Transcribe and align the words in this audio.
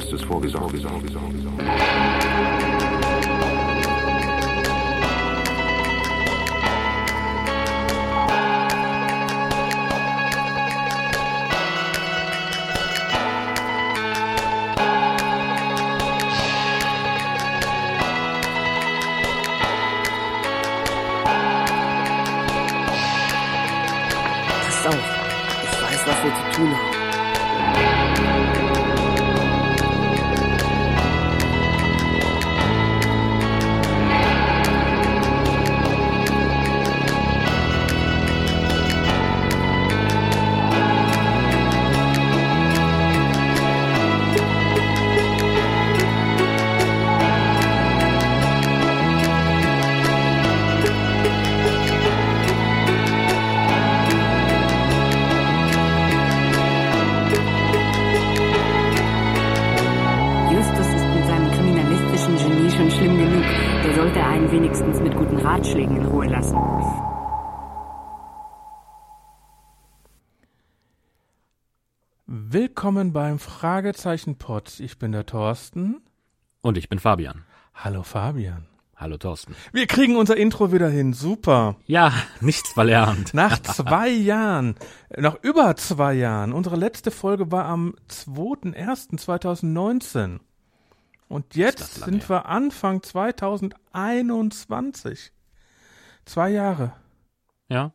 solchen 0.00 0.24
Fall 0.24 0.42
hatte 0.42 0.62
Justus 0.62 1.12
vorgesorgt. 1.12 1.81
Willkommen 73.12 73.32
beim 73.32 73.38
Fragezeichen-Pod. 73.38 74.80
Ich 74.80 74.98
bin 74.98 75.12
der 75.12 75.26
Thorsten. 75.26 76.00
Und 76.62 76.78
ich 76.78 76.88
bin 76.88 76.98
Fabian. 76.98 77.44
Hallo 77.74 78.04
Fabian. 78.04 78.66
Hallo 78.96 79.18
Thorsten. 79.18 79.54
Wir 79.70 79.86
kriegen 79.86 80.16
unser 80.16 80.38
Intro 80.38 80.72
wieder 80.72 80.88
hin. 80.88 81.12
Super. 81.12 81.76
Ja, 81.84 82.14
nichts 82.40 82.72
verlernt. 82.72 83.34
Nach 83.34 83.58
zwei 83.58 84.08
Jahren, 84.08 84.76
nach 85.14 85.36
über 85.42 85.76
zwei 85.76 86.14
Jahren. 86.14 86.54
Unsere 86.54 86.76
letzte 86.76 87.10
Folge 87.10 87.52
war 87.52 87.66
am 87.66 87.96
2.1.2019. 88.08 90.40
Und 91.28 91.54
jetzt 91.54 92.04
sind 92.04 92.26
wir 92.30 92.46
Anfang 92.46 93.02
2021. 93.02 95.32
Zwei 96.24 96.48
Jahre. 96.48 96.94
Ja. 97.68 97.92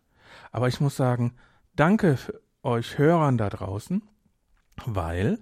Aber 0.52 0.68
ich 0.68 0.80
muss 0.80 0.96
sagen, 0.96 1.34
danke 1.75 2.20
euch 2.62 3.00
Hörern 3.00 3.40
da 3.40 3.50
draußen, 3.50 4.03
weil 4.86 5.40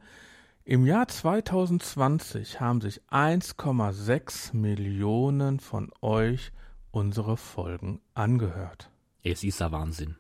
im 0.63 0.85
Jahr 0.85 1.07
2020 1.07 2.59
haben 2.59 2.81
sich 2.81 3.01
1,6 3.12 4.56
Millionen 4.56 5.59
von 5.59 5.91
euch 6.01 6.51
unsere 6.91 7.38
Folgen 7.38 8.01
angehört. 8.13 8.90
Es 9.23 9.44
ist 9.44 9.59
der 9.59 9.72
Wahnsinn. 9.72 10.16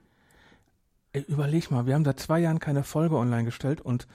Ey, 1.13 1.23
überleg 1.27 1.71
mal, 1.71 1.85
wir 1.85 1.95
haben 1.95 2.05
seit 2.05 2.19
zwei 2.19 2.39
Jahren 2.39 2.59
keine 2.59 2.83
Folge 2.83 3.15
online 3.15 3.45
gestellt 3.45 3.81
und 3.81 4.07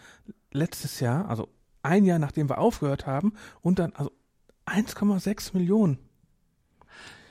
letztes 0.53 1.01
Jahr, 1.01 1.29
also 1.29 1.49
ein 1.83 2.05
Jahr 2.05 2.19
nachdem 2.19 2.49
wir 2.49 2.59
aufgehört 2.59 3.07
haben, 3.07 3.33
und 3.63 3.79
dann 3.79 3.93
also 3.95 4.13
1,6 4.67 5.55
Millionen. 5.57 5.99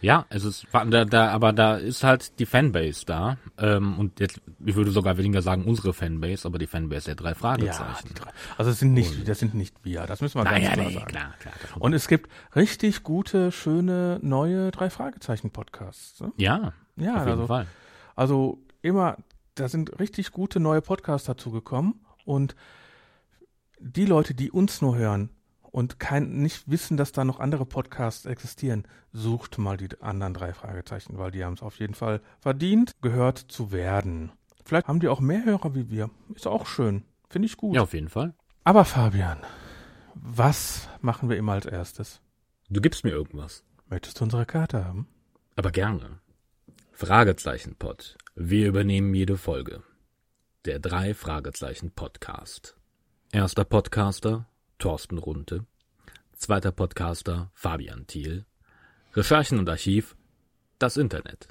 Ja, 0.01 0.25
es 0.29 0.43
ist, 0.45 0.65
da, 0.71 1.05
da, 1.05 1.29
aber 1.31 1.51
da 1.51 1.75
ist 1.75 2.03
halt 2.03 2.39
die 2.39 2.45
Fanbase 2.45 3.05
da. 3.05 3.37
Ähm, 3.57 3.99
und 3.99 4.19
jetzt, 4.19 4.39
ich 4.65 4.75
würde 4.75 4.91
sogar 4.91 5.17
weniger 5.17 5.41
sagen 5.41 5.65
unsere 5.65 5.93
Fanbase, 5.93 6.47
aber 6.47 6.57
die 6.57 6.67
Fanbase 6.67 7.07
der 7.07 7.15
drei 7.15 7.35
Fragezeichen. 7.35 8.07
die 8.07 8.13
drei. 8.13 8.29
Also 8.57 8.71
es 8.71 8.79
sind 8.79 8.93
nicht, 8.93 9.27
das 9.27 9.39
sind 9.39 9.55
nicht 9.55 9.75
wir, 9.83 10.05
das 10.07 10.21
müssen 10.21 10.39
wir 10.39 10.45
ganz 10.45 10.57
Naja, 10.57 10.71
klar 10.73 10.85
nee, 10.88 10.93
sagen. 10.93 11.05
klar, 11.07 11.33
klar. 11.39 11.53
Und 11.79 11.93
es 11.93 12.07
gibt 12.07 12.29
richtig 12.55 13.03
gute, 13.03 13.51
schöne, 13.51 14.19
neue 14.21 14.71
drei 14.71 14.89
Fragezeichen-Podcasts. 14.89 16.21
Ne? 16.21 16.31
ja, 16.38 16.73
Ja, 16.95 17.13
auf 17.15 17.19
jeden 17.19 17.29
also, 17.31 17.47
Fall. 17.47 17.67
also 18.15 18.59
immer, 18.81 19.17
da 19.55 19.67
sind 19.67 19.99
richtig 19.99 20.31
gute 20.31 20.61
neue 20.61 20.81
Podcasts 20.81 21.27
dazu 21.27 21.51
gekommen 21.51 22.05
und 22.23 22.55
die 23.81 24.05
Leute, 24.05 24.33
die 24.33 24.49
uns 24.51 24.81
nur 24.81 24.95
hören 24.97 25.29
und 25.72 26.00
kein, 26.00 26.41
nicht 26.41 26.69
wissen, 26.69 26.97
dass 26.97 27.12
da 27.12 27.24
noch 27.24 27.40
andere 27.40 27.66
Podcasts 27.66 28.25
existieren, 28.25 28.84
sucht 29.12 29.57
mal 29.57 29.78
die 29.78 29.90
anderen 30.02 30.34
drei 30.34 30.53
Fragezeichen, 30.53 31.18
weil 31.18 31.31
die 31.31 31.44
haben 31.44 31.53
es 31.53 31.62
auf 31.62 31.80
jeden 31.80 31.94
Fall 31.94 32.22
verdient, 32.40 32.96
gehört 33.02 33.38
zu 33.38 33.72
werden. 33.72 34.31
Vielleicht 34.66 34.88
haben 34.88 35.00
die 35.00 35.07
auch 35.07 35.19
mehr 35.19 35.46
Hörer 35.46 35.75
wie 35.75 35.90
wir. 35.90 36.09
Ist 36.35 36.47
auch 36.47 36.66
schön. 36.66 37.03
Finde 37.30 37.47
ich 37.47 37.57
gut. 37.57 37.75
Ja, 37.75 37.84
auf 37.84 37.94
jeden 37.94 38.09
Fall. 38.09 38.34
Aber 38.63 38.85
Fabian, 38.85 39.40
was 40.13 40.88
machen 41.02 41.30
wir 41.30 41.38
immer 41.38 41.53
als 41.53 41.66
erstes? 41.66 42.22
Du 42.69 42.81
gibst 42.81 43.03
mir 43.03 43.12
irgendwas. 43.12 43.63
Möchtest 43.88 44.19
du 44.19 44.25
unsere 44.25 44.46
Karte 44.46 44.86
haben? 44.86 45.07
Aber 45.56 45.72
gerne. 45.72 46.19
Fragezeichen-Pod. 46.91 48.18
Wir 48.36 48.68
übernehmen 48.68 49.13
jede 49.13 49.38
Folge. 49.38 49.84
Der 50.66 50.80
drei 50.80 51.13
Fragezeichen 51.13 51.91
Podcast. 51.91 52.75
Erster 53.31 53.63
Podcaster 53.63 54.46
Thorsten 54.79 55.17
Runte. 55.17 55.66
Zweiter 56.34 56.72
Podcaster 56.72 57.51
Fabian 57.53 58.07
Thiel. 58.07 58.45
Recherchen 59.13 59.59
und 59.59 59.69
Archiv 59.69 60.16
das 60.79 60.97
Internet. 60.97 61.47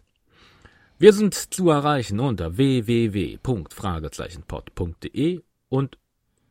Wir 0.98 1.12
sind 1.12 1.34
zu 1.34 1.70
erreichen 1.70 2.18
unter 2.18 2.56
www.fragezeichenpod.de 2.56 5.42
und 5.68 5.98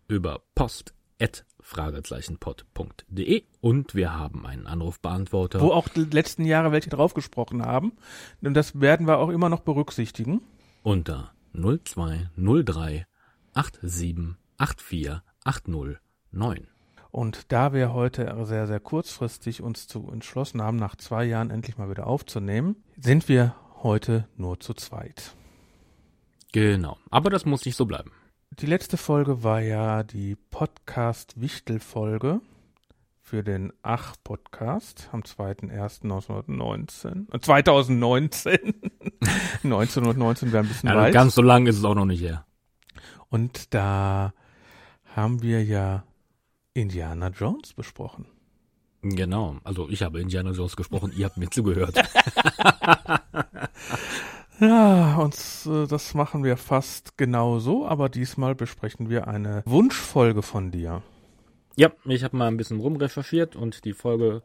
über 0.07 0.43
post@fragezeichenpod.de 0.55 3.43
und 3.59 3.95
wir 3.95 4.13
haben 4.13 4.45
einen 4.45 4.67
Anrufbeantworter. 4.67 5.59
Wo 5.59 5.71
auch 5.71 5.89
die 5.89 6.05
letzten 6.05 6.45
Jahre 6.45 6.71
welche 6.71 6.91
draufgesprochen 6.91 7.65
haben. 7.65 7.93
Und 8.41 8.53
das 8.53 8.79
werden 8.79 9.07
wir 9.07 9.17
auch 9.17 9.29
immer 9.29 9.49
noch 9.49 9.61
berücksichtigen. 9.61 10.41
unter 10.83 11.33
0203 11.53 13.07
87 13.81 14.37
84 14.77 15.21
809. 16.33 16.67
Und 17.11 17.51
da 17.51 17.73
wir 17.73 17.93
heute 17.93 18.35
sehr, 18.45 18.67
sehr 18.67 18.79
kurzfristig 18.79 19.61
uns 19.61 19.87
zu 19.87 20.09
entschlossen 20.11 20.61
haben, 20.61 20.77
nach 20.77 20.95
zwei 20.95 21.23
Jahren 21.25 21.49
endlich 21.49 21.77
mal 21.77 21.89
wieder 21.89 22.07
aufzunehmen, 22.07 22.75
sind 22.99 23.27
wir 23.29 23.55
heute 23.81 24.27
nur 24.35 24.59
zu 24.59 24.73
zweit. 24.73 25.33
Genau. 26.51 26.97
Aber 27.09 27.29
das 27.29 27.45
muss 27.45 27.65
nicht 27.65 27.75
so 27.75 27.85
bleiben. 27.85 28.11
Die 28.51 28.65
letzte 28.65 28.97
Folge 28.97 29.43
war 29.43 29.61
ja 29.61 30.03
die 30.03 30.35
Podcast-Wichtel-Folge 30.35 32.41
für 33.21 33.43
den 33.43 33.73
Ach-Podcast 33.83 35.09
am 35.11 35.21
2.1.1919. 35.21 37.33
Äh, 37.33 37.39
2019. 37.39 38.57
1919 39.63 40.51
wäre 40.53 40.63
ein 40.63 40.69
bisschen 40.69 40.89
Ja, 40.89 40.95
weit. 40.95 41.13
ganz 41.13 41.35
so 41.35 41.41
lang 41.41 41.67
ist 41.67 41.77
es 41.77 41.83
auch 41.83 41.95
noch 41.95 42.05
nicht 42.05 42.21
her. 42.21 42.45
Und 43.29 43.73
da 43.73 44.33
haben 45.15 45.41
wir 45.41 45.63
ja 45.63 46.03
Indiana 46.77 47.29
Jones 47.29 47.73
besprochen. 47.73 48.25
Genau. 49.01 49.57
Also 49.63 49.89
ich 49.89 50.01
habe 50.03 50.19
Indiana 50.19 50.51
Jones 50.51 50.75
gesprochen, 50.75 51.11
ihr 51.15 51.25
habt 51.25 51.37
mir 51.37 51.49
zugehört. 51.49 51.95
Ja, 54.59 55.17
uns, 55.17 55.67
äh, 55.67 55.85
das 55.85 56.15
machen 56.15 56.43
wir 56.43 56.57
fast 56.57 57.15
genauso, 57.17 57.87
aber 57.87 58.09
diesmal 58.09 58.55
besprechen 58.55 59.09
wir 59.09 59.27
eine 59.27 59.61
Wunschfolge 59.65 60.41
von 60.41 60.71
dir. 60.71 61.03
ja, 61.75 61.91
ich 62.05 62.23
habe 62.23 62.35
mal 62.35 62.47
ein 62.47 62.57
bisschen 62.57 62.79
rumrecherchiert 62.79 63.55
und 63.55 63.85
die 63.85 63.93
Folge 63.93 64.41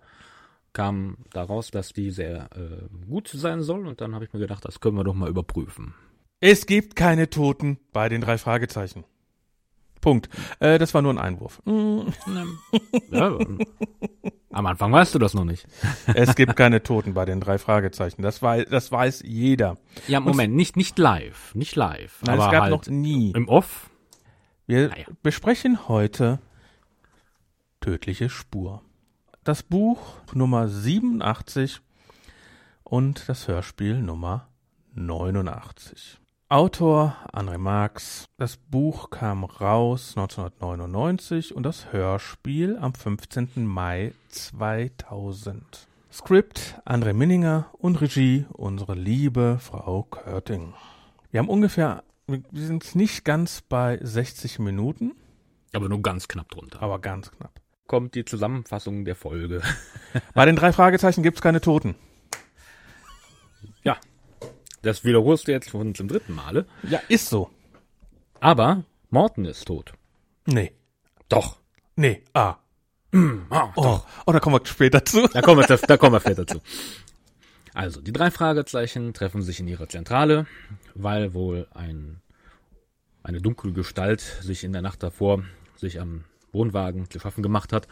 kam 0.75 1.17
daraus, 1.31 1.70
dass 1.70 1.94
die 1.94 2.11
sehr 2.11 2.50
äh, 2.55 3.06
gut 3.08 3.29
sein 3.29 3.62
soll 3.62 3.87
und 3.87 4.02
dann 4.02 4.14
habe 4.14 4.26
ich 4.26 4.32
mir 4.34 4.40
gedacht, 4.40 4.64
das 4.67 4.81
können 4.81 4.99
wir 4.99 5.05
doch 5.05 5.14
mal 5.14 5.31
überprüfen. 5.31 5.94
Es 6.40 6.67
gibt 6.67 6.94
keine 6.94 7.31
Toten 7.31 7.79
bei 7.93 8.11
den 8.11 8.20
drei 8.20 8.37
Fragezeichen. 8.37 9.05
Punkt. 10.03 10.29
Äh, 10.61 10.79
das 10.79 10.93
war 10.93 11.01
nur 11.01 11.15
ein 11.15 11.19
Einwurf. 11.19 11.63
Mm, 11.65 12.01
Ja, 13.11 13.39
am 14.51 14.67
Anfang 14.67 14.93
weißt 14.93 15.15
du 15.15 15.19
das 15.19 15.33
noch 15.33 15.45
nicht. 15.47 15.67
Es 16.15 16.35
gibt 16.35 16.57
keine 16.57 16.83
Toten 16.83 17.15
bei 17.15 17.25
den 17.25 17.41
drei 17.41 17.57
Fragezeichen. 17.57 18.21
Das, 18.21 18.43
wei 18.43 18.65
das 18.65 18.93
weiß 18.93 19.23
jeder. 19.25 19.79
Ja, 20.09 20.21
Moment, 20.21 20.55
nicht, 20.55 20.77
nicht 20.77 20.99
live, 20.99 21.55
nicht 21.55 21.75
live. 21.77 22.21
Nein, 22.27 22.35
aber 22.35 22.47
es 22.47 22.53
gab 22.53 22.63
halt 22.65 22.71
noch 22.73 22.87
nie. 22.89 23.31
im 23.31 23.49
Off. 23.49 23.89
Wir 24.67 24.89
Naja. 24.91 25.07
besprechen 25.23 25.89
heute 25.89 26.39
Tödliche 27.81 28.29
Spur. 28.29 28.83
Das 29.45 29.63
Buch 29.63 30.17
Nummer 30.35 30.69
87 30.69 31.81
und 32.85 33.29
das 33.29 33.49
Hörspiel 33.49 34.01
Nummer 34.03 34.49
89. 34.95 36.19
Autor 36.53 37.17
André 37.33 37.57
Marx. 37.57 38.27
Das 38.37 38.59
Buch 38.59 39.09
kam 39.09 39.43
raus 39.43 40.13
1999 40.19 41.57
und 41.57 41.63
das 41.63 41.95
Hörspiel 41.95 42.77
am 42.79 42.93
15. 42.93 43.65
Mai 43.65 44.13
2000. 44.29 45.89
Skript 46.13 46.79
André 46.85 47.15
Minninger 47.15 47.71
und 47.79 48.03
Regie 48.03 48.45
unsere 48.53 48.95
liebe 48.95 49.61
Frau 49.63 50.03
Körting. 50.03 50.75
Wir 51.31 51.41
haben 51.41 51.49
ungefähr, 51.49 52.05
wir 52.27 52.43
sind 52.53 52.97
nicht 52.97 53.25
ganz 53.25 53.63
bei 53.63 53.99
60 54.03 54.59
Minuten, 54.59 55.13
Aber 55.73 55.89
nur 55.89 56.03
ganz 56.03 56.29
knapp 56.29 56.51
drunter. 56.51 56.83
aber 56.83 56.99
ganz 56.99 57.31
knapp. 57.31 57.63
Kommt 57.87 58.15
die 58.15 58.27
Zusammenfassung 58.27 59.07
der 59.07 59.17
Folge. 59.17 59.63
Bei 60.35 60.45
den 60.45 60.57
drei 60.57 60.75
Fragezeichen 60.75 61.23
gibt's 61.23 61.41
keine 61.41 61.63
Toten. 61.63 61.95
Das 64.82 65.05
wiederholst 65.05 65.46
du 65.49 65.52
jetzt 65.52 65.70
schon 65.70 65.94
zum 65.94 66.08
dritten 66.08 66.34
Male. 66.34 66.67
Ja, 66.88 67.00
ist 67.08 67.29
so. 67.29 67.50
Aber 68.40 68.84
Morton 69.11 69.44
ist 69.44 69.64
tot. 69.64 69.93
Nee. 70.46 70.73
Doch. 71.29 71.58
Nee. 71.96 72.23
Ah. 72.34 72.56
Ah, 73.50 73.70
Oh, 73.76 74.00
oh 74.26 74.32
da 74.32 74.40
kommen 74.40 74.56
wir 74.61 74.67
später 74.67 75.05
zu. 75.05 75.29
Da 75.29 75.43
kommen 75.43 75.61
wir, 75.67 75.76
da 75.76 75.96
kommen 75.96 76.14
wir 76.14 76.20
später 76.20 76.46
zu. 76.46 76.61
Also, 77.75 78.00
die 78.00 78.12
drei 78.12 78.31
Fragezeichen 78.31 79.14
treffen 79.14 79.43
sich 79.43 79.61
in 79.61 79.69
ihrer 79.69 79.88
Zentrale, 79.88 80.46
weil 80.94 81.32
wohl 81.34 81.69
ein, 81.73 82.20
eine 83.23 83.40
dunkle 83.40 83.73
Gestalt 83.73 84.20
sich 84.20 84.64
in 84.64 84.73
der 84.73 84.82
Nacht 84.82 85.02
davor 85.02 85.44
sich 85.76 86.00
am 86.00 86.25
Wohnwagen 86.52 87.08
zu 87.11 87.19
schaffen 87.19 87.43
gemacht 87.43 87.73
hat. 87.73 87.88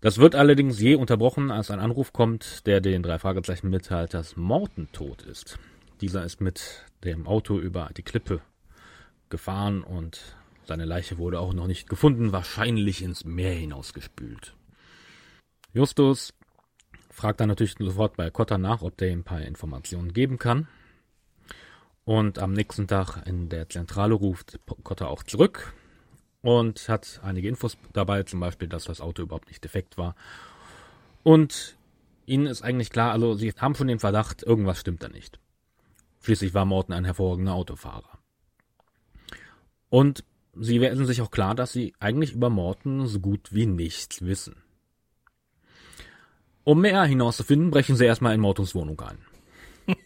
Das 0.00 0.18
wird 0.18 0.34
allerdings 0.34 0.80
je 0.80 0.94
unterbrochen, 0.96 1.50
als 1.50 1.70
ein 1.70 1.78
Anruf 1.78 2.12
kommt, 2.12 2.66
der 2.66 2.80
den 2.80 3.02
drei 3.02 3.18
Fragezeichen 3.18 3.70
mitteilt, 3.70 4.14
dass 4.14 4.36
Morton 4.36 4.88
tot 4.92 5.22
ist. 5.22 5.58
Dieser 6.02 6.24
ist 6.24 6.40
mit 6.40 6.84
dem 7.04 7.28
Auto 7.28 7.60
über 7.60 7.90
die 7.96 8.02
Klippe 8.02 8.40
gefahren 9.28 9.84
und 9.84 10.20
seine 10.64 10.84
Leiche 10.84 11.16
wurde 11.16 11.38
auch 11.38 11.52
noch 11.52 11.68
nicht 11.68 11.88
gefunden, 11.88 12.32
wahrscheinlich 12.32 13.02
ins 13.02 13.24
Meer 13.24 13.54
hinausgespült. 13.54 14.56
Justus 15.72 16.34
fragt 17.08 17.38
dann 17.38 17.48
natürlich 17.48 17.76
sofort 17.78 18.16
bei 18.16 18.30
Cotter 18.30 18.58
nach, 18.58 18.82
ob 18.82 18.96
der 18.96 19.10
ihm 19.10 19.20
ein 19.20 19.24
paar 19.24 19.42
Informationen 19.42 20.12
geben 20.12 20.40
kann. 20.40 20.66
Und 22.04 22.40
am 22.40 22.52
nächsten 22.52 22.88
Tag 22.88 23.24
in 23.24 23.48
der 23.48 23.68
Zentrale 23.68 24.14
ruft 24.14 24.58
Cotter 24.82 25.08
auch 25.08 25.22
zurück 25.22 25.72
und 26.40 26.88
hat 26.88 27.20
einige 27.22 27.46
Infos 27.46 27.78
dabei, 27.92 28.24
zum 28.24 28.40
Beispiel, 28.40 28.66
dass 28.66 28.84
das 28.84 29.00
Auto 29.00 29.22
überhaupt 29.22 29.46
nicht 29.46 29.62
defekt 29.62 29.96
war. 29.98 30.16
Und 31.22 31.76
ihnen 32.26 32.46
ist 32.46 32.62
eigentlich 32.62 32.90
klar, 32.90 33.12
also 33.12 33.34
sie 33.34 33.52
haben 33.52 33.76
schon 33.76 33.86
den 33.86 34.00
Verdacht, 34.00 34.42
irgendwas 34.42 34.80
stimmt 34.80 35.04
da 35.04 35.08
nicht. 35.08 35.38
Schließlich 36.22 36.54
war 36.54 36.64
Morton 36.64 36.94
ein 36.94 37.04
hervorragender 37.04 37.54
Autofahrer. 37.54 38.18
Und 39.88 40.24
sie 40.54 40.80
werden 40.80 41.04
sich 41.04 41.20
auch 41.20 41.30
klar, 41.30 41.54
dass 41.54 41.72
sie 41.72 41.94
eigentlich 41.98 42.32
über 42.32 42.48
Morton 42.48 43.06
so 43.06 43.20
gut 43.20 43.52
wie 43.52 43.66
nichts 43.66 44.22
wissen. 44.22 44.56
Um 46.64 46.80
mehr 46.80 47.02
hinauszufinden, 47.04 47.70
brechen 47.70 47.96
sie 47.96 48.04
erstmal 48.04 48.34
in 48.34 48.40
Mortons 48.40 48.74
Wohnung 48.74 49.00
ein. 49.00 49.18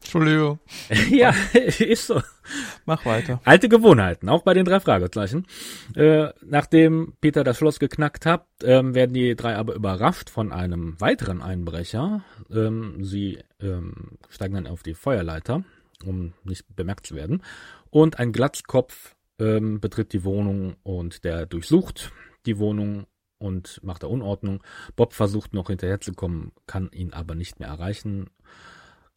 Entschuldigung. 0.00 0.60
ja, 1.10 1.34
ist 1.52 2.06
so. 2.06 2.22
Mach 2.86 3.04
weiter. 3.04 3.40
Alte 3.44 3.68
Gewohnheiten, 3.68 4.28
auch 4.28 4.42
bei 4.42 4.54
den 4.54 4.64
drei 4.64 4.80
Fragezeichen. 4.80 5.46
Äh, 5.94 6.28
nachdem 6.44 7.14
Peter 7.20 7.44
das 7.44 7.58
Schloss 7.58 7.78
geknackt 7.78 8.26
hat, 8.26 8.46
ähm, 8.62 8.94
werden 8.94 9.14
die 9.14 9.34
drei 9.36 9.56
aber 9.56 9.74
überrascht 9.74 10.30
von 10.30 10.52
einem 10.52 11.00
weiteren 11.00 11.42
Einbrecher. 11.42 12.24
Ähm, 12.50 13.04
sie 13.04 13.38
ähm, 13.60 14.18
steigen 14.28 14.54
dann 14.54 14.66
auf 14.66 14.82
die 14.82 14.94
Feuerleiter, 14.94 15.64
um 16.04 16.32
nicht 16.44 16.64
bemerkt 16.74 17.06
zu 17.06 17.14
werden. 17.14 17.42
Und 17.90 18.18
ein 18.18 18.32
Glatzkopf 18.32 19.14
ähm, 19.38 19.80
betritt 19.80 20.12
die 20.12 20.24
Wohnung 20.24 20.76
und 20.82 21.24
der 21.24 21.46
durchsucht 21.46 22.12
die 22.46 22.58
Wohnung 22.58 23.06
und 23.38 23.80
macht 23.82 24.02
da 24.02 24.06
Unordnung. 24.06 24.62
Bob 24.96 25.12
versucht 25.12 25.52
noch 25.52 25.68
hinterherzukommen, 25.68 26.52
kann 26.66 26.90
ihn 26.92 27.12
aber 27.12 27.34
nicht 27.34 27.60
mehr 27.60 27.68
erreichen, 27.68 28.30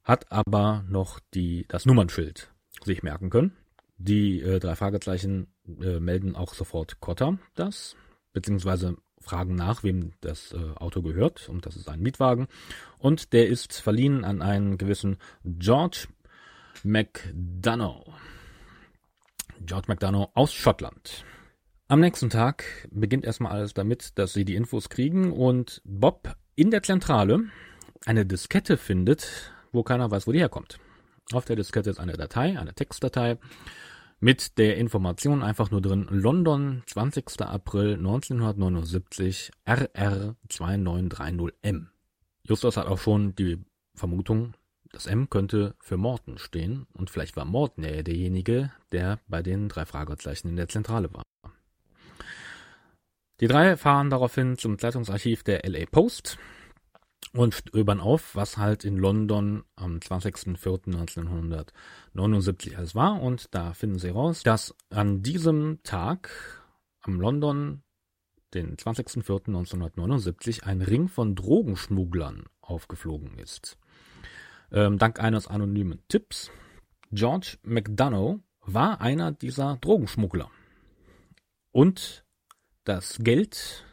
hat 0.04 0.32
aber 0.32 0.84
noch 0.90 1.20
die, 1.34 1.66
das 1.68 1.86
Nummernschild 1.86 2.52
sich 2.86 3.04
merken 3.04 3.30
können. 3.30 3.54
Die 3.98 4.42
äh, 4.42 4.60
drei 4.60 4.76
Fragezeichen 4.76 5.48
äh, 5.82 6.00
melden 6.00 6.36
auch 6.36 6.54
sofort 6.54 7.00
Cotter 7.00 7.38
das, 7.56 7.96
beziehungsweise 8.34 8.98
fragen 9.20 9.56
nach, 9.56 9.84
wem 9.84 10.12
das 10.22 10.54
äh, 10.54 10.76
Auto 10.76 11.02
gehört, 11.02 11.50
und 11.50 11.66
das 11.66 11.76
ist 11.76 11.90
ein 11.90 12.02
Mietwagen. 12.02 12.48
Und 13.00 13.34
der 13.34 13.48
ist 13.48 13.74
verliehen 13.74 14.24
an 14.24 14.42
einen 14.42 14.78
gewissen 14.78 15.18
George 15.44 16.08
McDonough. 16.84 18.06
George 19.62 19.88
McDonough 19.88 20.30
aus 20.36 20.54
Schottland. 20.54 21.26
Am 21.88 22.00
nächsten 22.00 22.30
Tag 22.30 22.88
beginnt 22.92 23.26
erstmal 23.26 23.52
alles 23.52 23.74
damit, 23.74 24.18
dass 24.18 24.34
sie 24.34 24.46
die 24.46 24.56
Infos 24.56 24.90
kriegen 24.90 25.32
und 25.32 25.82
Bob 25.86 26.36
in 26.56 26.72
der 26.72 26.84
Zentrale 26.84 27.46
eine 28.06 28.26
Diskette 28.26 28.78
findet, 28.78 29.54
wo 29.72 29.84
keiner 29.84 30.10
weiß, 30.10 30.28
wo 30.28 30.32
die 30.32 30.40
herkommt. 30.40 30.80
Auf 31.34 31.46
der 31.46 31.56
Diskette 31.56 31.90
ist 31.90 32.00
eine 32.00 32.14
Datei, 32.14 32.60
eine 32.60 32.74
Textdatei 32.74 33.38
mit 34.20 34.58
der 34.58 34.78
Information 34.78 35.44
einfach 35.44 35.70
nur 35.72 35.82
drin 35.82 36.08
London 36.10 36.84
20. 36.86 37.42
April 37.42 37.96
1979 37.96 39.52
RR2930M. 39.66 41.88
Justus 42.44 42.78
hat 42.78 42.88
auch 42.88 43.00
schon 43.00 43.36
die 43.36 43.58
Vermutung, 43.96 44.54
das 44.92 45.08
M 45.08 45.30
könnte 45.30 45.76
für 45.80 45.98
Morton 45.98 46.38
stehen 46.38 46.86
und 46.94 47.10
vielleicht 47.10 47.36
war 47.36 47.44
Morton 47.46 47.84
ja 47.84 48.04
derjenige, 48.04 48.72
der 48.92 49.20
bei 49.28 49.42
den 49.42 49.68
drei 49.68 49.86
Fragezeichen 49.86 50.50
in 50.50 50.58
der 50.58 50.70
Zentrale 50.70 51.12
war. 51.14 51.24
Die 53.42 53.48
drei 53.48 53.76
fahren 53.78 54.12
daraufhin 54.12 54.58
zum 54.58 54.80
Zeitungsarchiv 54.80 55.44
der 55.44 55.68
LA 55.68 55.86
Post 55.88 56.38
und 57.34 57.54
stöbern 57.54 58.00
auf, 58.00 58.36
was 58.36 58.58
halt 58.58 58.86
in 58.86 58.98
London 58.98 59.64
am 59.76 59.98
20.04.1979 59.98 62.76
alles 62.76 62.96
war. 62.96 63.22
Und 63.22 63.54
da 63.54 63.74
finden 63.74 64.00
sie 64.00 64.10
raus, 64.10 64.42
dass 64.44 64.74
an 64.90 65.22
diesem 65.22 65.80
Tag 65.84 66.30
am 67.02 67.20
London, 67.20 67.84
den 68.54 68.78
20.04.1979, 68.78 70.64
ein 70.64 70.82
Ring 70.82 71.08
von 71.08 71.36
Drogenschmugglern 71.36 72.46
aufgeflogen 72.62 73.38
ist. 73.38 73.78
Ähm, 74.72 74.98
dank 74.98 75.20
eines 75.20 75.48
anonymen 75.48 76.02
Tipps. 76.08 76.50
George 77.12 77.58
McDonough 77.64 78.40
war 78.62 79.02
einer 79.02 79.32
dieser 79.32 79.78
Drogenschmuggler. 79.78 80.50
Und 81.72 82.26
das 82.84 83.18
Geld, 83.20 83.86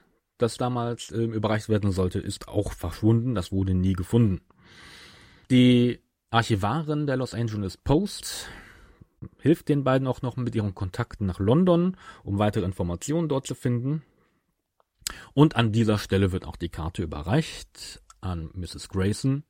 das 0.42 0.56
damals 0.58 1.10
äh, 1.10 1.22
überreicht 1.22 1.68
werden 1.68 1.92
sollte, 1.92 2.18
ist 2.18 2.48
auch 2.48 2.72
verschwunden. 2.72 3.34
Das 3.34 3.52
wurde 3.52 3.74
nie 3.74 3.94
gefunden. 3.94 4.40
Die 5.50 6.00
Archivarin 6.30 7.06
der 7.06 7.16
Los 7.16 7.34
Angeles 7.34 7.76
Post 7.76 8.48
hilft 9.38 9.68
den 9.68 9.84
beiden 9.84 10.08
auch 10.08 10.22
noch 10.22 10.36
mit 10.36 10.54
ihren 10.54 10.74
Kontakten 10.74 11.26
nach 11.26 11.38
London, 11.38 11.96
um 12.24 12.38
weitere 12.38 12.64
Informationen 12.64 13.28
dort 13.28 13.46
zu 13.46 13.54
finden. 13.54 14.02
Und 15.34 15.56
an 15.56 15.72
dieser 15.72 15.98
Stelle 15.98 16.32
wird 16.32 16.44
auch 16.44 16.56
die 16.56 16.68
Karte 16.68 17.02
überreicht 17.02 18.02
an 18.20 18.50
Mrs. 18.54 18.88
Grayson. 18.88 19.44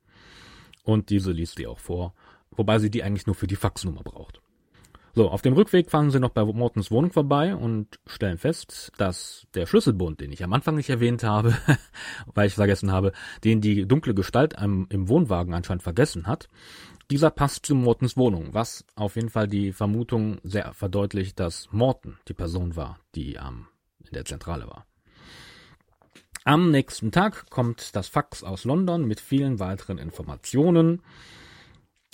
Und 0.83 1.09
diese 1.09 1.31
liest 1.31 1.57
sie 1.57 1.67
auch 1.67 1.79
vor, 1.79 2.13
wobei 2.51 2.79
sie 2.79 2.91
die 2.91 3.03
eigentlich 3.03 3.25
nur 3.25 3.35
für 3.35 3.47
die 3.47 3.55
Faxnummer 3.55 4.03
braucht. 4.03 4.42
So, 5.15 5.29
auf 5.29 5.43
dem 5.43 5.53
Rückweg 5.53 5.91
fahren 5.91 6.09
sie 6.09 6.19
noch 6.19 6.31
bei 6.31 6.43
Mortons 6.43 6.89
Wohnung 6.89 7.11
vorbei 7.11 7.55
und 7.55 7.99
stellen 8.07 8.39
fest, 8.39 8.91
dass 8.97 9.45
der 9.53 9.67
Schlüsselbund, 9.67 10.19
den 10.19 10.31
ich 10.31 10.43
am 10.43 10.53
Anfang 10.53 10.75
nicht 10.75 10.89
erwähnt 10.89 11.23
habe, 11.23 11.55
weil 12.33 12.47
ich 12.47 12.55
vergessen 12.55 12.91
habe, 12.91 13.11
den 13.43 13.61
die 13.61 13.87
dunkle 13.87 14.15
Gestalt 14.15 14.55
im 14.59 15.09
Wohnwagen 15.09 15.53
anscheinend 15.53 15.83
vergessen 15.83 16.25
hat, 16.25 16.47
dieser 17.11 17.29
passt 17.29 17.67
zu 17.67 17.75
Mortons 17.75 18.17
Wohnung, 18.17 18.55
was 18.55 18.85
auf 18.95 19.15
jeden 19.15 19.29
Fall 19.29 19.47
die 19.47 19.71
Vermutung 19.71 20.39
sehr 20.43 20.73
verdeutlicht, 20.73 21.39
dass 21.39 21.67
Morton 21.71 22.17
die 22.27 22.33
Person 22.33 22.75
war, 22.75 22.97
die 23.13 23.35
ähm, 23.35 23.67
in 23.99 24.13
der 24.13 24.25
Zentrale 24.25 24.65
war. 24.65 24.87
Am 26.43 26.71
nächsten 26.71 27.11
Tag 27.11 27.51
kommt 27.51 27.95
das 27.95 28.07
Fax 28.07 28.43
aus 28.43 28.65
London 28.65 29.05
mit 29.05 29.19
vielen 29.19 29.59
weiteren 29.59 29.99
Informationen. 29.99 31.03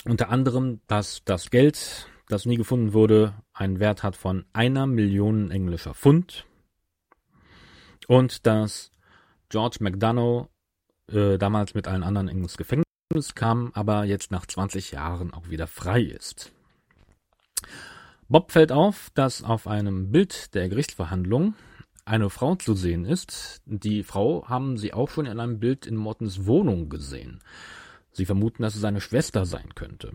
Unter 0.03 0.29
anderem, 0.29 0.82
dass 0.88 1.24
das 1.24 1.50
Geld, 1.50 2.08
das 2.29 2.45
nie 2.45 2.55
gefunden 2.55 2.93
wurde, 2.93 3.33
einen 3.53 3.79
Wert 3.79 4.03
hat 4.03 4.15
von 4.15 4.45
einer 4.53 4.88
Million 4.88 5.51
englischer 5.51 5.93
Pfund. 5.93 6.45
Und 8.07 8.45
dass 8.45 8.91
George 9.50 9.77
McDonough 9.81 10.48
äh, 11.12 11.38
damals 11.38 11.74
mit 11.74 11.88
allen 11.88 12.03
anderen 12.03 12.27
ins 12.27 12.55
Gefängnis 12.55 12.86
kam, 13.36 13.71
aber 13.74 14.05
jetzt 14.05 14.31
nach 14.31 14.45
20 14.45 14.91
Jahren 14.91 15.33
auch 15.33 15.50
wieder 15.50 15.67
frei 15.67 16.01
ist. 16.01 16.51
Bob 18.27 18.51
fällt 18.51 18.71
auf, 18.71 19.09
dass 19.15 19.43
auf 19.43 19.67
einem 19.67 20.12
Bild 20.12 20.53
der 20.53 20.69
Gerichtsverhandlung 20.69 21.55
eine 22.05 22.29
Frau 22.29 22.55
zu 22.55 22.75
sehen 22.75 23.05
ist. 23.05 23.62
Die 23.65 24.03
Frau 24.03 24.48
haben 24.48 24.77
sie 24.77 24.93
auch 24.93 25.09
schon 25.09 25.25
in 25.25 25.39
einem 25.39 25.59
Bild 25.59 25.88
in 25.88 25.95
Mortens 25.95 26.45
Wohnung 26.45 26.89
gesehen. 26.89 27.39
Sie 28.12 28.25
vermuten, 28.25 28.62
dass 28.62 28.75
es 28.75 28.81
seine 28.81 29.01
Schwester 29.01 29.45
sein 29.45 29.74
könnte. 29.74 30.13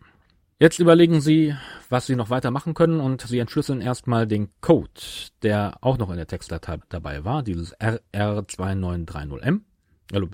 Jetzt 0.61 0.79
überlegen 0.79 1.21
sie, 1.21 1.57
was 1.89 2.07
sie 2.07 2.15
noch 2.15 2.31
weitermachen 2.31 2.75
können 2.75 3.01
und 3.01 3.23
sie 3.23 3.41
entschlüsseln 3.41 3.81
erstmal 3.81 4.29
den 4.29 4.51
Code, 4.61 4.89
der 5.43 5.79
auch 5.81 5.99
noch 5.99 6.11
in 6.11 6.17
der 6.17 6.29
Textdatei 6.29 6.79
dabei 6.89 7.25
war, 7.25 7.43
dieses 7.43 7.77
RR2930M, 7.81 9.63
also 10.13 10.29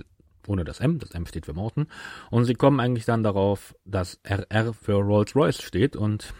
ohne 0.46 0.64
das 0.64 0.80
M, 0.80 0.98
das 0.98 1.12
M 1.12 1.24
steht 1.24 1.46
für 1.46 1.54
Morton, 1.54 1.86
und 2.30 2.44
sie 2.44 2.52
kommen 2.52 2.80
eigentlich 2.80 3.06
dann 3.06 3.22
darauf, 3.22 3.74
dass 3.86 4.20
RR 4.22 4.74
für 4.74 4.96
Rolls-Royce 4.96 5.62
steht 5.62 5.96
und 5.96 6.34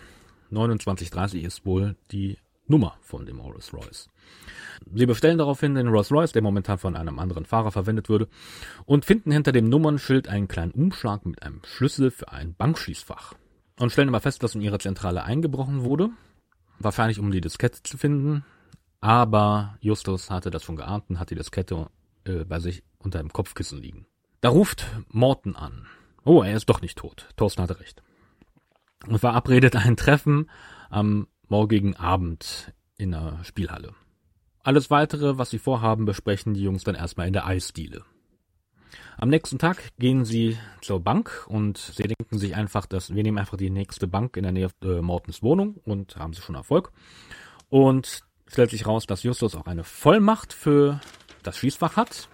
2930 0.51 1.43
ist 1.45 1.65
wohl 1.65 1.97
die 2.11 2.37
Nummer 2.67 2.97
von 3.01 3.25
dem 3.25 3.41
Rolls-Royce. 3.41 4.11
Sie 4.95 5.07
bestellen 5.07 5.39
daraufhin 5.39 5.75
den 5.75 5.89
Rolls-Royce, 5.89 6.33
der 6.33 6.43
momentan 6.43 6.77
von 6.77 6.97
einem 6.97 7.19
anderen 7.19 7.47
Fahrer 7.47 7.73
verwendet 7.73 8.11
würde, 8.11 8.29
und 8.85 9.07
finden 9.07 9.33
hinter 9.33 9.53
dem 9.53 9.71
Nummernschild 9.71 10.29
einen 10.29 10.49
kleinen 10.49 10.73
Umschlag 10.73 11.25
mit 11.25 11.43
einem 11.43 11.63
Schlüssel 11.65 12.11
für 12.11 12.31
ein 12.31 12.55
Bankschließfach. 12.55 13.40
Und 13.81 13.91
stellen 13.91 14.11
aber 14.11 14.21
fest, 14.21 14.43
dass 14.43 14.55
in 14.55 14.61
ihre 14.61 14.79
Zentrale 14.79 15.25
eingebrochen 15.25 15.85
wurde, 15.85 16.11
wahrscheinlich 16.81 17.19
um 17.19 17.31
die 17.31 17.41
Diskette 17.41 17.83
zu 17.83 17.97
finden, 17.97 18.45
aber 19.01 19.79
Justus 19.81 20.31
hatte 20.31 20.51
das 20.51 20.63
schon 20.63 20.77
geahnt 20.77 21.05
und 21.09 21.19
hat 21.19 21.31
die 21.31 21.35
Diskette 21.35 21.87
äh, 22.25 22.45
bei 22.45 22.59
sich 22.61 22.83
unter 22.99 23.21
dem 23.21 23.33
Kopfkissen 23.33 23.81
liegen. 23.81 24.07
Da 24.43 24.51
ruft 24.51 24.87
Morton 25.09 25.57
an. 25.57 25.87
Oh, 26.25 26.43
er 26.43 26.55
ist 26.57 26.69
doch 26.69 26.83
nicht 26.83 26.99
tot. 26.99 27.31
Thorsten 27.37 27.63
hatte 27.63 27.81
recht. 27.81 28.03
Und 29.07 29.19
verabredet 29.19 29.75
ein 29.77 29.97
Treffen 29.97 30.51
am 30.91 31.27
morgigen 31.49 31.97
Abend 31.97 32.75
in 32.99 33.13
der 33.13 33.43
Spielhalle. 33.45 33.95
Alles 34.63 34.91
weitere, 34.91 35.39
was 35.39 35.49
sie 35.49 35.59
vorhaben, 35.59 36.05
besprechen 36.05 36.53
die 36.53 36.63
Jungs 36.63 36.85
dann 36.85 36.95
erstmal 36.95 37.29
in 37.29 37.33
der 37.33 37.47
Eisdiele. 37.47 38.05
Am 39.17 39.29
nächsten 39.29 39.59
Tag 39.59 39.91
gehen 39.99 40.25
sie 40.25 40.59
zur 40.81 41.01
Bank 41.01 41.47
und 41.49 41.79
sie 41.79 42.05
denken 42.05 42.39
sich 42.39 42.55
einfach, 42.57 42.87
dass 42.87 43.15
wir 43.15 43.23
nehmen 43.23 43.39
einfach 43.39 43.57
die 43.57 43.71
nächste 43.71 44.07
Bank 44.07 44.37
in 44.37 44.43
der 44.43 44.53
Nähe 44.53 44.69
äh, 44.83 45.01
Mortens 45.01 45.43
Wohnung 45.43 45.77
und 45.85 46.17
haben 46.17 46.33
sie 46.33 46.43
schon 46.43 46.55
Erfolg. 46.55 46.93
Und 47.69 48.23
stellt 48.47 48.71
sich 48.71 48.87
raus, 48.87 49.07
dass 49.07 49.23
Justus 49.23 49.55
auch 49.55 49.67
eine 49.67 49.85
Vollmacht 49.85 50.53
für 50.53 51.01
das 51.43 51.57
Schießfach 51.57 51.97
hat, 51.97 52.29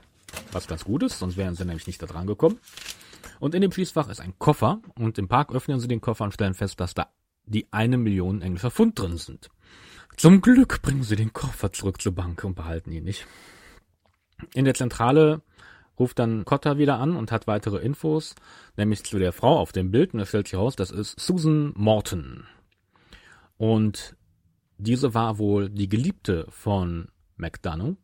was 0.53 0.67
ganz 0.67 0.85
gut 0.85 1.03
ist, 1.03 1.19
sonst 1.19 1.37
wären 1.37 1.55
sie 1.55 1.65
nämlich 1.65 1.87
nicht 1.87 2.03
da 2.03 2.07
dran 2.07 2.27
gekommen. 2.27 2.59
Und 3.39 3.55
in 3.55 3.61
dem 3.61 3.73
Schießfach 3.73 4.09
ist 4.09 4.21
ein 4.21 4.39
Koffer 4.39 4.81
und 4.99 5.19
im 5.19 5.29
Park 5.29 5.53
öffnen 5.53 5.81
sie 5.81 5.89
den 5.89 6.01
Koffer 6.01 6.25
und 6.25 6.33
stellen 6.33 6.55
fest, 6.55 6.81
dass 6.81 6.95
da 6.95 7.09
die 7.45 7.67
eine 7.71 7.99
Million 7.99 8.43
englischer 8.43 8.71
Pfund 8.71 8.99
drin 8.99 9.19
sind. 9.19 9.51
Zum 10.17 10.41
Glück 10.41 10.81
bringen 10.83 11.03
sie 11.03 11.17
den 11.17 11.33
Koffer 11.33 11.73
zurück 11.73 12.01
zur 12.01 12.13
Bank 12.13 12.43
und 12.45 12.55
behalten 12.55 12.91
ihn 12.93 13.05
nicht. 13.05 13.27
In 14.55 14.65
der 14.65 14.75
Zentrale 14.75 15.43
ruft 15.99 16.19
dann 16.19 16.45
Cotta 16.45 16.79
wieder 16.79 16.99
an 16.99 17.17
und 17.17 17.33
hat 17.33 17.47
weitere 17.47 17.79
Infos, 17.79 18.35
nämlich 18.77 19.05
zu 19.05 19.19
der 19.19 19.33
Frau 19.33 19.59
auf 19.59 19.73
dem 19.73 19.91
Bild 19.91 20.15
und 20.15 20.21
es 20.21 20.29
stellt 20.29 20.47
sich 20.47 20.55
heraus, 20.55 20.77
das 20.77 20.91
ist 20.91 21.19
Susan 21.19 21.73
Morton. 21.75 22.47
Und 23.57 24.17
diese 24.79 25.15
war 25.15 25.39
wohl 25.39 25.71
die 25.71 25.89
Geliebte 25.89 26.47
von 26.51 27.09
McDonough. 27.37 27.97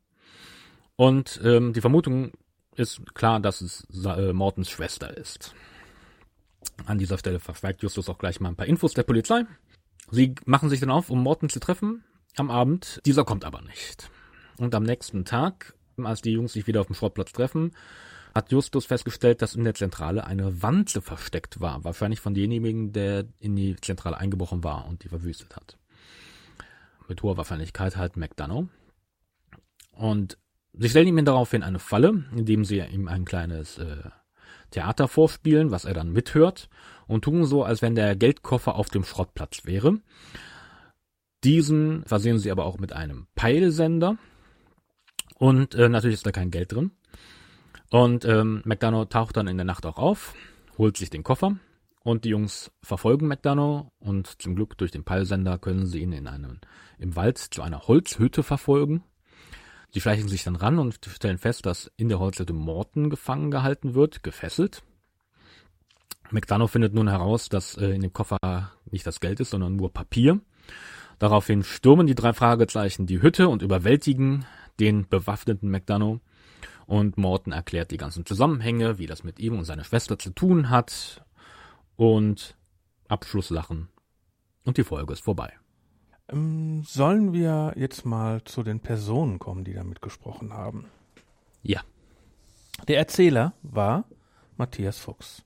Und 0.97 1.41
ähm, 1.45 1.73
die 1.73 1.81
Vermutung 1.81 2.33
ist 2.77 3.15
klar, 3.15 3.41
dass 3.41 3.61
es 3.61 3.87
äh, 4.05 4.33
Mortons 4.33 4.71
Schwester 4.71 5.15
ist. 5.17 5.55
An 6.87 6.99
dieser 6.99 7.19
Stelle 7.19 7.41
verschweigt 7.41 7.83
Justus 7.83 8.09
auch 8.09 8.19
gleich 8.19 8.41
mal 8.41 8.49
ein 8.49 8.57
paar 8.57 8.67
Infos 8.67 8.95
der 8.95 9.03
Polizei. 9.03 9.45
Sie 10.11 10.35
machen 10.45 10.69
sich 10.69 10.81
dann 10.81 10.91
auf, 10.91 11.11
um 11.11 11.23
Morton 11.23 11.49
zu 11.49 11.61
treffen 11.61 12.05
am 12.37 12.51
Abend. 12.51 13.01
Dieser 13.05 13.25
kommt 13.25 13.45
aber 13.45 13.63
nicht. 13.63 14.11
Und 14.59 14.75
am 14.75 14.83
nächsten 14.85 15.25
Tag, 15.25 15.75
als 16.03 16.23
die 16.23 16.33
Jungs 16.33 16.53
sich 16.53 16.67
wieder 16.67 16.81
auf 16.81 16.87
dem 16.87 16.95
Schrottplatz 16.95 17.33
treffen, 17.33 17.73
hat 18.35 18.51
Justus 18.51 18.87
festgestellt, 18.87 19.43
dass 19.43 19.55
in 19.55 19.65
der 19.65 19.75
Zentrale 19.75 20.27
eine 20.27 20.63
Wanze 20.63 21.03
versteckt 21.03 21.61
war. 21.61 21.85
Wahrscheinlich 21.85 22.21
von 22.21 22.35
demjenigen, 22.35 22.93
der 22.93 23.27
in 23.39 23.57
die 23.57 23.77
Zentrale 23.77 24.17
eingebrochen 24.17 24.65
war 24.65 24.87
und 24.87 25.05
die 25.05 25.09
verwüstet 25.09 25.55
hat. 25.55 25.77
Mit 27.09 27.23
hoher 27.23 27.37
Wahrscheinlichkeit 27.37 27.97
halt 27.97 28.17
McDonough. 28.17 28.69
Und 29.93 30.39
sie 30.73 30.89
stellen 30.89 31.09
ihm 31.09 31.25
daraufhin 31.25 31.63
eine 31.63 31.79
Falle, 31.79 32.25
indem 32.35 32.65
sie 32.65 32.79
ihm 32.79 33.09
ein 33.09 33.25
kleines 33.25 33.79
äh, 33.79 34.11
Theater 34.71 35.09
vorspielen, 35.09 35.71
was 35.71 35.85
er 35.85 35.95
dann 35.95 36.13
mithört, 36.13 36.69
und 37.07 37.25
tun 37.25 37.45
so, 37.45 37.63
als 37.63 37.83
wenn 37.83 37.95
der 37.95 38.17
Geldkoffer 38.17 38.75
auf 38.75 38.89
dem 38.89 39.05
Schrottplatz 39.05 39.67
wäre. 39.67 39.99
Diesen 41.45 42.05
versehen 42.05 42.39
sie 42.39 42.51
aber 42.51 42.65
auch 42.65 42.79
mit 42.79 42.93
einem 42.93 43.27
Peilsender. 43.35 44.17
Und 45.43 45.75
äh, 45.75 45.89
natürlich 45.89 46.15
ist 46.15 46.27
da 46.27 46.31
kein 46.31 46.53
Geld 46.53 46.71
drin. 46.71 46.93
Und 47.91 48.25
ähm, 48.25 48.63
McDonough 48.65 49.09
taucht 49.09 49.37
dann 49.37 49.49
in 49.49 49.57
der 49.57 49.65
Nacht 49.65 49.85
auch 49.87 49.99
auf, 49.99 50.37
holt 50.79 50.97
sich 50.97 51.11
den 51.11 51.25
Koffer 51.25 51.57
und 52.05 52.25
die 52.25 52.29
Jungs 52.29 52.71
verfolgen 52.81 53.27
McDonough 53.27 53.91
und 53.99 54.41
zum 54.41 54.55
Glück 54.55 54.79
durch 54.79 54.93
den 54.93 55.03
Peilsender 55.03 55.59
können 55.59 55.87
sie 55.87 56.01
ihn 56.01 56.13
in 56.13 56.29
einem, 56.29 56.61
im 57.01 57.17
Wald 57.17 57.39
zu 57.39 57.61
einer 57.61 57.89
Holzhütte 57.89 58.45
verfolgen. 58.45 59.03
Sie 59.91 60.01
schleichen 60.01 60.29
sich 60.29 60.45
dann 60.45 60.55
ran 60.55 60.79
und 60.79 61.01
stellen 61.09 61.39
fest, 61.39 61.67
dass 61.67 61.91
in 61.97 62.09
der 62.09 62.21
Holzhütte 62.21 62.53
Morton 62.53 63.11
gefangen 63.11 63.51
gehalten 63.51 63.95
wird, 63.95 64.23
gefesselt. 64.23 64.85
McDonough 66.31 66.71
findet 66.71 66.95
nun 66.95 67.09
heraus, 67.09 67.49
dass 67.49 67.77
äh, 67.77 67.87
in 67.87 68.03
dem 68.03 68.13
Koffer 68.13 68.39
nicht 68.93 69.09
das 69.09 69.19
Geld 69.19 69.41
ist, 69.41 69.51
sondern 69.51 69.75
nur 69.75 69.93
Papier. 69.93 70.41
Daraufhin 71.19 71.65
stürmen 71.65 72.07
die 72.07 72.15
drei 72.15 72.33
Fragezeichen 72.33 73.07
die 73.07 73.23
Hütte 73.23 73.49
und 73.49 73.63
überwältigen 73.63 74.45
den 74.81 75.09
bewaffneten 75.09 75.71
McDonough. 75.71 76.21
Und 76.87 77.17
Morton 77.17 77.53
erklärt 77.53 77.91
die 77.91 77.97
ganzen 77.97 78.27
Zusammenhänge, 78.27 78.99
wie 78.99 79.07
das 79.07 79.25
mit 79.25 79.39
ihm 79.39 79.59
und 79.59 79.65
seiner 79.65 79.85
Schwester 79.85 80.19
zu 80.19 80.31
tun 80.31 80.71
hat. 80.71 81.25
Und 81.97 82.57
Abschlusslachen. 83.09 83.89
Und 84.65 84.77
die 84.77 84.85
Folge 84.85 85.13
ist 85.13 85.23
vorbei. 85.23 85.53
Ähm, 86.29 86.83
sollen 86.85 87.33
wir 87.33 87.75
jetzt 87.77 88.05
mal 88.05 88.43
zu 88.45 88.63
den 88.63 88.81
Personen 88.81 89.39
kommen, 89.39 89.65
die 89.65 89.75
da 89.75 89.85
mitgesprochen 89.85 90.53
haben? 90.53 90.87
Ja. 91.63 91.83
Der 92.89 92.99
Erzähler 92.99 93.53
war 93.63 94.05
Matthias 94.57 94.99
Fuchs. 94.99 95.45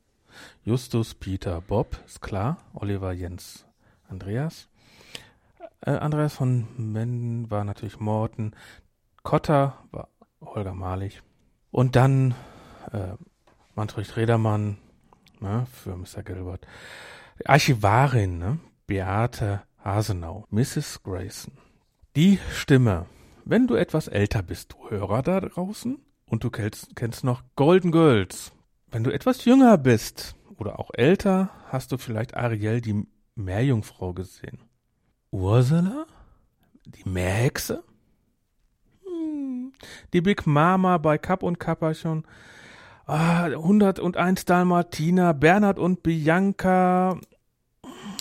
Justus, 0.65 1.15
Peter, 1.15 1.61
Bob, 1.61 1.99
ist 2.07 2.21
klar. 2.21 2.59
Oliver, 2.75 3.13
Jens, 3.13 3.67
Andreas. 4.09 4.69
Äh, 5.81 5.93
Andreas 5.93 6.35
von 6.35 6.67
Menden 6.77 7.51
war 7.51 7.65
natürlich 7.65 7.99
Morten. 8.01 8.53
Kotter 9.27 9.83
war 9.91 10.09
Holger 10.41 10.73
Malig. 10.73 11.21
Und 11.73 11.97
dann 11.97 12.37
äh, 12.93 13.15
Manfred 13.75 14.17
Redermann 14.17 14.79
ne, 15.41 15.67
für 15.73 15.97
Mr. 15.97 16.23
Gilbert. 16.23 16.65
Archivarin, 17.45 18.39
ne, 18.39 18.61
Beate 18.87 19.63
Hasenau, 19.85 20.47
Mrs. 20.51 21.03
Grayson. 21.03 21.59
Die 22.15 22.39
Stimme. 22.53 23.07
Wenn 23.45 23.67
du 23.67 23.75
etwas 23.75 24.07
älter 24.07 24.45
bist, 24.45 24.75
du 24.75 24.91
Hörer 24.91 25.23
da 25.23 25.41
draußen, 25.41 25.99
und 26.27 26.45
du 26.45 26.51
kennst, 26.51 26.95
kennst 26.95 27.25
noch 27.25 27.43
Golden 27.57 27.91
Girls. 27.91 28.53
Wenn 28.93 29.03
du 29.03 29.11
etwas 29.11 29.45
jünger 29.45 29.77
bist 29.77 30.37
oder 30.57 30.79
auch 30.79 30.91
älter, 30.95 31.51
hast 31.67 31.91
du 31.91 31.99
vielleicht 31.99 32.37
Ariel 32.37 32.81
die 32.81 33.05
Meerjungfrau 33.35 34.13
gesehen. 34.13 34.61
Ursula? 35.33 36.07
Die 36.85 37.09
Meerhexe? 37.09 37.83
Die 40.13 40.21
Big 40.21 40.47
Mama 40.47 40.99
bei 40.99 41.19
Kapp 41.19 41.43
und 41.43 41.59
Kapperchen. 41.59 42.25
Ah, 43.07 43.45
101 43.45 44.45
Dalmatiner, 44.47 45.33
Bernhard 45.33 45.79
und 45.79 46.03
Bianca, 46.03 47.21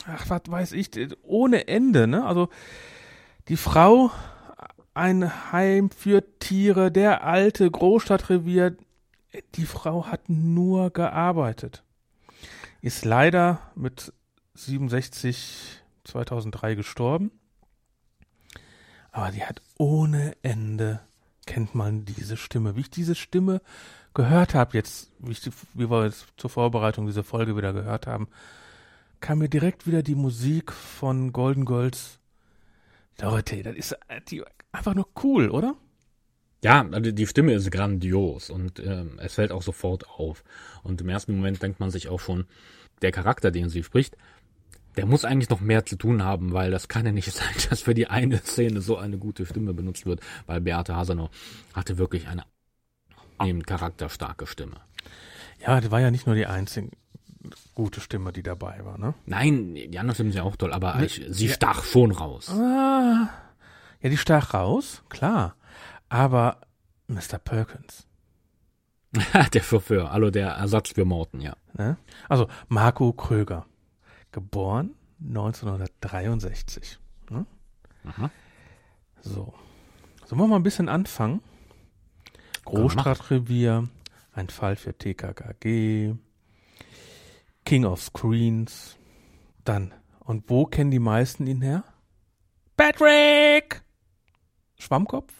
ach, 0.08 0.30
was 0.30 0.42
weiß 0.48 0.72
ich, 0.74 0.92
ohne 1.24 1.68
Ende, 1.68 2.06
ne? 2.06 2.25
Also 2.25 2.50
die 3.48 3.58
Frau, 3.58 4.12
ein 4.94 5.52
Heim 5.52 5.90
für 5.90 6.24
Tiere, 6.40 6.92
der 6.92 7.24
alte 7.24 7.70
Großstadtrevier, 7.70 8.78
die 9.56 9.66
Frau 9.66 10.06
hat 10.08 10.30
nur 10.30 10.92
gearbeitet. 10.92 11.84
Ist 12.82 13.06
leider 13.06 13.60
mit 13.75 14.14
67 14.54 15.82
2003 16.06 16.75
gestorben. 16.75 17.32
Aber 19.12 19.32
die 19.32 19.44
hat 19.44 19.62
ohne 19.78 20.36
Ende, 20.42 21.02
kennt 21.46 21.75
man 21.75 22.06
diese 22.06 22.38
Stimme. 22.38 22.75
Wie 22.75 22.82
ich 22.82 22.90
diese 22.90 23.16
Stimme 23.16 23.62
gehört 24.14 24.56
habe, 24.56 24.78
jetzt, 24.78 25.12
wie, 25.20 25.32
ich, 25.32 25.42
wie 25.74 25.90
wir 25.90 26.06
jetzt 26.06 26.28
zur 26.38 26.50
Vorbereitung 26.50 27.06
diese 27.06 27.24
Folge 27.24 27.56
wieder 27.56 27.74
gehört 27.74 28.08
haben, 28.08 28.28
kam 29.20 29.40
mir 29.40 29.50
direkt 29.50 29.88
wieder 29.88 30.04
die 30.04 30.16
Musik 30.16 30.72
von 30.72 31.32
Golden 31.32 31.66
Girls. 31.66 32.20
Leute, 33.22 33.64
das 33.64 33.75
ist 33.75 33.98
die, 34.30 34.44
einfach 34.72 34.94
nur 34.94 35.08
cool, 35.24 35.50
oder? 35.50 35.75
Ja, 36.64 36.88
also 36.92 37.12
die 37.12 37.28
Stimme 37.28 37.54
ist 37.54 37.70
grandios 37.72 38.50
und 38.50 38.80
äh, 38.80 39.06
es 39.18 39.36
fällt 39.36 39.52
auch 39.52 39.62
sofort 39.62 40.10
auf. 40.10 40.44
Und 40.84 41.02
im 41.02 41.10
ersten 41.10 41.36
Moment 41.36 41.62
denkt 41.62 41.80
man 41.80 41.92
sich 41.92 42.10
auch 42.10 42.20
schon, 42.20 42.48
der 43.02 43.12
Charakter, 43.12 43.52
den 43.52 43.70
sie 43.70 43.84
spricht, 43.84 44.18
der 44.98 45.06
muss 45.06 45.25
eigentlich 45.25 45.50
noch 45.50 45.62
mehr 45.62 45.86
zu 45.86 45.96
tun 45.98 46.24
haben, 46.24 46.54
weil 46.54 46.72
das 46.72 46.88
kann 46.88 47.06
ja 47.06 47.12
nicht 47.12 47.32
sein, 47.32 47.54
dass 47.70 47.82
für 47.82 47.94
die 47.94 48.08
eine 48.08 48.38
Szene 48.40 48.82
so 48.82 48.98
eine 48.98 49.18
gute 49.18 49.46
Stimme 49.46 49.74
benutzt 49.74 50.06
wird, 50.06 50.22
weil 50.46 50.62
Beate 50.62 50.96
Hasenau 50.96 51.30
hatte 51.74 51.98
wirklich 51.98 52.28
eine 52.28 52.44
charakterstarke 53.64 54.48
Stimme. 54.48 54.78
Ja, 55.60 55.80
das 55.82 55.92
war 55.92 56.00
ja 56.02 56.12
nicht 56.12 56.25
nur 56.25 56.36
die 56.36 56.46
einzige 56.46 56.90
gute 57.74 58.02
Stimme, 58.02 58.32
die 58.32 58.44
dabei 58.44 58.84
war, 58.84 58.98
ne? 58.98 59.14
Nein, 59.25 59.75
die 59.75 60.00
anderen 60.00 60.16
Stimmen 60.16 60.32
sind 60.32 60.40
ja 60.40 60.44
auch 60.44 60.56
toll, 60.56 60.74
aber 60.74 60.96
Ne, 60.96 61.06
ich, 61.06 61.22
sie 61.30 61.48
ja. 61.48 61.54
stach 61.54 61.84
schon 61.84 62.12
raus. 62.12 62.50
Ah, 62.50 63.30
ja, 64.02 64.10
die 64.10 64.18
stach 64.18 64.54
raus, 64.54 65.04
klar. 65.10 65.56
Aber 66.10 66.62
Mr. 67.08 67.38
Perkins, 67.44 68.08
der 69.54 69.62
Chauffeur, 69.62 70.12
also 70.12 70.32
der 70.32 70.50
Ersatz 70.50 70.92
für 70.94 71.06
Morten, 71.06 71.42
ja. 71.42 71.56
ne? 71.74 71.98
Also 72.30 72.48
Marco 72.68 73.14
Kröger, 73.14 73.66
geboren 74.36 74.94
1963. 75.22 77.00
Ne? 77.30 77.46
Aha. 78.04 78.30
So. 79.22 79.54
Sollen 80.25 80.42
wir 80.42 80.48
mal 80.48 80.58
ein 80.58 80.63
bisschen 80.63 80.89
anfangen? 80.89 81.42
Großstadtrevier, 82.65 83.88
ein 84.34 84.50
Fall 84.50 84.75
für 84.75 84.94
TKKG, 84.94 86.15
King 87.63 87.86
of 87.86 88.01
Screens, 88.01 88.98
dann, 89.63 89.94
und 90.20 90.50
wo 90.50 90.65
kennen 90.65 90.92
die 90.92 91.00
meisten 91.00 91.48
ihn 91.48 91.62
her? 91.62 91.86
Patrick! 92.75 93.84
Schwammkopf? 94.77 95.34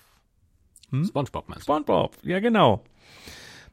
Hm? 0.92 1.04
Spongebob 1.04 1.50
meinst 1.50 1.64
du? 1.64 1.74
SpongeBob, 1.74 2.16
ja 2.24 2.40
genau. 2.40 2.84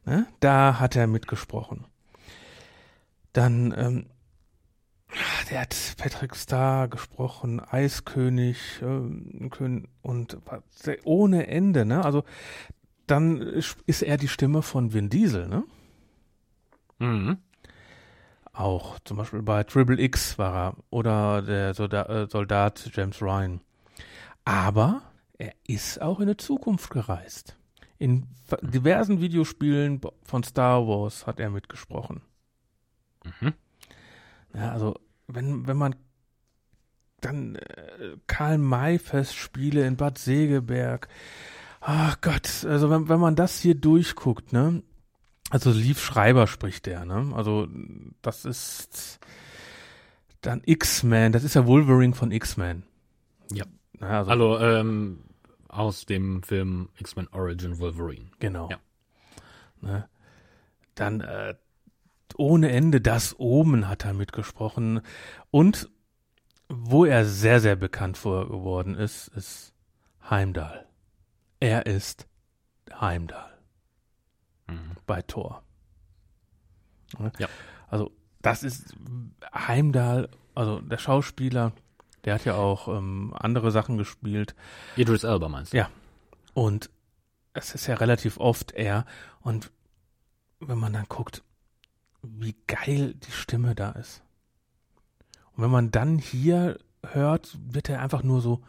Ne? 0.04 0.26
Da 0.40 0.80
hat 0.80 0.96
er 0.96 1.06
mitgesprochen. 1.06 1.84
Dann, 3.32 3.72
ähm, 3.76 4.06
der 5.50 5.60
hat 5.62 5.94
Patrick 5.98 6.34
Star 6.34 6.88
gesprochen, 6.88 7.60
Eiskönig 7.60 8.58
Kön- 8.80 9.88
und 10.02 10.38
ohne 11.04 11.46
Ende, 11.46 11.84
ne? 11.84 12.04
Also 12.04 12.24
dann 13.06 13.40
ist 13.40 14.02
er 14.02 14.16
die 14.16 14.28
Stimme 14.28 14.62
von 14.62 14.92
Vin 14.92 15.10
Diesel, 15.10 15.48
ne? 15.48 15.64
Mhm. 16.98 17.38
Auch 18.52 18.98
zum 19.00 19.16
Beispiel 19.16 19.42
bei 19.42 19.64
Triple 19.64 20.00
X 20.00 20.38
war 20.38 20.54
er 20.54 20.76
oder 20.90 21.42
der 21.42 21.74
Soldat, 21.74 22.08
äh, 22.10 22.26
Soldat 22.28 22.90
James 22.94 23.20
Ryan. 23.22 23.60
Aber 24.44 25.02
er 25.38 25.52
ist 25.66 26.00
auch 26.02 26.20
in 26.20 26.28
die 26.28 26.36
Zukunft 26.36 26.90
gereist. 26.90 27.56
In 27.98 28.26
v- 28.46 28.56
diversen 28.62 29.20
Videospielen 29.20 30.00
von 30.24 30.42
Star 30.42 30.86
Wars 30.86 31.26
hat 31.26 31.40
er 31.40 31.50
mitgesprochen. 31.50 32.20
Mhm. 33.24 33.54
Ja, 34.54 34.72
also 34.72 34.94
wenn, 35.26 35.66
wenn 35.66 35.76
man 35.76 35.94
dann 37.20 37.56
äh, 37.56 38.16
Karl 38.26 38.58
May 38.58 38.98
Festspiele 38.98 39.86
in 39.86 39.96
Bad 39.96 40.18
Segeberg, 40.18 41.08
ach 41.80 42.20
Gott, 42.20 42.64
also 42.64 42.90
wenn, 42.90 43.08
wenn 43.08 43.20
man 43.20 43.36
das 43.36 43.60
hier 43.60 43.74
durchguckt, 43.74 44.52
ne, 44.52 44.82
also 45.50 45.70
Lief 45.70 46.02
Schreiber 46.02 46.46
spricht 46.46 46.86
der, 46.86 47.04
ne, 47.04 47.32
also 47.34 47.68
das 48.20 48.44
ist 48.44 49.20
dann 50.40 50.62
X-Men, 50.64 51.32
das 51.32 51.44
ist 51.44 51.54
ja 51.54 51.66
Wolverine 51.66 52.14
von 52.14 52.32
X-Men. 52.32 52.82
Ja. 53.52 53.64
Ja, 54.00 54.18
also, 54.18 54.30
Also, 54.30 54.58
ähm, 54.60 55.20
aus 55.68 56.04
dem 56.04 56.42
Film 56.42 56.88
X-Men 56.98 57.28
Origin 57.28 57.78
Wolverine. 57.78 58.30
Genau. 58.40 58.68
Ja. 58.68 58.78
Ne? 59.80 60.08
Dann 60.94 61.20
äh, 61.20 61.54
ohne 62.38 62.70
Ende 62.70 63.00
das 63.00 63.38
Omen 63.38 63.88
hat 63.88 64.04
er 64.04 64.14
mitgesprochen. 64.14 65.00
Und 65.50 65.90
wo 66.68 67.04
er 67.04 67.24
sehr, 67.24 67.60
sehr 67.60 67.76
bekannt 67.76 68.16
vor 68.16 68.48
geworden 68.48 68.94
ist, 68.94 69.28
ist 69.28 69.74
Heimdall. 70.28 70.86
Er 71.60 71.86
ist 71.86 72.26
Heimdall 73.00 73.52
Mhm. 74.68 74.96
bei 75.06 75.22
Thor. 75.22 75.62
Ne? 77.18 77.32
Ja. 77.38 77.48
Also 77.88 78.10
das 78.40 78.62
ist 78.62 78.94
Heimdall, 79.54 80.28
also 80.54 80.80
der 80.80 80.98
Schauspieler, 80.98 81.72
der 82.24 82.34
hat 82.34 82.44
ja 82.44 82.54
auch 82.54 82.88
ähm, 82.88 83.34
andere 83.36 83.70
Sachen 83.70 83.98
gespielt. 83.98 84.54
Idris 84.96 85.24
Elba 85.24 85.48
meinst 85.48 85.72
du? 85.72 85.76
Ja. 85.76 85.90
Und 86.54 86.90
es 87.54 87.74
ist 87.74 87.86
ja 87.86 87.96
relativ 87.96 88.38
oft 88.38 88.72
er. 88.72 89.04
Und 89.40 89.70
wenn 90.60 90.78
man 90.78 90.92
dann 90.92 91.06
guckt, 91.08 91.42
wie 92.22 92.56
geil 92.66 93.14
die 93.14 93.32
Stimme 93.32 93.74
da 93.74 93.90
ist. 93.92 94.22
Und 95.54 95.64
wenn 95.64 95.70
man 95.70 95.90
dann 95.90 96.18
hier 96.18 96.78
hört, 97.04 97.58
wird 97.68 97.88
er 97.88 98.00
einfach 98.00 98.22
nur 98.22 98.40
so 98.40 98.62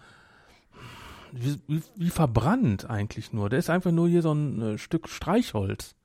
wie, 1.32 1.60
wie, 1.68 1.84
wie 1.96 2.10
verbrannt 2.10 2.90
eigentlich 2.90 3.34
nur. 3.34 3.50
Der 3.50 3.60
ist 3.60 3.70
einfach 3.70 3.92
nur 3.92 4.08
hier 4.08 4.22
so 4.22 4.34
ein 4.34 4.62
äh, 4.62 4.78
Stück 4.78 5.10
Streichholz. 5.10 5.96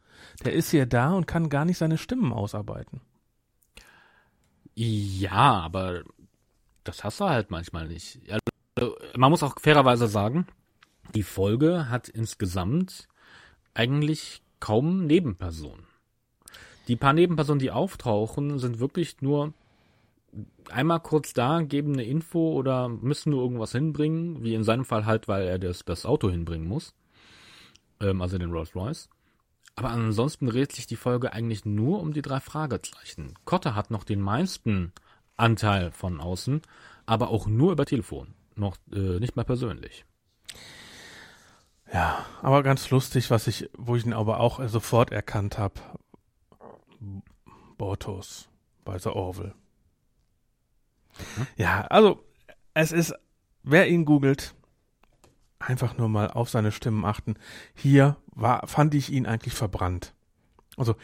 Der 0.44 0.52
ist 0.52 0.70
hier 0.70 0.86
da 0.86 1.12
und 1.12 1.26
kann 1.26 1.48
gar 1.48 1.64
nicht 1.64 1.78
seine 1.78 1.98
Stimmen 1.98 2.32
ausarbeiten. 2.32 3.00
Ja, 4.74 5.60
aber 5.60 6.02
das 6.84 7.04
hast 7.04 7.20
du 7.20 7.24
halt 7.26 7.50
manchmal 7.50 7.88
nicht. 7.88 8.20
Also, 8.76 8.96
man 9.16 9.30
muss 9.30 9.42
auch 9.42 9.60
fairerweise 9.60 10.08
sagen, 10.08 10.46
die 11.14 11.22
Folge 11.22 11.90
hat 11.90 12.08
insgesamt 12.08 13.08
eigentlich 13.74 14.42
kaum 14.60 15.06
Nebenpersonen. 15.06 15.87
Die 16.88 16.96
paar 16.96 17.12
Nebenpersonen, 17.12 17.58
die 17.58 17.70
auftauchen, 17.70 18.58
sind 18.58 18.80
wirklich 18.80 19.20
nur 19.20 19.52
einmal 20.70 21.00
kurz 21.00 21.32
da, 21.32 21.62
geben 21.62 21.94
eine 21.94 22.04
Info 22.04 22.52
oder 22.52 22.88
müssen 22.88 23.30
nur 23.30 23.42
irgendwas 23.42 23.72
hinbringen, 23.72 24.42
wie 24.42 24.54
in 24.54 24.64
seinem 24.64 24.84
Fall 24.84 25.06
halt, 25.06 25.28
weil 25.28 25.46
er 25.46 25.58
das, 25.58 25.84
das 25.84 26.06
Auto 26.06 26.30
hinbringen 26.30 26.68
muss. 26.68 26.94
Ähm, 28.00 28.22
also 28.22 28.38
den 28.38 28.50
Rolls 28.50 28.74
Royce. 28.74 29.08
Aber 29.76 29.90
ansonsten 29.90 30.46
dreht 30.46 30.72
sich 30.72 30.86
die 30.86 30.96
Folge 30.96 31.32
eigentlich 31.32 31.64
nur 31.64 32.00
um 32.00 32.12
die 32.12 32.22
drei 32.22 32.40
Fragezeichen. 32.40 33.34
Kotte 33.44 33.74
hat 33.74 33.90
noch 33.90 34.04
den 34.04 34.20
meisten 34.20 34.92
Anteil 35.36 35.92
von 35.92 36.20
außen, 36.20 36.62
aber 37.06 37.28
auch 37.28 37.46
nur 37.46 37.72
über 37.72 37.86
Telefon. 37.86 38.34
Noch 38.56 38.76
äh, 38.92 39.20
nicht 39.20 39.36
mal 39.36 39.44
persönlich. 39.44 40.04
Ja, 41.92 42.26
aber 42.42 42.62
ganz 42.62 42.90
lustig, 42.90 43.30
was 43.30 43.46
ich, 43.46 43.70
wo 43.76 43.96
ich 43.96 44.04
ihn 44.04 44.12
aber 44.12 44.40
auch 44.40 44.66
sofort 44.68 45.12
erkannt 45.12 45.58
habe. 45.58 45.80
Bortos 47.78 48.48
bei 48.84 48.98
The 48.98 49.10
Orville. 49.10 49.54
Ja, 51.56 51.82
also 51.82 52.22
es 52.74 52.92
ist, 52.92 53.14
wer 53.62 53.88
ihn 53.88 54.04
googelt, 54.04 54.54
einfach 55.58 55.96
nur 55.96 56.08
mal 56.08 56.28
auf 56.30 56.50
seine 56.50 56.72
Stimmen 56.72 57.04
achten. 57.04 57.36
Hier 57.74 58.16
war, 58.34 58.66
fand 58.68 58.94
ich 58.94 59.10
ihn 59.10 59.26
eigentlich 59.26 59.54
verbrannt. 59.54 60.14
Also 60.76 60.94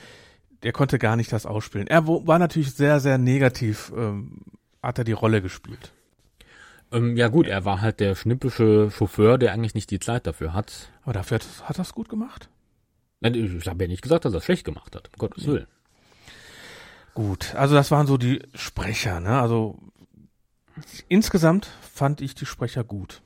der 0.62 0.72
konnte 0.72 0.98
gar 0.98 1.16
nicht 1.16 1.32
das 1.32 1.46
ausspielen. 1.46 1.86
Er 1.86 2.06
war 2.06 2.38
natürlich 2.38 2.74
sehr, 2.74 3.00
sehr 3.00 3.18
negativ, 3.18 3.92
ähm, 3.96 4.42
hat 4.82 4.98
er 4.98 5.04
die 5.04 5.12
Rolle 5.12 5.42
gespielt. 5.42 5.92
Ähm, 6.92 7.16
ja 7.16 7.28
gut, 7.28 7.46
er 7.46 7.64
war 7.64 7.80
halt 7.80 8.00
der 8.00 8.14
schnippische 8.14 8.90
Chauffeur, 8.90 9.36
der 9.36 9.52
eigentlich 9.52 9.74
nicht 9.74 9.90
die 9.90 9.98
Zeit 9.98 10.26
dafür 10.26 10.52
hat. 10.52 10.90
Aber 11.02 11.12
dafür 11.12 11.36
hat, 11.36 11.46
hat 11.68 11.78
er 11.78 11.82
es 11.82 11.92
gut 11.92 12.08
gemacht. 12.08 12.48
Ich 13.20 13.68
habe 13.68 13.84
ja 13.84 13.88
nicht 13.88 14.02
gesagt, 14.02 14.26
dass 14.26 14.34
er 14.34 14.38
es 14.38 14.44
schlecht 14.44 14.64
gemacht 14.64 14.94
hat, 14.94 15.08
um 15.08 15.18
Gottes 15.18 15.46
Willen. 15.46 15.66
Gut, 17.14 17.54
also 17.54 17.74
das 17.74 17.90
waren 17.90 18.06
so 18.06 18.16
die 18.16 18.42
Sprecher, 18.54 19.20
ne? 19.20 19.40
Also 19.40 19.78
insgesamt 21.08 21.66
fand 21.66 22.20
ich 22.20 22.34
die 22.34 22.46
Sprecher 22.46 22.82
gut. 22.82 23.22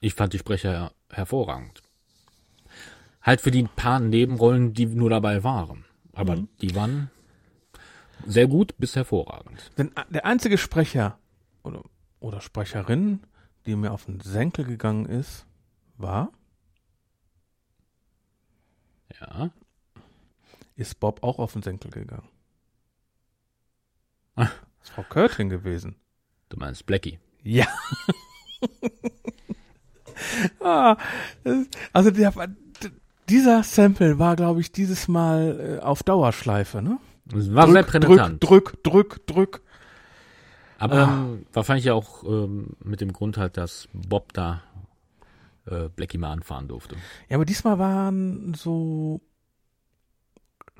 Ich 0.00 0.14
fand 0.14 0.32
die 0.32 0.38
Sprecher 0.38 0.92
hervorragend. 1.10 1.82
Halt 3.22 3.40
für 3.40 3.50
die 3.50 3.64
paar 3.64 3.98
Nebenrollen, 4.00 4.72
die 4.72 4.86
nur 4.86 5.10
dabei 5.10 5.42
waren. 5.44 5.84
Aber 6.12 6.36
die 6.60 6.74
waren 6.74 7.10
sehr 8.26 8.46
gut 8.46 8.76
bis 8.78 8.96
hervorragend. 8.96 9.72
Denn 9.76 9.90
der 10.08 10.24
einzige 10.24 10.56
Sprecher 10.56 11.18
oder, 11.62 11.82
oder 12.20 12.40
Sprecherin, 12.40 13.20
die 13.66 13.74
mir 13.76 13.92
auf 13.92 14.04
den 14.06 14.20
Senkel 14.20 14.64
gegangen 14.64 15.06
ist, 15.06 15.44
war, 15.96 16.30
Ja. 19.20 19.50
ist 20.76 20.98
Bob 21.00 21.22
auch 21.22 21.38
auf 21.38 21.52
den 21.52 21.62
Senkel 21.62 21.90
gegangen. 21.90 22.28
Das 24.40 24.50
ist 24.84 24.90
Frau 24.90 25.04
Körting 25.08 25.48
gewesen. 25.48 25.96
Du 26.48 26.58
meinst 26.58 26.86
Blackie. 26.86 27.18
Ja. 27.42 27.66
ah, 30.60 30.96
also 31.92 32.10
der, 32.10 32.32
dieser 33.28 33.62
Sample 33.62 34.18
war, 34.18 34.36
glaube 34.36 34.60
ich, 34.60 34.72
dieses 34.72 35.08
Mal 35.08 35.78
äh, 35.80 35.84
auf 35.84 36.02
Dauerschleife, 36.02 36.82
ne? 36.82 36.98
Das 37.26 37.52
war 37.54 37.70
sehr 37.70 37.82
präsent. 37.84 38.42
drück, 38.42 38.82
drück, 38.82 39.26
drück. 39.26 39.62
Aber 40.78 40.96
Ah. 40.96 41.24
ähm, 41.24 41.46
wahrscheinlich 41.52 41.84
ja 41.84 41.94
auch 41.94 42.24
ähm, 42.24 42.70
mit 42.82 43.00
dem 43.00 43.12
Grund 43.12 43.36
halt, 43.36 43.56
dass 43.56 43.88
Bob 43.92 44.32
da 44.32 44.62
äh, 45.66 45.88
Blackie 45.88 46.18
mal 46.18 46.32
anfahren 46.32 46.68
durfte. 46.68 46.96
Ja, 47.28 47.36
aber 47.36 47.44
diesmal 47.44 47.78
waren 47.78 48.54
so 48.54 49.20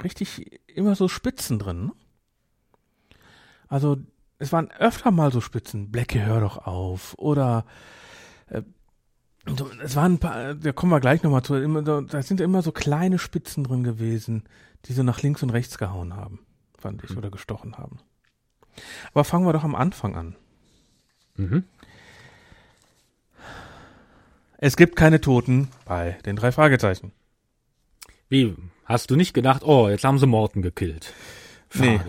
richtig 0.02 0.60
immer 0.66 0.96
so 0.96 1.06
Spitzen 1.06 1.58
drin. 1.58 1.84
Ne? 1.86 1.92
Also 3.70 3.96
es 4.38 4.52
waren 4.52 4.70
öfter 4.72 5.10
mal 5.10 5.32
so 5.32 5.40
Spitzen. 5.40 5.90
Blackie, 5.90 6.20
hör 6.20 6.40
doch 6.40 6.66
auf. 6.66 7.14
Oder 7.16 7.64
äh, 8.48 8.62
es 9.82 9.96
waren 9.96 10.14
ein 10.14 10.18
paar, 10.18 10.54
da 10.54 10.72
kommen 10.72 10.92
wir 10.92 11.00
gleich 11.00 11.22
nochmal 11.22 11.42
zu, 11.42 11.54
immer 11.54 11.82
da 11.82 12.22
sind 12.22 12.40
immer 12.40 12.60
so 12.60 12.72
kleine 12.72 13.18
Spitzen 13.18 13.64
drin 13.64 13.84
gewesen, 13.84 14.44
die 14.84 14.92
so 14.92 15.02
nach 15.02 15.22
links 15.22 15.42
und 15.42 15.50
rechts 15.50 15.78
gehauen 15.78 16.14
haben. 16.14 16.40
fand 16.76 17.02
ich, 17.04 17.16
oder 17.16 17.30
gestochen 17.30 17.78
haben. 17.78 18.00
Aber 19.12 19.24
fangen 19.24 19.46
wir 19.46 19.52
doch 19.52 19.64
am 19.64 19.74
Anfang 19.74 20.16
an. 20.16 20.36
Mhm. 21.36 21.64
Es 24.58 24.76
gibt 24.76 24.96
keine 24.96 25.20
Toten 25.20 25.68
bei 25.86 26.18
den 26.26 26.36
drei 26.36 26.52
Fragezeichen. 26.52 27.12
Wie? 28.28 28.56
Hast 28.84 29.10
du 29.10 29.16
nicht 29.16 29.32
gedacht, 29.32 29.62
oh, 29.64 29.88
jetzt 29.88 30.04
haben 30.04 30.18
sie 30.18 30.26
Morten 30.26 30.60
gekillt? 30.60 31.14
Nee. 31.74 32.00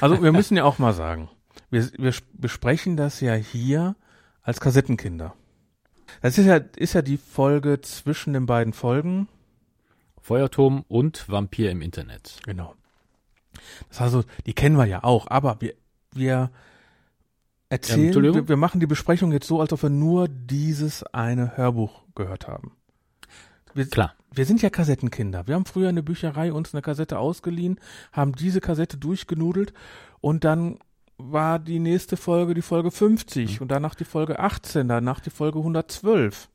Also 0.00 0.22
wir 0.22 0.32
müssen 0.32 0.56
ja 0.56 0.64
auch 0.64 0.78
mal 0.78 0.92
sagen, 0.92 1.28
wir, 1.70 1.90
wir 1.98 2.14
besprechen 2.32 2.96
das 2.96 3.20
ja 3.20 3.34
hier 3.34 3.96
als 4.42 4.60
Kassettenkinder. 4.60 5.34
Das 6.22 6.38
ist 6.38 6.46
ja, 6.46 6.56
ist 6.56 6.94
ja 6.94 7.02
die 7.02 7.16
Folge 7.16 7.80
zwischen 7.80 8.32
den 8.32 8.46
beiden 8.46 8.72
Folgen. 8.72 9.28
Feuerturm 10.20 10.84
und 10.88 11.28
Vampir 11.28 11.70
im 11.70 11.82
Internet. 11.82 12.40
Genau. 12.44 12.74
Das 13.88 14.00
also, 14.00 14.24
die 14.46 14.52
kennen 14.52 14.76
wir 14.76 14.86
ja 14.86 15.02
auch, 15.02 15.26
aber 15.28 15.60
wir, 15.60 15.74
wir 16.12 16.50
erzählen, 17.68 18.06
Entschuldigung? 18.06 18.36
wir, 18.36 18.48
wir 18.48 18.56
machen 18.56 18.80
die 18.80 18.86
Besprechung 18.86 19.32
jetzt 19.32 19.46
so, 19.46 19.60
als 19.60 19.72
ob 19.72 19.82
wir 19.82 19.90
nur 19.90 20.28
dieses 20.28 21.02
eine 21.04 21.56
Hörbuch 21.56 22.02
gehört 22.14 22.48
haben. 22.48 22.76
Wir, 23.74 23.88
Klar. 23.88 24.14
wir 24.32 24.44
sind 24.44 24.62
ja 24.62 24.70
Kassettenkinder. 24.70 25.46
Wir 25.46 25.54
haben 25.54 25.66
früher 25.66 25.88
in 25.88 25.96
der 25.96 26.02
Bücherei 26.02 26.52
uns 26.52 26.74
eine 26.74 26.82
Kassette 26.82 27.18
ausgeliehen, 27.18 27.78
haben 28.12 28.32
diese 28.32 28.60
Kassette 28.60 28.96
durchgenudelt 28.96 29.72
und 30.20 30.44
dann 30.44 30.78
war 31.18 31.58
die 31.58 31.78
nächste 31.78 32.16
Folge 32.16 32.54
die 32.54 32.62
Folge 32.62 32.90
50 32.90 33.60
und 33.60 33.70
danach 33.70 33.94
die 33.94 34.04
Folge 34.04 34.38
18, 34.38 34.88
danach 34.88 35.20
die 35.20 35.30
Folge 35.30 35.58
112. 35.58 36.48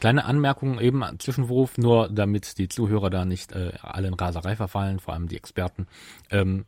Kleine 0.00 0.24
Anmerkung 0.24 0.80
eben, 0.80 1.04
Zwischenwurf, 1.20 1.78
nur 1.78 2.08
damit 2.08 2.58
die 2.58 2.68
Zuhörer 2.68 3.08
da 3.08 3.24
nicht 3.24 3.52
äh, 3.52 3.74
alle 3.82 4.08
in 4.08 4.14
Raserei 4.14 4.56
verfallen, 4.56 4.98
vor 4.98 5.14
allem 5.14 5.28
die 5.28 5.36
Experten. 5.36 5.86
Ähm, 6.30 6.64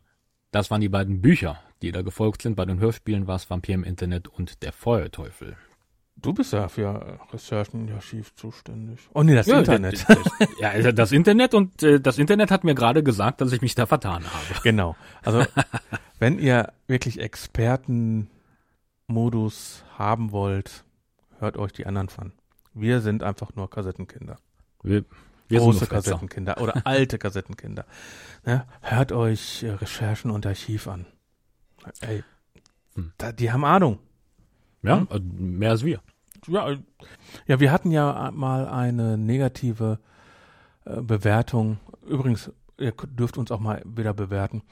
das 0.51 0.71
waren 0.71 0.79
die 0.79 0.87
beiden 0.87 1.21
Bücher, 1.21 1.59
die 1.81 1.91
da 1.91 2.01
gefolgt 2.01 2.43
sind. 2.43 2.55
Bei 2.55 2.63
den 2.63 2.79
Hörspielen 2.79 3.27
war 3.27 3.35
es 3.35 3.49
Vampir 3.49 3.75
im 3.75 3.83
Internet 3.83 4.29
und 4.29 4.63
der 4.63 4.71
Feuerteufel. 4.71 5.57
Du 6.25 6.33
bist 6.33 6.51
ja 6.53 6.67
für 6.67 7.19
Recherchen 7.31 7.87
im 7.87 7.95
Archiv 7.95 8.33
zuständig. 8.35 8.99
Oh 9.13 9.21
nee, 9.23 9.35
das 9.35 9.45
Ja, 9.47 9.59
Internet. 9.59 10.05
Das, 10.09 10.17
das, 10.39 10.49
ja, 10.59 10.69
also 10.69 10.91
das 10.91 11.11
Internet 11.11 11.53
und 11.53 11.83
äh, 11.83 11.99
das 12.01 12.17
Internet 12.17 12.49
hat 12.51 12.63
mir 12.63 12.73
gerade 12.75 13.03
gesagt, 13.03 13.41
dass 13.41 13.51
ich 13.51 13.61
mich 13.61 13.75
da 13.75 13.85
vertan 13.85 14.23
habe. 14.23 14.61
Genau. 14.63 14.95
Also, 15.23 15.45
wenn 16.19 16.39
ihr 16.39 16.71
wirklich 16.87 17.19
Expertenmodus 17.19 19.83
haben 19.97 20.31
wollt, 20.31 20.83
hört 21.39 21.57
euch 21.57 21.73
die 21.73 21.85
anderen 21.85 22.09
an. 22.17 22.31
Wir 22.73 23.01
sind 23.01 23.23
einfach 23.23 23.55
nur 23.55 23.69
Kassettenkinder. 23.69 24.37
Wir, 24.83 25.03
wir 25.47 25.59
Große. 25.59 25.87
Kassettenkinder 25.87 26.59
oder 26.59 26.85
alte 26.87 27.17
Kassettenkinder. 27.17 27.85
Ne? 28.45 28.65
Hört 28.81 29.11
euch 29.11 29.63
äh, 29.63 29.71
Recherchen 29.71 30.31
und 30.31 30.45
Archiv 30.45 30.87
an. 30.87 31.05
Ey, 32.01 32.23
Hm. 32.95 33.11
da, 33.17 33.31
die 33.31 33.51
haben 33.51 33.65
Ahnung. 33.65 33.99
Ja, 34.81 34.99
Hm? 34.99 35.07
äh, 35.11 35.19
mehr 35.19 35.71
als 35.71 35.83
wir. 35.83 35.99
Ja, 36.47 36.69
äh, 36.69 36.77
ja, 37.47 37.59
wir 37.59 37.71
hatten 37.71 37.91
ja 37.91 38.31
mal 38.33 38.67
eine 38.67 39.17
negative 39.17 39.99
äh, 40.85 41.01
Bewertung. 41.01 41.79
Übrigens, 42.07 42.51
ihr 42.77 42.91
dürft 42.91 43.37
uns 43.37 43.51
auch 43.51 43.59
mal 43.59 43.81
wieder 43.85 44.13
bewerten. 44.13 44.63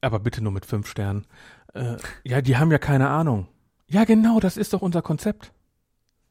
Aber 0.00 0.18
bitte 0.18 0.42
nur 0.42 0.52
mit 0.52 0.66
fünf 0.66 0.88
Sternen. 0.88 1.26
Äh, 1.74 1.96
ja, 2.24 2.40
die 2.40 2.56
haben 2.56 2.70
ja 2.70 2.78
keine 2.78 3.08
Ahnung. 3.08 3.48
Ja, 3.88 4.04
genau, 4.04 4.38
das 4.40 4.56
ist 4.56 4.72
doch 4.72 4.82
unser 4.82 5.02
Konzept. 5.02 5.52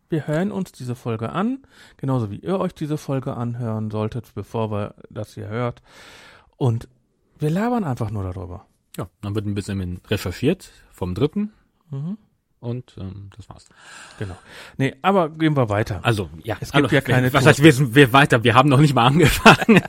Wir 0.10 0.26
hören 0.28 0.52
uns 0.52 0.72
diese 0.72 0.96
Folge 0.96 1.32
an, 1.32 1.64
genauso 1.98 2.32
wie 2.32 2.38
ihr 2.38 2.60
euch 2.60 2.74
diese 2.74 2.98
Folge 2.98 3.36
anhören 3.36 3.92
solltet, 3.92 4.34
bevor 4.36 4.72
wir 4.72 4.96
das 5.10 5.34
hier 5.34 5.48
hört. 5.50 5.82
Und 6.56 6.88
wir 7.40 7.50
labern 7.50 7.84
einfach 7.84 8.10
nur 8.10 8.24
darüber. 8.24 8.66
Ja, 8.96 9.10
dann 9.22 9.36
wird 9.36 9.46
ein 9.46 9.54
bisschen 9.54 10.00
recherchiert 10.08 10.72
vom 10.92 11.14
dritten 11.14 11.52
Mhm. 11.90 12.18
Und 12.60 12.96
ähm, 13.00 13.30
das 13.36 13.48
war's. 13.50 13.68
Genau. 14.20 14.36
Nee, 14.78 14.96
aber 15.02 15.30
gehen 15.30 15.56
wir 15.56 15.70
weiter. 15.70 16.00
Also, 16.04 16.30
ja, 16.44 16.56
Es 16.60 16.72
gibt 16.72 16.74
hallo, 16.74 16.88
ja 16.90 17.02
keine 17.02 17.32
Was 17.34 17.46
heißt, 17.46 17.62
wir 17.64 17.74
sind 17.74 17.96
wir 17.96 18.14
weiter? 18.14 18.44
Wir 18.44 18.56
haben 18.56 18.70
noch 18.70 18.80
nicht 18.80 18.94
mal 18.96 19.08
angefangen. 19.08 19.82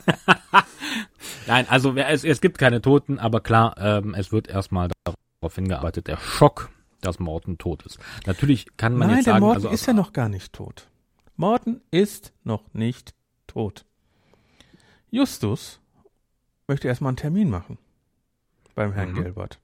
Nein, 1.47 1.67
also 1.69 1.95
es, 1.97 2.25
es 2.25 2.41
gibt 2.41 2.59
keine 2.59 2.83
Toten, 2.83 3.19
aber 3.19 3.41
klar, 3.41 3.75
ähm, 3.79 4.15
es 4.15 4.33
wird 4.33 4.49
erstmal 4.49 4.91
darauf 5.05 5.55
hingearbeitet, 5.55 6.07
der 6.07 6.19
Schock, 6.19 6.71
dass 7.01 7.19
Morten 7.19 7.57
tot 7.59 7.85
ist. 7.85 7.99
Natürlich 8.27 8.67
kann 8.77 8.95
man 8.97 9.09
Nein, 9.09 9.17
jetzt 9.19 9.27
der 9.27 9.35
sagen, 9.35 9.45
Morten 9.45 9.57
also 9.57 9.69
ist 9.71 9.87
ja 9.87 9.93
noch 9.95 10.13
gar 10.13 10.29
nicht 10.29 10.53
tot. 10.53 10.89
Morten 11.37 11.81
ist 11.91 12.33
noch 12.45 12.75
nicht 12.75 13.15
tot. 13.47 13.85
Justus 15.11 15.81
möchte 16.67 16.89
erstmal 16.89 17.11
einen 17.11 17.17
Termin 17.17 17.49
machen 17.49 17.79
beim 18.75 18.93
Herrn 18.93 19.13
Mhm. 19.13 19.23
Gilbert 19.23 19.59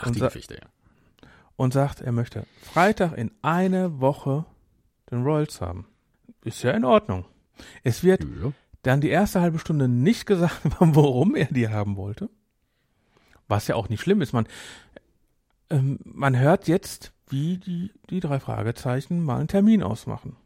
ach, 0.00 0.06
und 0.06 0.16
die 0.16 0.20
Geschichte, 0.20 0.54
ja. 0.54 0.68
Und 1.56 1.72
sagt, 1.72 2.00
er 2.00 2.12
möchte 2.12 2.46
Freitag 2.62 3.16
in 3.16 3.30
eine 3.42 4.00
Woche 4.00 4.44
den 5.10 5.22
Royals 5.22 5.60
haben. 5.60 5.86
Ist 6.44 6.62
ja 6.62 6.72
in 6.72 6.84
Ordnung. 6.84 7.24
Es 7.84 8.02
wird 8.02 8.22
Ja. 8.24 8.52
dann 8.82 9.00
die 9.00 9.08
erste 9.10 9.40
halbe 9.40 9.58
Stunde 9.58 9.88
nicht 9.88 10.26
gesagt, 10.26 10.60
warum 10.80 11.34
er 11.36 11.46
die 11.46 11.68
haben 11.68 11.96
wollte. 11.96 12.28
Was 13.48 13.68
ja 13.68 13.76
auch 13.76 13.88
nicht 13.88 14.00
schlimm 14.02 14.20
ist. 14.22 14.32
Man, 14.32 14.46
ähm, 15.70 15.98
man 16.04 16.36
hört 16.38 16.66
jetzt, 16.68 17.12
wie 17.28 17.58
die, 17.58 17.92
die 18.10 18.20
drei 18.20 18.40
Fragezeichen 18.40 19.22
mal 19.22 19.38
einen 19.38 19.48
Termin 19.48 19.82
ausmachen. 19.82 20.36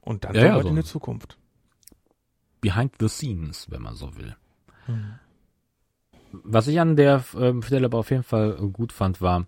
Und 0.00 0.24
dann 0.24 0.34
Ja, 0.34 0.44
ja, 0.46 0.62
so. 0.62 0.68
in 0.68 0.76
die 0.76 0.84
Zukunft. 0.84 1.36
Behind 2.60 2.92
the 3.00 3.08
scenes, 3.08 3.70
wenn 3.70 3.82
man 3.82 3.94
so 3.96 4.16
will. 4.16 4.36
Mhm. 4.86 5.18
Was 6.32 6.68
ich 6.68 6.80
an 6.80 6.96
der 6.96 7.24
ähm, 7.38 7.62
Stelle 7.62 7.86
aber 7.86 7.98
auf 7.98 8.10
jeden 8.10 8.22
Fall 8.22 8.56
äh, 8.60 8.66
gut 8.68 8.92
fand, 8.92 9.20
war, 9.20 9.46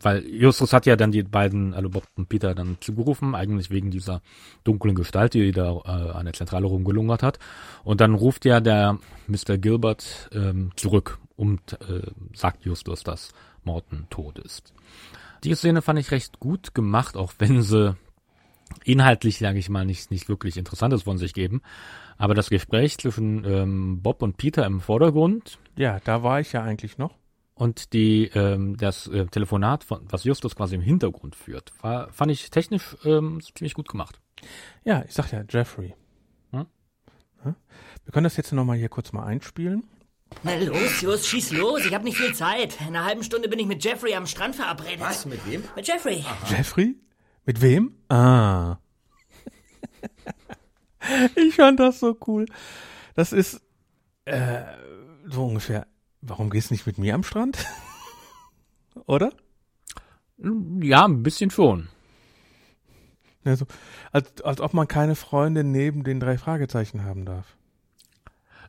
weil 0.00 0.26
Justus 0.26 0.72
hat 0.72 0.86
ja 0.86 0.96
dann 0.96 1.12
die 1.12 1.22
beiden, 1.22 1.72
also 1.72 1.88
Bob 1.88 2.04
und 2.16 2.28
Peter, 2.28 2.54
dann 2.54 2.78
zugerufen, 2.80 3.34
eigentlich 3.34 3.70
wegen 3.70 3.90
dieser 3.90 4.22
dunklen 4.64 4.94
Gestalt, 4.94 5.34
die 5.34 5.52
da 5.52 5.72
äh, 5.84 6.10
an 6.10 6.24
der 6.24 6.34
Zentrale 6.34 6.66
rumgelungert 6.66 7.22
hat. 7.22 7.38
Und 7.84 8.00
dann 8.00 8.14
ruft 8.14 8.44
ja 8.44 8.60
der 8.60 8.98
Mr. 9.28 9.56
Gilbert 9.56 10.30
ähm, 10.32 10.72
zurück 10.76 11.18
und 11.36 11.74
äh, 11.88 12.10
sagt 12.34 12.64
Justus, 12.64 13.02
dass 13.04 13.32
Morton 13.62 14.06
tot 14.10 14.38
ist. 14.38 14.72
Die 15.44 15.54
Szene 15.54 15.82
fand 15.82 15.98
ich 15.98 16.10
recht 16.10 16.40
gut 16.40 16.74
gemacht, 16.74 17.16
auch 17.16 17.32
wenn 17.38 17.62
sie 17.62 17.96
inhaltlich, 18.84 19.38
sage 19.38 19.58
ich 19.58 19.68
mal, 19.68 19.84
nicht, 19.84 20.10
nicht 20.10 20.28
wirklich 20.28 20.56
Interessantes 20.56 21.04
von 21.04 21.18
sich 21.18 21.34
geben. 21.34 21.62
Aber 22.16 22.34
das 22.34 22.50
Gespräch 22.50 22.98
zwischen 22.98 23.44
ähm, 23.44 24.02
Bob 24.02 24.22
und 24.22 24.36
Peter 24.36 24.64
im 24.66 24.80
Vordergrund 24.80 25.58
Ja, 25.76 26.00
da 26.04 26.22
war 26.22 26.40
ich 26.40 26.52
ja 26.52 26.62
eigentlich 26.62 26.96
noch. 26.98 27.16
und 27.54 27.92
die 27.92 28.26
ähm, 28.34 28.76
das 28.76 29.06
äh, 29.08 29.26
Telefonat, 29.26 29.84
von, 29.84 30.00
was 30.10 30.24
Justus 30.24 30.54
quasi 30.56 30.74
im 30.74 30.80
Hintergrund 30.80 31.34
führt, 31.36 31.72
war, 31.82 32.10
fand 32.12 32.30
ich 32.32 32.50
technisch 32.50 32.96
ähm, 33.04 33.40
ziemlich 33.54 33.74
gut 33.74 33.88
gemacht. 33.88 34.20
Ja, 34.84 35.04
ich 35.06 35.14
sag 35.14 35.32
ja, 35.32 35.42
Jeffrey. 35.48 35.94
Hm? 36.52 36.66
Hm? 37.42 37.54
Wir 38.04 38.12
können 38.12 38.24
das 38.24 38.36
jetzt 38.36 38.52
nochmal 38.52 38.76
hier 38.76 38.88
kurz 38.88 39.12
mal 39.12 39.24
einspielen. 39.24 39.84
Na 40.42 40.56
los, 40.56 41.00
Just, 41.00 41.26
schieß 41.28 41.52
los. 41.52 41.84
Ich 41.86 41.94
habe 41.94 42.04
nicht 42.04 42.16
viel 42.16 42.34
Zeit. 42.34 42.80
In 42.80 42.88
einer 42.88 43.04
halben 43.04 43.22
Stunde 43.22 43.48
bin 43.48 43.58
ich 43.58 43.66
mit 43.66 43.84
Jeffrey 43.84 44.14
am 44.14 44.26
Strand 44.26 44.56
verabredet. 44.56 45.00
Was? 45.00 45.26
Mit 45.26 45.46
wem? 45.48 45.62
Mit 45.76 45.86
Jeffrey. 45.86 46.24
Jeffrey? 46.48 46.96
Mit 47.46 47.60
wem? 47.62 47.94
Ah. 48.08 48.78
ich 51.36 51.56
fand 51.56 51.80
das 51.80 52.00
so 52.00 52.16
cool. 52.26 52.46
Das 53.14 53.32
ist 53.32 53.60
äh, 54.24 54.62
so 55.26 55.46
ungefähr. 55.46 55.86
Warum 56.20 56.50
gehst 56.50 56.70
du 56.70 56.74
nicht 56.74 56.86
mit 56.86 56.98
mir 56.98 57.14
am 57.14 57.22
Strand? 57.22 57.58
Oder? 59.06 59.32
Ja, 60.80 61.04
ein 61.04 61.22
bisschen 61.22 61.50
schon. 61.50 61.88
Also, 63.44 63.66
als, 64.10 64.40
als 64.42 64.60
ob 64.60 64.72
man 64.72 64.88
keine 64.88 65.16
Freundin 65.16 65.70
neben 65.70 66.02
den 66.02 66.18
drei 66.18 66.38
Fragezeichen 66.38 67.04
haben 67.04 67.26
darf. 67.26 67.56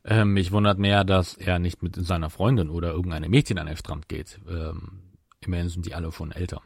Ähm, 0.04 0.34
mich 0.34 0.52
wundert 0.52 0.78
mehr, 0.78 1.04
dass 1.04 1.36
er 1.36 1.60
nicht 1.60 1.82
mit 1.82 1.96
seiner 1.96 2.30
Freundin 2.30 2.70
oder 2.70 2.92
irgendeinem 2.92 3.32
Mädchen 3.32 3.58
an 3.58 3.68
den 3.68 3.78
Strand 3.78 4.08
geht. 4.10 4.40
Ähm, 4.48 5.02
immerhin 5.40 5.70
sind 5.70 5.86
die 5.86 5.96
alle 5.96 6.12
schon 6.12 6.32
älter. 6.32 6.62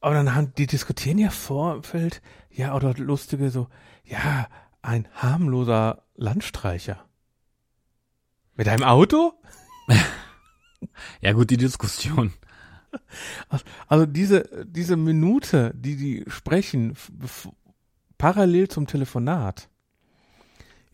Aber 0.00 0.14
dann 0.14 0.34
haben 0.34 0.52
die 0.58 0.66
diskutieren 0.66 1.18
ja 1.18 1.30
Vorfeld, 1.30 2.20
ja, 2.50 2.76
oder 2.76 2.92
lustige 2.94 3.50
so, 3.50 3.68
ja, 4.04 4.46
ein 4.84 5.08
harmloser 5.14 6.04
Landstreicher. 6.14 7.04
Mit 8.54 8.68
einem 8.68 8.84
Auto? 8.84 9.32
Ja 11.22 11.32
gut, 11.32 11.48
die 11.48 11.56
Diskussion. 11.56 12.34
Also 13.88 14.04
diese, 14.04 14.66
diese 14.66 14.96
Minute, 14.96 15.72
die 15.74 15.96
die 15.96 16.24
sprechen, 16.28 16.94
parallel 18.18 18.68
zum 18.68 18.86
Telefonat, 18.86 19.70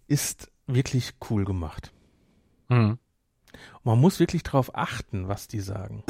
ist 0.06 0.48
wirklich 0.68 1.14
cool 1.28 1.44
gemacht. 1.44 1.92
Hm. 2.68 2.90
Und 2.92 3.84
man 3.84 3.98
muss 3.98 4.20
wirklich 4.20 4.44
drauf 4.44 4.76
achten, 4.76 5.26
was 5.26 5.48
die 5.48 5.60
sagen. 5.60 6.04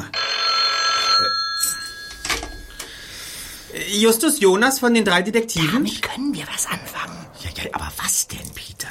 Justus 3.88 4.40
Jonas 4.40 4.78
von 4.78 4.92
den 4.92 5.06
drei 5.06 5.22
Detektiven? 5.22 5.72
Damit 5.72 6.02
können 6.02 6.34
wir 6.34 6.46
was 6.48 6.66
anfangen. 6.66 7.29
Ja, 7.56 7.64
aber 7.72 7.90
was 8.02 8.28
denn, 8.28 8.48
Peter? 8.54 8.88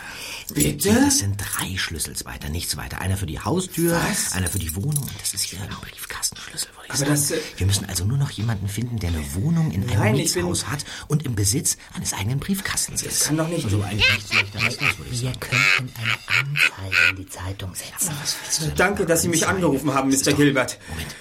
Bitte? 0.54 0.94
Das 0.94 1.20
sind 1.20 1.38
drei 1.38 1.78
Schlüsselsweiter, 1.78 2.50
nichts 2.50 2.76
weiter. 2.78 3.00
Einer 3.02 3.18
für 3.18 3.26
die 3.26 3.40
Haustür, 3.40 3.94
Was? 4.10 4.34
einer 4.34 4.48
für 4.48 4.60
die 4.60 4.76
Wohnung 4.76 5.04
und 5.04 5.22
das 5.22 5.34
ist 5.34 5.44
hier 5.44 5.62
ein 5.62 5.70
Briefkastenschlüssel, 5.70 6.70
würde 6.76 6.86
ich 6.86 6.90
Aber 6.90 6.98
sagen. 7.00 7.12
das, 7.12 7.32
äh, 7.32 7.40
Wir 7.58 7.68
müssen 7.68 7.86
also 7.86 8.06
nur 8.06 8.18
noch 8.18 8.32
jemanden 8.32 8.68
finden, 8.68 8.98
der 8.98 9.10
eine 9.10 9.34
Wohnung 9.36 9.72
in 9.72 9.84
einem 9.90 10.00
Nein, 10.00 10.16
Mietshaus 10.16 10.68
hat 10.68 10.84
und 11.08 11.24
im 11.26 11.36
Besitz 11.36 11.78
eines 11.96 12.14
eigenen 12.14 12.40
Briefkastens 12.40 13.04
ist. 13.04 13.26
kann 13.26 13.38
doch 13.38 13.48
nicht- 13.48 13.64
Also 13.64 13.82
eigentlich 13.84 14.12
nichts 14.14 14.34
leichter 14.34 14.60
als 14.66 14.78
das, 14.78 14.98
würde 14.98 15.12
ich 15.12 15.22
Wir 15.22 15.32
könnten 15.34 15.94
eine 15.98 16.18
Anzeige 16.40 17.10
in 17.12 17.16
die 17.18 17.28
Zeitung 17.28 17.74
setzen. 17.76 18.74
Danke, 18.76 19.06
dass 19.06 19.22
Sie 19.22 19.30
mich 19.30 19.48
angerufen 19.48 19.94
haben, 19.94 20.10
Mr. 20.10 20.34
Gilbert. 20.34 20.80
Moment. 20.90 21.16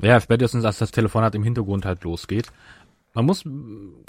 Ja, 0.00 0.20
spätestens 0.20 0.64
als 0.64 0.78
das 0.78 0.90
Telefonat 0.90 1.34
im 1.36 1.44
Hintergrund 1.44 1.84
halt 1.84 2.02
losgeht. 2.02 2.48
Man 3.14 3.26
muss 3.26 3.44
mm, 3.44 4.04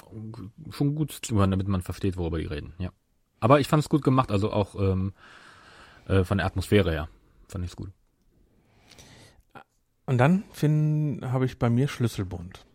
schon 0.72 0.96
gut 0.96 1.12
zuhören, 1.12 1.52
damit 1.52 1.68
man 1.68 1.82
versteht, 1.82 2.18
worüber 2.18 2.40
die 2.40 2.46
reden, 2.46 2.74
ja. 2.80 2.92
Aber 3.40 3.60
ich 3.60 3.68
fand 3.68 3.84
es 3.84 3.90
gut 3.90 4.04
gemacht, 4.04 4.32
also 4.32 4.52
auch 4.54 4.76
ähm, 4.76 5.14
äh, 6.08 6.24
von 6.24 6.38
der 6.38 6.48
Atmosphäre 6.48 6.92
her. 6.92 7.10
Fand 7.50 7.66
ich 7.66 7.72
es 7.72 7.76
gut. 7.76 7.92
Und 10.06 10.18
dann 10.18 10.44
habe 11.22 11.46
ich 11.46 11.60
bei 11.60 11.70
mir 11.70 11.88
Schlüsselbund. 11.88 12.66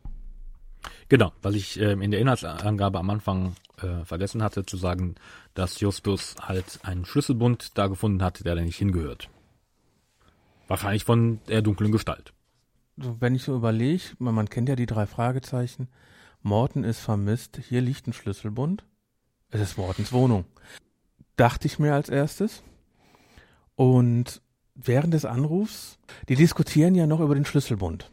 Genau, 1.09 1.33
weil 1.43 1.57
ich 1.57 1.81
ähm, 1.81 2.03
in 2.03 2.11
der 2.11 2.21
Inhaltsangabe 2.21 2.99
am 2.99 3.11
Anfang 3.11 3.55
äh, 3.79 4.05
vergessen 4.05 4.43
hatte 4.43 4.67
zu 4.67 4.77
sagen, 4.77 5.15
dass 5.55 5.81
Justus 5.81 6.37
halt 6.41 6.81
einen 6.83 7.05
Schlüsselbund 7.05 7.77
da 7.79 7.87
gefunden 7.87 8.23
hat, 8.23 8.45
der 8.45 8.55
da 8.55 8.63
nicht 8.63 8.77
hingehört. 8.77 9.31
Wahrscheinlich 10.67 11.05
von 11.05 11.41
der 11.49 11.63
dunklen 11.63 11.93
Gestalt. 11.93 12.35
Wenn 12.97 13.35
ich 13.35 13.43
so 13.43 13.57
überlege, 13.57 14.03
man, 14.19 14.35
man 14.35 14.51
kennt 14.51 14.69
ja 14.69 14.77
die 14.77 14.87
drei 14.87 15.07
Fragezeichen. 15.07 15.89
Morten 16.43 16.85
ist 16.85 17.01
vermisst. 17.01 17.59
Hier 17.69 17.81
liegt 17.81 18.07
ein 18.07 18.13
Schlüsselbund. 18.13 18.85
Es 19.51 19.61
ist 19.61 19.79
Mortens 19.79 20.13
Wohnung. 20.13 20.45
Dachte 21.37 21.67
ich 21.67 21.79
mir 21.79 21.95
als 21.95 22.09
erstes. 22.09 22.63
Und 23.75 24.43
während 24.75 25.15
des 25.15 25.25
Anrufs, 25.25 25.99
die 26.29 26.37
diskutieren 26.37 26.95
ja 26.95 27.07
noch 27.07 27.21
über 27.21 27.35
den 27.35 27.45
Schlüsselbund. 27.45 28.11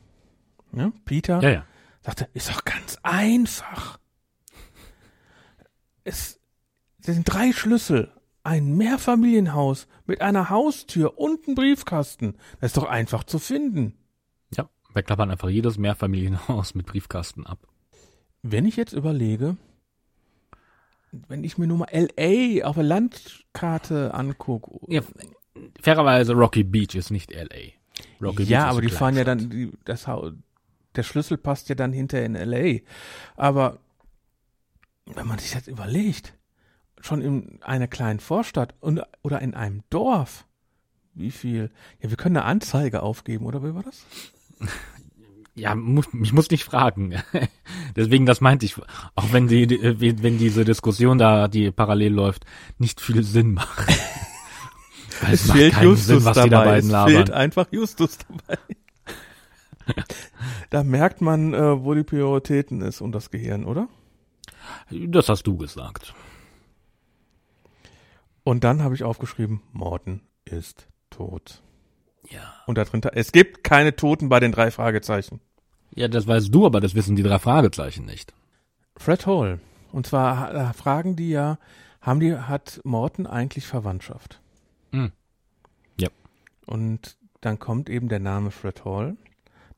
Ja, 0.74 0.92
Peter 1.06 1.42
Ja, 1.42 1.50
ja. 1.50 1.66
sagte, 2.02 2.28
ist 2.34 2.50
doch 2.50 2.66
ganz 2.66 2.98
einfach. 3.04 4.00
Es, 6.04 6.40
sind 7.00 7.24
drei 7.26 7.52
Schlüssel, 7.52 8.12
ein 8.44 8.76
Mehrfamilienhaus 8.76 9.88
mit 10.06 10.22
einer 10.22 10.50
Haustür 10.50 11.18
und 11.18 11.48
einem 11.48 11.56
Briefkasten. 11.56 12.38
Das 12.60 12.70
ist 12.70 12.78
doch 12.78 12.86
einfach 12.86 13.24
zu 13.24 13.40
finden. 13.40 13.98
Ja, 14.56 14.70
wir 14.94 15.04
klappern 15.04 15.32
einfach 15.32 15.50
jedes 15.50 15.78
Mehrfamilienhaus 15.78 16.76
mit 16.76 16.86
Briefkasten 16.86 17.46
ab. 17.46 17.68
Wenn 18.48 18.66
ich 18.66 18.76
jetzt 18.76 18.94
überlege, 18.94 19.58
wenn 21.28 21.44
ich 21.44 21.58
mir 21.58 21.66
nur 21.66 21.80
mal 21.80 21.90
LA 21.92 22.64
auf 22.64 22.76
der 22.76 22.84
Landkarte 22.84 24.14
angucke. 24.14 24.80
Ja, 24.88 25.02
fairerweise 25.82 26.34
Rocky 26.34 26.64
Beach 26.64 26.94
ist 26.94 27.10
nicht 27.10 27.32
L.A. 27.32 27.74
Rocky 28.24 28.44
ja, 28.44 28.60
Beach 28.60 28.68
ist 28.68 28.72
aber 28.72 28.82
die 28.82 28.90
fahren 28.90 29.16
ja 29.16 29.24
dann, 29.24 29.50
die, 29.50 29.72
das, 29.84 30.06
der 30.96 31.04
Schlüssel 31.04 31.38
passt 31.38 31.70
ja 31.70 31.76
dann 31.76 31.92
hinter 31.92 32.24
in 32.24 32.36
LA. 32.36 32.82
Aber 33.36 33.80
wenn 35.08 35.26
man 35.26 35.40
sich 35.40 35.56
jetzt 35.56 35.68
überlegt, 35.68 36.38
schon 37.02 37.22
in 37.22 37.64
einer 37.64 37.88
kleinen 37.88 38.20
Vorstadt 38.20 38.76
und, 38.80 39.02
oder 39.24 39.42
in 39.42 39.56
einem 39.56 39.82
Dorf, 39.90 40.46
wie 41.16 41.32
viel, 41.32 41.72
ja, 42.00 42.12
wir 42.12 42.18
können 42.18 42.38
eine 42.38 42.46
Anzeige 42.46 43.02
aufgeben, 43.02 43.48
oder 43.48 43.64
wie 43.64 43.74
war 43.74 43.82
das? 43.82 44.06
Ja, 45.58 45.74
muss, 45.74 46.06
ich 46.22 46.34
muss 46.34 46.50
nicht 46.52 46.65
fragen. 46.65 47.15
Deswegen, 47.96 48.26
das 48.26 48.41
meinte 48.41 48.65
ich. 48.65 48.76
Auch 49.15 49.32
wenn 49.32 49.48
die, 49.48 49.68
die- 49.68 50.22
wenn 50.22 50.38
diese 50.38 50.65
Diskussion 50.65 51.18
da, 51.18 51.48
die 51.48 51.72
parallel 51.72 52.13
läuft, 52.13 52.46
nicht 52.78 53.00
viel 53.00 53.24
Sinn 53.24 53.54
macht. 53.54 53.88
Weil 55.22 55.34
es, 55.34 55.48
macht 55.48 55.72
keinen 55.72 55.96
Sinn, 55.96 56.26
was 56.26 56.44
die 56.44 56.50
da 56.50 56.65
beiden 56.65 56.89
es 56.94 57.04
fehlt 57.06 57.30
labern. 57.30 57.34
einfach 57.34 57.68
Justus 57.72 58.18
dabei. 58.18 58.60
da 60.72 60.84
merkt 60.84 61.22
man, 61.22 61.54
äh, 61.54 61.84
wo 61.84 61.94
die 61.94 62.04
Prioritäten 62.04 62.82
ist 62.82 63.00
und 63.00 63.13
das 63.13 63.32
Gehirn, 63.32 63.63
oder? 63.63 63.88
Das 64.91 65.30
hast 65.30 65.44
du 65.48 65.56
gesagt. 65.56 66.13
Und 68.44 68.63
dann 68.65 68.84
habe 68.84 68.94
ich 68.94 69.04
aufgeschrieben, 69.04 69.62
Morten 69.72 70.22
ist 70.44 70.88
tot. 71.10 71.62
Ja. 72.30 72.54
Und 72.66 72.78
da 72.78 72.84
drin, 72.84 73.02
es 73.14 73.32
gibt 73.32 73.64
keine 73.64 73.96
Toten 73.96 74.30
bei 74.30 74.40
den 74.40 74.52
drei 74.52 74.72
Fragezeichen. 74.72 75.40
Ja, 75.94 76.08
das 76.08 76.28
weißt 76.28 76.54
du, 76.54 76.66
aber 76.66 76.82
das 76.82 76.96
wissen 76.96 77.16
die 77.16 77.24
drei 77.24 77.40
Fragezeichen 77.40 78.06
nicht. 78.06 78.34
Fred 78.98 79.26
Hall. 79.26 79.60
Und 79.92 80.08
zwar 80.08 80.54
äh, 80.54 80.74
fragen 80.74 81.16
die 81.16 81.30
ja, 81.30 81.58
haben 82.02 82.20
die, 82.20 82.36
hat 82.36 82.82
Morton 82.84 83.28
eigentlich 83.28 83.66
Verwandtschaft? 83.66 84.40
Hm. 84.92 85.12
Ja. 86.00 86.10
Und 86.66 87.18
dann 87.42 87.60
kommt 87.60 87.90
eben 87.90 88.10
der 88.10 88.20
Name 88.20 88.52
Fred 88.52 88.84
Hall. 88.86 89.16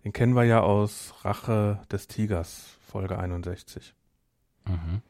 Den 0.03 0.13
kennen 0.13 0.35
wir 0.35 0.43
ja 0.43 0.61
aus 0.61 1.13
Rache 1.23 1.81
des 1.91 2.07
Tigers, 2.07 2.77
Folge 2.87 3.19
61. 3.19 3.93
Mhm. 4.65 5.01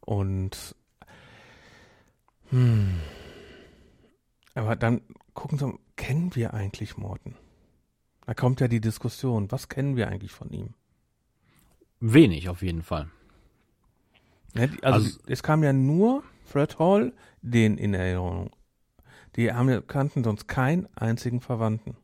Und 0.00 0.74
hm, 2.50 3.00
aber 4.54 4.76
dann 4.76 5.02
gucken 5.34 5.58
Sie, 5.58 5.72
kennen 5.96 6.34
wir 6.34 6.54
eigentlich 6.54 6.96
Morton? 6.96 7.34
Da 8.26 8.34
kommt 8.34 8.60
ja 8.60 8.68
die 8.68 8.80
Diskussion, 8.80 9.50
was 9.50 9.68
kennen 9.68 9.96
wir 9.96 10.08
eigentlich 10.08 10.32
von 10.32 10.50
ihm? 10.50 10.74
Wenig 12.00 12.48
auf 12.48 12.62
jeden 12.62 12.82
Fall. 12.82 13.10
Ja, 14.54 14.66
die, 14.66 14.82
also, 14.82 15.06
Also- 15.06 15.18
es 15.26 15.42
kam 15.42 15.62
ja 15.62 15.72
nur 15.72 16.22
Fred 16.44 16.78
Hall, 16.78 17.12
den 17.42 17.76
in 17.78 17.94
Erinnerung. 17.94 18.50
Die 19.36 19.52
haben, 19.52 19.86
kannten 19.86 20.24
sonst 20.24 20.48
keinen 20.48 20.88
einzigen 20.96 21.40
Verwandten. 21.40 21.96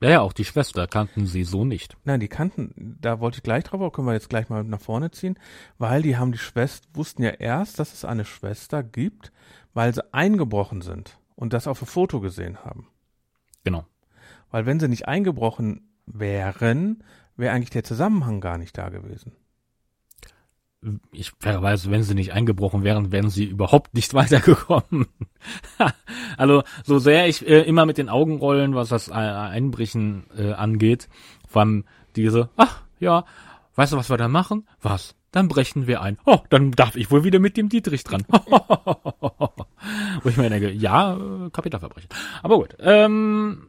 Ja, 0.00 0.10
ja, 0.10 0.20
auch 0.20 0.32
die 0.32 0.44
Schwester 0.44 0.86
kannten 0.86 1.26
sie 1.26 1.44
so 1.44 1.64
nicht. 1.64 1.96
Nein, 2.04 2.20
die 2.20 2.28
kannten, 2.28 2.98
da 3.00 3.20
wollte 3.20 3.38
ich 3.38 3.42
gleich 3.42 3.64
drauf, 3.64 3.92
können 3.92 4.06
wir 4.06 4.12
jetzt 4.12 4.28
gleich 4.28 4.48
mal 4.48 4.62
nach 4.62 4.80
vorne 4.80 5.10
ziehen, 5.10 5.38
weil 5.78 6.02
die 6.02 6.16
haben 6.16 6.32
die 6.32 6.38
Schwester, 6.38 6.86
wussten 6.94 7.22
ja 7.22 7.30
erst, 7.30 7.78
dass 7.78 7.92
es 7.94 8.04
eine 8.04 8.24
Schwester 8.24 8.82
gibt, 8.82 9.32
weil 9.72 9.94
sie 9.94 10.02
eingebrochen 10.12 10.82
sind 10.82 11.18
und 11.36 11.52
das 11.52 11.66
auf 11.66 11.78
dem 11.78 11.88
Foto 11.88 12.20
gesehen 12.20 12.64
haben. 12.64 12.88
Genau. 13.64 13.84
Weil 14.50 14.66
wenn 14.66 14.80
sie 14.80 14.88
nicht 14.88 15.08
eingebrochen 15.08 15.88
wären, 16.06 17.02
wäre 17.36 17.54
eigentlich 17.54 17.70
der 17.70 17.84
Zusammenhang 17.84 18.40
gar 18.40 18.58
nicht 18.58 18.76
da 18.78 18.88
gewesen. 18.88 19.32
Ich 21.12 21.32
fairerweise, 21.40 21.90
wenn 21.90 22.02
sie 22.02 22.14
nicht 22.14 22.34
eingebrochen 22.34 22.84
wären, 22.84 23.10
wären 23.10 23.30
sie 23.30 23.44
überhaupt 23.44 23.94
nicht 23.94 24.12
weitergekommen. 24.14 25.06
also, 26.36 26.62
so 26.84 26.98
sehr 26.98 27.26
ich 27.26 27.46
äh, 27.46 27.62
immer 27.62 27.86
mit 27.86 27.98
den 27.98 28.10
Augen 28.10 28.36
rollen, 28.36 28.74
was 28.74 28.90
das 28.90 29.08
äh, 29.08 29.12
Einbrechen 29.12 30.26
äh, 30.36 30.52
angeht, 30.52 31.08
vor 31.48 31.62
allem 31.62 31.84
diese, 32.16 32.50
ach, 32.56 32.82
ja, 33.00 33.24
weißt 33.76 33.94
du, 33.94 33.96
was 33.96 34.10
wir 34.10 34.18
da 34.18 34.28
machen? 34.28 34.68
Was? 34.82 35.16
Dann 35.34 35.48
brechen 35.48 35.88
wir 35.88 36.00
ein. 36.00 36.16
Oh, 36.26 36.38
dann 36.48 36.70
darf 36.70 36.94
ich 36.94 37.10
wohl 37.10 37.24
wieder 37.24 37.40
mit 37.40 37.56
dem 37.56 37.68
Dietrich 37.68 38.04
dran. 38.04 38.24
Wo 38.28 40.28
ich 40.28 40.36
mir 40.36 40.48
denke, 40.48 40.70
ja, 40.70 41.16
äh, 41.16 41.50
Kapitalverbrechen. 41.50 42.08
Aber 42.42 42.56
gut, 42.56 42.76
ähm, 42.78 43.68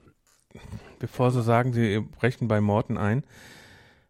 Bevor 1.00 1.32
sie 1.32 1.44
sagen, 1.44 1.74
sie 1.74 2.00
brechen 2.00 2.48
bei 2.48 2.62
Morten 2.62 2.98
ein, 2.98 3.24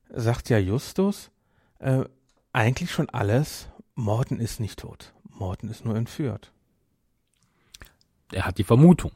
sagt 0.10 0.50
ja 0.50 0.58
Justus, 0.60 1.32
äh, 1.80 2.04
eigentlich 2.54 2.92
schon 2.92 3.10
alles, 3.10 3.70
Morten 3.96 4.40
ist 4.40 4.60
nicht 4.60 4.80
tot. 4.80 5.14
Morten 5.30 5.70
ist 5.70 5.86
nur 5.86 5.96
entführt. 5.96 6.52
er 8.32 8.46
hat 8.46 8.58
die 8.58 8.64
Vermutung. 8.64 9.12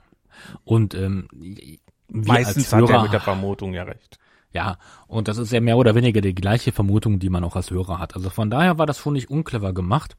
Und 0.63 0.93
ähm, 0.95 1.27
wir 1.31 1.77
Meistens 2.07 2.73
als 2.73 2.83
hat 2.83 2.89
er 2.89 2.95
Hörer- 2.95 3.03
mit 3.03 3.13
der 3.13 3.21
Vermutung 3.21 3.73
ja 3.73 3.83
recht. 3.83 4.17
Ja, 4.51 4.77
und 5.07 5.27
das 5.27 5.37
ist 5.37 5.51
ja 5.51 5.61
mehr 5.61 5.77
oder 5.77 5.93
weniger 5.93 6.21
die 6.21 6.33
gleiche 6.33 6.71
Vermutung, 6.71 7.19
die 7.19 7.29
man 7.29 7.43
auch 7.43 7.55
als 7.55 7.69
Hörer 7.69 7.99
hat. 7.99 8.15
Also 8.15 8.29
von 8.29 8.49
daher 8.49 8.77
war 8.77 8.85
das 8.87 8.97
schon 8.97 9.13
nicht 9.13 9.29
unclever 9.29 9.73
gemacht, 9.73 10.17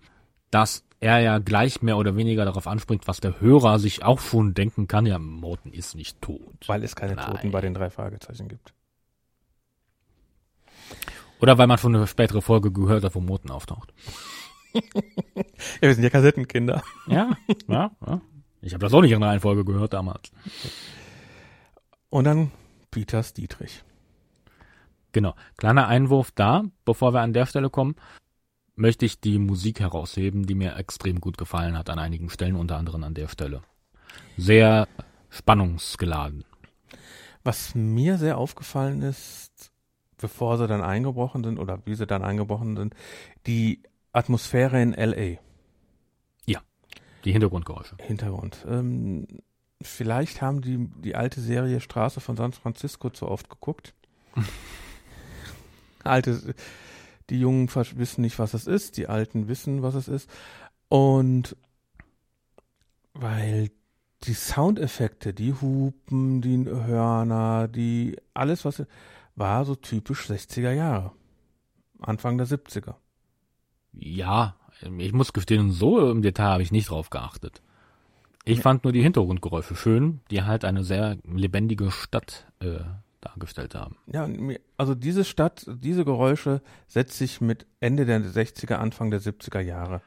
dass 0.51 0.85
er 1.01 1.19
ja 1.21 1.39
gleich 1.39 1.83
mehr 1.83 1.97
oder 1.97 2.15
weniger 2.17 2.45
darauf 2.45 2.67
anspringt, 2.67 3.09
was 3.09 3.21
der 3.21 3.41
Hörer 3.41 3.79
sich 3.79 4.05
auch 4.05 4.21
schon 4.21 4.55
denken 4.55 4.87
kann, 4.87 5.07
ja, 5.07 5.19
Morten 5.19 5.73
ist 5.73 5.95
nicht 5.95 6.21
tot. 6.21 6.67
Weil 6.67 6.85
es 6.85 6.95
keine 6.95 7.15
Nein. 7.15 7.27
Toten 7.27 7.51
bei 7.51 7.61
den 7.61 7.75
drei 7.75 7.91
Fragezeichen 7.91 8.49
gibt. 8.49 8.73
Oder 11.41 11.57
weil 11.57 11.67
man 11.67 11.79
schon 11.79 11.97
eine 11.97 12.07
spätere 12.07 12.43
Folge 12.43 12.71
gehört 12.71 13.03
hat, 13.03 13.15
wo 13.15 13.21
Morten 13.21 13.51
auftaucht. 13.51 13.93
Ja, 15.81 15.89
wir 15.89 15.95
sind 15.95 16.05
ja 16.05 16.11
Kassettenkinder. 16.11 16.83
Ja, 17.09 17.37
ja, 17.67 17.91
ja. 18.07 18.21
Ich 18.63 18.73
habe 18.73 18.85
das 18.85 18.95
auch 18.95 19.01
nicht 19.01 19.11
in 19.11 19.21
der 19.21 19.31
Reihenfolge 19.31 19.65
gehört 19.65 19.95
damals. 19.95 20.31
Und 22.09 22.25
dann 22.25 22.53
Peters 22.91 23.35
Dietrich. 23.35 23.83
Genau. 25.13 25.35
Kleiner 25.57 25.89
Einwurf 25.89 26.31
da, 26.33 26.65
bevor 26.85 27.13
wir 27.13 27.21
an 27.21 27.33
der 27.33 27.47
Stelle 27.47 27.71
kommen, 27.71 27.97
möchte 28.77 29.05
ich 29.05 29.21
die 29.21 29.39
Musik 29.39 29.81
herausheben, 29.81 30.47
die 30.47 30.55
mir 30.55 30.77
extrem 30.77 31.21
gut 31.21 31.37
gefallen 31.37 31.77
hat 31.77 31.91
an 31.91 31.99
einigen 31.99 32.31
Stellen, 32.31 32.57
unter 32.57 32.77
anderem 32.77 33.05
an 33.05 33.15
der 33.15 33.29
Stelle. 33.29 33.63
Sehr 34.37 34.89
spannungsgeladen. 35.29 36.45
Was 37.43 37.75
mir 37.75 38.19
sehr 38.19 38.39
aufgefallen 38.39 39.03
ist, 39.03 39.73
bevor 40.19 40.59
sie 40.59 40.67
dann 40.67 40.83
eingebrochen 40.83 41.45
sind 41.45 41.59
oder 41.59 41.81
wie 41.87 41.95
sie 41.95 42.07
dann 42.07 42.23
eingebrochen 42.23 42.77
sind, 42.77 42.95
die 43.47 43.83
Atmosphäre 44.13 44.81
in 44.81 44.93
LA. 44.93 45.39
Die 47.25 47.33
Hintergrundgeräusche. 47.33 47.97
Hintergrund. 48.01 48.65
Ähm, 48.69 49.27
vielleicht 49.83 50.41
haben 50.41 50.63
die 50.63 50.89
die 51.03 51.15
alte 51.15 51.41
Serie 51.41 51.81
Straße 51.81 52.21
von 52.21 52.37
San 52.37 52.53
Francisco 52.53 53.11
zu 53.11 53.29
oft 53.29 53.51
geguckt. 53.51 53.95
alte, 56.05 56.55
die 57.31 57.41
Jungen 57.41 57.69
wissen 57.95 58.23
nicht, 58.23 58.39
was 58.39 58.55
es 58.55 58.67
ist, 58.67 58.97
die 58.97 59.09
Alten 59.09 59.49
wissen, 59.49 59.83
was 59.83 59.95
es 59.95 60.09
ist. 60.09 60.29
Und 60.89 61.57
weil 63.15 63.71
die 64.25 64.35
Soundeffekte, 64.35 65.33
die 65.33 65.55
Hupen, 65.55 66.43
die 66.43 66.67
Hörner, 66.67 67.69
die 67.69 68.17
alles, 68.35 68.65
was 68.65 68.85
war 69.37 69.65
so 69.65 69.75
typisch 69.75 70.29
60er 70.29 70.73
Jahre. 70.73 71.13
Anfang 72.01 72.39
der 72.39 72.47
70er. 72.47 72.95
Ja, 73.93 74.57
ich 74.99 75.13
muss 75.13 75.33
gestehen, 75.33 75.71
so 75.71 76.11
im 76.11 76.23
Detail 76.23 76.53
habe 76.53 76.63
ich 76.63 76.73
nicht 76.73 76.91
drauf 76.91 77.11
geachtet. 77.11 77.63
Ich 78.45 78.61
fand 78.61 78.85
nur 78.85 78.93
die 78.93 79.03
Hintergrundgeräusche 79.03 79.77
schön, 79.77 80.21
die 80.31 80.43
halt 80.43 80.65
eine 80.65 80.83
sehr 80.83 81.19
lebendige 81.25 81.91
Stadt 81.91 82.47
äh, 82.61 82.81
dargestellt 83.21 83.75
haben. 83.75 83.97
Ja, 84.07 84.29
also 84.77 84.95
diese 84.95 85.25
Stadt, 85.25 85.67
diese 85.69 86.05
Geräusche 86.05 86.63
setzt 86.87 87.19
sich 87.19 87.41
mit 87.41 87.67
Ende 87.81 88.07
der 88.07 88.21
60er, 88.21 88.75
Anfang 88.75 89.11
der 89.11 89.21
70er 89.21 89.61
Jahre. 89.61 90.01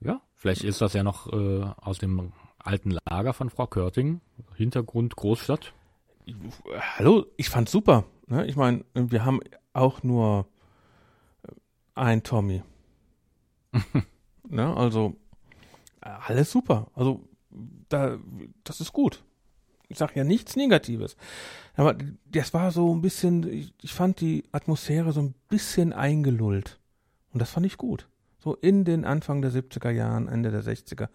Ja, 0.00 0.20
vielleicht 0.34 0.64
ist 0.64 0.80
das 0.80 0.92
ja 0.92 1.02
noch 1.02 1.32
äh, 1.32 1.64
aus 1.76 1.98
dem 1.98 2.32
alten 2.58 2.96
Lager 3.08 3.32
von 3.32 3.50
Frau 3.50 3.66
Körting, 3.66 4.20
Hintergrund 4.54 5.16
Großstadt. 5.16 5.72
Hallo, 6.98 7.26
ich 7.36 7.48
fand's 7.48 7.72
super. 7.72 8.04
Ne? 8.26 8.46
Ich 8.46 8.56
meine, 8.56 8.84
wir 8.94 9.24
haben 9.24 9.40
auch 9.72 10.02
nur 10.02 10.46
äh, 11.44 11.52
ein 11.94 12.22
Tommy. 12.22 12.62
ne? 14.48 14.76
Also 14.76 15.16
äh, 16.00 16.08
alles 16.08 16.50
super. 16.50 16.88
Also 16.94 17.28
da, 17.88 18.18
das 18.64 18.80
ist 18.80 18.92
gut. 18.92 19.22
Ich 19.88 19.98
sage 19.98 20.12
ja 20.16 20.24
nichts 20.24 20.56
Negatives. 20.56 21.16
Aber 21.76 21.94
das 22.26 22.52
war 22.54 22.70
so 22.72 22.94
ein 22.94 23.02
bisschen, 23.02 23.46
ich, 23.52 23.72
ich 23.82 23.92
fand 23.94 24.20
die 24.20 24.44
Atmosphäre 24.52 25.12
so 25.12 25.20
ein 25.20 25.34
bisschen 25.48 25.92
eingelullt. 25.92 26.78
Und 27.32 27.40
das 27.40 27.50
fand 27.50 27.66
ich 27.66 27.76
gut. 27.76 28.08
So 28.38 28.54
in 28.54 28.84
den 28.84 29.04
Anfang 29.04 29.42
der 29.42 29.52
70er 29.52 29.90
Jahren, 29.90 30.28
Ende 30.28 30.50
der 30.50 30.62
60er, 30.62 31.08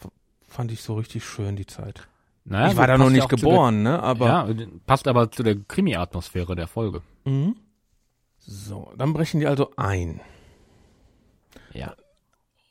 f- 0.00 0.10
fand 0.46 0.70
ich 0.72 0.82
so 0.82 0.94
richtig 0.94 1.24
schön 1.24 1.56
die 1.56 1.66
Zeit. 1.66 2.08
Naja, 2.44 2.72
ich 2.72 2.76
war 2.76 2.86
da 2.88 2.98
noch 2.98 3.10
nicht 3.10 3.28
geboren, 3.28 3.82
ne? 3.84 4.02
Aber 4.02 4.44
Der, 4.54 4.66
ja, 4.66 4.70
passt 4.86 5.06
aber 5.06 5.30
zu 5.30 5.42
der 5.44 5.56
Krimi-Atmosphäre 5.56 6.54
der 6.56 6.66
Folge. 6.66 7.02
Mhm. 7.24 7.56
So, 8.38 8.92
dann 8.98 9.12
brechen 9.12 9.38
die 9.40 9.46
also 9.46 9.70
ein. 9.76 10.20
Ja. 11.72 11.94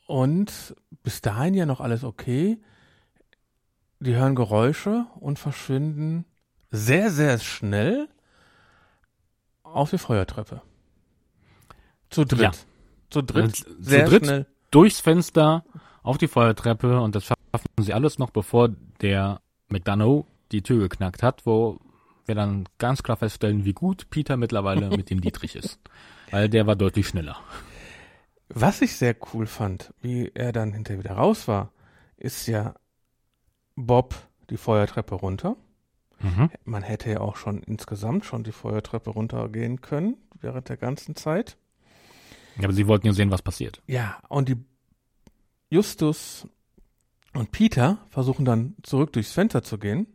Und 0.06 0.76
bis 1.02 1.22
dahin 1.22 1.54
ja 1.54 1.64
noch 1.66 1.80
alles 1.80 2.04
okay. 2.04 2.58
Die 4.02 4.16
hören 4.16 4.34
Geräusche 4.34 5.06
und 5.20 5.38
verschwinden 5.38 6.24
sehr, 6.72 7.12
sehr 7.12 7.38
schnell 7.38 8.08
auf 9.62 9.90
die 9.90 9.98
Feuertreppe. 9.98 10.60
Zu 12.10 12.24
dritt. 12.24 12.40
Ja. 12.40 12.50
Zu 13.10 13.22
dritt. 13.22 13.44
Und 13.44 13.56
zu 13.56 13.76
sehr 13.78 14.08
dritt? 14.08 14.24
schnell. 14.24 14.46
Durchs 14.72 14.98
Fenster 14.98 15.64
auf 16.02 16.18
die 16.18 16.26
Feuertreppe 16.26 17.00
und 17.00 17.14
das 17.14 17.26
schaffen 17.26 17.68
sie 17.78 17.94
alles 17.94 18.18
noch, 18.18 18.30
bevor 18.30 18.70
der 19.00 19.40
McDonough 19.68 20.26
die 20.50 20.62
Tür 20.62 20.80
geknackt 20.88 21.22
hat, 21.22 21.46
wo 21.46 21.78
wir 22.26 22.34
dann 22.34 22.68
ganz 22.78 23.04
klar 23.04 23.16
feststellen, 23.16 23.64
wie 23.64 23.72
gut 23.72 24.10
Peter 24.10 24.36
mittlerweile 24.36 24.90
mit 24.96 25.10
dem 25.10 25.20
Dietrich 25.20 25.54
ist. 25.54 25.78
Weil 26.32 26.48
der 26.48 26.66
war 26.66 26.74
deutlich 26.74 27.06
schneller. 27.06 27.36
Was 28.48 28.82
ich 28.82 28.96
sehr 28.96 29.14
cool 29.32 29.46
fand, 29.46 29.94
wie 30.00 30.32
er 30.34 30.50
dann 30.50 30.72
hinterher 30.72 31.04
wieder 31.04 31.14
raus 31.14 31.46
war, 31.46 31.70
ist 32.16 32.48
ja 32.48 32.74
Bob 33.86 34.14
die 34.50 34.56
Feuertreppe 34.56 35.14
runter. 35.14 35.56
Mhm. 36.20 36.50
Man 36.64 36.82
hätte 36.82 37.10
ja 37.10 37.20
auch 37.20 37.36
schon 37.36 37.62
insgesamt 37.62 38.24
schon 38.24 38.44
die 38.44 38.52
Feuertreppe 38.52 39.10
runtergehen 39.10 39.80
können 39.80 40.16
während 40.40 40.68
der 40.68 40.76
ganzen 40.76 41.16
Zeit. 41.16 41.56
Aber 42.62 42.72
sie 42.72 42.86
wollten 42.86 43.06
ja 43.06 43.12
sehen, 43.12 43.30
was 43.30 43.42
passiert. 43.42 43.82
Ja, 43.86 44.18
und 44.28 44.48
die 44.48 44.56
Justus 45.70 46.46
und 47.32 47.50
Peter 47.50 47.98
versuchen 48.10 48.44
dann 48.44 48.76
zurück 48.82 49.12
durchs 49.14 49.32
Fenster 49.32 49.62
zu 49.62 49.78
gehen 49.78 50.06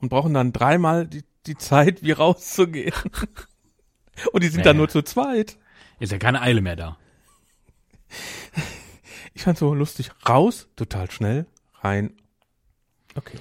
und 0.00 0.08
brauchen 0.08 0.34
dann 0.34 0.52
dreimal 0.52 1.06
die, 1.06 1.22
die 1.46 1.56
Zeit, 1.56 2.02
wie 2.02 2.12
rauszugehen. 2.12 2.92
und 4.32 4.42
die 4.42 4.48
sind 4.48 4.66
dann 4.66 4.76
Ja. 4.76 4.78
nur 4.78 4.88
zu 4.88 5.02
zweit. 5.02 5.56
Ist 6.00 6.10
ja 6.12 6.18
keine 6.18 6.40
Eile 6.42 6.60
mehr 6.62 6.76
da. 6.76 6.96
Ich 9.34 9.42
fand 9.42 9.56
so 9.58 9.72
lustig. 9.74 10.10
Raus, 10.28 10.68
total 10.76 11.10
schnell, 11.10 11.46
rein. 11.80 12.12
Okay. 13.14 13.38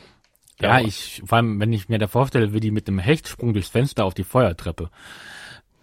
Ja, 0.62 0.72
aber- 0.78 0.82
ich, 0.88 1.22
vor 1.26 1.38
allem, 1.38 1.60
wenn 1.60 1.72
ich 1.74 1.88
mir 1.90 2.00
da 2.00 2.08
vorstelle, 2.08 2.54
wie 2.54 2.60
die 2.60 2.72
mit 2.72 2.88
dem 2.88 3.00
Hechtsprung 3.00 3.54
durchs 3.54 3.70
Fenster 3.70 4.06
auf 4.06 4.14
die 4.14 4.24
Feuertreppe. 4.24 4.90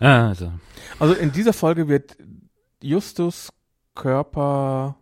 Ja, 0.00 0.28
also, 0.28 0.52
Also 0.98 1.14
in 1.14 1.32
dieser 1.32 1.52
Folge 1.54 1.88
wird 1.88 2.16
Justus 2.82 3.50
Körper 3.94 4.96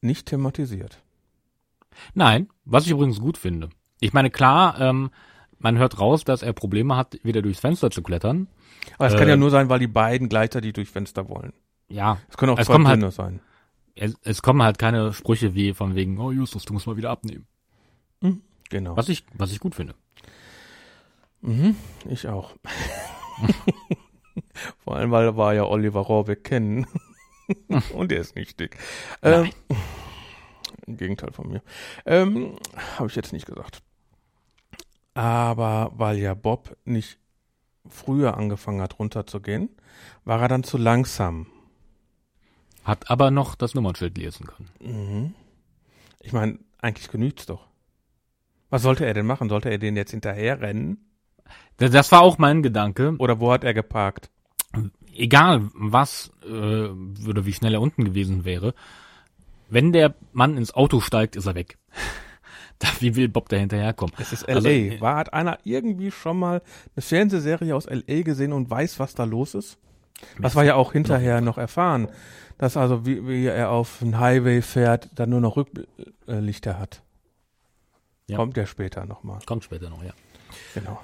nicht 0.00 0.26
thematisiert. 0.26 0.98
nein, 2.14 2.48
was 2.64 2.84
ich 2.86 2.92
übrigens 2.92 3.20
gut 3.20 3.36
finde. 3.38 3.68
Ich 4.00 4.12
meine, 4.12 4.30
klar, 4.30 4.80
ähm, 4.80 5.10
man 5.58 5.78
hört 5.78 5.98
raus, 6.00 6.24
dass 6.24 6.42
er 6.42 6.52
Probleme 6.52 6.96
hat, 6.96 7.18
wieder 7.24 7.42
durchs 7.42 7.60
Fenster 7.60 7.90
zu 7.90 8.02
klettern. 8.02 8.48
Aber 8.98 9.06
es 9.08 9.14
Äh, 9.14 9.18
kann 9.18 9.28
ja 9.28 9.36
nur 9.36 9.50
sein, 9.50 9.68
weil 9.68 9.78
die 9.78 9.86
beiden 9.88 10.28
gleichzeitig 10.28 10.72
durch 10.72 10.88
Fenster 10.90 11.28
wollen. 11.28 11.52
Ja, 11.88 12.18
Es 12.28 12.36
können 12.36 12.52
auch 12.52 12.58
Es 12.58 12.66
zwei 12.66 12.72
kommen 12.74 12.88
halt- 12.88 13.12
sein. 13.12 13.40
es, 13.94 14.16
es 14.22 14.42
kommen 14.42 14.62
halt 14.62 14.78
keine 14.78 15.12
Sprüche 15.12 15.54
wie 15.54 15.74
von 15.74 15.94
wegen, 15.94 16.18
oh 16.18 16.30
Justus, 16.32 16.64
du 16.64 16.72
musst 16.72 16.86
mal 16.86 16.96
wieder 16.96 17.10
abnehmen. 17.10 17.46
Genau. 18.70 18.96
Was 18.96 19.08
ich, 19.08 19.24
was 19.34 19.52
ich 19.52 19.60
gut 19.60 19.74
finde. 19.74 19.94
Mhm, 21.42 21.76
ich 22.08 22.28
auch. 22.28 22.54
Vor 24.84 24.96
allem, 24.96 25.10
weil 25.10 25.36
wir 25.36 25.52
ja 25.52 25.64
Oliver 25.64 26.00
Rohrbeck 26.00 26.44
kennen. 26.44 26.86
Und 27.94 28.10
der 28.10 28.20
ist 28.20 28.36
nicht 28.36 28.58
dick. 28.60 28.78
Ähm, 29.22 29.50
Im 30.86 30.96
Gegenteil 30.96 31.32
von 31.32 31.48
mir. 31.48 31.62
Ähm, 32.06 32.56
Habe 32.96 33.08
ich 33.08 33.16
jetzt 33.16 33.32
nicht 33.32 33.46
gesagt. 33.46 33.82
Aber 35.14 35.92
weil 35.94 36.18
ja 36.18 36.34
Bob 36.34 36.76
nicht 36.84 37.18
früher 37.88 38.36
angefangen 38.36 38.80
hat, 38.80 38.98
runterzugehen, 38.98 39.68
war 40.24 40.40
er 40.40 40.48
dann 40.48 40.64
zu 40.64 40.78
langsam. 40.78 41.46
Hat 42.84 43.10
aber 43.10 43.30
noch 43.30 43.54
das 43.54 43.74
Nummernschild 43.74 44.16
lesen 44.16 44.46
können. 44.46 44.70
Mhm. 44.80 45.34
Ich 46.20 46.32
meine, 46.32 46.58
eigentlich 46.78 47.10
genügt's 47.10 47.46
doch. 47.46 47.66
Was 48.72 48.80
sollte 48.80 49.04
er 49.04 49.12
denn 49.12 49.26
machen? 49.26 49.50
Sollte 49.50 49.68
er 49.68 49.76
den 49.76 49.96
jetzt 49.96 50.12
hinterher 50.12 50.62
rennen? 50.62 50.96
Das, 51.76 51.90
das 51.90 52.10
war 52.10 52.22
auch 52.22 52.38
mein 52.38 52.62
Gedanke. 52.62 53.14
Oder 53.18 53.38
wo 53.38 53.52
hat 53.52 53.64
er 53.64 53.74
geparkt? 53.74 54.30
Egal, 55.14 55.68
was 55.74 56.32
äh, 56.42 56.48
würde, 56.48 57.44
wie 57.44 57.52
schnell 57.52 57.74
er 57.74 57.82
unten 57.82 58.02
gewesen 58.02 58.46
wäre. 58.46 58.72
Wenn 59.68 59.92
der 59.92 60.14
Mann 60.32 60.56
ins 60.56 60.72
Auto 60.72 61.00
steigt, 61.00 61.36
ist 61.36 61.44
er 61.44 61.54
weg. 61.54 61.76
da, 62.78 62.88
wie 63.00 63.14
will 63.14 63.28
Bob 63.28 63.50
da 63.50 63.58
hinterherkommen? 63.58 64.14
Es 64.18 64.32
ist 64.32 64.48
LA. 64.48 64.54
Also, 64.54 64.68
äh, 64.70 65.00
War, 65.02 65.16
hat 65.16 65.34
einer 65.34 65.58
irgendwie 65.64 66.10
schon 66.10 66.38
mal 66.38 66.62
eine 66.96 67.02
Fernsehserie 67.02 67.76
aus 67.76 67.86
LA 67.90 68.22
gesehen 68.22 68.54
und 68.54 68.70
weiß, 68.70 68.98
was 68.98 69.14
da 69.14 69.24
los 69.24 69.54
ist? 69.54 69.76
Was 70.38 70.56
wir 70.56 70.64
ja 70.64 70.76
auch 70.76 70.92
hinterher 70.92 71.42
noch 71.42 71.58
erfahren, 71.58 72.08
dass 72.56 72.78
also 72.78 73.04
wie, 73.04 73.28
wie 73.28 73.44
er 73.44 73.68
auf 73.68 73.98
den 74.00 74.18
Highway 74.18 74.62
fährt, 74.62 75.10
dann 75.14 75.28
nur 75.28 75.42
noch 75.42 75.58
Rücklichter 75.58 76.78
hat. 76.78 77.02
Ja. 78.28 78.36
Kommt 78.36 78.56
ja 78.56 78.66
später 78.66 79.04
nochmal. 79.06 79.40
Kommt 79.46 79.64
später 79.64 79.90
noch, 79.90 80.02
ja. 80.02 80.12
Genau. 80.74 81.00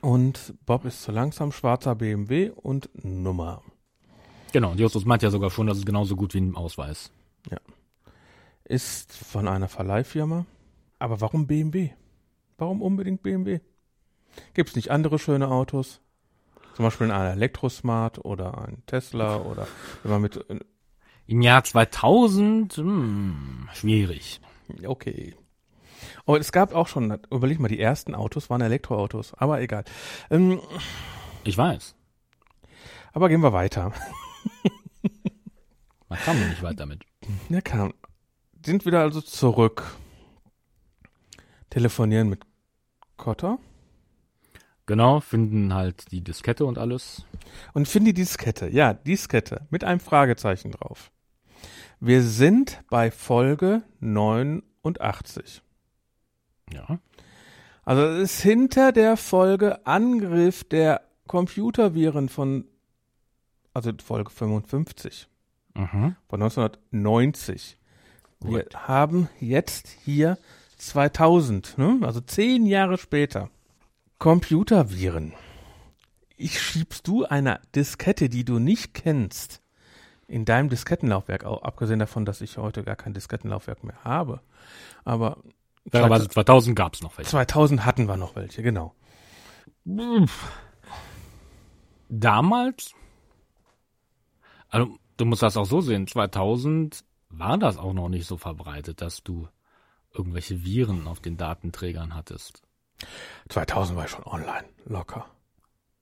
Und 0.00 0.54
Bob 0.66 0.84
ist 0.84 1.02
zu 1.02 1.12
langsam, 1.12 1.52
schwarzer 1.52 1.94
BMW 1.94 2.50
und 2.50 2.90
Nummer. 3.04 3.62
Genau, 4.52 4.72
und 4.72 4.80
Justus 4.80 5.04
meint 5.04 5.22
ja 5.22 5.30
sogar 5.30 5.50
schon, 5.50 5.66
das 5.66 5.78
ist 5.78 5.86
genauso 5.86 6.16
gut 6.16 6.34
wie 6.34 6.40
ein 6.40 6.56
Ausweis. 6.56 7.10
Ist 8.64 9.12
von 9.12 9.48
einer 9.48 9.68
Verleihfirma. 9.68 10.46
Aber 10.98 11.20
warum 11.20 11.46
BMW? 11.46 11.90
Warum 12.58 12.80
unbedingt 12.80 13.22
BMW? 13.22 13.60
Gibt's 14.54 14.76
nicht 14.76 14.90
andere 14.90 15.18
schöne 15.18 15.48
Autos? 15.48 16.00
Zum 16.74 16.84
Beispiel 16.84 17.10
ein 17.10 17.32
Elektrosmart 17.32 18.24
oder 18.24 18.66
ein 18.66 18.82
Tesla 18.86 19.36
oder 19.38 19.66
wenn 20.02 20.12
man 20.12 20.22
mit 20.22 20.36
äh, 20.48 20.60
Im 21.26 21.42
Jahr 21.42 21.64
2000, 21.64 22.76
hm, 22.76 23.68
schwierig. 23.74 24.40
okay. 24.86 25.34
Aber 26.26 26.38
es 26.38 26.52
gab 26.52 26.74
auch 26.74 26.88
schon, 26.88 27.18
überleg 27.30 27.58
mal, 27.60 27.68
die 27.68 27.80
ersten 27.80 28.14
Autos 28.14 28.50
waren 28.50 28.60
Elektroautos, 28.60 29.34
aber 29.34 29.60
egal. 29.60 29.84
Ähm, 30.30 30.60
Ich 31.44 31.56
weiß. 31.58 31.94
aber 33.12 33.28
gehen 33.28 33.40
wir 33.42 33.52
weiter. 33.52 33.92
Man 36.08 36.18
kam 36.18 36.40
noch 36.40 36.48
nicht 36.48 36.62
weit 36.62 36.78
damit. 36.78 37.04
Ja, 37.48 37.60
kam. 37.60 37.94
Sind 38.64 38.84
wieder 38.86 39.00
also 39.00 39.20
zurück. 39.20 39.96
Telefonieren 41.70 42.28
mit 42.28 42.42
Cotter. 43.16 43.58
Genau, 44.86 45.20
finden 45.20 45.72
halt 45.72 46.10
die 46.12 46.22
Diskette 46.22 46.66
und 46.66 46.76
alles. 46.76 47.24
Und 47.72 47.88
finde 47.88 48.12
die 48.12 48.22
Diskette. 48.22 48.68
Ja, 48.68 48.92
Diskette 48.92 49.66
mit 49.70 49.84
einem 49.84 50.00
Fragezeichen 50.00 50.72
drauf. 50.72 51.10
Wir 52.00 52.22
sind 52.22 52.82
bei 52.90 53.10
Folge 53.10 53.82
89. 54.00 55.62
Ja. 56.74 56.98
Also 57.84 58.02
es 58.02 58.34
ist 58.34 58.42
hinter 58.42 58.92
der 58.92 59.16
Folge 59.16 59.86
Angriff 59.86 60.64
der 60.64 61.02
Computerviren 61.26 62.28
von, 62.28 62.64
also 63.74 63.90
Folge 64.04 64.30
55 64.30 65.28
Mhm. 65.74 66.16
von 66.28 66.42
1990. 66.42 67.78
Wir 68.40 68.64
Gut. 68.64 68.74
haben 68.86 69.28
jetzt 69.40 69.88
hier 70.04 70.36
2000, 70.76 71.78
ne? 71.78 71.98
also 72.02 72.20
zehn 72.20 72.66
Jahre 72.66 72.98
später. 72.98 73.48
Computerviren. 74.18 75.32
Ich 76.36 76.60
schiebst 76.60 77.06
du 77.08 77.24
eine 77.24 77.60
Diskette, 77.74 78.28
die 78.28 78.44
du 78.44 78.58
nicht 78.58 78.94
kennst, 78.94 79.60
in 80.28 80.44
deinem 80.44 80.68
Diskettenlaufwerk, 80.68 81.44
abgesehen 81.44 81.98
davon, 81.98 82.24
dass 82.24 82.40
ich 82.40 82.56
heute 82.58 82.82
gar 82.84 82.96
kein 82.96 83.14
Diskettenlaufwerk 83.14 83.84
mehr 83.84 84.02
habe. 84.04 84.40
Aber 85.04 85.38
Aber 85.90 86.28
2000 86.28 86.76
gab's 86.76 87.02
noch 87.02 87.18
welche. 87.18 87.30
2000 87.30 87.84
hatten 87.84 88.06
wir 88.06 88.16
noch 88.16 88.36
welche, 88.36 88.62
genau. 88.62 88.94
Damals, 92.08 92.94
also 94.68 94.96
du 95.16 95.24
musst 95.24 95.42
das 95.42 95.56
auch 95.56 95.64
so 95.64 95.80
sehen, 95.80 96.06
2000 96.06 97.04
war 97.30 97.58
das 97.58 97.78
auch 97.78 97.92
noch 97.92 98.08
nicht 98.08 98.26
so 98.26 98.36
verbreitet, 98.36 99.00
dass 99.00 99.22
du 99.22 99.48
irgendwelche 100.12 100.64
Viren 100.64 101.08
auf 101.08 101.20
den 101.20 101.36
Datenträgern 101.36 102.14
hattest. 102.14 102.62
2000 103.48 103.96
war 103.96 104.04
ich 104.04 104.10
schon 104.10 104.24
online, 104.24 104.68
locker. 104.84 105.26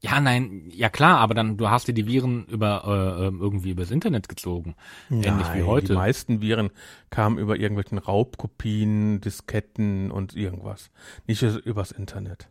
Ja, 0.02 0.18
nein, 0.18 0.70
ja 0.72 0.88
klar, 0.88 1.18
aber 1.18 1.34
dann 1.34 1.58
du 1.58 1.68
hast 1.68 1.86
dir 1.86 1.92
die 1.92 2.06
Viren 2.06 2.46
über 2.46 2.84
äh, 3.20 3.26
ähm, 3.26 3.38
irgendwie 3.40 3.70
übers 3.72 3.90
Internet 3.90 4.30
gezogen, 4.30 4.74
ähnlich 5.10 5.26
wie 5.52 5.58
Nein, 5.58 5.66
heute. 5.66 5.88
Die 5.88 5.92
meisten 5.92 6.40
Viren 6.40 6.70
kamen 7.10 7.36
über 7.38 7.56
irgendwelchen 7.58 7.98
Raubkopien, 7.98 9.20
Disketten 9.20 10.10
und 10.10 10.34
irgendwas. 10.34 10.90
Nicht 11.26 11.42
über- 11.42 11.62
übers 11.66 11.92
Internet. 11.92 12.48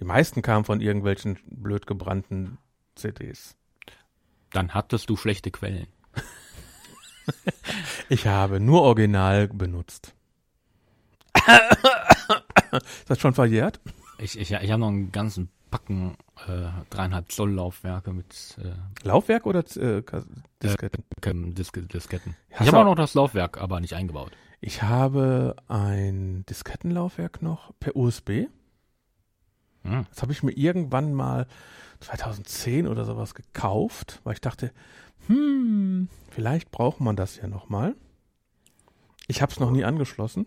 Die 0.00 0.04
meisten 0.04 0.42
kamen 0.42 0.64
von 0.64 0.80
irgendwelchen 0.80 1.38
blöd 1.46 1.86
gebrannten 1.86 2.58
CDs. 2.96 3.54
Dann 4.50 4.74
hattest 4.74 5.08
du 5.08 5.16
schlechte 5.16 5.50
Quellen. 5.50 5.86
Ich 8.08 8.26
habe 8.26 8.58
nur 8.58 8.80
Original 8.82 9.48
benutzt. 9.48 10.14
Ist 12.72 13.10
das 13.10 13.18
schon 13.20 13.34
verjährt? 13.34 13.80
Ich, 14.18 14.38
ich, 14.38 14.50
ich 14.52 14.70
habe 14.70 14.80
noch 14.80 14.88
einen 14.88 15.12
ganzen 15.12 15.50
Packen 15.70 16.16
äh, 16.46 16.68
dreieinhalb 16.90 17.30
Zoll 17.30 17.52
Laufwerke 17.52 18.12
mit 18.12 18.58
äh, 18.62 19.06
Laufwerk 19.06 19.46
oder 19.46 19.60
äh, 19.60 20.02
Disketten? 20.62 21.04
ähm, 21.24 21.54
Diske, 21.54 21.82
Disketten. 21.82 22.36
Hast 22.50 22.62
ich 22.62 22.66
habe 22.68 22.78
auch 22.78 22.84
noch 22.84 22.94
das 22.94 23.14
Laufwerk, 23.14 23.60
aber 23.60 23.80
nicht 23.80 23.94
eingebaut. 23.94 24.32
Ich 24.60 24.82
habe 24.82 25.56
ein 25.68 26.44
Diskettenlaufwerk 26.46 27.42
noch 27.42 27.72
per 27.78 27.96
USB. 27.96 28.48
Hm. 29.82 30.06
Das 30.10 30.22
habe 30.22 30.32
ich 30.32 30.42
mir 30.42 30.52
irgendwann 30.52 31.14
mal 31.14 31.46
2010 32.00 32.88
oder 32.88 33.04
sowas 33.04 33.34
gekauft, 33.34 34.20
weil 34.24 34.34
ich 34.34 34.40
dachte, 34.40 34.72
hm, 35.26 36.08
vielleicht 36.30 36.70
braucht 36.70 37.00
man 37.00 37.16
das 37.16 37.36
ja 37.36 37.46
nochmal. 37.46 37.94
Ich 39.26 39.42
habe 39.42 39.52
es 39.52 39.60
noch 39.60 39.70
nie 39.70 39.84
angeschlossen. 39.84 40.46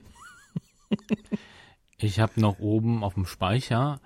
Ich 1.97 2.19
habe 2.19 2.41
noch 2.41 2.57
oben 2.57 3.03
auf 3.03 3.13
dem 3.13 3.27
Speicher 3.27 4.01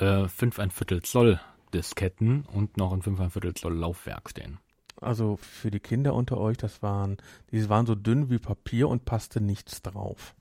äh, 0.00 0.28
5 0.28 0.58
ein 0.58 0.70
Viertel 0.70 1.02
Zoll 1.02 1.40
Disketten 1.72 2.44
und 2.52 2.76
noch 2.76 2.92
ein 2.92 3.02
5 3.02 3.20
ein 3.20 3.30
Viertel 3.30 3.54
Zoll 3.54 3.74
Laufwerk 3.74 4.30
stehen. 4.30 4.58
Also 5.00 5.36
für 5.36 5.70
die 5.70 5.80
Kinder 5.80 6.14
unter 6.14 6.38
euch, 6.38 6.56
das 6.58 6.82
waren, 6.82 7.16
die 7.52 7.68
waren 7.68 7.86
so 7.86 7.94
dünn 7.94 8.28
wie 8.28 8.38
Papier 8.38 8.88
und 8.88 9.04
passte 9.04 9.40
nichts 9.40 9.82
drauf. 9.82 10.34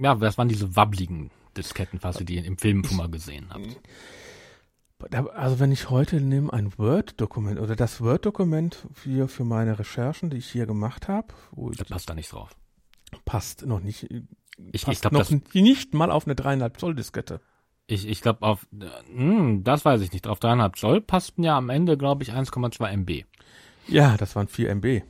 Ja, 0.00 0.14
das 0.14 0.38
waren 0.38 0.48
diese 0.48 0.74
wabbligen 0.74 1.30
Disketten, 1.56 2.00
falls 2.00 2.18
ihr 2.18 2.26
die 2.26 2.38
im 2.38 2.58
Film 2.58 2.84
schon 2.84 2.96
mal 2.96 3.10
gesehen 3.10 3.48
habt. 3.50 3.80
Also 5.34 5.58
wenn 5.58 5.72
ich 5.72 5.90
heute 5.90 6.20
nehme 6.20 6.52
ein 6.52 6.78
Word-Dokument 6.78 7.58
oder 7.58 7.74
das 7.74 8.00
Word-Dokument 8.00 8.86
für, 8.92 9.28
für 9.28 9.44
meine 9.44 9.78
Recherchen, 9.78 10.30
die 10.30 10.36
ich 10.36 10.48
hier 10.48 10.66
gemacht 10.66 11.08
habe, 11.08 11.34
wo 11.50 11.70
ich 11.70 11.76
Da 11.76 11.84
passt 11.84 12.08
da 12.08 12.14
nicht 12.14 12.32
drauf. 12.32 12.54
passt 13.24 13.66
noch 13.66 13.80
nicht, 13.80 14.04
Ich, 14.04 14.84
passt 14.84 14.88
ich 14.88 15.00
glaube, 15.00 15.16
noch 15.16 15.28
das, 15.28 15.54
nicht 15.54 15.92
mal 15.92 16.10
auf 16.10 16.26
eine 16.26 16.36
dreieinhalb 16.36 16.78
Zoll 16.78 16.94
Diskette. 16.94 17.40
Ich, 17.92 18.08
ich 18.08 18.20
glaub 18.22 18.42
auf, 18.42 18.66
äh, 18.80 18.86
hm, 19.14 19.64
das 19.64 19.84
weiß 19.84 20.00
ich 20.00 20.12
nicht. 20.12 20.26
Auf 20.26 20.38
3,5 20.40 20.74
Zoll 20.76 21.00
passten 21.00 21.42
ja 21.44 21.56
am 21.56 21.68
Ende, 21.70 21.96
glaube 21.96 22.22
ich, 22.22 22.32
1,2 22.32 22.88
MB. 22.88 23.24
Ja, 23.88 24.16
das 24.16 24.34
waren 24.36 24.48
4 24.48 24.70
MB, 24.76 25.02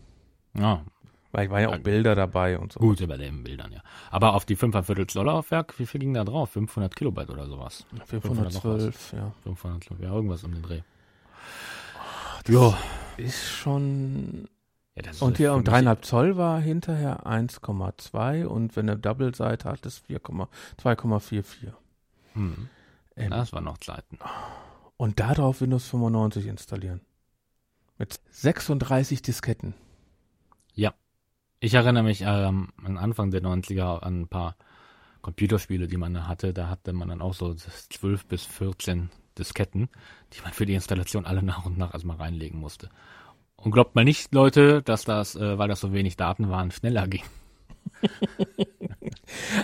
Ja, 0.58 0.82
weil 1.30 1.50
war 1.50 1.60
ja 1.60 1.68
auch 1.70 1.78
Bilder 1.78 2.14
dabei 2.14 2.58
und 2.58 2.72
so. 2.72 2.80
gut 2.80 3.00
über 3.00 3.16
den 3.18 3.42
Bildern, 3.44 3.72
ja. 3.72 3.80
Aber 4.10 4.34
auf 4.34 4.44
die 4.44 4.56
5 4.56 4.74
ein 4.76 4.84
Viertel 4.84 5.06
Zoll 5.06 5.26
Laufwerk, 5.26 5.78
wie 5.78 5.86
viel 5.86 6.00
ging 6.00 6.14
da 6.14 6.24
drauf? 6.24 6.50
500 6.50 6.94
Kilobyte 6.96 7.30
oder 7.30 7.46
sowas? 7.46 7.84
512, 8.06 9.12
ja. 9.12 9.32
500, 9.44 9.90
ja, 10.00 10.12
irgendwas 10.12 10.44
um 10.44 10.52
den 10.52 10.62
Dreh. 10.62 10.80
Ja. 12.48 12.76
Ist 13.16 13.48
schon. 13.50 14.48
Ja, 14.94 15.10
Und 15.20 15.38
hier 15.38 15.54
um 15.54 15.64
dreieinhalb 15.64 16.04
Zoll 16.04 16.36
war 16.36 16.60
hinterher 16.60 17.26
1,2 17.26 18.44
und 18.44 18.76
wenn 18.76 18.90
eine 18.90 18.98
Double-Seite 18.98 19.68
hat, 19.68 19.86
ist 19.86 20.04
4,- 20.06 20.48
2,44. 20.82 21.72
Hm, 22.34 22.68
Ähm, 23.16 23.30
das 23.30 23.52
waren 23.52 23.64
noch 23.64 23.78
Zeiten. 23.78 24.18
und 24.96 25.20
darauf 25.20 25.60
Windows 25.60 25.86
95 25.88 26.46
installieren. 26.46 27.00
Mit 27.98 28.20
36 28.30 29.22
Disketten. 29.22 29.74
Ja. 30.74 30.94
Ich 31.60 31.74
erinnere 31.74 32.02
mich 32.02 32.22
ähm, 32.26 32.72
am 32.84 32.96
Anfang 32.96 33.30
der 33.30 33.42
90er 33.42 34.00
an 34.00 34.22
ein 34.22 34.28
paar 34.28 34.56
Computerspiele, 35.20 35.86
die 35.86 35.96
man 35.96 36.26
hatte. 36.26 36.52
Da 36.52 36.68
hatte 36.68 36.92
man 36.92 37.08
dann 37.08 37.20
auch 37.22 37.34
so 37.34 37.54
12 37.54 38.26
bis 38.26 38.44
14 38.44 39.10
Disketten, 39.38 39.88
die 40.32 40.40
man 40.42 40.52
für 40.52 40.66
die 40.66 40.74
Installation 40.74 41.24
alle 41.26 41.42
nach 41.42 41.64
und 41.64 41.78
nach 41.78 41.92
erstmal 41.94 42.16
reinlegen 42.16 42.58
musste. 42.58 42.88
Und 43.56 43.70
glaubt 43.70 43.94
mal 43.94 44.04
nicht, 44.04 44.34
Leute, 44.34 44.82
dass 44.82 45.04
das, 45.04 45.36
äh, 45.36 45.56
weil 45.58 45.68
das 45.68 45.80
so 45.80 45.92
wenig 45.92 46.16
Daten 46.16 46.48
waren, 46.50 46.70
schneller 46.72 47.06
ging. 47.06 47.22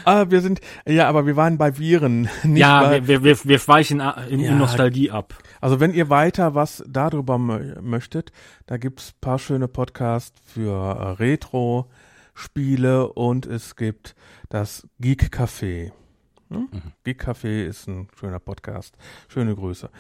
Ah, 0.05 0.26
wir 0.30 0.41
sind, 0.41 0.61
ja, 0.86 1.09
aber 1.09 1.26
wir 1.26 1.36
waren 1.36 1.59
bei 1.59 1.78
Viren. 1.78 2.28
Nicht 2.43 2.61
ja, 2.61 2.82
bei, 2.82 3.07
wir, 3.07 3.22
wir, 3.24 3.45
wir, 3.45 3.59
schweichen 3.59 4.01
äh, 4.01 4.12
in, 4.28 4.41
Ja. 4.41 4.55
Nostalgie 4.55 5.11
ab. 5.11 5.34
Also 5.61 5.78
wenn 5.80 5.93
ihr 5.93 6.09
weiter 6.09 6.55
was 6.55 6.82
darüber 6.89 7.34
mö- 7.36 7.80
möchtet, 7.80 8.32
da 8.66 8.76
gibt's 8.76 9.12
paar 9.20 9.39
schöne 9.39 9.68
Podcasts 9.68 10.41
für 10.47 10.72
äh, 10.72 11.11
Retro-Spiele 11.22 13.12
und 13.12 13.47
es 13.47 13.76
gibt 13.76 14.14
das 14.49 14.86
Geek 15.01 15.34
Café. 15.34 15.93
Hm? 16.51 16.68
Geek 17.05 17.24
Café 17.28 17.64
ist 17.66 17.86
ein 17.89 18.09
schöner 18.18 18.41
Podcast. 18.41 18.97
Schöne 19.28 19.55
Grüße. 19.55 19.91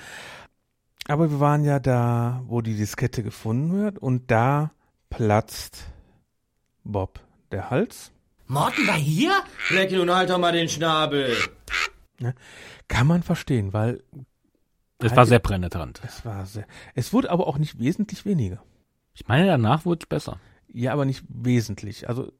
Aber 1.08 1.30
wir 1.30 1.40
waren 1.40 1.64
ja 1.64 1.78
da, 1.78 2.42
wo 2.46 2.60
die 2.62 2.76
Diskette 2.76 3.22
gefunden 3.22 3.78
wird 3.82 3.98
und 3.98 4.30
da 4.30 4.72
platzt 5.10 5.86
Bob 6.84 7.20
der 7.50 7.70
Hals. 7.70 8.12
Morten 8.48 8.86
war 8.86 8.96
hier? 8.96 9.42
Blackie, 9.68 9.96
nun 9.96 10.10
halt 10.10 10.30
doch 10.30 10.38
mal 10.38 10.52
den 10.52 10.68
Schnabel. 10.68 11.36
Kann 12.88 13.06
man 13.06 13.22
verstehen, 13.22 13.72
weil 13.72 14.02
Es 14.98 15.14
war 15.14 15.26
sehr 15.26 15.38
penetrant. 15.38 16.00
es 16.04 16.24
war 16.24 16.46
sehr, 16.46 16.66
es 16.94 17.12
wurde 17.12 17.30
aber 17.30 17.46
auch 17.46 17.58
nicht 17.58 17.78
wesentlich 17.78 18.24
weniger. 18.24 18.62
Ich 19.14 19.28
meine, 19.28 19.46
danach 19.46 19.84
wurde 19.84 20.00
es 20.02 20.08
besser. 20.08 20.40
Ja, 20.72 20.92
aber 20.92 21.04
nicht 21.04 21.24
wesentlich. 21.28 22.08
Also 22.08 22.32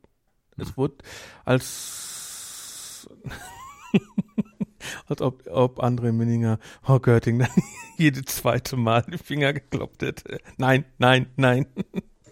es 0.56 0.76
wurde 0.76 0.96
als 1.44 3.08
als 5.08 5.20
ob, 5.20 5.46
ob 5.50 5.82
André 5.82 6.12
Minninger 6.12 6.58
Frau 6.82 6.98
Görting 7.00 7.38
dann 7.40 7.50
jede 7.98 8.24
zweite 8.24 8.76
Mal 8.76 9.02
die 9.02 9.18
Finger 9.18 9.52
gekloppt 9.52 10.02
hätte. 10.02 10.38
Nein, 10.56 10.84
nein, 10.98 11.26
nein. 11.36 11.66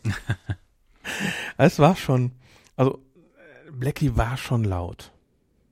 es 1.59 1.79
war 1.79 1.97
schon, 1.97 2.33
also 2.77 3.06
Blackie 3.79 4.17
war 4.17 4.37
schon 4.37 4.65
laut, 4.65 5.13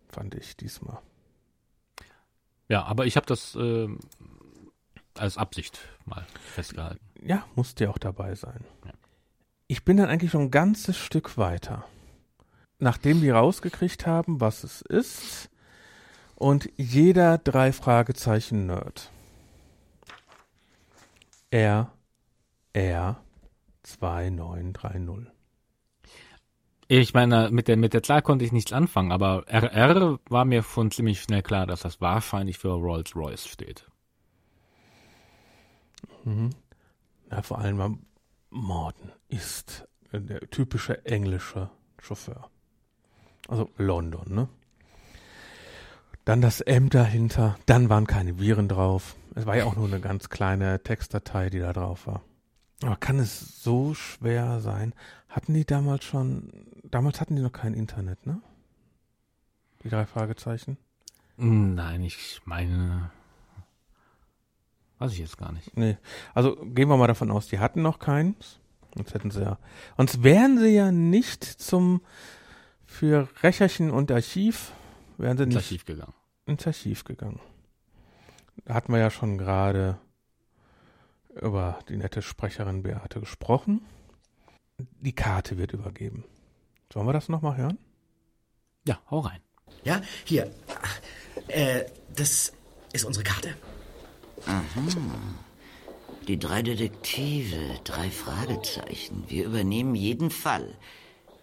fand 0.09 0.35
ich 0.35 0.57
diesmal. 0.57 0.99
Ja, 2.69 2.85
aber 2.85 3.07
ich 3.07 3.17
habe 3.17 3.27
das 3.27 3.55
äh, 3.55 3.89
als 5.15 5.39
Absicht 5.39 5.81
mal 6.05 6.27
festgehalten. 6.41 7.05
Ja, 7.23 7.47
musste 7.55 7.85
ja 7.85 7.91
auch 7.91 7.99
dabei 7.99 8.35
sein. 8.35 8.65
Ich 9.67 9.85
bin 9.85 9.97
dann 9.97 10.09
eigentlich 10.09 10.31
schon 10.31 10.43
ein 10.43 10.51
ganzes 10.51 10.97
Stück 10.97 11.39
weiter. 11.39 11.85
Nachdem 12.79 13.21
die 13.21 13.31
rausgekriegt 13.31 14.07
haben, 14.07 14.41
was 14.41 14.65
es 14.65 14.83
ist, 14.83 15.51
und 16.37 16.69
jeder 16.77 17.39
drei 17.39 17.73
Fragezeichen 17.73 18.67
Nerd. 18.67 19.11
R, 21.51 21.93
R, 22.73 23.23
2930. 23.85 25.34
Ich 27.01 27.13
meine, 27.13 27.51
mit 27.51 27.67
der, 27.67 27.77
mit 27.77 27.93
der 27.93 28.05
Zahl 28.05 28.23
konnte 28.23 28.45
ich 28.45 28.53
nichts 28.53 28.73
anfangen, 28.73 29.11
aber 29.11 29.45
RR 29.49 30.21
war 30.29 30.45
mir 30.45 30.63
schon 30.63 30.93
ziemlich 30.93 31.21
schnell 31.21 31.43
klar, 31.43 31.67
dass 31.67 31.81
das 31.81 32.01
wahrscheinlich 32.01 32.59
für 32.59 32.71
Rolls-Royce 32.71 33.49
steht. 33.49 33.87
Ja, 37.31 37.43
vor 37.43 37.59
allem 37.59 37.99
Morton 38.51 39.11
ist 39.29 39.89
der 40.13 40.49
typische 40.51 41.05
englische 41.05 41.69
Chauffeur. 42.01 42.49
Also 43.49 43.69
London, 43.77 44.33
ne? 44.33 44.49
Dann 46.25 46.41
das 46.41 46.61
M 46.61 46.91
dahinter, 46.91 47.59
dann 47.67 47.89
waren 47.89 48.07
keine 48.07 48.39
Viren 48.39 48.69
drauf. 48.69 49.17
Es 49.35 49.47
war 49.47 49.57
ja 49.57 49.65
auch 49.65 49.75
nur 49.75 49.89
eine 49.89 50.01
ganz 50.01 50.29
kleine 50.31 50.81
Textdatei, 50.83 51.51
die 51.51 51.59
da 51.59 51.73
drauf 51.73 52.07
war. 52.07 52.23
Aber 52.83 52.97
kann 52.97 53.19
es 53.19 53.63
so 53.63 53.95
schwer 53.95 54.61
sein? 54.61 54.95
Hatten 55.29 55.55
die 55.55 55.65
damals 55.65 56.05
schon, 56.05 56.74
damals 56.95 57.21
hatten 57.21 57.37
die 57.37 57.43
noch 57.43 57.53
kein 57.53 57.75
Internet, 57.75 58.25
ne? 58.27 58.41
Die 59.83 59.89
drei 59.89 60.07
Fragezeichen? 60.07 60.79
Nein, 61.37 62.03
ich 62.03 62.41
meine. 62.45 63.11
Weiß 64.99 65.13
ich 65.13 65.19
jetzt 65.19 65.37
gar 65.37 65.53
nicht. 65.53 65.77
Nee. 65.77 65.99
Also 66.35 66.55
gehen 66.57 66.89
wir 66.89 66.97
mal 66.97 67.09
davon 67.09 67.31
aus, 67.31 67.49
die 67.49 67.59
hatten 67.59 67.83
noch 67.83 67.99
keins. 67.99 68.61
Sonst 68.95 69.13
hätten 69.13 69.33
sie 69.33 69.43
ja. 69.43 69.59
Sonst 69.97 70.23
wären 70.23 70.59
sie 70.59 70.69
ja 70.69 70.93
nicht 70.93 71.43
zum 71.45 72.01
für 72.87 73.29
Recherchen 73.43 73.91
und 73.91 74.13
Archiv 74.13 74.73
wären 75.19 75.37
sie 75.37 75.43
Ins 75.45 75.55
nicht 75.55 75.65
Archiv 75.65 75.85
gegangen. 75.85 76.15
ins 76.47 76.67
Archiv 76.67 77.03
gegangen. 77.03 77.41
Da 78.65 78.75
hatten 78.75 78.93
wir 78.93 79.01
ja 79.01 79.11
schon 79.11 79.37
gerade 79.37 79.99
über 81.43 81.81
die 81.89 81.97
nette 81.97 82.23
Sprecherin 82.23 82.85
Beate 82.85 83.19
gesprochen. 83.19 83.85
Die 84.79 85.15
Karte 85.15 85.59
wird 85.59 85.73
übergeben. 85.73 86.25
Sollen 86.95 87.09
wir 87.09 87.13
das 87.13 87.29
nochmal 87.29 87.57
hören? 87.57 87.77
Ja, 88.87 89.01
hau 89.11 89.19
rein. 89.19 89.41
Ja, 89.83 90.01
hier. 90.25 90.49
Äh, 91.49 91.87
das 92.15 92.53
ist 92.93 93.05
unsere 93.05 93.25
Karte. 93.25 93.57
Die 96.29 96.39
drei 96.39 96.63
Detektive, 96.63 97.81
drei 97.83 98.09
Fragezeichen. 98.11 99.25
Wir 99.27 99.47
übernehmen 99.47 99.97
jeden 99.97 100.31
Fall. 100.31 100.79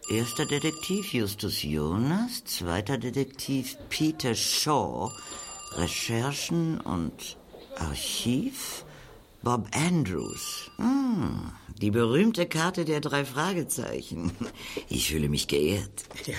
Erster 0.09 0.45
Detektiv 0.45 1.13
Justus 1.13 1.63
Jonas, 1.63 2.45
zweiter 2.45 2.97
Detektiv 2.97 3.77
Peter 3.89 4.33
Shaw, 4.35 5.11
Recherchen 5.73 6.79
und 6.79 7.37
Archiv 7.77 8.85
Bob 9.43 9.67
Andrews. 9.73 10.69
Hm, 10.77 11.51
die 11.81 11.89
berühmte 11.89 12.45
Karte 12.45 12.85
der 12.85 13.01
drei 13.01 13.25
Fragezeichen. 13.25 14.31
Ich 14.89 15.09
fühle 15.09 15.29
mich 15.29 15.47
geehrt. 15.47 16.03
Ja, 16.25 16.35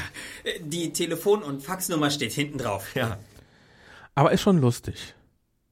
die 0.61 0.93
Telefon- 0.93 1.43
und 1.43 1.63
Faxnummer 1.63 2.11
steht 2.11 2.33
hinten 2.33 2.59
drauf. 2.59 2.95
Ja. 2.95 3.19
Aber 4.15 4.33
ist 4.33 4.43
schon 4.43 4.59
lustig. 4.59 5.15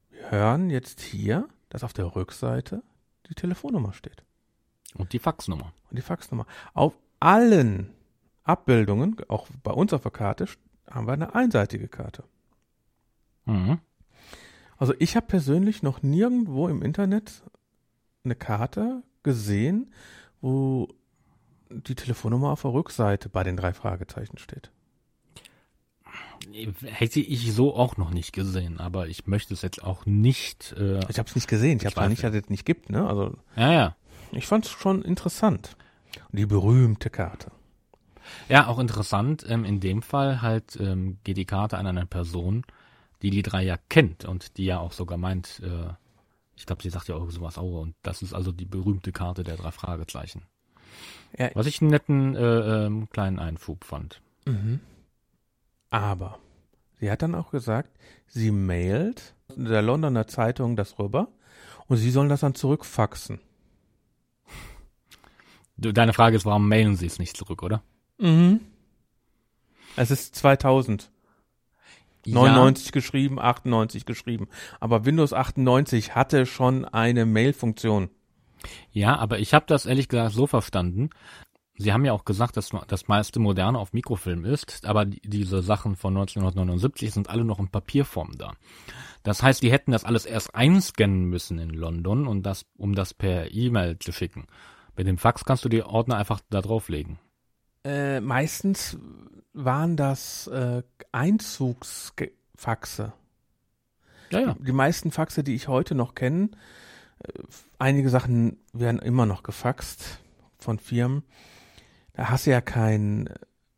Wir 0.09 0.31
hören 0.31 0.69
jetzt 0.69 0.99
hier, 0.99 1.47
dass 1.69 1.83
auf 1.83 1.93
der 1.93 2.15
Rückseite 2.15 2.83
die 3.29 3.35
Telefonnummer 3.35 3.93
steht. 3.93 4.23
Und 4.95 5.13
die 5.13 5.19
Faxnummer. 5.19 5.73
Und 5.89 5.97
die 5.97 6.01
Faxnummer. 6.01 6.45
Auf 6.73 6.97
allen 7.19 7.93
Abbildungen, 8.43 9.17
auch 9.27 9.47
bei 9.63 9.71
uns 9.71 9.93
auf 9.93 10.01
der 10.01 10.11
Karte, 10.11 10.47
haben 10.89 11.07
wir 11.07 11.13
eine 11.13 11.35
einseitige 11.35 11.87
Karte. 11.87 12.23
Mhm. 13.45 13.79
Also 14.81 14.95
ich 14.97 15.15
habe 15.15 15.27
persönlich 15.27 15.83
noch 15.83 16.01
nirgendwo 16.01 16.67
im 16.67 16.81
Internet 16.81 17.43
eine 18.23 18.33
Karte 18.33 19.03
gesehen, 19.21 19.93
wo 20.41 20.87
die 21.69 21.93
Telefonnummer 21.93 22.49
auf 22.49 22.63
der 22.63 22.73
Rückseite 22.73 23.29
bei 23.29 23.43
den 23.43 23.57
drei 23.57 23.73
Fragezeichen 23.73 24.39
steht. 24.39 24.71
Hätte 26.83 27.19
ich 27.19 27.53
so 27.53 27.75
auch 27.75 27.97
noch 27.97 28.09
nicht 28.09 28.33
gesehen, 28.33 28.79
aber 28.79 29.07
ich 29.07 29.27
möchte 29.27 29.53
es 29.53 29.61
jetzt 29.61 29.83
auch 29.83 30.07
nicht. 30.07 30.73
Äh, 30.75 30.97
Ich 31.09 31.19
habe 31.19 31.29
es 31.29 31.35
nicht 31.35 31.47
gesehen. 31.47 31.77
Ich 31.77 31.85
habe 31.85 31.93
zwar 31.93 32.09
nicht, 32.09 32.23
dass 32.23 32.33
es 32.33 32.49
nicht 32.49 32.65
gibt. 32.65 32.89
Ne? 32.89 33.07
Also 33.07 33.37
ja, 33.55 33.71
ja. 33.71 33.95
ich 34.31 34.47
fand 34.47 34.65
es 34.65 34.71
schon 34.71 35.03
interessant. 35.03 35.77
Die 36.31 36.47
berühmte 36.47 37.11
Karte. 37.11 37.51
Ja, 38.49 38.65
auch 38.65 38.79
interessant. 38.79 39.45
Ähm, 39.47 39.63
in 39.63 39.79
dem 39.79 40.01
Fall 40.01 40.41
halt 40.41 40.75
ähm, 40.79 41.19
geht 41.23 41.37
die 41.37 41.45
Karte 41.45 41.77
an 41.77 41.85
eine 41.85 42.07
Person, 42.07 42.65
die 43.21 43.29
die 43.29 43.41
drei 43.41 43.63
ja 43.63 43.77
kennt 43.89 44.25
und 44.25 44.57
die 44.57 44.65
ja 44.65 44.79
auch 44.79 44.91
sogar 44.91 45.17
meint, 45.17 45.61
äh, 45.63 45.93
ich 46.55 46.65
glaube, 46.65 46.81
sie 46.83 46.89
sagt 46.89 47.07
ja 47.07 47.15
auch 47.15 47.29
sowas 47.31 47.57
auch. 47.57 47.81
Und 47.81 47.95
das 48.03 48.21
ist 48.21 48.33
also 48.33 48.51
die 48.51 48.65
berühmte 48.65 49.11
Karte 49.11 49.43
der 49.43 49.57
drei 49.57 49.71
Fragezeichen. 49.71 50.43
Ja, 51.37 51.49
Was 51.53 51.65
ich 51.65 51.81
einen 51.81 51.91
netten 51.91 52.35
äh, 52.35 52.85
ähm, 52.85 53.09
kleinen 53.09 53.39
Einfub 53.39 53.83
fand. 53.83 54.21
Aber 55.89 56.39
sie 56.99 57.09
hat 57.09 57.21
dann 57.21 57.35
auch 57.35 57.51
gesagt, 57.51 57.89
sie 58.27 58.51
mailt 58.51 59.33
der 59.55 59.81
Londoner 59.81 60.27
Zeitung 60.27 60.75
das 60.75 60.99
rüber 60.99 61.29
und 61.87 61.97
sie 61.97 62.11
sollen 62.11 62.29
das 62.29 62.41
dann 62.41 62.55
zurückfaxen. 62.55 63.39
Deine 65.77 66.13
Frage 66.13 66.37
ist, 66.37 66.45
warum 66.45 66.67
mailen 66.67 66.95
sie 66.95 67.07
es 67.07 67.17
nicht 67.17 67.35
zurück, 67.35 67.63
oder? 67.63 67.81
Mhm. 68.19 68.59
Es 69.95 70.11
ist 70.11 70.35
2000. 70.35 71.11
99 72.25 72.91
geschrieben, 72.91 73.39
98 73.39 74.05
geschrieben. 74.05 74.47
Aber 74.79 75.05
Windows 75.05 75.33
98 75.33 76.15
hatte 76.15 76.45
schon 76.45 76.85
eine 76.85 77.25
Mail-Funktion. 77.25 78.09
Ja, 78.91 79.17
aber 79.17 79.39
ich 79.39 79.53
habe 79.53 79.65
das 79.67 79.85
ehrlich 79.85 80.07
gesagt 80.07 80.33
so 80.33 80.47
verstanden. 80.47 81.09
Sie 81.77 81.93
haben 81.93 82.05
ja 82.05 82.13
auch 82.13 82.25
gesagt, 82.25 82.57
dass 82.57 82.71
das 82.87 83.07
meiste 83.07 83.39
Moderne 83.39 83.79
auf 83.79 83.93
Mikrofilm 83.93 84.45
ist, 84.45 84.85
aber 84.85 85.05
die, 85.05 85.21
diese 85.21 85.63
Sachen 85.63 85.95
von 85.95 86.15
1979 86.15 87.11
sind 87.11 87.29
alle 87.29 87.43
noch 87.43 87.59
in 87.59 87.69
Papierform 87.69 88.37
da. 88.37 88.53
Das 89.23 89.41
heißt, 89.41 89.63
die 89.63 89.71
hätten 89.71 89.91
das 89.91 90.05
alles 90.05 90.25
erst 90.25 90.53
einscannen 90.53 91.25
müssen 91.25 91.57
in 91.57 91.71
London, 91.71 92.27
und 92.27 92.43
das, 92.43 92.65
um 92.77 92.93
das 92.93 93.15
per 93.15 93.51
E-Mail 93.51 93.97
zu 93.97 94.11
schicken. 94.11 94.45
Mit 94.95 95.07
dem 95.07 95.17
Fax 95.17 95.43
kannst 95.45 95.65
du 95.65 95.69
die 95.69 95.83
Ordner 95.83 96.17
einfach 96.17 96.41
da 96.49 96.61
drauflegen. 96.61 97.17
Äh, 97.83 98.21
meistens 98.21 98.97
waren 99.53 99.97
das 99.97 100.47
äh, 100.47 100.83
Einzugsfaxe. 101.11 103.13
Ja, 104.29 104.39
ja. 104.39 104.55
Die 104.59 104.71
meisten 104.71 105.11
Faxe, 105.11 105.43
die 105.43 105.55
ich 105.55 105.67
heute 105.67 105.95
noch 105.95 106.15
kenne, 106.15 106.51
äh, 107.19 107.33
einige 107.79 108.09
Sachen 108.09 108.59
werden 108.71 108.99
immer 108.99 109.25
noch 109.25 109.43
gefaxt 109.43 110.21
von 110.57 110.79
Firmen. 110.79 111.23
Da 112.13 112.29
hast 112.29 112.45
du 112.45 112.51
ja 112.51 112.61
keinen 112.61 113.29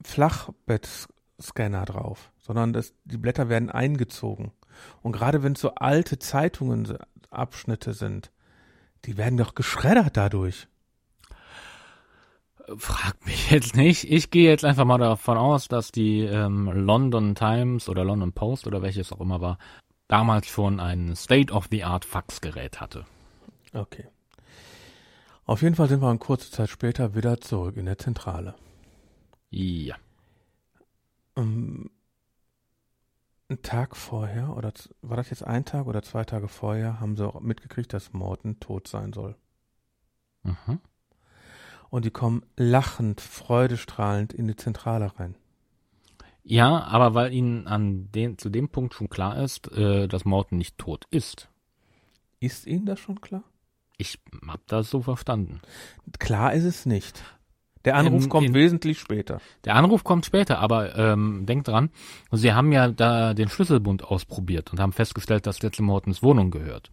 Flachbettscanner 0.03 1.85
drauf, 1.85 2.31
sondern 2.37 2.73
das, 2.73 2.93
die 3.05 3.17
Blätter 3.17 3.49
werden 3.49 3.69
eingezogen. 3.69 4.51
Und 5.01 5.13
gerade 5.13 5.43
wenn 5.43 5.53
es 5.53 5.61
so 5.61 5.75
alte 5.75 6.19
Zeitungen 6.19 6.97
Abschnitte 7.29 7.93
sind, 7.93 8.31
die 9.05 9.17
werden 9.17 9.37
doch 9.37 9.55
geschreddert 9.55 10.17
dadurch. 10.17 10.67
Frag 12.77 13.25
mich 13.25 13.51
jetzt 13.51 13.75
nicht. 13.75 14.09
Ich 14.09 14.29
gehe 14.29 14.49
jetzt 14.49 14.65
einfach 14.65 14.85
mal 14.85 14.97
davon 14.97 15.37
aus, 15.37 15.67
dass 15.67 15.91
die 15.91 16.21
ähm, 16.21 16.71
London 16.71 17.35
Times 17.35 17.89
oder 17.89 18.03
London 18.05 18.33
Post 18.33 18.67
oder 18.67 18.81
welches 18.81 19.11
auch 19.11 19.21
immer 19.21 19.41
war, 19.41 19.57
damals 20.07 20.47
schon 20.47 20.79
ein 20.79 21.15
State-of-the-Art 21.15 22.05
Faxgerät 22.05 22.79
hatte. 22.79 23.05
Okay. 23.73 24.07
Auf 25.45 25.61
jeden 25.61 25.75
Fall 25.75 25.89
sind 25.89 26.01
wir 26.01 26.09
eine 26.09 26.19
kurze 26.19 26.51
Zeit 26.51 26.69
später 26.69 27.15
wieder 27.15 27.41
zurück 27.41 27.75
in 27.75 27.85
der 27.85 27.97
Zentrale. 27.97 28.55
Ja. 29.49 29.95
Ähm, 31.35 31.89
einen 33.49 33.61
Tag 33.61 33.97
vorher, 33.97 34.55
oder 34.55 34.71
war 35.01 35.17
das 35.17 35.29
jetzt 35.29 35.43
ein 35.45 35.65
Tag 35.65 35.85
oder 35.87 36.01
zwei 36.01 36.23
Tage 36.23 36.47
vorher, 36.47 36.99
haben 36.99 37.17
sie 37.17 37.27
auch 37.27 37.41
mitgekriegt, 37.41 37.91
dass 37.93 38.13
Morton 38.13 38.59
tot 38.59 38.87
sein 38.87 39.11
soll. 39.11 39.35
Mhm. 40.43 40.79
Und 41.93 42.05
die 42.05 42.09
kommen 42.09 42.41
lachend, 42.57 43.21
freudestrahlend 43.21 44.33
in 44.33 44.47
die 44.47 44.55
Zentrale 44.55 45.11
rein. 45.19 45.35
Ja, 46.43 46.79
aber 46.85 47.13
weil 47.13 47.31
ihnen 47.31 47.67
an 47.67 48.09
den, 48.11 48.39
zu 48.39 48.49
dem 48.49 48.67
Punkt 48.69 48.95
schon 48.95 49.09
klar 49.11 49.37
ist, 49.43 49.71
äh, 49.73 50.07
dass 50.07 50.25
Morton 50.25 50.57
nicht 50.57 50.79
tot 50.79 51.05
ist. 51.11 51.49
Ist 52.39 52.65
Ihnen 52.65 52.87
das 52.87 52.99
schon 52.99 53.21
klar? 53.21 53.43
Ich 53.99 54.17
hab 54.47 54.65
das 54.65 54.89
so 54.89 55.03
verstanden. 55.03 55.61
Klar 56.17 56.53
ist 56.53 56.63
es 56.63 56.87
nicht. 56.87 57.21
Der 57.85 57.95
Anruf 57.95 58.23
Ähm, 58.23 58.29
kommt 58.29 58.47
in- 58.47 58.53
wesentlich 58.55 58.97
später. 58.99 59.39
Der 59.63 59.75
Anruf 59.75 60.03
kommt 60.03 60.25
später, 60.25 60.57
aber 60.57 60.97
ähm, 60.97 61.45
denkt 61.45 61.67
dran, 61.67 61.91
sie 62.31 62.53
haben 62.53 62.71
ja 62.71 62.87
da 62.87 63.35
den 63.35 63.49
Schlüsselbund 63.49 64.03
ausprobiert 64.03 64.71
und 64.71 64.79
haben 64.79 64.93
festgestellt, 64.93 65.45
dass 65.45 65.59
der 65.59 65.71
zu 65.71 65.83
Mortons 65.83 66.23
Wohnung 66.23 66.49
gehört. 66.49 66.89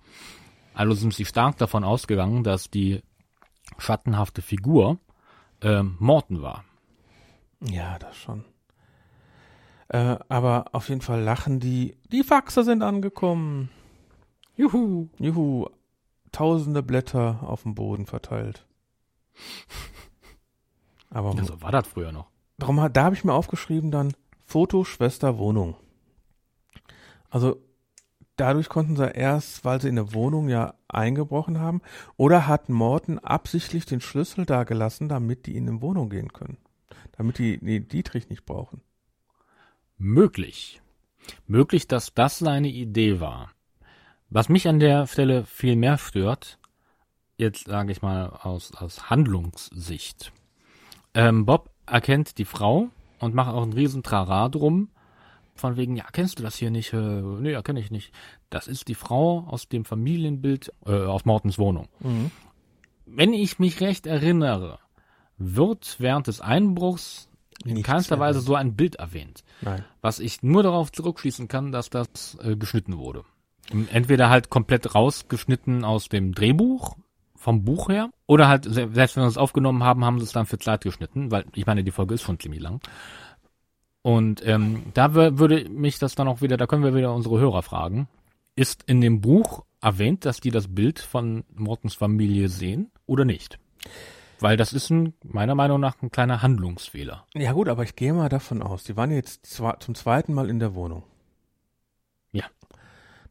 Also 0.74 0.92
sind 0.92 1.14
sie 1.14 1.24
stark 1.24 1.56
davon 1.56 1.84
ausgegangen, 1.84 2.44
dass 2.44 2.70
die 2.70 3.00
schattenhafte 3.78 4.42
Figur 4.42 4.98
ähm, 5.62 5.96
Morton 5.98 6.42
war. 6.42 6.64
Ja, 7.62 7.98
das 7.98 8.16
schon. 8.16 8.44
Äh, 9.88 10.16
aber 10.28 10.66
auf 10.72 10.88
jeden 10.88 11.00
Fall 11.00 11.20
lachen 11.20 11.60
die. 11.60 11.96
Die 12.10 12.22
Faxe 12.22 12.64
sind 12.64 12.82
angekommen. 12.82 13.70
Juhu. 14.56 15.08
Juhu. 15.18 15.66
Tausende 16.32 16.82
Blätter 16.82 17.40
auf 17.42 17.62
dem 17.64 17.74
Boden 17.74 18.06
verteilt. 18.06 18.64
Aber 21.10 21.34
Ja, 21.34 21.44
so 21.44 21.60
war 21.60 21.72
das 21.72 21.88
früher 21.88 22.12
noch. 22.12 22.28
darum, 22.58 22.80
hat- 22.80 22.96
da 22.96 23.04
habe 23.04 23.14
ich 23.14 23.24
mir 23.24 23.32
aufgeschrieben 23.34 23.90
dann 23.90 24.14
Foto 24.44 24.84
Schwester 24.84 25.38
Wohnung. 25.38 25.76
Also 27.30 27.56
dadurch 28.36 28.68
konnten 28.68 28.96
sie 28.96 29.10
erst, 29.10 29.64
weil 29.64 29.80
sie 29.80 29.88
in 29.88 29.96
der 29.96 30.12
Wohnung 30.14 30.48
ja 30.48 30.74
eingebrochen 30.94 31.58
haben? 31.58 31.80
Oder 32.16 32.46
hat 32.46 32.68
Morton 32.68 33.18
absichtlich 33.18 33.86
den 33.86 34.00
Schlüssel 34.00 34.46
da 34.46 34.64
gelassen, 34.64 35.08
damit 35.08 35.46
die 35.46 35.56
in 35.56 35.66
die 35.66 35.82
Wohnung 35.82 36.10
gehen 36.10 36.32
können? 36.32 36.58
Damit 37.12 37.38
die, 37.38 37.58
die 37.58 37.86
Dietrich 37.86 38.28
nicht 38.28 38.44
brauchen? 38.44 38.82
Möglich. 39.98 40.80
Möglich, 41.46 41.86
dass 41.86 42.14
das 42.14 42.38
seine 42.38 42.68
Idee 42.68 43.20
war. 43.20 43.50
Was 44.30 44.48
mich 44.48 44.68
an 44.68 44.80
der 44.80 45.06
Stelle 45.06 45.44
viel 45.44 45.76
mehr 45.76 45.98
stört, 45.98 46.58
jetzt 47.36 47.66
sage 47.66 47.92
ich 47.92 48.00
mal 48.02 48.28
aus, 48.42 48.72
aus 48.74 49.10
Handlungssicht. 49.10 50.32
Ähm, 51.14 51.46
Bob 51.46 51.70
erkennt 51.86 52.38
die 52.38 52.44
Frau 52.44 52.88
und 53.18 53.34
macht 53.34 53.52
auch 53.52 53.62
einen 53.62 53.72
riesen 53.72 54.02
Trara 54.02 54.48
drum. 54.48 54.90
Von 55.54 55.76
wegen, 55.76 55.96
ja, 55.96 56.04
kennst 56.12 56.38
du 56.38 56.42
das 56.42 56.56
hier 56.56 56.70
nicht? 56.70 56.92
Äh, 56.92 56.96
nee, 56.96 57.52
ja, 57.52 57.62
kenne 57.62 57.80
ich 57.80 57.90
nicht. 57.90 58.12
Das 58.48 58.66
ist 58.66 58.88
die 58.88 58.94
Frau 58.94 59.44
aus 59.48 59.68
dem 59.68 59.84
Familienbild 59.84 60.72
äh, 60.86 60.92
aus 61.04 61.24
Mortens 61.24 61.58
Wohnung. 61.58 61.88
Wenn 63.06 63.32
ich 63.32 63.58
mich 63.58 63.80
recht 63.80 64.06
erinnere, 64.06 64.78
wird 65.36 65.96
während 65.98 66.26
des 66.28 66.40
Einbruchs 66.40 67.28
in 67.64 67.74
Nichts 67.74 67.88
keinster 67.88 68.18
Weise 68.18 68.40
so 68.40 68.54
ein 68.54 68.74
Bild 68.74 68.94
erwähnt. 68.96 69.44
Nein. 69.60 69.84
Was 70.00 70.18
ich 70.18 70.42
nur 70.42 70.62
darauf 70.62 70.92
zurückschließen 70.92 71.46
kann, 71.48 71.72
dass 71.72 71.90
das 71.90 72.38
äh, 72.42 72.56
geschnitten 72.56 72.96
wurde. 72.96 73.24
Entweder 73.92 74.30
halt 74.30 74.48
komplett 74.50 74.94
rausgeschnitten 74.94 75.84
aus 75.84 76.08
dem 76.08 76.32
Drehbuch, 76.34 76.96
vom 77.36 77.64
Buch 77.64 77.88
her, 77.88 78.10
oder 78.26 78.48
halt, 78.48 78.64
se- 78.64 78.88
selbst 78.92 79.16
wenn 79.16 79.24
wir 79.24 79.28
es 79.28 79.36
aufgenommen 79.38 79.84
haben, 79.84 80.04
haben 80.04 80.18
sie 80.18 80.24
es 80.24 80.32
dann 80.32 80.46
für 80.46 80.58
Zeit 80.58 80.82
geschnitten, 80.82 81.30
weil 81.30 81.44
ich 81.54 81.66
meine, 81.66 81.84
die 81.84 81.90
Folge 81.90 82.14
ist 82.14 82.22
schon 82.22 82.40
ziemlich 82.40 82.60
lang. 82.60 82.80
Und 84.02 84.46
ähm, 84.46 84.84
da 84.94 85.06
wür- 85.06 85.38
würde 85.38 85.68
mich 85.68 85.98
das 85.98 86.14
dann 86.14 86.28
auch 86.28 86.40
wieder, 86.40 86.56
da 86.56 86.66
können 86.66 86.84
wir 86.84 86.94
wieder 86.94 87.14
unsere 87.14 87.38
Hörer 87.38 87.62
fragen. 87.62 88.08
Ist 88.56 88.82
in 88.84 89.00
dem 89.00 89.20
Buch 89.20 89.64
erwähnt, 89.80 90.24
dass 90.24 90.40
die 90.40 90.50
das 90.50 90.74
Bild 90.74 90.98
von 90.98 91.44
Mortens 91.54 91.94
Familie 91.94 92.48
sehen 92.48 92.90
oder 93.06 93.24
nicht? 93.24 93.58
Weil 94.40 94.56
das 94.56 94.72
ist 94.72 94.90
ein, 94.90 95.12
meiner 95.22 95.54
Meinung 95.54 95.80
nach 95.80 96.00
ein 96.02 96.10
kleiner 96.10 96.40
Handlungsfehler. 96.40 97.26
Ja 97.34 97.52
gut, 97.52 97.68
aber 97.68 97.82
ich 97.82 97.94
gehe 97.94 98.14
mal 98.14 98.30
davon 98.30 98.62
aus, 98.62 98.84
die 98.84 98.96
waren 98.96 99.10
jetzt 99.10 99.44
zwar 99.46 99.80
zum 99.80 99.94
zweiten 99.94 100.32
Mal 100.32 100.48
in 100.48 100.58
der 100.58 100.74
Wohnung. 100.74 101.02
Ja. 102.32 102.44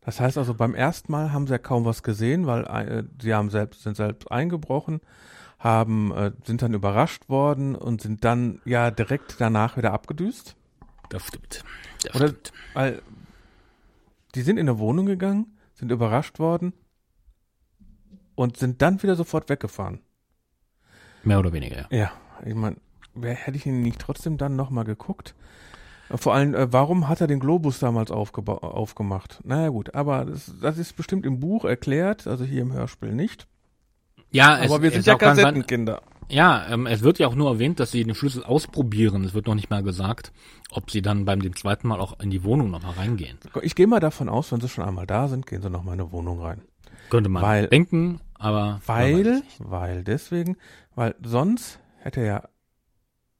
Das 0.01 0.19
heißt 0.19 0.37
also, 0.37 0.53
beim 0.53 0.75
ersten 0.75 1.11
Mal 1.11 1.33
haben 1.33 1.47
sie 1.47 1.53
ja 1.53 1.57
kaum 1.57 1.85
was 1.85 2.03
gesehen, 2.03 2.45
weil 2.45 2.63
äh, 2.65 3.03
sie 3.21 3.33
haben 3.33 3.49
selbst, 3.49 3.81
sind 3.81 3.97
selbst 3.97 4.31
eingebrochen, 4.31 5.01
haben, 5.57 6.11
äh, 6.11 6.31
sind 6.45 6.61
dann 6.61 6.73
überrascht 6.73 7.27
worden 7.27 7.75
und 7.75 8.01
sind 8.01 8.23
dann 8.23 8.61
ja 8.65 8.91
direkt 8.91 9.35
danach 9.39 9.77
wieder 9.77 9.93
abgedüst. 9.93 10.55
Das 11.09 11.23
stimmt. 11.27 11.63
Das 12.03 12.15
Oder, 12.15 12.27
stimmt. 12.29 12.53
weil 12.73 13.01
die 14.35 14.41
sind 14.41 14.57
in 14.57 14.69
eine 14.69 14.79
Wohnung 14.79 15.05
gegangen, 15.05 15.57
sind 15.73 15.91
überrascht 15.91 16.39
worden 16.39 16.73
und 18.35 18.57
sind 18.57 18.81
dann 18.81 19.01
wieder 19.01 19.15
sofort 19.15 19.49
weggefahren. 19.49 20.01
Mehr 21.23 21.39
oder 21.39 21.51
weniger, 21.51 21.77
ja. 21.77 21.87
Ja, 21.89 22.11
ich 22.45 22.55
meine, 22.55 22.77
hätte 23.21 23.57
ich 23.57 23.65
ihn 23.65 23.81
nicht 23.81 23.99
trotzdem 23.99 24.37
dann 24.37 24.55
nochmal 24.55 24.85
geguckt? 24.85 25.35
Vor 26.11 26.33
allem, 26.33 26.55
äh, 26.55 26.71
warum 26.73 27.07
hat 27.07 27.21
er 27.21 27.27
den 27.27 27.39
Globus 27.39 27.79
damals 27.79 28.09
aufgemacht? 28.09 29.41
Naja 29.43 29.69
gut, 29.69 29.93
aber 29.93 30.25
das, 30.25 30.51
das 30.59 30.77
ist 30.77 30.95
bestimmt 30.95 31.25
im 31.25 31.39
Buch 31.39 31.65
erklärt, 31.65 32.25
also 32.25 32.45
hier 32.45 32.61
im 32.61 32.73
Hörspiel 32.73 33.13
nicht. 33.13 33.47
Ja, 34.31 34.55
aber 34.57 34.81
wir 34.81 34.89
es 34.89 34.95
sind 34.95 35.05
ja 35.05 35.15
Kassettenkinder. 35.15 36.01
Ja, 36.29 36.67
ähm, 36.69 36.85
es 36.85 37.01
wird 37.01 37.17
ja 37.19 37.27
auch 37.27 37.35
nur 37.35 37.49
erwähnt, 37.49 37.79
dass 37.79 37.91
sie 37.91 38.03
den 38.03 38.13
Schlüssel 38.15 38.43
ausprobieren. 38.43 39.23
Es 39.23 39.33
wird 39.33 39.47
noch 39.47 39.55
nicht 39.55 39.69
mal 39.69 39.81
gesagt, 39.83 40.31
ob 40.71 40.91
sie 40.91 41.01
dann 41.01 41.25
beim 41.25 41.41
dem 41.41 41.55
zweiten 41.55 41.87
Mal 41.87 41.99
auch 41.99 42.19
in 42.19 42.29
die 42.29 42.43
Wohnung 42.43 42.69
nochmal 42.69 42.93
reingehen. 42.93 43.37
Ich 43.63 43.73
gehe 43.75 43.87
mal 43.87 43.99
davon 43.99 44.29
aus, 44.29 44.51
wenn 44.51 44.61
sie 44.61 44.69
schon 44.69 44.85
einmal 44.85 45.07
da 45.07 45.27
sind, 45.27 45.47
gehen 45.47 45.61
sie 45.61 45.69
nochmal 45.69 45.95
in 45.95 46.01
eine 46.01 46.11
Wohnung 46.11 46.39
rein. 46.39 46.61
Könnte 47.09 47.29
man 47.29 47.41
Weil- 47.41 47.67
denken, 47.67 48.21
aber 48.35 48.79
Weil, 48.85 49.41
weil 49.57 50.03
deswegen, 50.03 50.57
weil 50.95 51.15
sonst 51.23 51.79
hätte 51.97 52.21
ja 52.21 52.43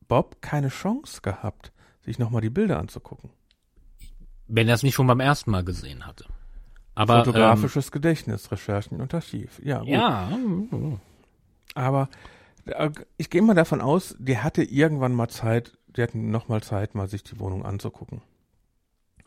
Bob 0.08 0.42
keine 0.42 0.70
Chance 0.70 1.22
gehabt, 1.22 1.72
sich 2.02 2.18
nochmal 2.18 2.42
die 2.42 2.50
Bilder 2.50 2.80
anzugucken. 2.80 3.30
wenn 4.48 4.68
er 4.68 4.74
es 4.74 4.82
nicht 4.82 4.96
schon 4.96 5.06
beim 5.06 5.20
ersten 5.20 5.52
Mal 5.52 5.64
gesehen 5.64 6.08
hatte. 6.08 6.26
Aber 6.96 7.24
Fotografisches 7.24 7.92
Gedächtnis, 7.92 8.52
Recherchen 8.52 9.00
und 9.00 9.14
Archiv. 9.14 9.62
Ja, 9.64 9.84
ähm, 9.84 10.68
gut. 10.72 10.82
ja, 10.94 11.00
Aber 11.76 12.10
ich 13.18 13.30
gehe 13.30 13.42
mal 13.42 13.56
davon 13.56 13.82
aus, 13.82 14.16
die 14.20 14.38
hatte 14.38 14.64
irgendwann 14.64 15.14
mal 15.14 15.30
Zeit, 15.30 15.78
die 15.88 16.02
hatten 16.02 16.32
noch 16.32 16.48
mal 16.48 16.62
Zeit, 16.62 16.96
mal 16.96 17.08
sich 17.08 17.24
die 17.24 17.40
Wohnung 17.40 17.66
anzugucken. 17.66 18.22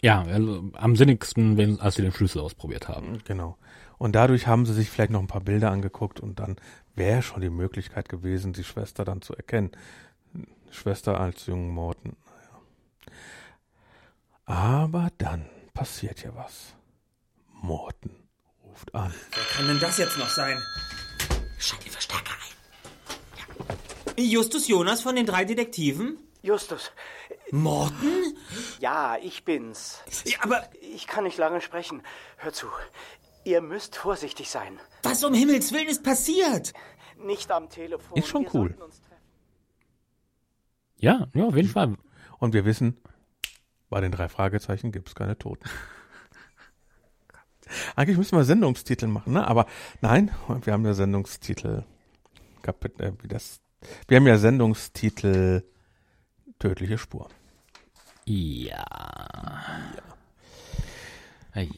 ja, 0.00 0.22
also 0.22 0.70
am 0.74 0.96
sinnigsten, 0.96 1.56
wenn, 1.56 1.80
als 1.80 1.96
sie 1.96 2.02
den 2.02 2.12
Schlüssel 2.12 2.40
ausprobiert 2.40 2.88
haben. 2.88 3.18
Genau. 3.24 3.56
Und 3.98 4.14
dadurch 4.16 4.46
haben 4.48 4.66
sie 4.66 4.74
sich 4.74 4.90
vielleicht 4.90 5.12
noch 5.12 5.20
ein 5.20 5.28
paar 5.28 5.42
Bilder 5.42 5.70
angeguckt 5.70 6.18
und 6.18 6.40
dann 6.40 6.56
wäre 6.94 7.22
schon 7.22 7.40
die 7.40 7.50
Möglichkeit 7.50 8.08
gewesen, 8.08 8.52
die 8.52 8.64
Schwester 8.64 9.04
dann 9.04 9.22
zu 9.22 9.34
erkennen. 9.34 9.70
Schwester 10.70 11.20
als 11.20 11.46
jungen 11.46 11.70
Morten. 11.70 12.16
Naja. 13.06 13.16
Aber 14.44 15.10
dann 15.18 15.46
passiert 15.72 16.22
ja 16.24 16.34
was. 16.34 16.74
Morten 17.62 18.10
ruft 18.64 18.94
an. 18.94 19.14
Wer 19.30 19.44
kann 19.56 19.68
denn 19.68 19.78
das 19.78 19.98
jetzt 19.98 20.18
noch 20.18 20.30
sein? 20.30 20.60
Schalte 21.58 21.90
Verstärker 21.90 22.32
ein. 22.32 22.61
Justus 24.16 24.68
Jonas 24.68 25.02
von 25.02 25.16
den 25.16 25.26
drei 25.26 25.44
Detektiven? 25.44 26.18
Justus, 26.42 26.90
Morten? 27.52 28.36
ja, 28.80 29.16
ich 29.22 29.44
bin's. 29.44 30.00
Ja, 30.24 30.38
aber 30.42 30.68
Ich 30.94 31.06
kann 31.06 31.24
nicht 31.24 31.38
lange 31.38 31.60
sprechen. 31.60 32.02
Hör 32.36 32.52
zu. 32.52 32.66
Ihr 33.44 33.60
müsst 33.60 33.96
vorsichtig 33.96 34.50
sein. 34.50 34.78
was 35.02 35.22
um 35.24 35.34
Himmels 35.34 35.72
Willen 35.72 35.88
ist 35.88 36.02
passiert? 36.02 36.72
Nicht 37.18 37.50
am 37.52 37.68
Telefon. 37.68 38.18
Ist 38.18 38.28
schon 38.28 38.42
Wir 38.42 38.54
cool. 38.54 38.76
Ja, 40.96 41.28
ja, 41.34 41.44
auf 41.44 41.56
jeden 41.56 41.68
Fall. 41.68 41.96
Und 42.38 42.54
wir 42.54 42.64
wissen, 42.64 43.00
bei 43.88 44.00
den 44.00 44.12
drei 44.12 44.28
Fragezeichen 44.28 44.92
gibt 44.92 45.08
es 45.08 45.14
keine 45.14 45.38
Toten. 45.38 45.68
Eigentlich 47.96 48.18
müssen 48.18 48.36
wir 48.36 48.44
Sendungstitel 48.44 49.06
machen, 49.06 49.32
ne? 49.32 49.46
Aber 49.46 49.66
nein, 50.00 50.30
wir 50.64 50.72
haben 50.72 50.84
ja 50.84 50.94
Sendungstitel. 50.94 51.84
Kapit 52.62 53.00
äh, 53.00 53.12
wie 53.22 53.28
das. 53.28 53.60
Wir 54.08 54.16
haben 54.18 54.26
ja 54.26 54.38
Sendungstitel 54.38 55.62
Tödliche 56.58 56.98
Spur. 56.98 57.28
Ja. 58.24 58.84
Ei, 61.54 61.62
ei, 61.62 61.64
ei. 61.64 61.68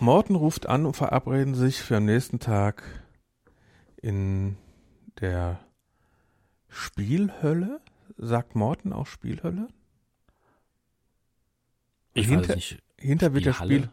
Morten 0.00 0.34
ruft 0.34 0.66
an 0.68 0.86
und 0.86 0.96
verabreden 0.96 1.54
sich 1.54 1.80
für 1.80 1.96
am 1.96 2.04
nächsten 2.04 2.38
Tag 2.40 2.82
in 4.00 4.56
der 5.20 5.60
Spielhölle. 6.68 7.80
Sagt 8.16 8.54
Morten 8.54 8.92
auch 8.92 9.06
Spielhölle? 9.06 9.68
Ich 12.12 12.28
Hinter- 12.28 12.48
weiß 12.50 12.56
nicht. 12.56 12.78
Hinter 12.96 13.34
wird 13.34 13.44
der? 13.46 13.54
Spiel. 13.54 13.90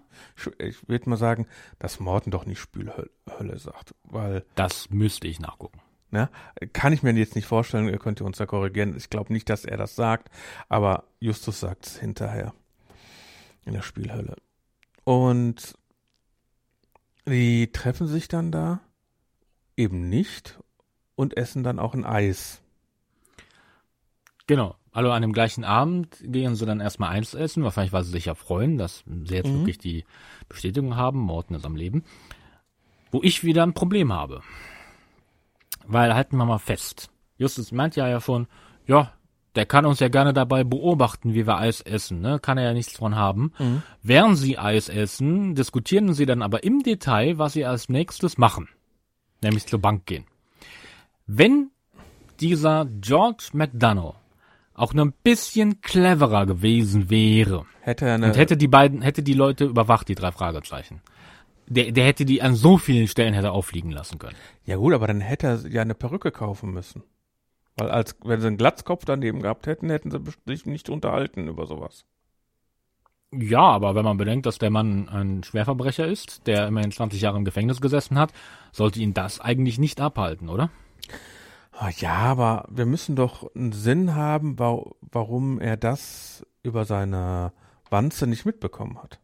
Ich 0.60 0.88
würde 0.88 1.10
mal 1.10 1.18
sagen, 1.18 1.48
dass 1.80 2.00
Morten 2.00 2.30
doch 2.32 2.46
nicht 2.46 2.60
Spielhölle 2.60 3.10
sagt, 3.58 3.96
weil 4.04 4.46
Das 4.56 4.90
müsste 4.90 5.28
ich 5.28 5.40
nachgucken. 5.40 5.82
Ne? 6.12 6.30
Kann 6.74 6.92
ich 6.94 7.04
mir 7.04 7.14
jetzt 7.14 7.36
nicht 7.36 7.46
vorstellen, 7.48 7.88
ihr 7.88 7.98
könnt 7.98 8.20
ihr 8.22 8.26
uns 8.26 8.38
da 8.38 8.46
korrigieren. 8.46 8.96
Ich 8.98 9.10
glaube 9.10 9.32
nicht, 9.32 9.50
dass 9.50 9.64
er 9.66 9.78
das 9.78 9.96
sagt, 9.96 10.30
aber 10.70 11.06
Justus 11.20 11.62
sagt 11.62 11.86
es 11.88 11.98
hinterher 11.98 12.54
in 13.66 13.74
der 13.74 13.82
Spielhölle. 13.82 14.36
Und 15.06 15.74
die 17.26 17.72
treffen 17.72 18.08
sich 18.08 18.28
dann 18.28 18.52
da 18.52 18.82
eben 19.78 20.10
nicht 20.10 20.60
und 21.16 21.38
essen 21.38 21.64
dann 21.64 21.80
auch 21.80 21.94
ein 21.94 22.06
Eis. 22.06 22.62
Genau. 24.48 24.76
Also 24.92 25.12
an 25.12 25.22
dem 25.22 25.32
gleichen 25.32 25.64
Abend 25.64 26.18
gehen 26.22 26.56
sie 26.56 26.66
dann 26.66 26.82
erstmal 26.82 27.18
Eis 27.18 27.34
essen, 27.34 27.64
wahrscheinlich 27.64 27.94
weil 27.94 28.04
sie 28.04 28.12
sich 28.12 28.26
ja 28.26 28.36
freuen, 28.36 28.78
dass 28.78 29.06
sie 29.08 29.36
jetzt 29.36 29.48
Mhm. 29.48 29.60
wirklich 29.60 29.78
die 29.78 30.04
Bestätigung 30.50 30.98
haben, 30.98 31.20
Morten 31.20 31.56
ist 31.56 31.66
am 31.66 31.78
Leben. 31.78 32.04
Wo 33.12 33.22
ich 33.24 33.44
wieder 33.46 33.64
ein 33.64 33.74
Problem 33.74 34.12
habe. 34.12 34.42
Weil 35.92 36.16
halten 36.16 36.38
wir 36.38 36.46
mal 36.46 36.58
fest. 36.58 37.10
Justus 37.38 37.72
meint 37.72 37.96
ja 37.96 38.08
ja 38.08 38.22
schon, 38.22 38.48
ja, 38.88 39.12
der 39.56 39.66
kann 39.66 39.86
uns 39.86 40.00
ja 40.00 40.08
gerne 40.08 40.32
dabei 40.32 40.64
beobachten, 40.64 41.34
wie 41.34 41.46
wir 41.46 41.58
Eis 41.58 41.82
essen, 41.82 42.22
ne? 42.22 42.40
Kann 42.40 42.58
er 42.58 42.66
ja 42.66 42.74
nichts 42.74 42.96
von 42.98 43.16
haben. 43.16 43.52
Während 44.02 44.38
sie 44.38 44.58
Eis 44.58 44.88
essen, 44.88 45.56
diskutieren 45.56 46.14
sie 46.14 46.26
dann 46.26 46.42
aber 46.42 46.64
im 46.64 46.84
Detail, 46.84 47.38
was 47.38 47.54
sie 47.54 47.66
als 47.66 47.90
nächstes 47.90 48.38
machen. 48.38 48.70
Nämlich 49.42 49.68
zur 49.68 49.80
Bank 49.80 50.06
gehen. 50.06 50.26
Wenn 51.28 51.72
dieser 52.40 52.86
George 52.86 53.50
McDonough 53.54 54.16
auch 54.74 54.94
nur 54.94 55.06
ein 55.06 55.14
bisschen 55.24 55.82
cleverer 55.82 56.46
gewesen 56.46 57.10
wäre 57.10 57.66
Hätte 57.82 58.06
er 58.06 58.16
eine, 58.16 58.28
und 58.28 58.38
hätte 58.38 58.58
die 58.58 58.68
beiden, 58.68 59.02
hätte 59.02 59.24
die 59.24 59.34
Leute 59.34 59.66
überwacht, 59.66 60.08
die 60.08 60.16
drei 60.16 60.32
Fragezeichen. 60.32 61.02
Der, 61.68 61.92
der 61.92 62.06
hätte 62.06 62.26
die 62.26 62.42
an 62.42 62.56
so 62.56 62.78
vielen 62.78 63.08
Stellen 63.08 63.34
hätte 63.34 63.52
auffliegen 63.52 63.92
lassen 63.92 64.20
können. 64.20 64.36
ja 64.66 64.76
gut, 64.76 64.94
aber 64.94 65.08
dann 65.08 65.22
hätte 65.22 65.48
er 65.48 65.68
ja 65.68 65.82
eine 65.82 65.96
Perücke 65.96 66.32
kaufen 66.32 66.72
müssen. 66.72 67.04
Weil 67.78 67.90
als 67.90 68.16
wenn 68.24 68.42
sie 68.42 68.48
einen 68.48 68.58
Glatzkopf 68.58 69.06
daneben 69.06 69.42
gehabt 69.42 69.68
hätten, 69.68 69.90
hätten 69.90 70.12
sie 70.12 70.20
sich 70.46 70.66
nicht 70.66 70.90
unterhalten 70.90 71.48
über 71.48 71.66
sowas. 71.66 72.06
Ja, 73.34 73.62
aber 73.62 73.96
wenn 73.96 74.04
man 74.04 74.18
bedenkt, 74.18 74.46
dass 74.46 74.58
der 74.58 74.70
Mann 74.70 75.08
ein 75.08 75.44
Schwerverbrecher 75.44 76.06
ist, 76.06 76.48
der 76.48 76.68
immerhin 76.68 76.92
20 76.92 77.22
Jahre 77.22 77.38
im 77.38 77.46
Gefängnis 77.46 77.80
gesessen 77.80 78.20
hat, 78.20 78.34
sollte 78.74 79.00
ihn 79.00 79.14
das 79.14 79.40
eigentlich 79.40 79.80
nicht 79.80 80.02
abhalten, 80.02 80.50
oder? 80.50 80.70
Ah, 81.72 81.90
Ja, 81.98 82.16
aber 82.16 82.66
wir 82.70 82.86
müssen 82.86 83.16
doch 83.16 83.50
einen 83.56 83.72
Sinn 83.72 84.16
haben, 84.16 84.60
wa 84.60 84.84
warum 85.00 85.60
er 85.62 85.78
das 85.78 86.46
über 86.62 86.84
seine 86.84 87.54
Wanze 87.90 88.28
nicht 88.28 88.46
mitbekommen 88.46 89.02
hat. 89.02 89.20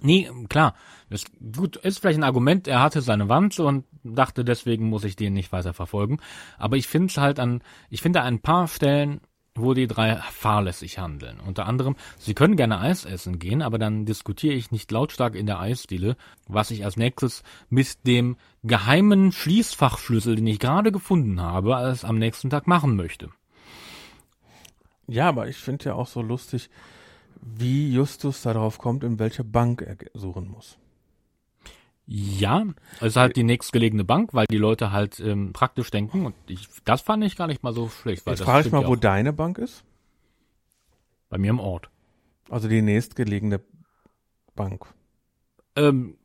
Nee, 0.00 0.30
klar. 0.48 0.74
Das 1.10 1.24
gut 1.52 1.76
ist 1.76 1.98
vielleicht 1.98 2.18
ein 2.18 2.24
Argument, 2.24 2.68
er 2.68 2.82
hatte 2.82 3.00
seine 3.00 3.28
Wand 3.28 3.58
und 3.60 3.84
dachte, 4.02 4.44
deswegen 4.44 4.88
muss 4.88 5.04
ich 5.04 5.16
den 5.16 5.32
nicht 5.32 5.52
weiter 5.52 5.72
verfolgen. 5.72 6.18
Aber 6.58 6.76
ich 6.76 6.86
finde 6.86 7.06
es 7.06 7.16
halt 7.16 7.40
an, 7.40 7.62
ich 7.90 8.02
finde 8.02 8.22
ein 8.22 8.40
paar 8.40 8.68
Stellen, 8.68 9.20
wo 9.54 9.74
die 9.74 9.86
drei 9.86 10.16
fahrlässig 10.16 10.98
handeln. 10.98 11.40
Unter 11.40 11.66
anderem, 11.66 11.96
sie 12.18 12.34
können 12.34 12.56
gerne 12.56 12.78
Eis 12.78 13.04
essen 13.04 13.38
gehen, 13.38 13.62
aber 13.62 13.78
dann 13.78 14.04
diskutiere 14.04 14.54
ich 14.54 14.70
nicht 14.70 14.90
lautstark 14.90 15.34
in 15.34 15.46
der 15.46 15.60
Eisdiele, 15.60 16.16
was 16.46 16.70
ich 16.70 16.84
als 16.84 16.96
nächstes 16.96 17.42
mit 17.68 18.06
dem 18.06 18.36
geheimen 18.62 19.32
Schließfachschlüssel, 19.32 20.36
den 20.36 20.46
ich 20.46 20.58
gerade 20.58 20.92
gefunden 20.92 21.40
habe, 21.40 21.76
als 21.76 22.04
am 22.04 22.18
nächsten 22.18 22.50
Tag 22.50 22.66
machen 22.66 22.96
möchte. 22.96 23.30
Ja, 25.06 25.28
aber 25.28 25.48
ich 25.48 25.56
finde 25.56 25.86
ja 25.86 25.94
auch 25.94 26.06
so 26.06 26.20
lustig, 26.20 26.68
wie 27.40 27.92
Justus 27.92 28.42
darauf 28.42 28.78
kommt, 28.78 29.04
in 29.04 29.18
welche 29.18 29.44
Bank 29.44 29.82
er 29.82 29.96
suchen 30.14 30.48
muss. 30.48 30.78
Ja, 32.10 32.64
es 33.00 33.08
ist 33.08 33.16
halt 33.16 33.36
die 33.36 33.42
nächstgelegene 33.42 34.02
Bank, 34.02 34.32
weil 34.32 34.46
die 34.50 34.56
Leute 34.56 34.92
halt 34.92 35.20
ähm, 35.20 35.52
praktisch 35.52 35.90
denken 35.90 36.24
und 36.24 36.34
ich, 36.46 36.66
das 36.86 37.02
fand 37.02 37.22
ich 37.22 37.36
gar 37.36 37.46
nicht 37.46 37.62
mal 37.62 37.74
so 37.74 37.90
schlecht. 37.90 38.24
Weil 38.24 38.34
Jetzt 38.34 38.44
frage 38.44 38.66
ich 38.66 38.72
mal, 38.72 38.82
ja 38.82 38.88
wo 38.88 38.96
deine 38.96 39.34
Bank 39.34 39.58
ist. 39.58 39.84
Bei 41.28 41.36
mir 41.36 41.50
im 41.50 41.60
Ort. 41.60 41.90
Also 42.48 42.66
die 42.66 42.80
nächstgelegene 42.80 43.60
Bank. 44.54 44.86
Ähm, 45.76 46.16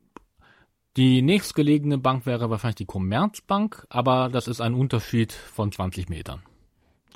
die 0.96 1.20
nächstgelegene 1.20 1.98
Bank 1.98 2.24
wäre 2.24 2.48
wahrscheinlich 2.48 2.76
die 2.76 2.86
Commerzbank, 2.86 3.86
aber 3.90 4.30
das 4.30 4.48
ist 4.48 4.62
ein 4.62 4.72
Unterschied 4.72 5.32
von 5.32 5.70
20 5.70 6.08
Metern. 6.08 6.42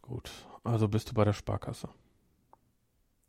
Gut, 0.03 0.31
also 0.63 0.89
bist 0.89 1.11
du 1.11 1.15
bei 1.15 1.25
der 1.25 1.33
Sparkasse. 1.33 1.89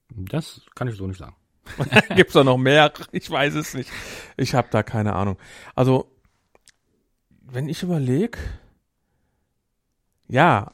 Das 0.09 0.61
kann 0.75 0.87
ich 0.87 0.95
so 0.95 1.07
nicht 1.07 1.19
sagen. 1.19 1.35
Gibt's 2.15 2.33
da 2.33 2.43
noch 2.43 2.57
mehr? 2.57 2.91
Ich 3.11 3.29
weiß 3.29 3.55
es 3.55 3.73
nicht. 3.73 3.91
Ich 4.37 4.55
habe 4.55 4.67
da 4.71 4.83
keine 4.83 5.13
Ahnung. 5.13 5.37
Also, 5.75 6.11
wenn 7.41 7.69
ich 7.69 7.83
überlege, 7.83 8.39
ja, 10.27 10.71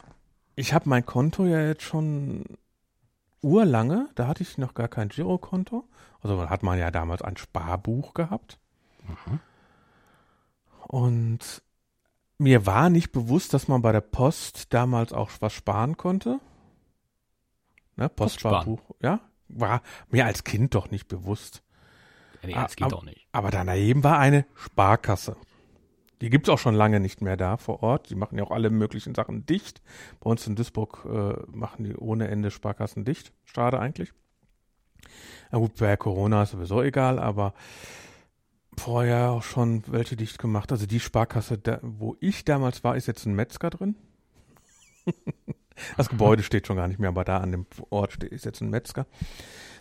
ich 0.55 0.73
habe 0.73 0.89
mein 0.89 1.05
Konto 1.05 1.45
ja 1.45 1.61
jetzt 1.61 1.83
schon 1.83 2.45
urlange. 3.41 4.09
Da 4.15 4.27
hatte 4.27 4.43
ich 4.43 4.57
noch 4.57 4.73
gar 4.73 4.87
kein 4.87 5.09
Girokonto. 5.09 5.87
Also 6.21 6.49
hat 6.49 6.63
man 6.63 6.79
ja 6.79 6.91
damals 6.91 7.21
ein 7.21 7.37
Sparbuch 7.37 8.13
gehabt. 8.13 8.57
Und 10.87 11.61
mir 12.37 12.65
war 12.65 12.89
nicht 12.89 13.11
bewusst, 13.11 13.53
dass 13.53 13.67
man 13.67 13.81
bei 13.81 13.91
der 13.91 14.01
Post 14.01 14.73
damals 14.73 15.13
auch 15.13 15.29
was 15.39 15.53
sparen 15.53 15.97
konnte. 15.97 16.39
Ne, 17.97 18.09
Postsparbuch, 18.09 18.81
ja, 19.01 19.21
war 19.47 19.81
mir 20.09 20.25
als 20.25 20.43
Kind 20.43 20.75
doch 20.75 20.91
nicht 20.91 21.07
bewusst. 21.07 21.63
Nee, 22.43 22.53
Ah, 22.53 22.63
das 22.63 22.75
geht 22.75 22.85
ab- 22.85 22.91
doch 22.91 23.03
nicht. 23.03 23.27
Aber 23.31 23.49
daneben 23.51 24.03
war 24.03 24.19
eine 24.19 24.45
Sparkasse. 24.55 25.35
Die 26.21 26.29
gibt's 26.29 26.49
auch 26.49 26.59
schon 26.59 26.75
lange 26.75 26.99
nicht 26.99 27.21
mehr 27.21 27.35
da 27.37 27.57
vor 27.57 27.83
Ort. 27.83 28.09
Die 28.09 28.15
machen 28.15 28.37
ja 28.37 28.43
auch 28.43 28.51
alle 28.51 28.69
möglichen 28.69 29.13
Sachen 29.15 29.45
dicht. 29.45 29.81
Bei 30.19 30.29
uns 30.29 30.45
in 30.47 30.55
Duisburg 30.55 31.05
äh, 31.05 31.33
machen 31.51 31.83
die 31.83 31.95
ohne 31.95 32.27
Ende 32.29 32.51
Sparkassen 32.51 33.03
dicht. 33.03 33.33
Schade 33.43 33.79
eigentlich. 33.79 34.13
Na 35.51 35.57
gut, 35.59 35.75
bei 35.75 35.95
Corona 35.97 36.43
ist 36.43 36.51
sowieso 36.51 36.81
egal, 36.81 37.19
aber 37.19 37.53
vorher 38.77 39.31
auch 39.31 39.43
schon 39.43 39.83
welche 39.87 40.15
dicht 40.15 40.37
gemacht. 40.39 40.71
Also 40.71 40.85
die 40.85 40.99
Sparkasse, 40.99 41.57
da, 41.57 41.79
wo 41.81 42.15
ich 42.19 42.45
damals 42.45 42.83
war, 42.83 42.95
ist 42.95 43.07
jetzt 43.07 43.25
ein 43.25 43.35
Metzger 43.35 43.69
drin. 43.69 43.95
Das 45.97 46.09
Gebäude 46.09 46.43
steht 46.43 46.67
schon 46.67 46.77
gar 46.77 46.87
nicht 46.87 46.99
mehr, 46.99 47.09
aber 47.09 47.23
da 47.25 47.37
an 47.37 47.51
dem 47.51 47.65
Ort 47.89 48.13
steht, 48.13 48.31
ist 48.31 48.45
jetzt 48.45 48.61
ein 48.61 48.69
Metzger. 48.69 49.05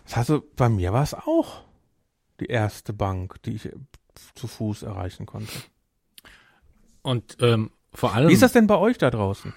Das 0.05 0.17
heißt, 0.17 0.33
bei 0.55 0.69
mir 0.69 0.93
war 0.93 1.03
es 1.03 1.13
auch 1.13 1.63
die 2.39 2.47
erste 2.47 2.93
Bank, 2.93 3.41
die 3.43 3.55
ich 3.55 3.69
zu 4.35 4.47
Fuß 4.47 4.83
erreichen 4.83 5.25
konnte. 5.25 5.51
Und 7.01 7.37
ähm, 7.41 7.71
vor 7.93 8.13
allem. 8.13 8.29
Wie 8.29 8.33
ist 8.33 8.41
das 8.41 8.51
denn 8.53 8.67
bei 8.67 8.77
euch 8.77 8.97
da 8.97 9.09
draußen? 9.09 9.53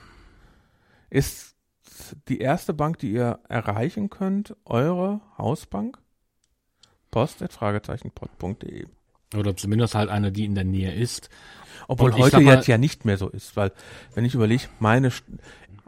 Ist 1.11 1.57
die 2.29 2.39
erste 2.39 2.73
Bank, 2.75 2.99
die 2.99 3.13
ihr 3.13 3.41
erreichen 3.49 4.11
könnt, 4.11 4.55
eure 4.65 5.21
Hausbank? 5.37 5.99
Post.fragezeichen.de. 7.11 8.87
Oder 9.37 9.57
zumindest 9.57 9.95
halt 9.95 10.09
eine, 10.09 10.33
die 10.33 10.45
in 10.45 10.55
der 10.55 10.65
Nähe 10.65 10.93
ist. 10.95 11.29
Obwohl 11.87 12.13
heute 12.15 12.41
mal- 12.41 12.57
jetzt 12.57 12.67
ja 12.69 12.79
nicht 12.79 13.05
mehr 13.05 13.19
so 13.19 13.29
ist, 13.29 13.57
weil, 13.57 13.73
wenn 14.15 14.25
ich 14.25 14.35
überlege, 14.35 14.65
meine 14.79 15.11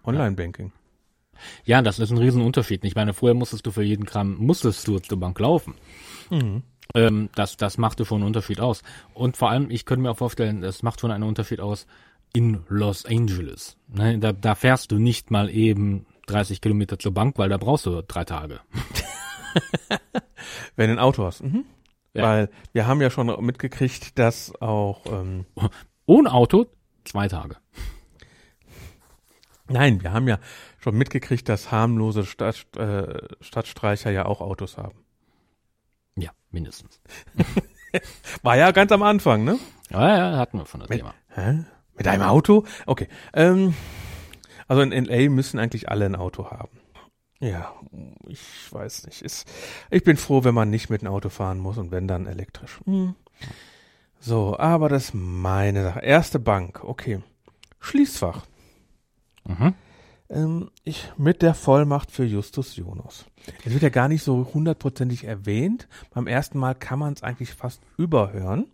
Online-Banking. 0.04 0.72
Ja, 1.64 1.82
das 1.82 1.98
ist 1.98 2.10
ein 2.10 2.18
Riesenunterschied. 2.18 2.84
Ich 2.84 2.94
meine, 2.94 3.14
vorher 3.14 3.34
musstest 3.34 3.66
du 3.66 3.70
für 3.70 3.82
jeden 3.82 4.04
Kram, 4.04 4.36
musstest 4.36 4.86
du 4.86 4.98
zur 4.98 5.18
Bank 5.18 5.38
laufen. 5.38 5.74
Mhm. 6.30 6.62
Ähm, 6.94 7.28
das, 7.34 7.56
das 7.56 7.78
machte 7.78 8.04
schon 8.04 8.18
einen 8.18 8.26
Unterschied 8.26 8.60
aus. 8.60 8.82
Und 9.14 9.36
vor 9.36 9.50
allem, 9.50 9.70
ich 9.70 9.84
könnte 9.84 10.02
mir 10.02 10.10
auch 10.10 10.18
vorstellen, 10.18 10.60
das 10.60 10.82
macht 10.82 11.00
schon 11.00 11.10
einen 11.10 11.24
Unterschied 11.24 11.60
aus 11.60 11.86
in 12.32 12.60
Los 12.68 13.06
Angeles. 13.06 13.76
Ne, 13.88 14.18
da, 14.18 14.32
da 14.32 14.54
fährst 14.54 14.92
du 14.92 14.98
nicht 14.98 15.30
mal 15.30 15.50
eben 15.50 16.06
30 16.26 16.60
Kilometer 16.60 16.98
zur 16.98 17.12
Bank, 17.12 17.38
weil 17.38 17.48
da 17.48 17.56
brauchst 17.56 17.86
du 17.86 18.02
drei 18.02 18.24
Tage. 18.24 18.60
Wenn 20.76 20.88
du 20.88 20.94
ein 20.94 20.98
Auto 20.98 21.24
hast. 21.24 21.42
Mhm. 21.42 21.64
Ja. 22.14 22.22
Weil 22.24 22.50
wir 22.72 22.86
haben 22.86 23.00
ja 23.00 23.10
schon 23.10 23.26
mitgekriegt, 23.44 24.18
dass 24.18 24.52
auch, 24.60 25.06
ähm, 25.06 25.46
Ohne 26.06 26.32
Auto 26.32 26.66
zwei 27.04 27.28
Tage. 27.28 27.56
Nein, 29.70 30.02
wir 30.02 30.12
haben 30.12 30.28
ja 30.28 30.38
schon 30.78 30.96
mitgekriegt, 30.96 31.48
dass 31.48 31.70
harmlose 31.70 32.24
Stadt, 32.24 32.66
äh, 32.76 33.18
Stadtstreicher 33.40 34.10
ja 34.10 34.26
auch 34.26 34.40
Autos 34.40 34.76
haben. 34.76 35.04
Ja, 36.16 36.30
mindestens. 36.50 37.00
War 38.42 38.56
ja 38.56 38.70
ganz 38.70 38.92
am 38.92 39.02
Anfang, 39.02 39.44
ne? 39.44 39.58
Ja, 39.90 40.16
ja, 40.16 40.36
hatten 40.38 40.58
wir 40.58 40.64
das 40.64 40.88
Mit, 40.88 40.98
Thema. 40.98 41.14
hä? 41.28 41.64
Mit 41.96 42.06
einem 42.06 42.22
Auto? 42.22 42.64
Okay. 42.86 43.08
Ähm, 43.34 43.74
also 44.68 44.82
in 44.82 45.04
LA 45.04 45.28
müssen 45.30 45.58
eigentlich 45.58 45.88
alle 45.88 46.06
ein 46.06 46.14
Auto 46.14 46.50
haben. 46.50 46.80
Ja, 47.40 47.74
ich 48.28 48.40
weiß 48.70 49.06
nicht. 49.06 49.22
Ist, 49.22 49.50
ich 49.90 50.04
bin 50.04 50.16
froh, 50.16 50.44
wenn 50.44 50.54
man 50.54 50.70
nicht 50.70 50.90
mit 50.90 51.02
einem 51.02 51.12
Auto 51.12 51.30
fahren 51.30 51.58
muss 51.58 51.78
und 51.78 51.90
wenn 51.90 52.06
dann 52.06 52.26
elektrisch. 52.26 52.80
Hm. 52.84 53.14
So, 54.20 54.58
aber 54.58 54.88
das 54.90 55.06
ist 55.06 55.14
meine 55.14 55.82
Sache. 55.82 56.00
Erste 56.00 56.38
Bank, 56.38 56.84
okay. 56.84 57.22
Schließfach. 57.80 58.44
Mhm. 59.44 59.74
Ähm, 60.28 60.70
ich 60.84 61.12
mit 61.16 61.42
der 61.42 61.54
Vollmacht 61.54 62.10
für 62.10 62.24
Justus 62.24 62.76
Jonas. 62.76 63.26
Es 63.64 63.72
wird 63.72 63.82
ja 63.82 63.88
gar 63.88 64.08
nicht 64.08 64.22
so 64.22 64.48
hundertprozentig 64.54 65.24
erwähnt. 65.24 65.88
Beim 66.10 66.26
ersten 66.26 66.58
Mal 66.58 66.74
kann 66.74 66.98
man 66.98 67.12
es 67.14 67.22
eigentlich 67.22 67.52
fast 67.54 67.82
überhören, 67.96 68.70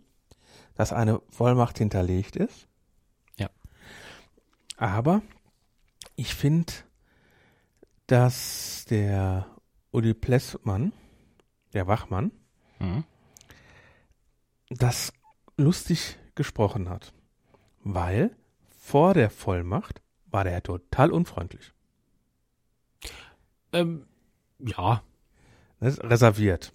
dass 0.75 0.93
eine 0.93 1.21
Vollmacht 1.29 1.77
hinterlegt 1.79 2.35
ist. 2.35 2.67
Ja. 3.37 3.49
Aber 4.77 5.21
ich 6.15 6.35
finde, 6.35 6.73
dass 8.05 8.85
der 8.89 9.47
Uli 9.91 10.13
Plessmann, 10.13 10.93
der 11.73 11.87
Wachmann, 11.87 12.31
Mhm. 12.79 13.03
das 14.69 15.11
lustig 15.57 16.17
gesprochen 16.35 16.89
hat. 16.89 17.13
Weil 17.83 18.35
vor 18.77 19.13
der 19.15 19.29
Vollmacht 19.31 20.01
war 20.31 20.43
der 20.43 20.61
total 20.63 21.11
unfreundlich. 21.11 21.73
Ähm, 23.73 24.05
ja, 24.59 25.01
reserviert. 25.81 26.73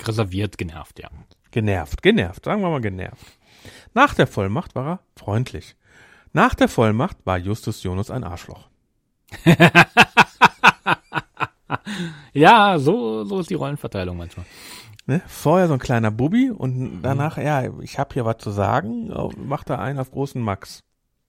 reserviert 0.00 0.58
genervt, 0.58 0.98
ja. 0.98 1.08
Genervt, 1.50 2.02
genervt, 2.02 2.44
sagen 2.44 2.62
wir 2.62 2.70
mal 2.70 2.80
genervt. 2.80 3.38
Nach 3.94 4.14
der 4.14 4.26
Vollmacht 4.26 4.74
war 4.74 4.86
er 4.86 5.00
freundlich. 5.16 5.76
Nach 6.32 6.54
der 6.54 6.68
Vollmacht 6.68 7.16
war 7.24 7.38
Justus 7.38 7.82
Jonas 7.82 8.10
ein 8.10 8.24
Arschloch. 8.24 8.68
Ja, 12.32 12.78
so, 12.78 13.24
so 13.24 13.40
ist 13.40 13.50
die 13.50 13.54
Rollenverteilung 13.54 14.16
manchmal. 14.16 14.44
Ne? 15.06 15.22
Vorher 15.26 15.68
so 15.68 15.74
ein 15.74 15.78
kleiner 15.78 16.10
Bubi 16.10 16.50
und 16.50 17.02
danach, 17.02 17.38
ja, 17.38 17.62
ich 17.80 17.98
habe 17.98 18.14
hier 18.14 18.24
was 18.24 18.38
zu 18.38 18.50
sagen, 18.50 19.12
macht 19.36 19.70
er 19.70 19.78
einen 19.78 19.98
auf 19.98 20.10
großen 20.10 20.42
Max. 20.42 20.80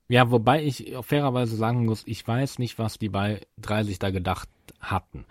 Ja, 0.07 0.29
wobei 0.29 0.63
ich 0.63 0.93
fairerweise 1.01 1.55
sagen 1.55 1.85
muss, 1.85 2.03
ich 2.05 2.27
weiß 2.27 2.59
nicht, 2.59 2.77
was 2.77 2.99
die 2.99 3.09
bei 3.09 3.41
30 3.61 3.99
da 3.99 4.11
gedacht 4.11 4.49
hatten. 4.79 5.25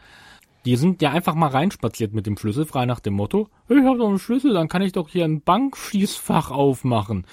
Die 0.64 0.76
sind 0.76 1.02
ja 1.02 1.10
einfach 1.10 1.34
mal 1.34 1.48
reinspaziert 1.48 2.14
mit 2.14 2.26
dem 2.26 2.38
Schlüssel, 2.38 2.64
frei 2.64 2.86
nach 2.86 3.00
dem 3.00 3.14
Motto, 3.14 3.48
ich 3.68 3.84
habe 3.84 3.98
doch 3.98 4.08
einen 4.08 4.18
Schlüssel, 4.18 4.54
dann 4.54 4.68
kann 4.68 4.82
ich 4.82 4.92
doch 4.92 5.08
hier 5.08 5.24
ein 5.24 5.42
Bankschließfach 5.42 6.50
aufmachen. 6.50 7.26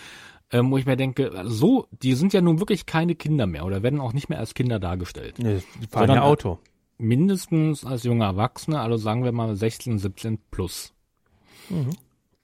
Ähm, 0.54 0.70
wo 0.70 0.78
ich 0.78 0.86
mir 0.86 0.98
denke, 0.98 1.32
so, 1.46 1.88
die 2.04 2.14
sind 2.14 2.34
ja 2.34 2.42
nun 2.42 2.60
wirklich 2.60 2.86
keine 2.86 3.16
Kinder 3.16 3.48
mehr 3.48 3.66
oder 3.66 3.84
werden 3.84 4.02
auch 4.02 4.12
nicht 4.12 4.28
mehr 4.28 4.40
als 4.40 4.54
Kinder 4.54 4.80
dargestellt. 4.80 5.40
Ne, 5.40 5.64
die 5.82 5.88
fahren 5.88 6.10
ja 6.10 6.24
Auto. 6.24 6.60
mindestens 6.98 7.86
als 7.86 8.04
junger 8.04 8.26
Erwachsener, 8.26 8.82
also 8.82 8.98
sagen 8.98 9.24
wir 9.24 9.32
mal 9.32 9.56
16, 9.56 9.98
17 9.98 10.40
plus. 10.52 10.94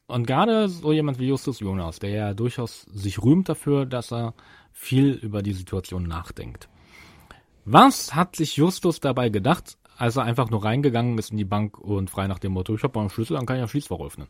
Und 0.08 0.26
gerade 0.26 0.70
so 0.70 0.94
jemand 0.94 1.20
wie 1.20 1.28
Justus 1.28 1.60
Jonas, 1.60 2.00
der 2.00 2.12
ja 2.12 2.34
durchaus 2.34 2.84
sich 2.84 3.22
rühmt 3.22 3.50
dafür, 3.50 3.86
dass 3.86 4.14
er 4.14 4.34
viel 4.78 5.14
über 5.14 5.42
die 5.42 5.54
Situation 5.54 6.04
nachdenkt. 6.04 6.70
Was 7.66 8.14
hat 8.14 8.36
sich 8.36 8.56
Justus 8.56 9.00
dabei 9.00 9.30
gedacht, 9.30 9.78
als 9.98 10.16
er 10.16 10.24
einfach 10.24 10.52
nur 10.52 10.64
reingegangen 10.64 11.18
ist 11.18 11.32
in 11.32 11.38
die 11.38 11.46
Bank 11.46 11.80
und 11.80 12.12
frei 12.12 12.28
nach 12.28 12.38
dem 12.38 12.54
Motto, 12.54 12.76
ich 12.76 12.84
habe 12.84 13.00
einen 13.00 13.10
Schlüssel, 13.10 13.36
dann 13.36 13.48
kann 13.48 13.58
ich 13.58 13.62
ja 13.62 13.68
Schließfach 13.68 14.00
öffnen. 14.00 14.28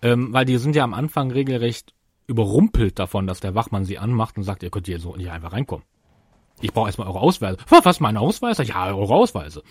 Ähm, 0.00 0.32
weil 0.32 0.46
die 0.46 0.56
sind 0.56 0.74
ja 0.74 0.82
am 0.82 0.94
Anfang 0.94 1.30
regelrecht 1.30 1.94
überrumpelt 2.26 2.98
davon, 2.98 3.26
dass 3.26 3.40
der 3.40 3.54
Wachmann 3.54 3.84
sie 3.84 3.98
anmacht 3.98 4.38
und 4.38 4.44
sagt, 4.44 4.62
ihr 4.62 4.70
könnt 4.70 4.86
hier 4.86 4.98
so 4.98 5.14
nicht 5.14 5.30
einfach 5.30 5.52
reinkommen. 5.52 5.84
Ich 6.62 6.72
brauche 6.72 6.86
erstmal 6.86 7.08
eure 7.08 7.20
Ausweise. 7.20 7.58
Was 7.68 8.00
meine 8.00 8.20
Ausweise? 8.20 8.62
Ja, 8.62 8.94
eure 8.94 9.14
Ausweise. 9.14 9.62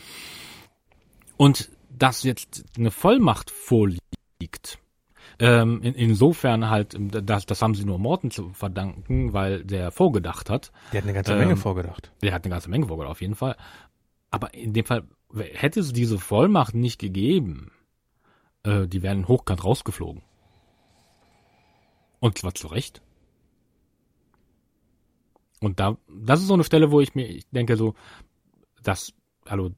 Und 1.35 1.71
dass 1.89 2.23
jetzt 2.23 2.63
eine 2.77 2.91
Vollmacht 2.91 3.49
vorliegt, 3.49 4.77
ähm, 5.41 5.81
in, 5.81 5.95
insofern 5.95 6.69
halt, 6.69 6.95
das, 6.99 7.47
das 7.47 7.61
haben 7.63 7.73
sie 7.73 7.83
nur 7.83 7.97
Morten 7.97 8.29
zu 8.29 8.53
verdanken, 8.53 9.33
weil 9.33 9.63
der 9.63 9.89
vorgedacht 9.91 10.51
hat. 10.51 10.71
Der 10.93 11.01
hat 11.01 11.05
eine 11.05 11.13
ganze 11.13 11.33
Ähm, 11.33 11.39
Menge 11.39 11.57
vorgedacht. 11.57 12.11
Der 12.21 12.31
hat 12.31 12.45
eine 12.45 12.51
ganze 12.51 12.69
Menge 12.69 12.85
vorgedacht, 12.85 13.11
auf 13.11 13.21
jeden 13.21 13.33
Fall. 13.33 13.57
Aber 14.29 14.53
in 14.53 14.71
dem 14.73 14.85
Fall, 14.85 15.03
hätte 15.33 15.79
es 15.79 15.93
diese 15.93 16.19
Vollmacht 16.19 16.75
nicht 16.75 16.99
gegeben, 16.99 17.71
äh, 18.63 18.87
die 18.87 19.01
wären 19.01 19.27
hochkant 19.27 19.63
rausgeflogen. 19.63 20.21
Und 22.19 22.37
zwar 22.37 22.53
zu 22.53 22.67
Recht. 22.67 23.01
Und 25.59 25.79
da, 25.79 25.97
das 26.07 26.41
ist 26.41 26.47
so 26.47 26.53
eine 26.53 26.63
Stelle, 26.63 26.91
wo 26.91 27.01
ich 27.01 27.15
mir, 27.15 27.27
ich 27.27 27.49
denke 27.49 27.77
so, 27.77 27.95
dass, 28.83 29.11
hallo, 29.47 29.71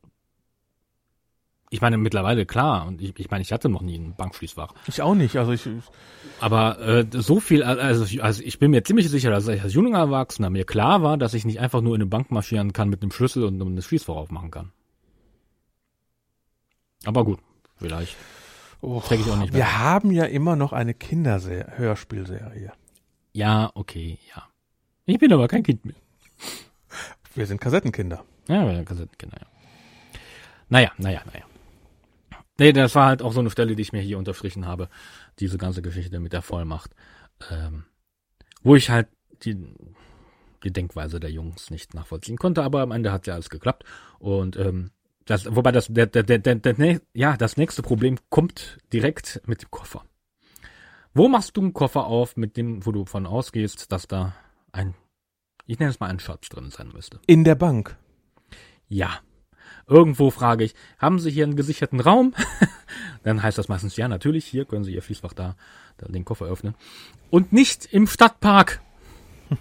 ich 1.73 1.81
meine, 1.81 1.97
mittlerweile 1.97 2.45
klar, 2.45 2.85
und 2.87 3.01
ich, 3.01 3.17
ich 3.19 3.31
meine, 3.31 3.41
ich 3.41 3.51
hatte 3.51 3.67
noch 3.67 3.81
nie 3.81 3.97
ein 3.97 4.15
Bankschließfach. 4.15 4.73
Ich 4.87 5.01
auch 5.01 5.15
nicht. 5.15 5.35
Also 5.37 5.51
ich, 5.53 5.67
Aber 6.39 6.79
äh, 6.79 7.05
so 7.11 7.39
viel, 7.39 7.63
also, 7.63 8.03
ich- 8.05 8.23
also 8.23 8.43
ich 8.43 8.59
bin 8.59 8.71
mir 8.71 8.83
ziemlich 8.83 9.09
sicher, 9.09 9.31
dass 9.31 9.47
ich 9.47 9.61
als 9.61 9.73
junger 9.73 9.97
Erwachsener 9.99 10.49
mir 10.49 10.65
klar 10.65 11.01
war, 11.01 11.17
dass 11.17 11.33
ich 11.33 11.45
nicht 11.45 11.59
einfach 11.59 11.81
nur 11.81 11.95
in 11.95 12.01
eine 12.01 12.09
Bank 12.09 12.29
marschieren 12.31 12.73
kann 12.73 12.89
mit 12.89 13.01
einem 13.01 13.11
Schlüssel 13.11 13.43
und 13.43 13.61
um 13.61 13.75
das 13.75 13.85
Schließfach 13.85 14.13
aufmachen 14.15 14.51
kann. 14.51 14.71
Aber 17.05 17.25
gut, 17.25 17.39
vielleicht. 17.77 18.15
oh, 18.81 19.01
ich 19.09 19.29
auch 19.29 19.37
nicht 19.37 19.51
mehr. 19.51 19.61
wir 19.61 19.79
haben 19.79 20.11
ja 20.11 20.25
immer 20.25 20.55
noch 20.55 20.73
eine 20.73 20.93
Kinderhörspielserie. 20.93 22.71
Ja, 23.33 23.71
okay, 23.73 24.19
ja. 24.35 24.43
Ich 25.05 25.17
bin 25.19 25.33
aber 25.33 25.47
kein 25.47 25.63
Kind 25.63 25.83
mehr. 25.85 25.95
Wir 27.35 27.45
sind 27.47 27.59
Kassettenkinder. 27.59 28.23
Ja, 28.47 28.65
wir 28.67 28.75
sind 28.75 28.85
Kassettenkinder, 28.85 29.37
ja. 29.41 29.47
Naja, 30.69 30.91
naja, 30.97 31.21
naja. 31.25 31.43
Nee, 32.59 32.71
das 32.71 32.95
war 32.95 33.07
halt 33.07 33.21
auch 33.21 33.33
so 33.33 33.39
eine 33.39 33.49
Stelle, 33.49 33.75
die 33.75 33.81
ich 33.81 33.93
mir 33.93 34.01
hier 34.01 34.17
unterstrichen 34.17 34.65
habe. 34.65 34.89
Diese 35.39 35.57
ganze 35.57 35.81
Geschichte 35.81 36.19
mit 36.19 36.33
der 36.33 36.41
Vollmacht. 36.41 36.91
Ähm, 37.49 37.85
wo 38.61 38.75
ich 38.75 38.89
halt 38.89 39.07
die, 39.43 39.57
die 40.63 40.71
Denkweise 40.71 41.19
der 41.19 41.31
Jungs 41.31 41.69
nicht 41.69 41.93
nachvollziehen 41.93 42.37
konnte, 42.37 42.63
aber 42.63 42.81
am 42.81 42.91
Ende 42.91 43.11
hat 43.11 43.27
ja 43.27 43.33
alles 43.33 43.49
geklappt. 43.49 43.83
Und 44.19 44.55
ähm, 44.57 44.91
das, 45.25 45.55
wobei 45.55 45.71
das, 45.71 45.87
der, 45.87 46.05
der, 46.07 46.23
der, 46.23 46.39
der, 46.39 46.55
der, 46.55 47.01
ja, 47.13 47.37
das 47.37 47.57
nächste 47.57 47.81
Problem 47.81 48.17
kommt 48.29 48.79
direkt 48.91 49.41
mit 49.45 49.61
dem 49.61 49.71
Koffer. 49.71 50.03
Wo 51.13 51.27
machst 51.27 51.55
du 51.57 51.61
einen 51.61 51.73
Koffer 51.73 52.05
auf, 52.05 52.37
mit 52.37 52.57
dem, 52.57 52.85
wo 52.85 52.91
du 52.91 53.05
von 53.05 53.25
ausgehst, 53.25 53.91
dass 53.91 54.07
da 54.07 54.35
ein, 54.71 54.95
ich 55.65 55.79
nenne 55.79 55.91
es 55.91 55.99
mal 55.99 56.09
ein 56.09 56.19
Schatz 56.19 56.49
drin 56.49 56.71
sein 56.71 56.89
müsste? 56.89 57.19
In 57.27 57.43
der 57.43 57.55
Bank. 57.55 57.97
Ja. 58.87 59.19
Irgendwo 59.87 60.31
frage 60.31 60.63
ich, 60.63 60.75
haben 60.97 61.19
Sie 61.19 61.29
hier 61.29 61.43
einen 61.43 61.55
gesicherten 61.55 61.99
Raum? 61.99 62.33
Dann 63.23 63.43
heißt 63.43 63.57
das 63.57 63.67
meistens, 63.67 63.97
ja, 63.97 64.07
natürlich, 64.07 64.45
hier 64.45 64.65
können 64.65 64.83
Sie 64.83 64.93
Ihr 64.93 65.01
Schließfach 65.01 65.33
da, 65.33 65.55
da 65.97 66.07
den 66.07 66.25
Koffer 66.25 66.45
öffnen. 66.45 66.75
Und 67.29 67.51
nicht 67.51 67.85
im 67.85 68.07
Stadtpark. 68.07 68.81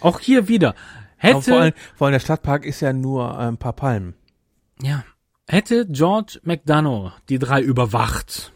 Auch 0.00 0.20
hier 0.20 0.48
wieder. 0.48 0.74
Aber 1.20 1.42
vor, 1.42 1.54
allem, 1.58 1.74
Hätte, 1.74 1.96
vor 1.96 2.06
allem 2.06 2.12
der 2.12 2.20
Stadtpark 2.20 2.64
ist 2.64 2.80
ja 2.80 2.92
nur 2.92 3.38
ein 3.38 3.58
paar 3.58 3.72
Palmen. 3.72 4.14
ja, 4.80 5.04
hätte 5.48 5.86
George 5.86 6.40
McDonough 6.42 7.12
die 7.28 7.38
drei 7.38 7.60
überwacht, 7.60 8.52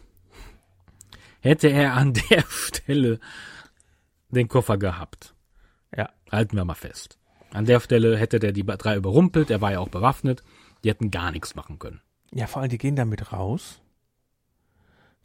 hätte 1.41 1.67
er 1.67 1.93
an 1.93 2.13
der 2.29 2.43
Stelle 2.49 3.19
den 4.29 4.47
Koffer 4.47 4.77
gehabt. 4.77 5.35
Ja. 5.95 6.09
Halten 6.31 6.55
wir 6.55 6.65
mal 6.65 6.75
fest. 6.75 7.17
An 7.53 7.65
der 7.65 7.79
Stelle 7.79 8.17
hätte 8.17 8.39
der 8.39 8.51
die 8.53 8.65
drei 8.65 8.95
überrumpelt, 8.95 9.49
er 9.49 9.61
war 9.61 9.71
ja 9.73 9.79
auch 9.79 9.89
bewaffnet, 9.89 10.43
die 10.83 10.89
hätten 10.89 11.11
gar 11.11 11.31
nichts 11.31 11.55
machen 11.55 11.79
können. 11.79 12.01
Ja, 12.33 12.47
vor 12.47 12.61
allem, 12.61 12.69
die 12.71 12.77
gehen 12.77 12.95
damit 12.95 13.33
raus, 13.33 13.81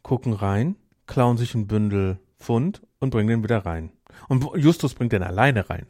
gucken 0.01 0.33
rein, 0.33 0.75
klauen 1.05 1.37
sich 1.37 1.55
ein 1.55 1.67
Bündel 1.67 2.19
Pfund 2.39 2.81
und 2.99 3.09
bringen 3.11 3.29
den 3.29 3.43
wieder 3.43 3.65
rein. 3.65 3.91
Und 4.27 4.45
Justus 4.55 4.93
bringt 4.93 5.13
den 5.13 5.23
alleine 5.23 5.69
rein. 5.69 5.85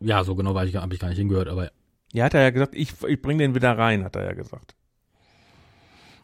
Ja, 0.00 0.24
so 0.24 0.34
genau 0.34 0.54
weiß 0.54 0.68
ich, 0.68 0.76
habe 0.76 0.94
ich 0.94 1.00
gar 1.00 1.08
nicht 1.08 1.18
hingehört, 1.18 1.48
aber 1.48 1.70
Ja, 2.12 2.24
hat 2.26 2.34
er 2.34 2.42
ja 2.42 2.50
gesagt, 2.50 2.74
ich, 2.74 2.94
ich 3.08 3.22
bring 3.22 3.38
den 3.38 3.54
wieder 3.54 3.76
rein, 3.76 4.04
hat 4.04 4.16
er 4.16 4.24
ja 4.24 4.32
gesagt. 4.34 4.74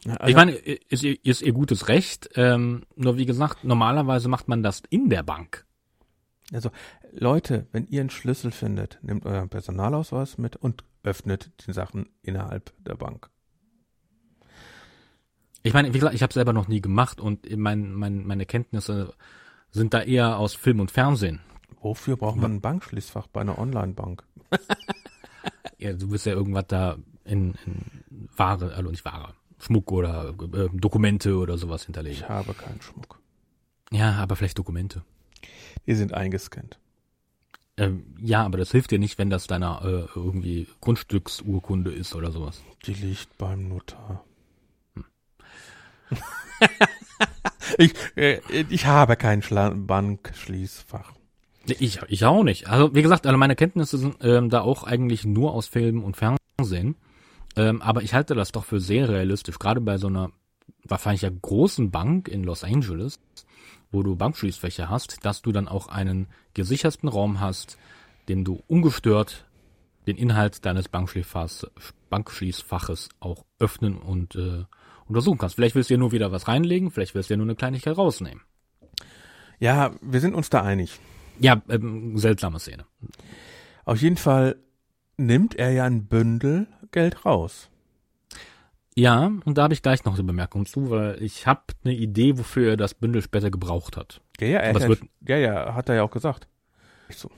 Also- 0.05 0.27
ich 0.27 0.35
meine, 0.35 0.51
ist, 0.53 1.03
ihr- 1.03 1.17
ist 1.25 1.41
ihr 1.41 1.51
gutes 1.53 1.87
Recht. 1.89 2.29
Ähm, 2.35 2.83
nur 2.95 3.17
wie 3.17 3.25
gesagt, 3.25 3.63
normalerweise 3.63 4.29
macht 4.29 4.47
man 4.47 4.63
das 4.63 4.81
in 4.89 5.09
der 5.09 5.23
Bank. 5.23 5.65
Also, 6.51 6.71
Leute, 7.11 7.67
wenn 7.71 7.87
ihr 7.87 8.01
einen 8.01 8.09
Schlüssel 8.09 8.51
findet, 8.51 8.99
nehmt 9.01 9.25
euren 9.25 9.49
Personalausweis 9.49 10.37
mit 10.37 10.55
und 10.55 10.83
öffnet 11.03 11.51
die 11.67 11.73
Sachen 11.73 12.09
innerhalb 12.21 12.73
der 12.83 12.95
Bank. 12.95 13.29
Ich 15.61 15.73
meine, 15.73 15.89
wie 15.93 15.99
gesagt, 15.99 16.15
ich 16.15 16.23
habe 16.23 16.33
selber 16.33 16.53
noch 16.53 16.67
nie 16.67 16.81
gemacht 16.81 17.19
und 17.19 17.45
mein, 17.57 17.93
mein, 17.93 18.25
meine 18.25 18.45
Kenntnisse 18.45 19.13
sind 19.71 19.93
da 19.93 20.01
eher 20.01 20.37
aus 20.37 20.55
Film 20.55 20.79
und 20.79 20.89
Fernsehen. 20.89 21.41
Wofür 21.81 22.17
braucht 22.17 22.37
man 22.37 22.55
ein 22.55 22.61
Bankschließfach 22.61 23.27
bei 23.27 23.41
einer 23.41 23.59
Online-Bank? 23.59 24.23
Ja, 25.79 25.93
du 25.93 26.09
bist 26.09 26.25
ja 26.25 26.33
irgendwas 26.33 26.65
da 26.67 26.97
in, 27.23 27.53
in 27.65 27.85
Ware, 28.35 28.73
also 28.75 28.91
nicht 28.91 29.05
Ware, 29.05 29.33
Schmuck 29.59 29.91
oder 29.93 30.35
äh, 30.53 30.67
Dokumente 30.73 31.37
oder 31.37 31.57
sowas 31.57 31.85
hinterlegen. 31.85 32.17
Ich 32.19 32.27
habe 32.27 32.53
keinen 32.53 32.81
Schmuck. 32.81 33.19
Ja, 33.89 34.15
aber 34.15 34.35
vielleicht 34.35 34.57
Dokumente. 34.57 35.03
Die 35.89 35.95
sind 35.95 36.13
eingescannt. 36.13 36.77
Ähm, 37.75 38.05
ja, 38.21 38.45
aber 38.45 38.59
das 38.59 38.69
hilft 38.69 38.91
dir 38.91 38.99
nicht, 38.99 39.17
wenn 39.17 39.31
das 39.31 39.47
deiner 39.47 39.81
äh, 39.83 40.07
irgendwie 40.15 40.67
Grundstücksurkunde 40.81 41.91
ist 41.91 42.13
oder 42.13 42.31
sowas. 42.31 42.61
Die 42.85 42.93
liegt 42.93 43.35
beim 43.39 43.67
Notar. 43.69 44.23
ich, 47.79 47.95
äh, 48.15 48.39
ich 48.69 48.85
habe 48.85 49.15
kein 49.15 49.41
Schla 49.41 49.71
Bankschließfach. 49.71 51.13
Ich, 51.65 51.99
ich 52.07 52.23
auch 52.23 52.43
nicht. 52.43 52.67
Also 52.67 52.93
wie 52.93 53.01
gesagt, 53.01 53.25
alle 53.25 53.37
meine 53.37 53.55
Kenntnisse 53.55 53.97
sind 53.97 54.17
ähm, 54.21 54.51
da 54.51 54.61
auch 54.61 54.83
eigentlich 54.83 55.25
nur 55.25 55.55
aus 55.55 55.65
Film 55.65 56.03
und 56.03 56.15
Fernsehen. 56.15 56.97
Ähm, 57.55 57.81
aber 57.81 58.03
ich 58.03 58.13
halte 58.13 58.35
das 58.35 58.51
doch 58.51 58.65
für 58.65 58.79
sehr 58.79 59.09
realistisch, 59.09 59.57
gerade 59.57 59.81
bei 59.81 59.97
so 59.97 60.05
einer 60.05 60.29
wahrscheinlich 60.83 61.23
ja 61.23 61.31
großen 61.31 61.89
Bank 61.89 62.27
in 62.27 62.43
Los 62.43 62.63
Angeles, 62.63 63.19
wo 63.91 64.03
du 64.03 64.15
Bankschließfächer 64.15 64.87
hast, 64.89 65.25
dass 65.25 65.41
du 65.41 65.51
dann 65.51 65.67
auch 65.67 65.87
einen 65.87 66.27
gesicherten 66.53 67.09
Raum 67.09 67.39
hast, 67.39 67.79
dem 68.27 68.43
du 68.43 68.61
ungestört 68.67 69.45
den 70.07 70.17
Inhalt 70.17 70.65
deines 70.65 70.89
Bankschließfaches 70.89 73.09
auch 73.19 73.45
öffnen 73.59 73.97
und 73.97 74.35
äh, 74.35 74.65
untersuchen 75.07 75.37
kannst. 75.37 75.55
Vielleicht 75.55 75.75
willst 75.75 75.89
du 75.89 75.95
dir 75.95 75.99
nur 75.99 76.11
wieder 76.11 76.31
was 76.31 76.47
reinlegen, 76.47 76.91
vielleicht 76.91 77.15
willst 77.15 77.29
du 77.29 77.33
dir 77.33 77.37
nur 77.37 77.47
eine 77.47 77.55
Kleinigkeit 77.55 77.97
rausnehmen. 77.97 78.43
Ja, 79.59 79.91
wir 80.01 80.21
sind 80.21 80.35
uns 80.35 80.49
da 80.49 80.63
einig. 80.63 80.99
Ja, 81.39 81.61
ähm, 81.69 82.17
seltsame 82.17 82.59
Szene. 82.59 82.85
Auf 83.85 84.01
jeden 84.01 84.17
Fall 84.17 84.57
nimmt 85.17 85.55
er 85.55 85.71
ja 85.71 85.85
ein 85.85 86.05
Bündel 86.05 86.67
Geld 86.91 87.25
raus. 87.25 87.69
Ja, 88.99 89.31
und 89.45 89.57
da 89.57 89.63
habe 89.63 89.73
ich 89.73 89.81
gleich 89.81 90.03
noch 90.05 90.13
eine 90.15 90.23
Bemerkung 90.23 90.65
zu, 90.65 90.89
weil 90.89 91.21
ich 91.23 91.47
habe 91.47 91.61
eine 91.83 91.93
Idee, 91.93 92.37
wofür 92.37 92.71
er 92.71 92.77
das 92.77 92.93
Bündel 92.93 93.21
später 93.21 93.49
gebraucht 93.49 93.97
hat. 93.97 94.21
Ja, 94.39 94.47
ja, 94.47 94.59
er 94.59 94.73
wird- 94.89 95.01
ja, 95.27 95.37
ja, 95.37 95.73
hat 95.73 95.89
er 95.89 95.95
ja 95.95 96.03
auch 96.03 96.11
gesagt. 96.11 96.47
So. 97.09 97.29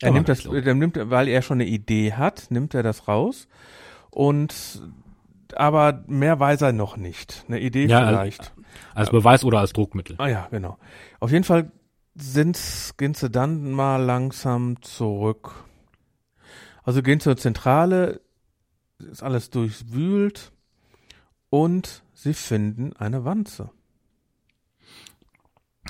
Er 0.00 0.10
nimmt 0.12 0.28
das, 0.28 0.44
er 0.46 0.74
nimmt, 0.74 0.98
weil 1.10 1.28
er 1.28 1.42
schon 1.42 1.60
eine 1.60 1.68
Idee 1.68 2.12
hat, 2.12 2.46
nimmt 2.50 2.72
er 2.74 2.82
das 2.82 3.08
raus 3.08 3.48
und 4.10 4.82
aber 5.54 6.02
mehr 6.06 6.38
weiß 6.40 6.62
er 6.62 6.72
noch 6.72 6.96
nicht. 6.96 7.44
Eine 7.48 7.60
Idee 7.60 7.86
Ja, 7.86 8.06
vielleicht. 8.06 8.54
Als 8.94 9.10
Beweis 9.10 9.44
oder 9.44 9.58
als 9.58 9.72
Druckmittel. 9.72 10.16
Ah 10.18 10.28
ja, 10.28 10.48
genau. 10.50 10.78
Auf 11.20 11.30
jeden 11.30 11.44
Fall 11.44 11.70
sind, 12.14 12.58
gehen 12.96 13.12
sie 13.14 13.28
dann 13.28 13.70
mal 13.72 13.96
langsam 14.02 14.80
zurück. 14.82 15.52
Also 16.84 17.02
gehen 17.02 17.20
zur 17.20 17.36
Zentrale, 17.36 18.20
ist 18.98 19.22
alles 19.22 19.50
durchwühlt 19.50 20.52
und 21.52 22.02
sie 22.14 22.32
finden 22.32 22.94
eine 22.96 23.26
Wanze. 23.26 23.68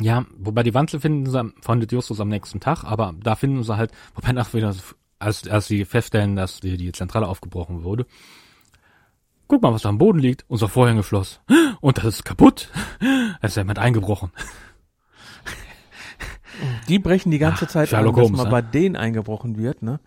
Ja, 0.01 0.27
wobei 0.37 0.65
die 0.65 0.75
Wanze 0.75 0.99
finden 0.99 1.31
sie, 1.31 1.39
am- 1.39 1.55
findet 1.61 1.93
Justus 1.93 2.19
am 2.21 2.29
nächsten 2.29 2.59
Tag, 2.59 2.83
aber 2.83 3.15
da 3.23 3.37
finden 3.37 3.63
sie 3.63 3.77
halt, 3.77 3.93
wobei 4.17 4.33
nach 4.33 4.53
wieder, 4.55 4.75
als, 5.21 5.47
als 5.49 5.69
sie 5.69 5.85
feststellen, 5.85 6.35
dass 6.35 6.59
die, 6.59 6.77
die 6.77 6.91
Zentrale 6.91 7.29
aufgebrochen 7.29 7.85
wurde. 7.85 8.07
Guck 9.47 9.63
mal, 9.63 9.73
was 9.73 9.83
da 9.83 9.89
am 9.91 9.99
Boden 9.99 10.19
liegt. 10.19 10.45
Unser 10.49 10.69
Vorhängeschloss. 10.69 11.41
Und 11.81 11.99
das 11.99 12.07
ist 12.07 12.25
kaputt. 12.25 12.69
Da 13.41 13.49
ist 13.49 13.57
jemand 13.57 13.79
eingebrochen. 13.81 14.31
Die 16.89 16.99
brechen 17.01 17.31
die 17.33 17.39
ganze 17.39 17.65
Ach, 17.67 17.71
Zeit 17.71 17.89
Sherlock 17.89 18.17
an, 18.19 18.23
dass 18.23 18.31
mal 18.33 18.45
ne? 18.45 18.51
bei 18.51 18.63
denen 18.63 18.95
eingebrochen 18.97 19.57
wird, 19.59 19.83
ne? 19.83 20.01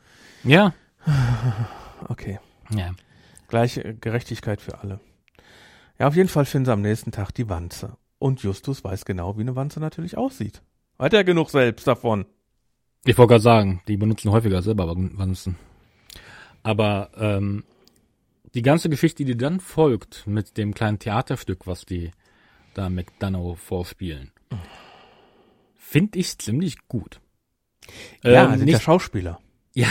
Ja. 0.44 0.74
Okay. 2.08 2.40
Ja. 2.70 2.92
Gleiche 3.48 3.96
Gerechtigkeit 3.96 4.62
für 4.62 4.80
alle. 4.80 5.00
Ja, 6.00 6.08
auf 6.08 6.16
jeden 6.16 6.30
Fall 6.30 6.46
finden 6.46 6.66
sie 6.66 6.74
am 6.74 6.82
nächsten 6.82 7.12
Tag 7.12 7.32
die 7.32 7.50
Wanze. 7.50 7.98
Und 8.20 8.44
Justus 8.44 8.84
weiß 8.84 9.06
genau, 9.06 9.38
wie 9.38 9.42
eine 9.42 9.56
Wanze 9.56 9.80
natürlich 9.80 10.18
aussieht. 10.18 10.62
Hat 11.00 11.14
er 11.14 11.24
genug 11.24 11.50
selbst 11.50 11.88
davon. 11.88 12.26
Ich 13.06 13.18
wollte 13.18 13.32
gerade 13.34 13.44
sagen, 13.44 13.82
die 13.88 13.98
benutzen 13.98 14.32
häufiger 14.32 14.62
selber 14.62 14.88
Wanzen. 14.96 15.58
Aber 16.64 17.12
ähm, 17.18 17.64
die 18.56 18.62
ganze 18.62 18.90
Geschichte, 18.90 19.26
die 19.26 19.38
dann 19.38 19.60
folgt 19.60 20.26
mit 20.26 20.58
dem 20.58 20.74
kleinen 20.74 20.98
Theaterstück, 20.98 21.68
was 21.68 21.86
die 21.86 22.12
da 22.74 22.90
McDonough 22.90 23.60
vorspielen, 23.60 24.32
finde 25.76 26.18
ich 26.18 26.38
ziemlich 26.40 26.88
gut. 26.88 27.20
Ja, 28.24 28.46
Ähm, 28.46 28.58
sind 28.58 28.66
nicht, 28.66 28.74
ja 28.74 28.80
Schauspieler. 28.80 29.40
Ja. 29.74 29.88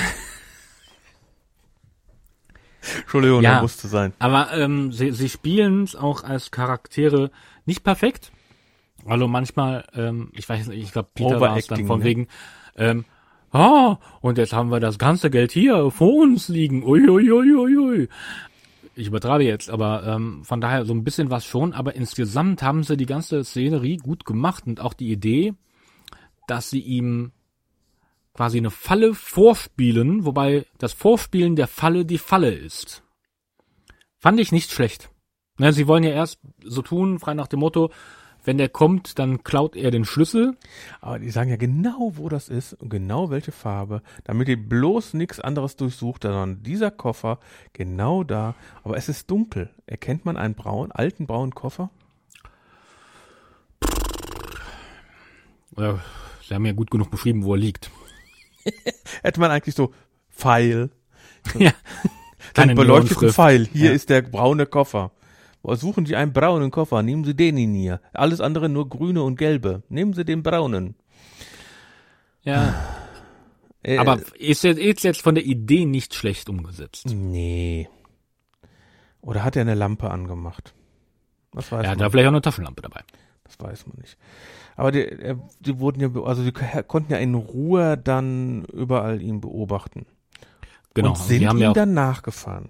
Entschuldigung, 3.01 3.43
Ja. 3.43 3.63
musste 3.63 3.89
sein. 3.89 4.13
Aber 4.19 4.53
ähm, 4.55 4.93
sie, 4.93 5.13
sie 5.13 5.29
spielen 5.29 5.85
es 5.85 5.97
auch 5.97 6.25
als 6.25 6.51
Charaktere 6.51 7.31
nicht 7.67 7.85
perfekt. 7.85 8.33
Also 9.07 9.29
manchmal, 9.29 9.85
ähm, 9.95 10.31
ich 10.33 10.49
weiß 10.49 10.69
nicht, 10.69 10.83
ich 10.83 10.93
glaube, 10.93 11.09
Peter 11.15 11.41
war 11.41 11.57
es 11.57 11.67
dann 11.67 11.87
von 11.87 11.99
ne? 12.01 12.05
wegen, 12.05 12.29
ähm, 12.77 13.05
ah, 13.53 13.99
und 14.21 14.39
jetzt 14.39 14.53
haben 14.53 14.71
wir 14.71 14.81
das 14.81 14.99
ganze 14.99 15.31
Geld 15.31 15.53
hier 15.53 15.91
vor 15.91 16.23
uns 16.23 16.49
liegen. 16.49 16.83
Uiuiuiui. 16.85 18.09
Ich 18.97 19.09
übertreibe 19.09 19.45
jetzt, 19.45 19.71
aber 19.71 20.07
ähm, 20.07 20.45
von 20.45 20.61
daher 20.61 20.85
so 20.85 20.95
ein 20.95 21.05
bisschen 21.05 21.29
was 21.29 21.45
schon. 21.45 21.73
Aber 21.73 21.97
insgesamt 21.97 22.63
haben 22.63 22.85
sie 22.85 22.97
die 22.97 23.07
ganze 23.07 23.43
Szenerie 23.45 23.97
gut 23.97 24.25
gemacht 24.25 24.65
und 24.67 24.81
auch 24.81 24.95
die 24.95 25.11
Idee, 25.11 25.55
dass 26.47 26.71
sie 26.71 26.81
ihm 26.81 27.33
quasi 28.35 28.59
eine 28.59 28.71
Falle 28.71 29.15
vorspielen, 29.15 30.25
wobei 30.25 30.67
das 30.79 30.93
Vorspielen 30.93 31.57
der 31.57 31.69
Falle 31.69 32.05
die 32.05 32.19
Falle 32.19 32.53
ist. 32.53 33.03
Fand 34.19 34.41
ich 34.41 34.53
nicht 34.53 34.71
schlecht. 34.71 35.11
Ne, 35.59 35.73
sie 35.73 35.87
wollen 35.87 36.03
ja 36.03 36.11
erst 36.11 36.41
so 36.63 36.83
tun, 36.83 37.21
frei 37.21 37.35
nach 37.35 37.47
dem 37.47 37.61
Motto, 37.61 37.91
wenn 38.43 38.59
der 38.59 38.69
kommt, 38.69 39.19
dann 39.19 39.43
klaut 39.43 39.77
er 39.77 39.91
den 39.91 40.05
Schlüssel. 40.05 40.57
Aber 41.01 41.19
die 41.19 41.31
sagen 41.31 41.49
ja 41.49 41.57
genau, 41.57 42.13
wo 42.17 42.29
das 42.29 42.49
ist 42.49 42.75
und 42.75 42.91
genau 42.91 43.31
welche 43.31 43.53
Farbe, 43.53 44.03
damit 44.25 44.49
ihr 44.49 44.57
bloß 44.57 45.15
nichts 45.15 45.41
anderes 45.41 45.77
durchsucht, 45.77 46.25
sondern 46.25 46.63
dieser 46.63 46.91
Koffer 46.91 47.39
genau 47.73 48.25
da. 48.25 48.55
Aber 48.83 48.97
es 48.97 49.09
ist 49.09 49.31
dunkel. 49.31 49.71
Erkennt 49.87 50.25
man 50.25 50.37
einen 50.37 50.55
braunen, 50.55 50.93
alten 50.93 51.27
braunen 51.27 51.55
Koffer? 51.55 51.91
Sie 55.77 56.55
haben 56.55 56.67
ja 56.67 56.73
gut 56.73 56.91
genug 56.91 57.11
beschrieben, 57.11 57.45
wo 57.45 57.55
er 57.55 57.59
liegt. 57.59 57.91
Hätte 59.23 59.41
man 59.41 59.51
eigentlich 59.51 59.75
so 59.75 59.93
Pfeil, 60.31 60.91
ja. 61.59 61.73
einen 62.57 62.75
beleuchteten. 62.77 63.31
Pfeil. 63.31 63.67
Hier 63.73 63.87
Ja. 63.91 63.93
ist 63.93 64.11
der 64.11 64.23
braune 64.23 64.67
Koffer. 64.67 65.11
Suchen 65.63 66.05
Sie 66.05 66.15
einen 66.17 66.33
braunen 66.33 66.71
Koffer, 66.71 67.03
nehmen 67.03 67.25
Sie 67.25 67.35
den 67.35 67.57
in 67.57 67.73
hier. 67.75 68.01
Alles 68.13 68.41
andere 68.41 68.69
nur 68.69 68.89
grüne 68.89 69.23
und 69.23 69.37
gelbe. 69.37 69.83
Nehmen 69.89 70.13
Sie 70.13 70.25
den 70.25 70.43
braunen. 70.43 70.95
Ja. 72.43 72.75
Äh, 73.87 73.99
Aber 73.99 74.19
ist 74.39 74.65
jetzt, 74.65 74.79
ist 74.79 75.05
jetzt 75.05 75.21
von 75.21 75.35
der 75.35 75.45
Idee 75.45 75.85
nicht 75.85 76.15
schlecht 76.15 76.49
umgesetzt. 76.49 77.05
Nee. 77.15 77.87
Oder 79.21 79.45
hat 79.45 79.57
er 79.57 79.61
eine 79.61 79.75
Lampe 79.75 80.11
angemacht? 80.11 80.73
Das 81.53 81.71
weiß 81.71 81.81
hat 81.87 81.87
man. 81.89 81.99
da 81.99 82.09
vielleicht 82.09 82.27
auch 82.29 82.33
eine 82.33 82.41
Taschenlampe 82.41 82.81
dabei. 82.81 83.03
Das 83.45 83.61
weiß 83.61 83.87
man 83.87 83.99
nicht. 84.01 84.17
Aber 84.77 84.91
die, 84.93 85.01
äh, 85.01 85.37
die 85.61 85.79
wurden 85.79 86.01
ja, 86.01 86.11
also 86.23 86.43
die 86.43 86.53
konnten 86.53 87.13
ja 87.13 87.19
in 87.19 87.35
Ruhe 87.35 87.97
dann 87.97 88.65
überall 88.67 89.23
ihn 89.23 89.41
beobachten. 89.41 90.07
Genau. 90.95 91.09
Und 91.11 91.15
also 91.17 91.25
sind 91.29 91.39
sie 91.41 91.49
haben 91.49 91.59
ihm 91.59 91.63
ja 91.63 91.73
dann 91.73 91.95
nachgefahren. 91.95 92.69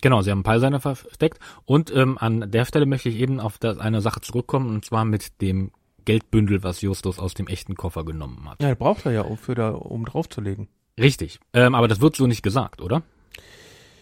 genau, 0.00 0.22
sie 0.22 0.30
haben 0.30 0.42
Peilseiner 0.42 0.80
versteckt. 0.80 1.38
Und 1.64 1.94
ähm, 1.94 2.18
an 2.18 2.50
der 2.50 2.64
Stelle 2.64 2.86
möchte 2.86 3.08
ich 3.08 3.16
eben 3.16 3.40
auf 3.40 3.58
das, 3.58 3.78
eine 3.78 4.00
Sache 4.00 4.20
zurückkommen, 4.20 4.68
und 4.68 4.84
zwar 4.84 5.04
mit 5.04 5.40
dem 5.40 5.72
Geldbündel, 6.04 6.62
was 6.62 6.80
Justus 6.80 7.18
aus 7.18 7.34
dem 7.34 7.46
echten 7.46 7.74
Koffer 7.76 8.04
genommen 8.04 8.48
hat. 8.50 8.62
Ja, 8.62 8.74
braucht 8.74 9.06
er 9.06 9.12
ja, 9.12 9.22
um, 9.22 9.36
für 9.36 9.54
da, 9.54 9.70
um 9.70 10.04
draufzulegen. 10.04 10.68
Richtig. 10.98 11.38
Ähm, 11.54 11.74
aber 11.74 11.88
das 11.88 12.00
wird 12.00 12.16
so 12.16 12.26
nicht 12.26 12.42
gesagt, 12.42 12.80
oder? 12.82 13.02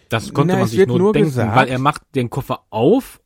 Das 0.08 0.32
konnte 0.32 0.54
Na, 0.54 0.60
man 0.60 0.68
sich 0.68 0.78
wird 0.78 0.88
nur, 0.88 0.98
nur 0.98 1.12
denken, 1.12 1.28
gesagt- 1.28 1.54
weil 1.54 1.68
er 1.68 1.78
macht 1.78 2.02
den 2.14 2.30
Koffer 2.30 2.62
auf 2.70 3.20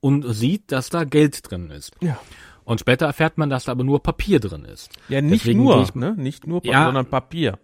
und 0.00 0.24
sieht, 0.34 0.72
dass 0.72 0.90
da 0.90 1.04
Geld 1.04 1.50
drin 1.50 1.70
ist. 1.70 1.92
Ja. 2.00 2.18
Und 2.68 2.80
später 2.80 3.06
erfährt 3.06 3.38
man, 3.38 3.48
dass 3.48 3.64
da 3.64 3.72
aber 3.72 3.82
nur 3.82 4.02
Papier 4.02 4.40
drin 4.40 4.64
ist. 4.66 4.90
Ja, 5.08 5.22
nicht 5.22 5.44
Deswegen 5.44 5.62
nur, 5.62 5.82
ich- 5.82 5.94
ne? 5.94 6.14
Nicht 6.18 6.46
nur, 6.46 6.64
Ja. 6.66 6.84
sondern 6.84 7.06
Papier. 7.06 7.58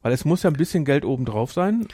Weil 0.00 0.12
es 0.12 0.24
muss 0.24 0.42
ja 0.42 0.48
ein 0.50 0.56
bisschen 0.56 0.84
Geld 0.86 1.04
oben 1.04 1.26
drauf 1.26 1.52
sein. 1.52 1.86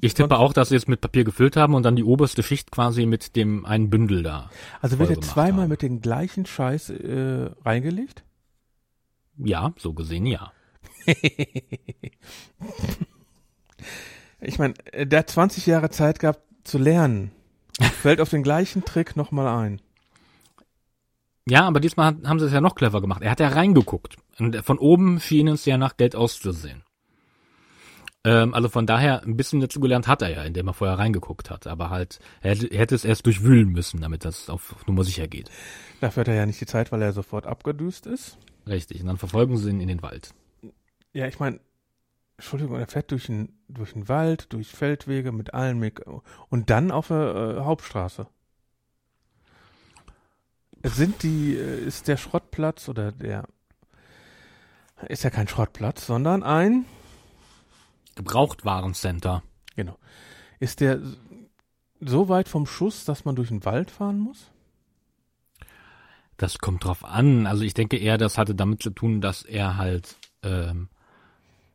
Ich 0.00 0.14
tippe 0.14 0.38
auch, 0.38 0.52
dass 0.54 0.70
sie 0.70 0.76
es 0.76 0.88
mit 0.88 1.00
Papier 1.02 1.22
gefüllt 1.24 1.56
haben 1.56 1.74
und 1.74 1.84
dann 1.84 1.94
die 1.94 2.02
oberste 2.02 2.42
Schicht 2.42 2.70
quasi 2.72 3.06
mit 3.06 3.36
dem 3.36 3.64
einen 3.64 3.90
Bündel 3.90 4.22
da. 4.24 4.50
Also 4.80 4.98
wird 4.98 5.10
er 5.10 5.20
zweimal 5.20 5.62
haben. 5.64 5.68
mit 5.70 5.82
dem 5.82 6.00
gleichen 6.00 6.46
Scheiß 6.46 6.90
äh, 6.90 7.50
reingelegt? 7.64 8.24
Ja, 9.36 9.72
so 9.76 9.92
gesehen 9.92 10.26
ja. 10.26 10.52
Ich 14.40 14.58
meine, 14.58 14.74
äh, 14.92 15.06
der 15.06 15.20
hat 15.20 15.30
20 15.30 15.66
Jahre 15.66 15.90
Zeit 15.90 16.18
gehabt 16.18 16.40
zu 16.64 16.78
lernen. 16.78 17.30
Fällt 18.02 18.20
auf 18.20 18.30
den 18.30 18.42
gleichen 18.42 18.84
Trick 18.84 19.16
nochmal 19.16 19.46
ein. 19.48 19.80
Ja, 21.48 21.66
aber 21.66 21.80
diesmal 21.80 22.16
haben 22.24 22.38
sie 22.38 22.46
es 22.46 22.52
ja 22.52 22.60
noch 22.60 22.74
clever 22.74 23.00
gemacht. 23.00 23.22
Er 23.22 23.30
hat 23.30 23.40
ja 23.40 23.48
reingeguckt. 23.48 24.16
Und 24.38 24.56
von 24.64 24.78
oben 24.78 25.20
schien 25.20 25.48
es 25.48 25.64
ja 25.66 25.76
nach 25.76 25.96
Geld 25.96 26.16
auszusehen. 26.16 26.82
Ähm, 28.24 28.54
also 28.54 28.70
von 28.70 28.86
daher, 28.86 29.22
ein 29.22 29.36
bisschen 29.36 29.60
dazu 29.60 29.78
gelernt 29.78 30.08
hat 30.08 30.22
er 30.22 30.30
ja, 30.30 30.42
indem 30.42 30.68
er 30.68 30.74
vorher 30.74 30.98
reingeguckt 30.98 31.50
hat. 31.50 31.66
Aber 31.66 31.90
halt, 31.90 32.18
er 32.40 32.52
hätte, 32.52 32.66
er 32.68 32.78
hätte 32.78 32.94
es 32.94 33.04
erst 33.04 33.26
durchwühlen 33.26 33.68
müssen, 33.68 34.00
damit 34.00 34.24
das 34.24 34.48
auf 34.48 34.86
Nummer 34.86 35.04
sicher 35.04 35.28
geht. 35.28 35.50
Dafür 36.00 36.22
hat 36.22 36.28
er 36.28 36.34
ja 36.34 36.46
nicht 36.46 36.60
die 36.60 36.66
Zeit, 36.66 36.90
weil 36.92 37.02
er 37.02 37.12
sofort 37.12 37.46
abgedüst 37.46 38.06
ist. 38.06 38.38
Richtig. 38.66 39.02
Und 39.02 39.08
dann 39.08 39.18
verfolgen 39.18 39.58
sie 39.58 39.68
ihn 39.68 39.80
in 39.80 39.88
den 39.88 40.02
Wald. 40.02 40.30
Ja, 41.12 41.26
ich 41.26 41.38
meine, 41.38 41.60
Entschuldigung, 42.38 42.78
er 42.78 42.86
fährt 42.86 43.10
durch 43.10 43.26
den, 43.26 43.52
durch 43.68 43.92
den 43.92 44.08
Wald, 44.08 44.52
durch 44.52 44.68
Feldwege 44.68 45.30
mit 45.30 45.52
allen 45.52 45.78
Meg 45.78 46.02
und 46.48 46.70
dann 46.70 46.90
auf 46.90 47.08
der 47.08 47.58
äh, 47.58 47.64
Hauptstraße. 47.64 48.26
Sind 50.84 51.22
die, 51.22 51.56
äh, 51.56 51.84
ist 51.86 52.08
der 52.08 52.18
Schrottplatz 52.18 52.88
oder 52.88 53.10
der, 53.10 53.44
ist 55.08 55.24
ja 55.24 55.30
kein 55.30 55.48
Schrottplatz, 55.48 56.06
sondern 56.06 56.42
ein, 56.42 56.84
Gebrauchtwarencenter. 58.16 59.42
genau, 59.74 59.98
ist 60.60 60.80
der 60.80 61.00
so 62.00 62.28
weit 62.28 62.48
vom 62.48 62.66
Schuss, 62.66 63.04
dass 63.04 63.24
man 63.24 63.34
durch 63.34 63.48
den 63.48 63.64
Wald 63.64 63.90
fahren 63.90 64.18
muss? 64.18 64.50
Das 66.36 66.58
kommt 66.58 66.84
drauf 66.84 67.04
an. 67.04 67.46
Also 67.46 67.62
ich 67.62 67.74
denke 67.74 67.96
eher, 67.96 68.18
das 68.18 68.38
hatte 68.38 68.54
damit 68.54 68.82
zu 68.82 68.90
tun, 68.90 69.20
dass 69.20 69.42
er 69.42 69.76
halt, 69.76 70.16
ähm, 70.42 70.88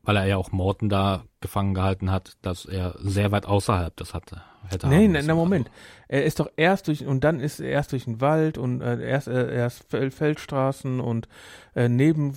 weil 0.09 0.17
er 0.17 0.25
ja 0.25 0.37
auch 0.37 0.51
Morten 0.51 0.89
da 0.89 1.25
gefangen 1.39 1.75
gehalten 1.75 2.09
hat, 2.09 2.35
dass 2.41 2.65
er 2.65 2.95
sehr 2.97 3.31
weit 3.31 3.45
außerhalb 3.45 3.95
das 3.95 4.15
hatte. 4.15 4.41
Hätte 4.67 4.87
Nee, 4.87 5.07
nein, 5.07 5.27
nein, 5.27 5.35
Moment. 5.35 5.69
Er 6.07 6.23
ist 6.23 6.39
doch 6.39 6.49
erst 6.57 6.87
durch, 6.87 7.05
und 7.05 7.23
dann 7.23 7.39
ist 7.39 7.59
er 7.59 7.69
erst 7.69 7.91
durch 7.91 8.05
den 8.05 8.19
Wald 8.19 8.57
und 8.57 8.81
äh, 8.81 9.07
erst, 9.07 9.27
äh, 9.27 9.53
erst 9.53 9.83
Fel 9.87 10.09
Feldstraßen 10.09 10.99
und 10.99 11.27
äh, 11.75 11.87
neben, 11.89 12.33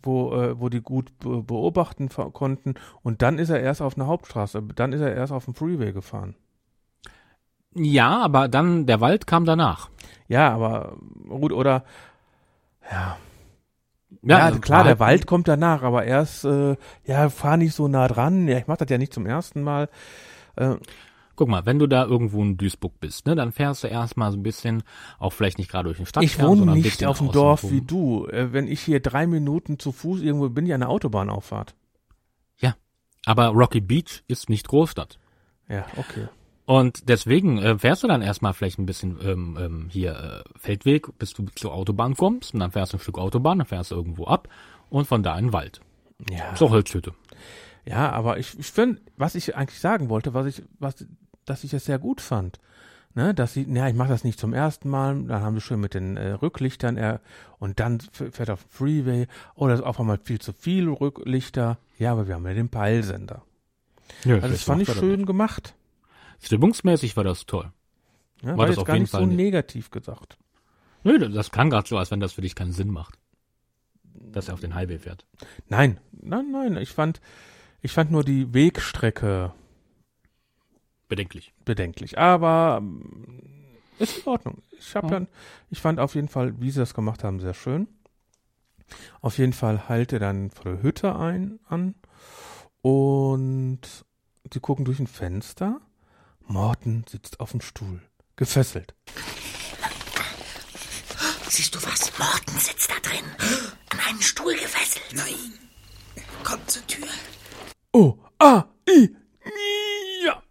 wo, 0.00 0.34
äh, 0.34 0.60
wo 0.60 0.68
die 0.68 0.80
gut 0.80 1.18
be 1.18 1.42
beobachten 1.42 2.10
konnten. 2.10 2.74
Und 3.02 3.22
dann 3.22 3.40
ist 3.40 3.50
er 3.50 3.58
erst 3.58 3.82
auf 3.82 3.96
eine 3.96 4.06
Hauptstraße. 4.06 4.62
Dann 4.76 4.92
ist 4.92 5.00
er 5.00 5.12
erst 5.12 5.32
auf 5.32 5.46
dem 5.46 5.54
Freeway 5.54 5.92
gefahren. 5.92 6.36
Ja, 7.74 8.20
aber 8.22 8.46
dann, 8.46 8.86
der 8.86 9.00
Wald 9.00 9.26
kam 9.26 9.46
danach. 9.46 9.90
Ja, 10.28 10.52
aber 10.52 10.96
gut, 11.28 11.50
oder, 11.50 11.82
ja, 12.88 13.16
Ja, 14.22 14.38
ja, 14.38 14.44
also 14.44 14.60
klar, 14.60 14.84
der 14.84 14.98
Wald 15.00 15.26
kommt 15.26 15.48
danach, 15.48 15.82
aber 15.82 16.04
erst, 16.04 16.44
äh, 16.44 16.76
ja, 17.04 17.28
fahr 17.28 17.56
nicht 17.56 17.74
so 17.74 17.88
nah 17.88 18.08
dran. 18.08 18.46
Ja, 18.48 18.58
ich 18.58 18.66
mach 18.66 18.76
das 18.76 18.88
ja 18.88 18.98
nicht 18.98 19.12
zum 19.12 19.26
ersten 19.26 19.62
Mal. 19.62 19.88
Äh, 20.56 20.76
Guck 21.34 21.48
mal, 21.48 21.66
wenn 21.66 21.78
du 21.78 21.86
da 21.86 22.06
irgendwo 22.06 22.40
in 22.42 22.56
Duisburg 22.56 22.98
bist, 22.98 23.26
ne, 23.26 23.34
dann 23.34 23.52
fährst 23.52 23.84
du 23.84 23.88
erstmal 23.88 24.32
so 24.32 24.38
ein 24.38 24.42
bisschen, 24.42 24.82
auch 25.18 25.34
vielleicht 25.34 25.58
nicht 25.58 25.70
gerade 25.70 25.84
durch 25.84 25.98
den 25.98 26.06
Stadtkern, 26.06 26.24
ich 26.24 26.42
wohne 26.42 26.58
sondern 26.60 26.78
nicht 26.78 27.04
auf 27.04 27.18
dem 27.18 27.30
Dorf 27.30 27.64
rum. 27.64 27.72
wie 27.72 27.82
du. 27.82 28.26
Äh, 28.28 28.54
wenn 28.54 28.66
ich 28.66 28.80
hier 28.80 29.00
drei 29.00 29.26
Minuten 29.26 29.78
zu 29.78 29.92
Fuß 29.92 30.22
irgendwo 30.22 30.48
bin, 30.48 30.64
ja 30.64 30.76
eine 30.76 30.88
Autobahnauffahrt. 30.88 31.74
Aber 33.26 33.48
Rocky 33.48 33.80
Beach 33.80 34.22
ist 34.28 34.48
nicht 34.48 34.68
Großstadt. 34.68 35.18
Ja, 35.68 35.84
okay. 35.96 36.28
Und 36.66 37.08
deswegen 37.08 37.58
äh, 37.58 37.78
fährst 37.78 38.02
du 38.02 38.08
dann 38.08 38.22
erstmal 38.22 38.52
vielleicht 38.52 38.78
ein 38.78 38.86
bisschen 38.86 39.18
ähm, 39.22 39.56
ähm, 39.58 39.88
hier 39.88 40.44
äh, 40.44 40.58
Feldweg, 40.58 41.16
bis 41.18 41.32
du 41.32 41.46
zur 41.54 41.72
Autobahn 41.72 42.16
kommst 42.16 42.54
und 42.54 42.60
dann 42.60 42.72
fährst 42.72 42.92
du 42.92 42.96
ein 42.96 43.00
Stück 43.00 43.18
Autobahn, 43.18 43.58
dann 43.58 43.66
fährst 43.68 43.92
du 43.92 43.94
irgendwo 43.94 44.26
ab 44.26 44.48
und 44.90 45.06
von 45.06 45.22
da 45.22 45.38
in 45.38 45.46
den 45.46 45.52
Wald. 45.52 45.80
Ja. 46.28 46.54
Zur 46.56 46.70
Holzhütte. 46.70 47.14
Ja, 47.84 48.10
aber 48.10 48.38
ich, 48.38 48.58
ich 48.58 48.66
finde, 48.66 49.00
was 49.16 49.36
ich 49.36 49.54
eigentlich 49.54 49.78
sagen 49.78 50.08
wollte, 50.08 50.34
was 50.34 50.46
ich, 50.46 50.62
was, 50.80 51.06
dass 51.44 51.62
ich 51.62 51.72
es 51.72 51.84
sehr 51.84 52.00
gut 52.00 52.20
fand. 52.20 52.58
Ne, 53.14 53.32
dass 53.32 53.54
sie, 53.54 53.62
ja, 53.62 53.88
ich 53.88 53.94
mache 53.94 54.10
das 54.10 54.24
nicht 54.24 54.38
zum 54.38 54.52
ersten 54.52 54.90
Mal, 54.90 55.22
dann 55.22 55.40
haben 55.40 55.54
sie 55.54 55.62
schön 55.62 55.80
mit 55.80 55.94
den 55.94 56.18
äh, 56.18 56.32
Rücklichtern 56.32 56.98
er, 56.98 57.22
und 57.58 57.80
dann 57.80 58.00
fährt 58.00 58.50
er 58.50 58.54
auf 58.54 58.64
dem 58.64 58.70
Freeway, 58.70 59.26
oder 59.54 59.72
ist 59.72 59.80
auf 59.80 59.98
einmal 59.98 60.18
viel 60.22 60.38
zu 60.38 60.52
viel 60.52 60.86
Rücklichter. 60.90 61.78
Ja, 61.98 62.12
aber 62.12 62.26
wir 62.26 62.34
haben 62.34 62.46
ja 62.46 62.52
den 62.52 62.68
Peilsender. 62.68 63.42
Ja, 64.24 64.34
Also 64.34 64.48
das 64.48 64.64
fand 64.64 64.82
ich 64.82 64.92
schön 64.92 65.24
gemacht. 65.24 65.75
Stimmungsmäßig 66.42 67.16
war 67.16 67.24
das 67.24 67.46
toll. 67.46 67.72
Ja, 68.42 68.50
War 68.50 68.58
war 68.58 68.66
das 68.66 68.78
auf 68.78 68.84
gar 68.84 68.94
jeden 68.96 69.04
nicht 69.04 69.10
Fall 69.10 69.20
so 69.22 69.26
nicht. 69.26 69.36
negativ 69.36 69.90
gesagt. 69.90 70.38
Nö, 71.04 71.18
das 71.30 71.50
kann 71.50 71.70
gerade 71.70 71.88
so, 71.88 71.96
als 71.98 72.10
wenn 72.10 72.20
das 72.20 72.32
für 72.32 72.42
dich 72.42 72.54
keinen 72.54 72.72
Sinn 72.72 72.90
macht. 72.90 73.18
Dass 74.14 74.48
er 74.48 74.54
auf 74.54 74.60
den 74.60 74.74
Highway 74.74 74.98
fährt. 74.98 75.26
Nein, 75.68 76.00
nein, 76.12 76.50
nein, 76.50 76.76
ich 76.76 76.90
fand, 76.90 77.20
ich 77.80 77.92
fand 77.92 78.10
nur 78.10 78.24
die 78.24 78.52
Wegstrecke 78.52 79.52
Bedenklich. 81.08 81.52
bedenklich. 81.64 82.18
Aber 82.18 82.78
ähm, 82.80 83.42
ist 83.98 84.18
in 84.18 84.26
Ordnung. 84.26 84.62
Ich 84.78 84.94
habe 84.96 85.08
dann, 85.08 85.28
ich 85.70 85.80
fand 85.80 86.00
auf 86.00 86.14
jeden 86.14 86.28
Fall, 86.28 86.60
wie 86.60 86.70
sie 86.70 86.80
das 86.80 86.94
gemacht 86.94 87.22
haben, 87.24 87.40
sehr 87.40 87.54
schön. 87.54 87.86
Auf 89.20 89.38
jeden 89.38 89.52
Fall 89.52 89.88
heilt 89.88 90.12
er 90.12 90.18
dann 90.18 90.50
vor 90.50 90.64
der 90.72 90.82
Hütte 90.82 91.16
ein 91.16 91.58
an 91.68 91.94
und 92.82 93.80
sie 94.52 94.60
gucken 94.60 94.84
durch 94.84 94.98
ein 95.00 95.06
Fenster. 95.06 95.80
Morten 96.46 97.04
sitzt 97.08 97.40
auf 97.40 97.50
dem 97.50 97.60
Stuhl, 97.60 98.00
gefesselt. 98.36 98.94
Siehst 101.48 101.74
du 101.74 101.82
was? 101.82 102.18
Morten 102.18 102.58
sitzt 102.58 102.90
da 102.90 102.94
drin. 103.02 103.24
An 103.90 103.98
einen 104.08 104.22
Stuhl 104.22 104.54
gefesselt. 104.54 105.04
Nein. 105.12 105.54
Komm 106.44 106.60
zur 106.66 106.86
Tür. 106.86 107.06
Oh, 107.92 108.18
ah, 108.38 108.64
i, 108.88 109.16
ja. 110.24 110.42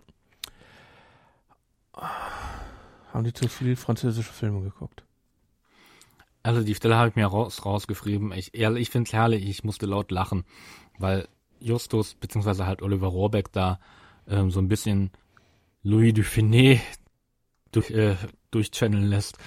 Haben 3.14 3.24
die 3.24 3.34
zu 3.34 3.48
viel 3.48 3.76
französische 3.76 4.34
Filme 4.34 4.62
geguckt? 4.62 5.04
Also 6.44 6.62
die 6.62 6.76
Stelle 6.76 6.98
habe 6.98 7.10
ich 7.10 7.16
mir 7.16 7.26
raus, 7.26 7.66
rausgeschrieben. 7.66 8.32
Ich, 8.34 8.54
ehrlich, 8.54 8.84
ich 8.84 8.90
finde 8.90 9.08
es 9.08 9.14
herrlich, 9.14 9.46
ich 9.48 9.64
musste 9.64 9.86
laut 9.86 10.12
lachen, 10.12 10.44
weil 11.00 11.28
Justus 11.60 12.14
beziehungsweise 12.16 12.66
halt 12.66 12.82
Oliver 12.82 13.08
Rohrbeck 13.08 13.52
da 13.52 13.80
ähm, 14.28 14.52
so 14.52 14.60
ein 14.60 14.68
bisschen 14.68 15.12
Louis 15.86 16.14
Dufiné 16.14 16.82
durch, 17.72 17.92
äh, 17.92 18.16
durchchanneln 18.50 19.04
lässt. 19.04 19.38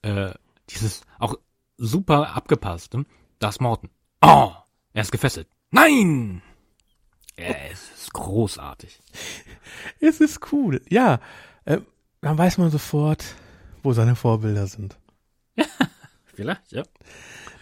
Äh, 0.00 0.32
dieses 0.70 1.02
auch 1.18 1.34
super 1.76 2.34
abgepasst. 2.34 2.94
Ne? 2.94 3.04
Das 3.38 3.60
Morten. 3.60 3.90
Oh, 4.22 4.52
er 4.94 5.02
ist 5.02 5.12
gefesselt. 5.12 5.46
Nein! 5.70 6.40
Er 7.36 7.70
ist 7.70 8.12
großartig. 8.14 8.98
Es 10.00 10.20
ist 10.20 10.52
cool, 10.52 10.80
ja. 10.88 11.20
Äh, 11.66 11.80
dann 12.22 12.38
weiß 12.38 12.58
man 12.58 12.70
sofort, 12.70 13.22
wo 13.82 13.92
seine 13.92 14.16
Vorbilder 14.16 14.66
sind. 14.66 14.96
Vielleicht, 16.24 16.72
ja. 16.72 16.84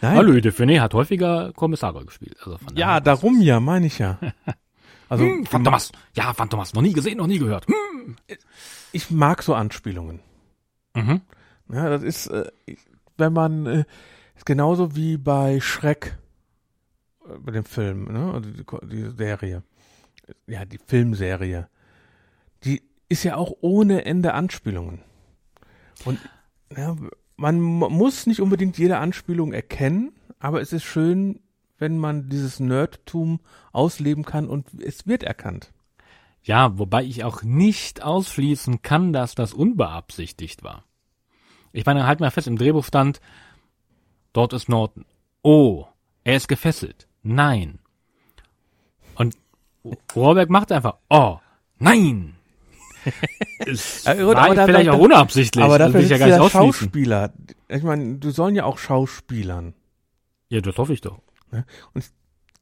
Nein, 0.01 0.25
Louis 0.25 0.45
Dufiné 0.45 0.81
hat 0.81 0.95
häufiger 0.95 1.53
Kommissare 1.55 2.05
gespielt. 2.05 2.37
Also 2.39 2.59
von 2.59 2.77
ja, 2.77 3.01
darum 3.01 3.41
ja, 3.41 3.59
meine 3.59 3.87
ich 3.87 3.99
ja. 3.99 4.18
Also 5.12 5.26
Hm, 5.26 5.44
Phantomas. 5.44 5.92
Ja, 6.14 6.32
Phantomas. 6.32 6.72
Noch 6.72 6.80
nie 6.80 6.94
gesehen, 6.94 7.18
noch 7.18 7.26
nie 7.26 7.38
gehört. 7.38 7.66
Hm. 7.68 8.16
ich 8.92 9.10
mag 9.10 9.42
so 9.42 9.54
Anspielungen. 9.54 10.20
Mhm. 10.94 11.20
Ja, 11.70 11.90
das 11.90 12.02
ist, 12.02 12.28
äh, 12.28 12.50
wenn 13.18 13.34
man, 13.34 13.66
äh, 13.66 13.84
ist 14.34 14.46
genauso 14.46 14.96
wie 14.96 15.18
bei 15.18 15.60
Schreck, 15.60 16.16
äh, 17.28 17.36
bei 17.38 17.52
dem 17.52 17.64
Film, 17.66 18.04
ne, 18.10 18.32
also 18.32 18.50
die, 18.50 18.64
die 18.86 19.10
Serie, 19.10 19.62
ja, 20.46 20.64
die 20.64 20.78
Filmserie, 20.78 21.68
die 22.64 22.80
ist 23.10 23.22
ja 23.24 23.36
auch 23.36 23.52
ohne 23.60 24.06
Ende 24.06 24.32
Anspielungen. 24.32 25.02
Und 26.06 26.18
ja, 26.74 26.96
man 27.36 27.60
mu- 27.60 27.90
muss 27.90 28.26
nicht 28.26 28.40
unbedingt 28.40 28.78
jede 28.78 28.96
Anspielung 28.96 29.52
erkennen, 29.52 30.12
aber 30.38 30.62
es 30.62 30.72
ist 30.72 30.84
schön, 30.84 31.38
wenn 31.83 31.99
man 31.99 32.28
dieses 32.30 32.61
Nerdtum 32.61 33.41
ausleben 33.72 34.24
kann 34.24 34.49
und 34.49 34.66
es 34.80 35.07
wird 35.07 35.22
erkannt. 35.24 35.72
Ja, 36.45 36.78
wobei 36.78 37.03
ich 37.05 37.24
auch 37.24 37.43
nicht 37.43 38.03
ausschließen 38.03 38.80
kann, 38.83 39.12
dass 39.12 39.35
das 39.35 39.53
unbeabsichtigt 39.53 40.62
war. 40.62 40.85
Ich 41.72 41.85
meine, 41.85 42.07
halt 42.07 42.20
mal 42.20 42.30
fest, 42.30 42.47
im 42.47 42.57
Drehbuch 42.57 42.85
stand, 42.85 43.20
dort 44.33 44.53
ist 44.53 44.68
Norton. 44.68 45.05
Oh, 45.43 45.87
er 46.24 46.37
ist 46.37 46.49
gefesselt. 46.49 47.07
Nein. 47.22 47.78
Und 49.16 49.37
Rohrbeck 50.14 50.49
macht 50.51 50.70
einfach, 50.72 50.95
oh, 51.11 51.39
nein. 51.78 52.35
es 53.59 54.05
Ja, 54.05 54.14
gut, 54.14 54.37
war 54.37 54.45
aber 54.45 54.55
da- 54.55 54.66
vielleicht 54.66 54.89
da- 54.89 54.93
auch 54.93 54.99
unabsichtlich. 55.01 55.64
Aber 55.64 55.78
das 55.78 55.89
dafür 55.89 55.99
will 56.01 56.05
ich 56.05 56.11
ja 56.11 56.16
sind 56.18 56.28
gar 56.28 56.28
ja 56.39 56.45
nicht 56.45 56.55
ausschließen. 56.57 56.87
Schauspieler. 56.87 57.33
Ich 57.68 57.83
meine, 57.83 58.18
du 58.18 58.30
sollen 58.30 58.55
ja 58.55 58.64
auch 58.64 58.78
Schauspielern. 58.78 59.74
Ja, 60.49 60.61
das 60.61 60.76
hoffe 60.78 60.93
ich 60.93 61.01
doch. 61.01 61.18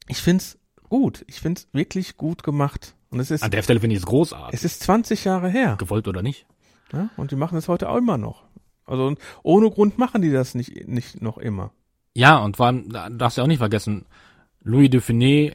Ich 0.09 0.18
find's 0.20 0.59
gut. 0.88 1.24
Ich 1.28 1.41
find's 1.41 1.68
wirklich 1.72 2.16
gut 2.16 2.43
gemacht. 2.43 2.95
Und 3.11 3.20
es 3.20 3.30
ist, 3.30 3.43
An 3.43 3.51
der 3.51 3.62
Stelle 3.62 3.80
finde 3.80 3.95
ich 3.97 4.03
es 4.03 4.07
großartig. 4.07 4.55
es 4.55 4.64
ist 4.64 4.82
20 4.82 5.24
Jahre 5.24 5.49
her. 5.49 5.76
Gewollt 5.76 6.09
oder 6.09 6.22
nicht. 6.22 6.47
Ja? 6.93 7.11
Und 7.16 7.30
die 7.30 7.36
machen 7.36 7.59
es 7.59 7.68
heute 7.68 7.88
auch 7.88 7.97
immer 7.97 8.18
noch. 8.18 8.45
Also 8.86 9.07
und 9.07 9.18
ohne 9.43 9.70
Grund 9.70 9.99
machen 9.99 10.22
die 10.22 10.32
das 10.32 10.55
nicht, 10.55 10.88
nicht 10.88 11.22
noch 11.22 11.38
immer. 11.38 11.72
Ja, 12.14 12.38
und 12.38 12.59
waren, 12.59 12.88
da 12.88 13.09
darfst 13.09 13.38
du 13.38 13.43
auch 13.43 13.47
nicht 13.47 13.59
vergessen, 13.59 14.07
Louis 14.62 14.91
Dufiné 14.91 15.55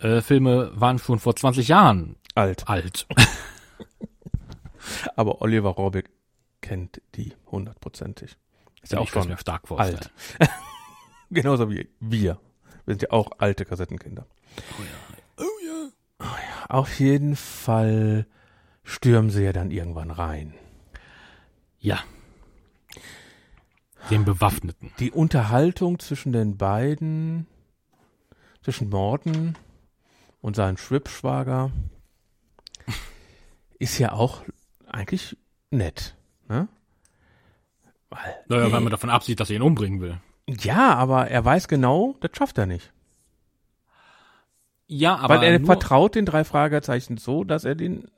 äh, 0.00 0.20
Filme 0.20 0.72
waren 0.74 0.98
schon 0.98 1.20
vor 1.20 1.36
20 1.36 1.68
Jahren 1.68 2.16
Alt. 2.34 2.68
alt. 2.68 3.06
Aber 5.16 5.40
Oliver 5.42 5.70
Rohrbeck 5.70 6.10
kennt 6.60 7.00
die 7.14 7.32
hundertprozentig. 7.50 8.36
Ist 8.82 8.92
ja 8.92 8.98
auch 8.98 9.04
ich 9.04 9.12
kann 9.12 9.28
schon 9.28 9.38
stark 9.38 9.68
vorstellen. 9.68 10.00
alt. 10.40 10.42
Genauso 11.30 11.70
wie 11.70 11.88
wir. 12.00 12.38
Wir 12.84 12.94
sind 12.94 13.02
ja 13.02 13.10
auch 13.10 13.30
alte 13.38 13.64
Kassettenkinder. 13.64 14.26
Oh 14.58 14.82
ja. 14.82 15.44
Oh 16.18 16.24
ja. 16.24 16.66
Auf 16.68 16.98
jeden 16.98 17.36
Fall 17.36 18.26
stürmen 18.84 19.30
sie 19.30 19.44
ja 19.44 19.52
dann 19.52 19.70
irgendwann 19.70 20.10
rein. 20.10 20.54
Ja. 21.78 22.00
Den 24.10 24.24
Bewaffneten. 24.24 24.92
Die 24.98 25.10
Unterhaltung 25.12 25.98
zwischen 25.98 26.32
den 26.32 26.56
beiden, 26.56 27.46
zwischen 28.62 28.88
Morten 28.88 29.54
und 30.40 30.56
seinem 30.56 30.76
Schwibschwager, 30.76 31.70
ist 33.78 33.98
ja 33.98 34.12
auch 34.12 34.42
eigentlich 34.88 35.36
nett. 35.70 36.16
Ne? 36.48 36.68
Weil, 38.10 38.44
Naja, 38.48 38.72
weil 38.72 38.80
man 38.80 38.90
davon 38.90 39.10
absieht, 39.10 39.40
dass 39.40 39.50
er 39.50 39.56
ihn 39.56 39.62
umbringen 39.62 40.00
will. 40.00 40.20
Ja, 40.48 40.94
aber 40.94 41.28
er 41.28 41.44
weiß 41.44 41.68
genau, 41.68 42.16
das 42.20 42.32
schafft 42.36 42.58
er 42.58 42.66
nicht. 42.66 42.92
Ja, 44.86 45.16
aber 45.16 45.36
Weil 45.36 45.44
er 45.44 45.64
vertraut 45.64 46.14
den 46.14 46.26
drei 46.26 46.44
Fragezeichen 46.44 47.16
so, 47.16 47.44
dass 47.44 47.64
er 47.64 47.74
den, 47.74 48.08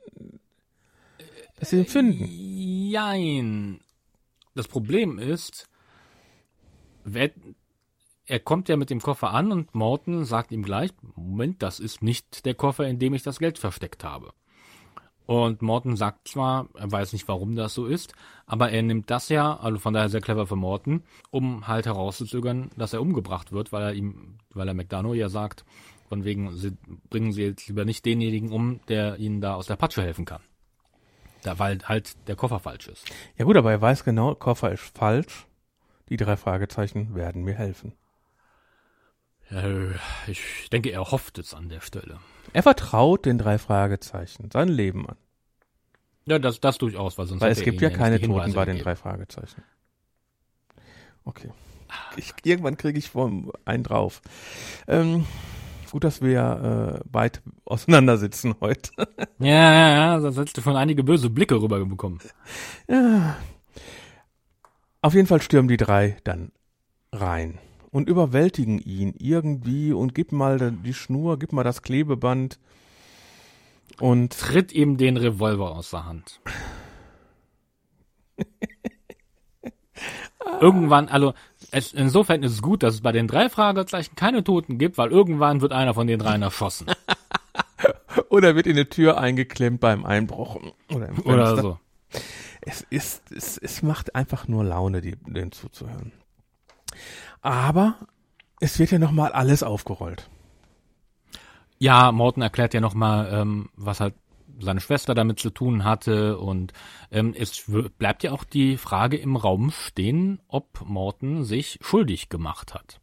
dass 1.57 1.69
sie 1.69 1.79
ihn 1.79 1.85
finden. 1.85 2.25
Jein. 2.27 3.79
Das 4.55 4.67
Problem 4.67 5.17
ist, 5.17 5.69
wer, 7.05 7.31
er 8.25 8.39
kommt 8.39 8.67
ja 8.67 8.75
mit 8.75 8.89
dem 8.89 9.01
Koffer 9.01 9.31
an 9.31 9.51
und 9.51 9.73
Morton 9.73 10.25
sagt 10.25 10.51
ihm 10.51 10.63
gleich, 10.63 10.91
Moment, 11.15 11.61
das 11.61 11.79
ist 11.79 12.01
nicht 12.01 12.45
der 12.45 12.55
Koffer, 12.55 12.85
in 12.87 12.99
dem 12.99 13.13
ich 13.13 13.23
das 13.23 13.39
Geld 13.39 13.57
versteckt 13.57 14.03
habe. 14.03 14.33
Und 15.25 15.61
Morton 15.61 15.95
sagt 15.95 16.27
zwar, 16.27 16.67
er 16.75 16.91
weiß 16.91 17.13
nicht, 17.13 17.27
warum 17.27 17.55
das 17.55 17.73
so 17.73 17.85
ist, 17.85 18.13
aber 18.45 18.71
er 18.71 18.83
nimmt 18.83 19.09
das 19.09 19.29
ja, 19.29 19.57
also 19.57 19.79
von 19.79 19.93
daher 19.93 20.09
sehr 20.09 20.21
clever 20.21 20.45
für 20.47 20.55
Morton, 20.55 21.03
um 21.31 21.67
halt 21.67 21.85
herauszuzögern, 21.85 22.69
dass 22.77 22.93
er 22.93 23.01
umgebracht 23.01 23.51
wird, 23.51 23.71
weil 23.71 23.83
er 23.83 23.93
ihm, 23.93 24.37
weil 24.53 24.67
er 24.67 24.73
McDonough 24.73 25.15
ja 25.15 25.29
sagt, 25.29 25.65
von 26.09 26.23
wegen, 26.23 26.51
sie 26.55 26.77
bringen 27.09 27.31
sie 27.31 27.43
jetzt 27.43 27.67
lieber 27.67 27.85
nicht 27.85 28.05
denjenigen 28.05 28.51
um, 28.51 28.79
der 28.87 29.17
ihnen 29.17 29.41
da 29.41 29.55
aus 29.55 29.65
der 29.67 29.75
Patsche 29.75 30.03
helfen 30.03 30.25
kann. 30.25 30.41
Da, 31.41 31.57
weil 31.59 31.79
halt 31.83 32.15
der 32.27 32.35
Koffer 32.35 32.59
falsch 32.59 32.87
ist. 32.87 33.11
Ja 33.37 33.45
gut, 33.45 33.57
aber 33.57 33.71
er 33.71 33.81
weiß 33.81 34.03
genau, 34.03 34.35
Koffer 34.35 34.71
ist 34.71 34.95
falsch. 34.95 35.47
Die 36.09 36.17
drei 36.17 36.37
Fragezeichen 36.37 37.15
werden 37.15 37.43
mir 37.43 37.55
helfen. 37.55 37.93
Ich 40.27 40.69
denke, 40.71 40.89
er 40.89 41.11
hofft 41.11 41.37
es 41.37 41.53
an 41.53 41.69
der 41.69 41.81
Stelle. 41.81 42.19
Er 42.53 42.63
vertraut 42.63 43.25
den 43.25 43.37
drei 43.37 43.57
Fragezeichen 43.59 44.49
sein 44.51 44.69
Leben 44.69 45.07
an. 45.07 45.17
Ja, 46.27 46.39
das, 46.39 46.59
das 46.59 46.77
durchaus, 46.77 47.17
weil 47.17 47.27
sonst 47.27 47.41
Weil 47.41 47.51
es 47.51 47.61
gibt 47.61 47.81
ja 47.81 47.89
keine 47.89 48.19
Toten 48.19 48.53
bei 48.53 48.65
den 48.65 48.79
drei 48.79 48.95
Fragezeichen. 48.95 49.63
Okay. 51.23 51.49
Ich, 52.17 52.33
irgendwann 52.43 52.77
kriege 52.77 52.97
ich 52.97 53.09
vom 53.09 53.51
einen 53.63 53.83
drauf. 53.83 54.21
Ähm, 54.87 55.25
gut, 55.91 56.03
dass 56.03 56.21
wir 56.21 57.01
äh, 57.03 57.13
weit 57.13 57.41
auseinander 57.65 58.17
sitzen 58.17 58.55
heute. 58.61 58.91
Ja, 59.39 59.73
ja, 59.73 59.89
ja, 59.89 60.21
sonst 60.21 60.37
hättest 60.37 60.57
du 60.57 60.61
von 60.61 60.77
einige 60.77 61.03
böse 61.03 61.29
Blicke 61.29 61.61
rüberbekommen. 61.61 62.19
ja. 62.87 63.35
Auf 65.01 65.13
jeden 65.13 65.27
Fall 65.27 65.41
stürmen 65.41 65.67
die 65.67 65.77
drei 65.77 66.17
dann 66.23 66.51
rein 67.11 67.59
und 67.91 68.09
überwältigen 68.09 68.79
ihn 68.79 69.13
irgendwie 69.17 69.93
und 69.93 70.15
gib 70.15 70.31
mal 70.31 70.71
die 70.71 70.93
Schnur, 70.93 71.37
gib 71.37 71.53
mal 71.53 71.63
das 71.63 71.81
Klebeband 71.81 72.59
und 73.99 74.37
Tritt 74.37 74.73
ihm 74.73 74.97
den 74.97 75.17
Revolver 75.17 75.71
aus 75.71 75.91
der 75.91 76.05
Hand. 76.05 76.41
irgendwann, 80.61 81.07
also 81.09 81.33
es, 81.71 81.93
insofern 81.93 82.43
ist 82.43 82.53
es 82.53 82.61
gut, 82.61 82.83
dass 82.83 82.95
es 82.95 83.01
bei 83.01 83.11
den 83.11 83.27
drei 83.27 83.49
Fragezeichen 83.49 84.15
keine 84.15 84.43
Toten 84.43 84.77
gibt, 84.77 84.97
weil 84.97 85.11
irgendwann 85.11 85.61
wird 85.61 85.73
einer 85.73 85.93
von 85.93 86.07
den 86.07 86.19
dreien 86.19 86.41
erschossen. 86.41 86.87
oder 88.29 88.55
wird 88.55 88.67
in 88.67 88.73
eine 88.73 88.89
Tür 88.89 89.17
eingeklemmt 89.17 89.79
beim 89.79 90.05
Einbruch 90.05 90.57
oder, 90.93 91.09
Oder 91.25 91.61
so. 91.61 91.79
Es 92.61 92.81
ist, 92.89 93.31
es, 93.31 93.57
es 93.57 93.83
macht 93.83 94.15
einfach 94.15 94.47
nur 94.47 94.63
Laune, 94.63 95.01
die, 95.01 95.15
denen 95.15 95.51
zuzuhören. 95.51 96.11
Aber 97.41 97.95
es 98.59 98.79
wird 98.79 98.91
ja 98.91 98.99
nochmal 98.99 99.31
alles 99.31 99.61
aufgerollt. 99.61 100.29
Ja, 101.85 102.11
Morton 102.11 102.41
erklärt 102.41 102.73
ja 102.73 102.81
nochmal, 102.81 103.29
ähm, 103.31 103.69
was 103.75 103.99
halt 103.99 104.15
seine 104.59 104.81
Schwester 104.81 105.13
damit 105.13 105.37
zu 105.37 105.51
tun 105.51 105.83
hatte 105.83 106.39
und 106.39 106.73
ähm, 107.11 107.35
es 107.37 107.71
bleibt 107.99 108.23
ja 108.23 108.31
auch 108.31 108.43
die 108.43 108.77
Frage 108.77 109.17
im 109.17 109.35
Raum 109.35 109.69
stehen, 109.69 110.41
ob 110.47 110.81
Morton 110.83 111.43
sich 111.43 111.77
schuldig 111.81 112.29
gemacht 112.29 112.73
hat. 112.73 113.01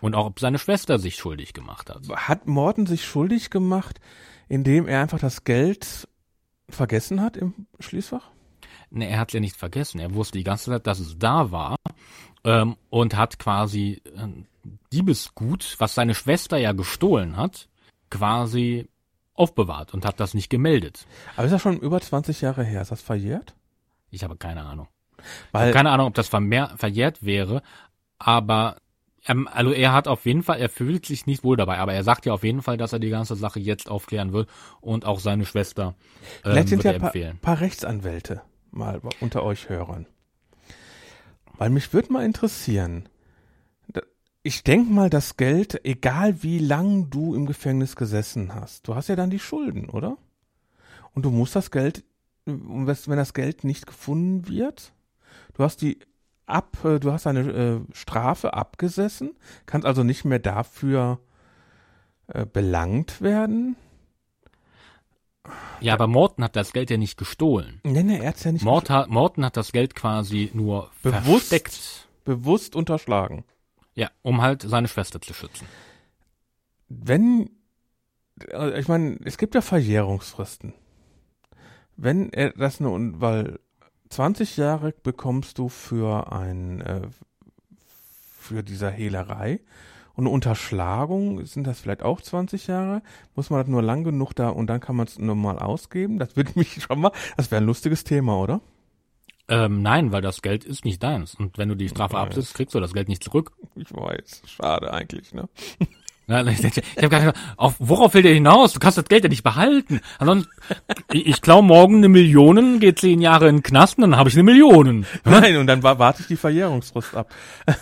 Und 0.00 0.16
auch 0.16 0.26
ob 0.26 0.40
seine 0.40 0.58
Schwester 0.58 0.98
sich 0.98 1.14
schuldig 1.14 1.52
gemacht 1.52 1.90
hat. 1.90 2.08
Hat 2.08 2.48
Morton 2.48 2.86
sich 2.86 3.04
schuldig 3.04 3.50
gemacht, 3.50 4.00
indem 4.48 4.88
er 4.88 5.00
einfach 5.00 5.20
das 5.20 5.44
Geld 5.44 6.08
vergessen 6.68 7.20
hat 7.20 7.36
im 7.36 7.68
Schließfach? 7.78 8.32
Ne, 8.90 9.08
er 9.08 9.20
hat 9.20 9.32
ja 9.32 9.38
nicht 9.38 9.54
vergessen. 9.54 10.00
Er 10.00 10.12
wusste 10.12 10.38
die 10.38 10.44
ganze 10.44 10.72
Zeit, 10.72 10.88
dass 10.88 10.98
es 10.98 11.20
da 11.20 11.52
war 11.52 11.76
ähm, 12.42 12.74
und 12.90 13.16
hat 13.16 13.38
quasi 13.38 14.02
ähm, 14.16 14.46
Diebesgut, 14.92 15.76
was 15.78 15.94
seine 15.94 16.16
Schwester 16.16 16.56
ja 16.56 16.72
gestohlen 16.72 17.36
hat, 17.36 17.68
quasi 18.12 18.88
aufbewahrt 19.34 19.94
und 19.94 20.04
hat 20.04 20.20
das 20.20 20.34
nicht 20.34 20.50
gemeldet. 20.50 21.06
Aber 21.34 21.46
ist 21.46 21.52
das 21.52 21.62
schon 21.62 21.78
über 21.78 22.00
20 22.00 22.42
Jahre 22.42 22.62
her? 22.62 22.82
Ist 22.82 22.92
das 22.92 23.00
verjährt? 23.00 23.54
Ich 24.10 24.22
habe 24.22 24.36
keine 24.36 24.62
Ahnung. 24.62 24.88
Ich 25.18 25.24
Weil, 25.52 25.62
habe 25.62 25.72
keine 25.72 25.90
Ahnung, 25.90 26.08
ob 26.08 26.14
das 26.14 26.28
vermehr, 26.28 26.72
verjährt 26.76 27.24
wäre, 27.24 27.62
aber 28.18 28.76
ähm, 29.26 29.48
also 29.50 29.72
er 29.72 29.94
hat 29.94 30.08
auf 30.08 30.26
jeden 30.26 30.42
Fall, 30.42 30.60
er 30.60 30.68
fühlt 30.68 31.06
sich 31.06 31.26
nicht 31.26 31.42
wohl 31.42 31.56
dabei, 31.56 31.78
aber 31.78 31.94
er 31.94 32.04
sagt 32.04 32.26
ja 32.26 32.34
auf 32.34 32.44
jeden 32.44 32.60
Fall, 32.60 32.76
dass 32.76 32.92
er 32.92 32.98
die 32.98 33.08
ganze 33.08 33.34
Sache 33.34 33.60
jetzt 33.60 33.88
aufklären 33.88 34.32
will 34.34 34.46
und 34.80 35.06
auch 35.06 35.20
seine 35.20 35.46
Schwester 35.46 35.94
ähm, 36.44 36.52
vielleicht 36.52 36.68
sind 36.68 36.84
ja 36.84 36.92
ein 36.92 37.00
paar, 37.00 37.12
paar 37.40 37.60
Rechtsanwälte 37.60 38.42
mal 38.70 39.00
unter 39.20 39.42
euch 39.42 39.68
Hörern. 39.70 40.06
Weil 41.56 41.70
mich 41.70 41.92
würde 41.94 42.12
mal 42.12 42.24
interessieren. 42.24 43.08
Ich 44.44 44.64
denk 44.64 44.90
mal, 44.90 45.08
das 45.08 45.36
Geld, 45.36 45.84
egal 45.84 46.42
wie 46.42 46.58
lang 46.58 47.10
du 47.10 47.34
im 47.34 47.46
Gefängnis 47.46 47.94
gesessen 47.94 48.54
hast, 48.54 48.88
du 48.88 48.94
hast 48.94 49.08
ja 49.08 49.14
dann 49.16 49.30
die 49.30 49.38
Schulden, 49.38 49.88
oder? 49.88 50.16
Und 51.14 51.24
du 51.24 51.30
musst 51.30 51.54
das 51.54 51.70
Geld, 51.70 52.04
wenn 52.44 53.16
das 53.16 53.34
Geld 53.34 53.62
nicht 53.62 53.86
gefunden 53.86 54.48
wird, 54.48 54.92
du 55.54 55.62
hast 55.62 55.80
die 55.82 55.98
ab, 56.46 56.76
äh, 56.84 56.98
du 56.98 57.12
hast 57.12 57.26
deine 57.26 57.40
äh, 57.40 57.80
Strafe 57.94 58.54
abgesessen, 58.54 59.36
kannst 59.66 59.86
also 59.86 60.02
nicht 60.02 60.24
mehr 60.24 60.40
dafür 60.40 61.20
äh, 62.26 62.44
belangt 62.44 63.20
werden. 63.20 63.76
Ja, 65.80 65.94
aber 65.94 66.06
Morton 66.06 66.44
hat 66.44 66.56
das 66.56 66.72
Geld 66.72 66.90
ja 66.90 66.96
nicht 66.96 67.16
gestohlen. 67.16 67.80
Nee, 67.84 68.02
nee, 68.02 68.18
er 68.18 68.28
hat's 68.28 68.44
ja 68.44 68.52
nicht 68.52 68.64
Mort 68.64 68.90
hat, 68.90 69.08
Morton 69.08 69.44
hat 69.44 69.56
das 69.56 69.72
Geld 69.72 69.94
quasi 69.94 70.50
nur 70.52 70.90
Bewusst? 71.02 71.48
versteckt. 71.48 72.08
bewusst 72.24 72.76
unterschlagen. 72.76 73.44
Ja, 73.94 74.10
um 74.22 74.40
halt 74.42 74.62
seine 74.62 74.88
Schwester 74.88 75.20
zu 75.20 75.34
schützen. 75.34 75.66
wenn, 76.88 77.50
äh, 78.50 78.78
ich 78.78 78.88
meine, 78.88 79.18
es 79.24 79.38
gibt 79.38 79.54
ja 79.54 79.60
Verjährungsfristen. 79.60 80.74
Wenn 81.96 82.32
er 82.32 82.50
das 82.50 82.80
nun, 82.80 83.20
weil 83.20 83.58
20 84.10 84.56
Jahre 84.56 84.92
bekommst 85.02 85.58
du 85.58 85.68
für 85.68 86.32
ein, 86.32 86.80
äh, 86.80 87.02
für 88.38 88.62
dieser 88.62 88.90
Hehlerei 88.90 89.60
und 90.14 90.24
eine 90.26 90.34
Unterschlagung, 90.34 91.44
sind 91.46 91.66
das 91.66 91.80
vielleicht 91.80 92.02
auch 92.02 92.20
20 92.20 92.66
Jahre? 92.66 93.02
Muss 93.34 93.50
man 93.50 93.60
das 93.60 93.68
nur 93.68 93.82
lang 93.82 94.04
genug 94.04 94.34
da 94.34 94.48
und 94.50 94.66
dann 94.66 94.80
kann 94.80 94.96
man 94.96 95.06
es 95.06 95.18
normal 95.18 95.58
ausgeben? 95.58 96.18
Das 96.18 96.36
würde 96.36 96.52
mich 96.56 96.82
schon 96.82 97.00
mal, 97.00 97.12
das 97.36 97.50
wäre 97.50 97.62
ein 97.62 97.66
lustiges 97.66 98.04
Thema, 98.04 98.38
oder? 98.38 98.60
Ähm, 99.48 99.82
nein, 99.82 100.12
weil 100.12 100.22
das 100.22 100.40
Geld 100.40 100.64
ist 100.64 100.84
nicht 100.84 101.02
deins. 101.02 101.34
Und 101.34 101.58
wenn 101.58 101.68
du 101.68 101.74
die 101.74 101.88
Strafe 101.88 102.16
absitzt, 102.16 102.54
kriegst 102.54 102.74
du 102.74 102.80
das 102.80 102.94
Geld 102.94 103.08
nicht 103.08 103.24
zurück. 103.24 103.52
Ich 103.74 103.92
weiß, 103.92 104.42
schade 104.46 104.92
eigentlich, 104.92 105.32
ne? 105.34 105.48
Ich, 106.28 106.64
habe 106.96 107.08
gar 107.10 107.20
nicht, 107.20 107.36
auf, 107.58 107.74
worauf 107.78 108.14
will 108.14 108.22
der 108.22 108.32
hinaus? 108.32 108.72
Du 108.72 108.78
kannst 108.78 108.96
das 108.96 109.04
Geld 109.06 109.24
ja 109.24 109.28
nicht 109.28 109.42
behalten. 109.42 110.00
Ansonsten, 110.18 110.50
ich, 111.12 111.42
klau 111.42 111.60
morgen 111.60 111.96
eine 111.96 112.08
Million, 112.08 112.80
gehe 112.80 112.94
zehn 112.94 113.20
Jahre 113.20 113.48
in 113.48 113.56
den 113.56 113.62
Knast 113.62 113.98
und 113.98 114.02
dann 114.02 114.16
habe 114.16 114.30
ich 114.30 114.36
eine 114.36 114.44
Million. 114.44 115.04
Nein, 115.24 115.56
und 115.56 115.66
dann 115.66 115.82
wa- 115.82 115.98
warte 115.98 116.22
ich 116.22 116.28
die 116.28 116.36
Verjährungsfrist 116.36 117.14
ab. 117.14 117.30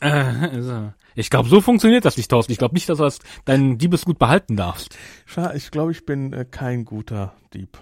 Äh, 0.00 0.08
also, 0.50 0.92
ich 1.14 1.30
glaube, 1.30 1.48
so 1.48 1.60
funktioniert 1.60 2.04
das 2.04 2.16
nicht, 2.16 2.28
Thorsten. 2.28 2.50
Ich 2.50 2.58
glaube 2.58 2.74
nicht, 2.74 2.88
dass 2.88 2.98
du 2.98 3.08
dein 3.44 3.78
Diebesgut 3.78 4.18
behalten 4.18 4.56
darfst. 4.56 4.98
Schade, 5.26 5.56
ich 5.56 5.70
glaube, 5.70 5.92
ich 5.92 6.04
bin 6.04 6.32
äh, 6.32 6.44
kein 6.44 6.84
guter 6.84 7.34
Dieb. 7.54 7.78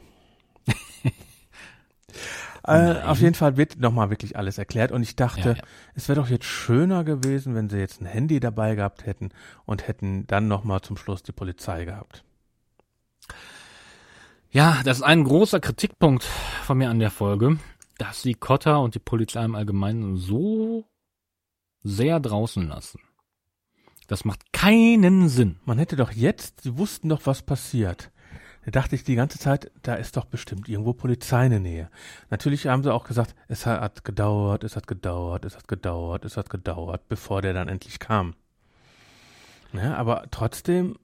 Äh, 2.64 3.02
auf 3.02 3.20
jeden 3.20 3.34
Fall 3.34 3.56
wird 3.56 3.78
nochmal 3.78 4.10
wirklich 4.10 4.36
alles 4.36 4.58
erklärt 4.58 4.92
und 4.92 5.02
ich 5.02 5.16
dachte, 5.16 5.40
Ja, 5.50 5.54
ja. 5.56 5.62
es 5.94 6.08
wäre 6.08 6.20
doch 6.20 6.28
jetzt 6.28 6.44
schöner 6.44 7.04
gewesen, 7.04 7.54
wenn 7.54 7.68
sie 7.68 7.78
jetzt 7.78 8.00
ein 8.00 8.06
Handy 8.06 8.40
dabei 8.40 8.74
gehabt 8.74 9.06
hätten 9.06 9.30
und 9.64 9.86
hätten 9.88 10.26
dann 10.26 10.48
nochmal 10.48 10.80
zum 10.82 10.96
Schluss 10.96 11.22
die 11.22 11.32
Polizei 11.32 11.84
gehabt. 11.84 12.24
Ja, 14.50 14.80
das 14.84 14.98
ist 14.98 15.02
ein 15.04 15.24
großer 15.24 15.60
Kritikpunkt 15.60 16.24
von 16.24 16.78
mir 16.78 16.90
an 16.90 16.98
der 16.98 17.10
Folge, 17.10 17.58
dass 17.98 18.22
sie 18.22 18.34
Cotter 18.34 18.80
und 18.80 18.94
die 18.94 19.00
Polizei 19.00 19.44
im 19.44 19.54
Allgemeinen 19.54 20.16
so 20.16 20.86
sehr 21.82 22.18
draußen 22.20 22.66
lassen. 22.66 23.00
Das 24.08 24.24
macht 24.24 24.52
keinen 24.52 25.28
Sinn. 25.28 25.60
Man 25.64 25.78
hätte 25.78 25.94
doch 25.94 26.10
jetzt, 26.10 26.62
sie 26.62 26.76
wussten 26.76 27.08
doch, 27.08 27.20
was 27.26 27.42
passiert. 27.42 28.10
Da 28.64 28.70
dachte 28.70 28.94
ich 28.94 29.04
die 29.04 29.14
ganze 29.14 29.38
Zeit, 29.38 29.70
da 29.82 29.94
ist 29.94 30.16
doch 30.16 30.26
bestimmt 30.26 30.68
irgendwo 30.68 30.92
Polizei 30.92 31.46
in 31.46 31.50
der 31.50 31.60
Nähe. 31.60 31.90
Natürlich 32.28 32.66
haben 32.66 32.82
sie 32.82 32.92
auch 32.92 33.04
gesagt, 33.04 33.34
es 33.48 33.64
hat 33.64 34.04
gedauert, 34.04 34.64
es 34.64 34.76
hat 34.76 34.86
gedauert, 34.86 35.44
es 35.44 35.56
hat 35.56 35.66
gedauert, 35.66 36.24
es 36.24 36.36
hat 36.36 36.50
gedauert, 36.50 37.08
bevor 37.08 37.40
der 37.40 37.54
dann 37.54 37.68
endlich 37.68 37.98
kam. 37.98 38.34
Ja, 39.72 39.94
aber 39.94 40.26
trotzdem 40.30 40.98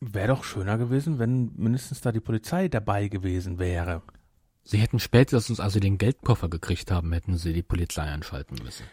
wäre 0.00 0.28
doch 0.28 0.44
schöner 0.44 0.78
gewesen, 0.78 1.18
wenn 1.18 1.52
mindestens 1.56 2.00
da 2.00 2.10
die 2.10 2.20
Polizei 2.20 2.68
dabei 2.68 3.08
gewesen 3.08 3.58
wäre. 3.58 4.02
Sie 4.62 4.78
hätten 4.78 4.98
spätestens, 4.98 5.60
als 5.60 5.74
sie 5.74 5.80
den 5.80 5.98
Geldkoffer 5.98 6.48
gekriegt 6.48 6.90
haben, 6.90 7.12
hätten 7.12 7.36
sie 7.36 7.52
die 7.52 7.62
Polizei 7.62 8.02
einschalten 8.02 8.56
müssen. 8.62 8.84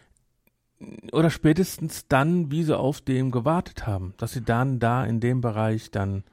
Oder 1.12 1.30
spätestens 1.30 2.08
dann, 2.08 2.52
wie 2.52 2.64
sie 2.64 2.78
auf 2.78 3.02
dem 3.02 3.32
gewartet 3.32 3.88
haben, 3.88 4.14
dass 4.18 4.34
sie 4.34 4.44
dann 4.44 4.80
da 4.80 5.06
in 5.06 5.20
dem 5.20 5.42
Bereich 5.42 5.92
dann 5.92 6.24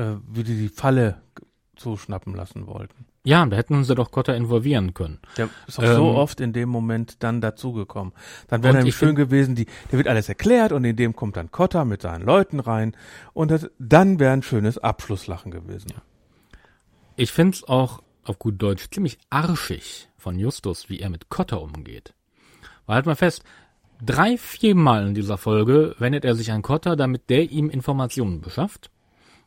äh, 0.00 0.16
wie 0.28 0.44
die 0.44 0.56
die 0.56 0.68
Falle 0.68 1.20
zuschnappen 1.76 2.34
lassen 2.34 2.66
wollten. 2.66 3.06
Ja, 3.24 3.44
da 3.44 3.56
hätten 3.56 3.84
sie 3.84 3.94
doch 3.94 4.10
Cotter 4.10 4.34
involvieren 4.34 4.94
können. 4.94 5.18
Der 5.36 5.50
ist 5.66 5.78
auch 5.78 5.84
so 5.84 6.10
Ähm, 6.10 6.16
oft 6.16 6.40
in 6.40 6.52
dem 6.54 6.70
Moment 6.70 7.22
dann 7.22 7.42
dazugekommen. 7.42 8.14
Dann 8.48 8.62
wäre 8.62 8.74
nämlich 8.74 8.94
ich 8.94 8.98
schön 8.98 9.14
gewesen, 9.14 9.54
die, 9.54 9.66
der 9.90 9.98
wird 9.98 10.08
alles 10.08 10.28
erklärt 10.28 10.72
und 10.72 10.84
in 10.84 10.96
dem 10.96 11.14
kommt 11.14 11.36
dann 11.36 11.50
Kotter 11.50 11.84
mit 11.84 12.00
seinen 12.00 12.24
Leuten 12.24 12.60
rein 12.60 12.96
und 13.34 13.50
das, 13.50 13.68
dann 13.78 14.18
wäre 14.18 14.32
ein 14.32 14.42
schönes 14.42 14.78
Abschlusslachen 14.78 15.50
gewesen. 15.50 15.92
Ich 17.16 17.32
find's 17.32 17.64
auch 17.64 18.02
auf 18.24 18.38
gut 18.38 18.60
Deutsch 18.60 18.88
ziemlich 18.90 19.18
arschig 19.28 20.08
von 20.16 20.38
Justus, 20.38 20.88
wie 20.88 21.00
er 21.00 21.10
mit 21.10 21.28
Cotter 21.28 21.60
umgeht. 21.60 22.14
Weil 22.86 22.96
halt 22.96 23.06
mal 23.06 23.16
fest, 23.16 23.44
drei, 24.02 24.38
viermal 24.38 25.06
in 25.08 25.14
dieser 25.14 25.36
Folge 25.36 25.94
wendet 25.98 26.24
er 26.24 26.34
sich 26.34 26.52
an 26.52 26.62
Cotter, 26.62 26.96
damit 26.96 27.28
der 27.28 27.50
ihm 27.50 27.68
Informationen 27.68 28.40
beschafft. 28.40 28.90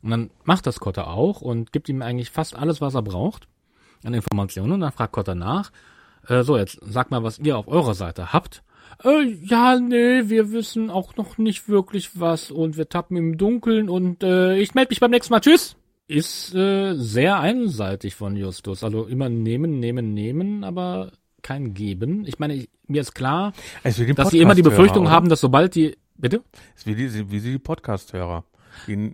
Und 0.04 0.12
dann 0.12 0.30
macht 0.44 0.68
das 0.68 0.80
Cotter 0.80 1.08
auch 1.08 1.42
und 1.42 1.72
gibt 1.72 1.90
ihm 1.90 2.02
eigentlich 2.02 2.30
fast 2.30 2.56
alles, 2.56 2.82
was 2.82 2.94
er 2.94 3.02
braucht 3.02 3.48
an 4.04 4.14
Informationen. 4.14 4.74
Und 4.74 4.82
dann 4.82 4.92
fragt 4.92 5.14
Cotter 5.14 5.34
nach, 5.34 5.72
äh, 6.28 6.44
so 6.44 6.58
jetzt 6.58 6.80
sag 6.82 7.10
mal, 7.10 7.24
was 7.24 7.40
ihr 7.40 7.58
auf 7.58 7.68
eurer 7.68 7.94
Seite 7.94 8.34
habt. 8.34 8.64
Äh, 9.04 9.24
ja, 9.42 9.80
nee, 9.80 10.30
wir 10.30 10.52
wissen 10.52 10.90
auch 10.90 11.16
noch 11.16 11.38
nicht 11.38 11.70
wirklich 11.70 12.20
was 12.20 12.52
und 12.52 12.78
wir 12.78 12.90
tappen 12.90 13.18
im 13.18 13.38
Dunkeln 13.38 13.90
und 13.90 14.24
äh, 14.24 14.58
ich 14.58 14.76
melde 14.76 14.92
mich 14.92 15.00
beim 15.00 15.12
nächsten 15.12 15.34
Mal. 15.34 15.40
Tschüss! 15.40 15.78
Ist 16.08 16.54
äh, 16.54 16.96
sehr 16.96 17.40
einseitig 17.40 18.14
von 18.14 18.36
Justus. 18.36 18.84
Also 18.84 19.06
immer 19.06 19.30
nehmen, 19.30 19.80
nehmen, 19.80 20.14
nehmen, 20.14 20.66
aber 20.66 21.14
kein 21.42 21.74
Geben. 21.74 22.26
Ich 22.28 22.40
meine, 22.40 22.56
ich, 22.56 22.70
mir 22.88 23.02
ist 23.02 23.16
klar, 23.16 23.54
die 23.86 24.14
dass 24.14 24.30
sie 24.32 24.40
immer 24.40 24.54
die 24.54 24.62
Befürchtung 24.62 25.04
oder? 25.04 25.12
haben, 25.12 25.30
dass 25.30 25.40
sobald 25.42 25.76
die... 25.76 25.96
Bitte? 26.16 26.44
Ist 26.76 26.86
wie 26.86 26.96
die, 26.96 27.32
wie 27.32 27.40
sie 27.40 27.54
die 27.54 27.60
Podcast-Hörer. 27.60 28.44
Die, 28.88 29.14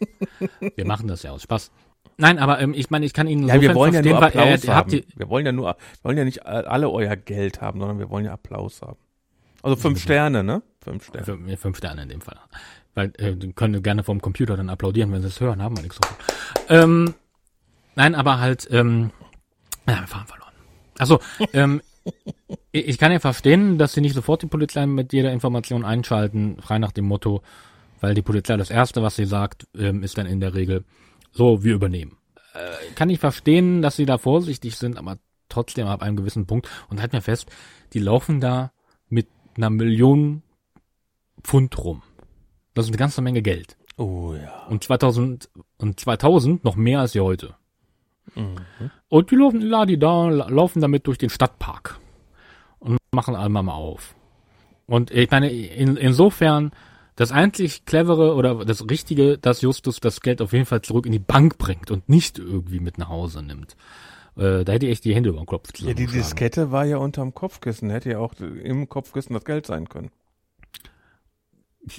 Wir 0.76 0.86
machen 0.86 1.08
das 1.08 1.22
ja 1.22 1.32
aus 1.32 1.42
Spaß. 1.42 1.70
Nein, 2.18 2.38
aber 2.38 2.60
ähm, 2.60 2.72
ich 2.74 2.90
meine, 2.90 3.04
ich 3.04 3.12
kann 3.12 3.26
Ihnen 3.26 3.46
ja, 3.46 3.60
wir 3.60 3.74
wollen 3.74 3.92
ja 3.92 4.02
nur 4.02 4.22
Applaus 4.22 4.64
er 4.64 4.74
hat 4.74 4.86
haben. 4.86 5.02
Wir 5.14 5.28
wollen 5.28 5.44
ja 5.44 5.52
nur, 5.52 5.66
wir 5.66 5.76
wollen 6.04 6.16
ja 6.16 6.24
nicht 6.24 6.46
alle 6.46 6.88
euer 6.88 7.16
Geld 7.16 7.60
haben, 7.60 7.78
sondern 7.78 7.98
wir 7.98 8.08
wollen 8.08 8.24
ja 8.24 8.32
Applaus 8.32 8.80
haben. 8.80 8.96
Also 9.62 9.76
fünf 9.76 10.00
Sterne, 10.00 10.42
ne? 10.42 10.62
Fünf 10.80 11.06
Sterne. 11.06 11.24
Fünf, 11.24 11.60
fünf 11.60 11.76
Sterne 11.76 12.02
in 12.02 12.08
dem 12.08 12.20
Fall. 12.20 12.38
Weil, 12.94 13.12
äh, 13.18 13.36
die 13.36 13.52
können 13.52 13.82
gerne 13.82 14.04
vom 14.04 14.22
Computer 14.22 14.56
dann 14.56 14.70
applaudieren, 14.70 15.12
wenn 15.12 15.20
sie 15.20 15.28
es 15.28 15.40
hören, 15.40 15.62
haben 15.62 15.76
wir 15.76 15.82
nichts 15.82 15.98
davon. 15.98 16.16
Ähm, 16.68 17.14
nein, 17.94 18.14
aber 18.14 18.40
halt, 18.40 18.66
ähm, 18.70 19.10
ja, 19.86 20.00
wir 20.00 20.06
fahren 20.06 20.26
verloren. 20.26 20.52
Also, 20.98 21.20
ähm, 21.52 21.82
ich 22.72 22.88
ich 22.88 22.98
kann 22.98 23.12
ja 23.12 23.18
verstehen, 23.18 23.76
dass 23.76 23.92
sie 23.92 24.00
nicht 24.00 24.14
sofort 24.14 24.42
die 24.42 24.46
Polizei 24.46 24.86
mit 24.86 25.12
jeder 25.12 25.32
Information 25.32 25.84
einschalten, 25.84 26.56
frei 26.62 26.78
nach 26.78 26.92
dem 26.92 27.06
Motto, 27.06 27.42
weil 28.00 28.14
die 28.14 28.22
Polizei 28.22 28.56
das 28.56 28.70
Erste, 28.70 29.02
was 29.02 29.16
sie 29.16 29.24
sagt, 29.26 29.66
ähm, 29.76 30.02
ist 30.02 30.18
dann 30.18 30.26
in 30.26 30.40
der 30.40 30.54
Regel, 30.54 30.84
so, 31.32 31.62
wir 31.64 31.74
übernehmen. 31.74 32.16
Äh, 32.54 32.94
kann 32.94 33.10
ich 33.10 33.18
verstehen, 33.18 33.82
dass 33.82 33.96
sie 33.96 34.06
da 34.06 34.18
vorsichtig 34.18 34.76
sind, 34.76 34.96
aber 34.98 35.18
trotzdem 35.48 35.86
ab 35.86 36.02
einem 36.02 36.16
gewissen 36.16 36.46
Punkt. 36.46 36.68
Und 36.88 37.00
halt 37.00 37.12
mir 37.12 37.22
fest, 37.22 37.48
die 37.92 37.98
laufen 38.00 38.40
da 38.40 38.72
mit 39.08 39.28
einer 39.56 39.70
Million 39.70 40.42
Pfund 41.42 41.76
rum. 41.78 42.02
Das 42.74 42.86
ist 42.86 42.90
eine 42.90 42.98
ganze 42.98 43.22
Menge 43.22 43.42
Geld. 43.42 43.76
Oh 43.96 44.34
ja. 44.34 44.66
Und 44.66 44.84
2000, 44.84 45.48
und 45.78 46.00
2000 46.00 46.64
noch 46.64 46.76
mehr 46.76 47.00
als 47.00 47.12
sie 47.12 47.20
heute. 47.20 47.54
Und 49.08 49.30
die 49.30 49.36
laufen, 49.36 49.60
la, 49.60 49.86
die 49.86 49.98
da, 49.98 50.28
la- 50.28 50.48
laufen 50.48 50.82
damit 50.82 51.06
durch 51.06 51.16
den 51.18 51.30
Stadtpark. 51.30 51.98
Und 52.78 52.98
machen 53.12 53.34
einmal 53.34 53.62
mal 53.62 53.72
auf. 53.74 54.14
Und 54.86 55.10
ich 55.10 55.30
meine, 55.30 55.50
in, 55.50 55.96
insofern, 55.96 56.72
das 57.16 57.32
einzig 57.32 57.86
clevere 57.86 58.34
oder 58.34 58.64
das 58.64 58.88
Richtige, 58.88 59.38
dass 59.38 59.62
Justus 59.62 60.00
das 60.00 60.20
Geld 60.20 60.42
auf 60.42 60.52
jeden 60.52 60.66
Fall 60.66 60.82
zurück 60.82 61.06
in 61.06 61.12
die 61.12 61.18
Bank 61.18 61.58
bringt 61.58 61.90
und 61.90 62.08
nicht 62.08 62.38
irgendwie 62.38 62.78
mit 62.78 62.98
nach 62.98 63.08
Hause 63.08 63.42
nimmt. 63.42 63.76
Äh, 64.36 64.64
da 64.64 64.72
hätte 64.72 64.86
ich 64.86 64.92
echt 64.92 65.04
die 65.06 65.14
Hände 65.14 65.30
über 65.30 65.38
den 65.38 65.46
Kopf 65.46 65.70
Ja, 65.78 65.94
die. 65.94 66.06
Diskette 66.06 66.70
war 66.70 66.84
ja 66.84 66.98
unterm 66.98 67.34
Kopfkissen. 67.34 67.88
Hätte 67.88 68.10
ja 68.10 68.18
auch 68.18 68.34
im 68.38 68.88
Kopfkissen 68.88 69.32
das 69.32 69.44
Geld 69.44 69.66
sein 69.66 69.88
können. 69.88 70.10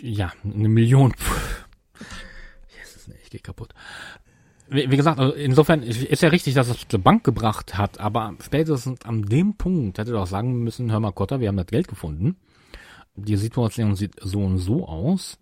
ja, 0.02 0.32
eine 0.44 0.70
Million. 0.70 1.14
Jesus, 2.70 3.10
ich 3.24 3.30
geh 3.32 3.40
kaputt. 3.40 3.74
Wie, 4.70 4.86
gesagt, 4.86 5.18
also 5.18 5.34
insofern 5.34 5.82
ist 5.82 6.22
ja 6.22 6.28
richtig, 6.28 6.54
dass 6.54 6.68
es 6.68 6.86
zur 6.90 7.00
Bank 7.00 7.24
gebracht 7.24 7.78
hat, 7.78 8.02
aber 8.02 8.36
spätestens 8.42 9.02
an 9.06 9.24
dem 9.24 9.56
Punkt 9.56 9.98
hätte 9.98 10.12
doch 10.12 10.28
sagen 10.28 10.62
müssen, 10.62 10.92
hör 10.92 11.00
mal 11.00 11.14
Kotter, 11.14 11.40
wir 11.40 11.48
haben 11.48 11.56
das 11.56 11.68
Geld 11.68 11.88
gefunden. 11.88 12.36
Die 13.18 13.36
Situation 13.36 13.96
sieht 13.96 14.16
so 14.22 14.40
und 14.40 14.60
so 14.60 14.88
aus. 14.88 15.40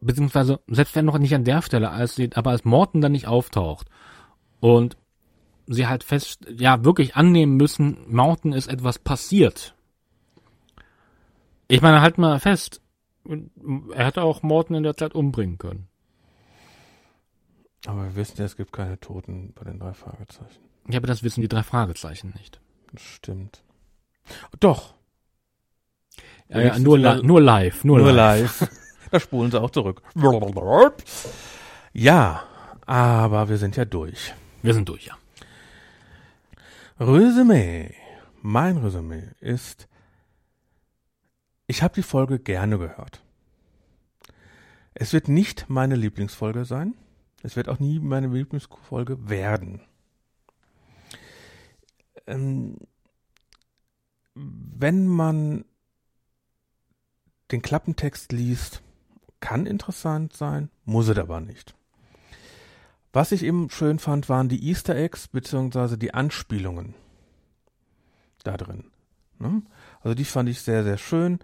Beziehungsweise, 0.00 0.60
selbst 0.68 0.94
wenn 0.94 1.06
noch 1.06 1.18
nicht 1.18 1.34
an 1.34 1.44
der 1.44 1.62
Stelle, 1.62 1.90
als 1.90 2.14
sie, 2.14 2.30
aber 2.34 2.50
als 2.50 2.64
Morton 2.64 3.00
dann 3.00 3.12
nicht 3.12 3.26
auftaucht 3.26 3.88
und 4.60 4.96
sie 5.66 5.86
halt 5.86 6.04
fest, 6.04 6.46
ja, 6.48 6.84
wirklich 6.84 7.16
annehmen 7.16 7.56
müssen, 7.56 7.98
Morton 8.08 8.52
ist 8.52 8.68
etwas 8.68 8.98
passiert. 8.98 9.74
Ich 11.66 11.82
meine, 11.82 12.00
halt 12.00 12.18
mal 12.18 12.38
fest, 12.38 12.80
er 13.24 14.06
hätte 14.06 14.22
auch 14.22 14.42
Morton 14.42 14.76
in 14.76 14.82
der 14.84 14.96
Zeit 14.96 15.14
umbringen 15.14 15.58
können. 15.58 15.88
Aber 17.86 18.04
wir 18.04 18.16
wissen 18.16 18.36
ja, 18.38 18.44
es 18.44 18.56
gibt 18.56 18.72
keine 18.72 19.00
Toten 19.00 19.52
bei 19.54 19.64
den 19.64 19.78
drei 19.78 19.94
Fragezeichen. 19.94 20.62
Ja, 20.88 20.98
aber 20.98 21.06
das 21.06 21.22
wissen 21.22 21.40
die 21.40 21.48
drei 21.48 21.62
Fragezeichen 21.62 22.34
nicht. 22.36 22.60
Stimmt. 22.96 23.62
Doch. 24.60 24.94
Ja, 26.48 26.60
ja, 26.60 26.78
nur, 26.78 26.98
li 26.98 27.22
nur 27.22 27.40
live, 27.40 27.84
nur, 27.84 27.98
Nur 27.98 28.12
live. 28.12 28.60
live. 28.60 28.70
da 29.10 29.20
spulen 29.20 29.50
sie 29.50 29.60
auch 29.60 29.70
zurück. 29.70 30.02
Ja, 31.92 32.42
aber 32.86 33.48
wir 33.48 33.58
sind 33.58 33.76
ja 33.76 33.84
durch. 33.84 34.34
Wir 34.62 34.74
sind 34.74 34.88
durch, 34.88 35.06
ja. 35.06 35.16
Resümee. 36.98 37.94
Mein 38.40 38.78
Resümee 38.78 39.28
ist, 39.40 39.88
ich 41.66 41.82
habe 41.82 41.94
die 41.94 42.02
Folge 42.02 42.38
gerne 42.38 42.78
gehört. 42.78 43.20
Es 44.94 45.12
wird 45.12 45.28
nicht 45.28 45.66
meine 45.68 45.96
Lieblingsfolge 45.96 46.64
sein. 46.64 46.94
Es 47.42 47.56
wird 47.56 47.68
auch 47.68 47.78
nie 47.78 48.00
meine 48.00 48.28
Lieblingsfolge 48.28 49.28
werden. 49.28 49.80
Ähm, 52.26 52.78
wenn 54.34 55.06
man 55.06 55.64
den 57.50 57.62
Klappentext 57.62 58.32
liest, 58.32 58.82
kann 59.40 59.66
interessant 59.66 60.32
sein, 60.32 60.70
muss 60.84 61.08
es 61.08 61.18
aber 61.18 61.40
nicht. 61.40 61.74
Was 63.12 63.32
ich 63.32 63.42
eben 63.42 63.70
schön 63.70 63.98
fand, 63.98 64.28
waren 64.28 64.48
die 64.48 64.68
Easter 64.68 64.94
Eggs 64.94 65.28
beziehungsweise 65.28 65.96
die 65.96 66.12
Anspielungen 66.14 66.94
da 68.44 68.56
drin. 68.56 68.84
Ne? 69.38 69.62
Also 70.00 70.14
die 70.14 70.24
fand 70.24 70.48
ich 70.48 70.60
sehr, 70.60 70.84
sehr 70.84 70.98
schön. 70.98 71.38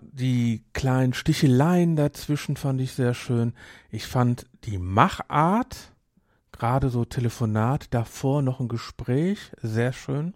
Die 0.00 0.64
kleinen 0.72 1.12
Sticheleien 1.14 1.96
dazwischen 1.96 2.56
fand 2.56 2.80
ich 2.80 2.92
sehr 2.92 3.12
schön. 3.12 3.52
Ich 3.90 4.06
fand 4.06 4.46
die 4.64 4.78
Machart, 4.78 5.92
gerade 6.52 6.88
so 6.88 7.04
Telefonat, 7.04 7.92
davor 7.92 8.40
noch 8.42 8.60
ein 8.60 8.68
Gespräch, 8.68 9.52
sehr 9.60 9.92
schön. 9.92 10.34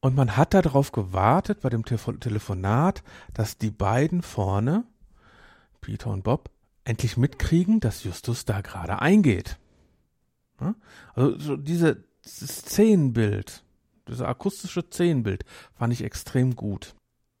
Und 0.00 0.16
man 0.16 0.36
hat 0.36 0.54
darauf 0.54 0.92
gewartet 0.92 1.60
bei 1.60 1.68
dem 1.68 1.84
Telefo- 1.84 2.12
Telefonat, 2.12 3.02
dass 3.34 3.58
die 3.58 3.70
beiden 3.70 4.22
vorne, 4.22 4.84
Peter 5.80 6.10
und 6.10 6.24
Bob, 6.24 6.50
endlich 6.84 7.16
mitkriegen, 7.16 7.80
dass 7.80 8.04
Justus 8.04 8.44
da 8.46 8.62
gerade 8.62 9.00
eingeht. 9.00 9.58
Ja? 10.60 10.74
Also 11.14 11.38
so 11.38 11.56
diese, 11.56 12.04
dieses 12.24 12.58
Szenenbild, 12.58 13.62
dieses 14.08 14.22
akustische 14.22 14.82
Szenenbild 14.82 15.44
fand 15.74 15.92
ich 15.92 16.02
extrem 16.02 16.56
gut. 16.56 16.94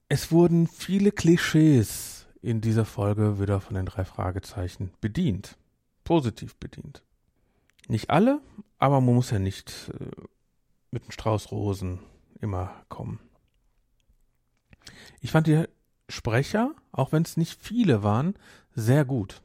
Es 0.08 0.30
wurden 0.30 0.66
viele 0.66 1.12
Klischees 1.12 2.26
in 2.42 2.60
dieser 2.60 2.84
Folge 2.84 3.40
wieder 3.40 3.60
von 3.60 3.74
den 3.74 3.86
drei 3.86 4.04
Fragezeichen 4.04 4.92
bedient. 5.00 5.56
Positiv 6.04 6.56
bedient. 6.56 7.02
Nicht 7.88 8.10
alle, 8.10 8.40
aber 8.78 9.00
man 9.00 9.14
muss 9.14 9.30
ja 9.30 9.38
nicht 9.38 9.90
äh, 9.98 10.10
mit 10.90 11.02
einem 11.02 11.12
Strauß 11.12 11.50
Rosen 11.52 12.00
immer 12.40 12.74
kommen. 12.88 13.20
Ich 15.20 15.30
fand 15.30 15.46
die 15.46 15.64
Sprecher, 16.08 16.74
auch 16.92 17.12
wenn 17.12 17.22
es 17.22 17.36
nicht 17.36 17.60
viele 17.62 18.02
waren, 18.02 18.34
sehr 18.74 19.04
gut. 19.04 19.42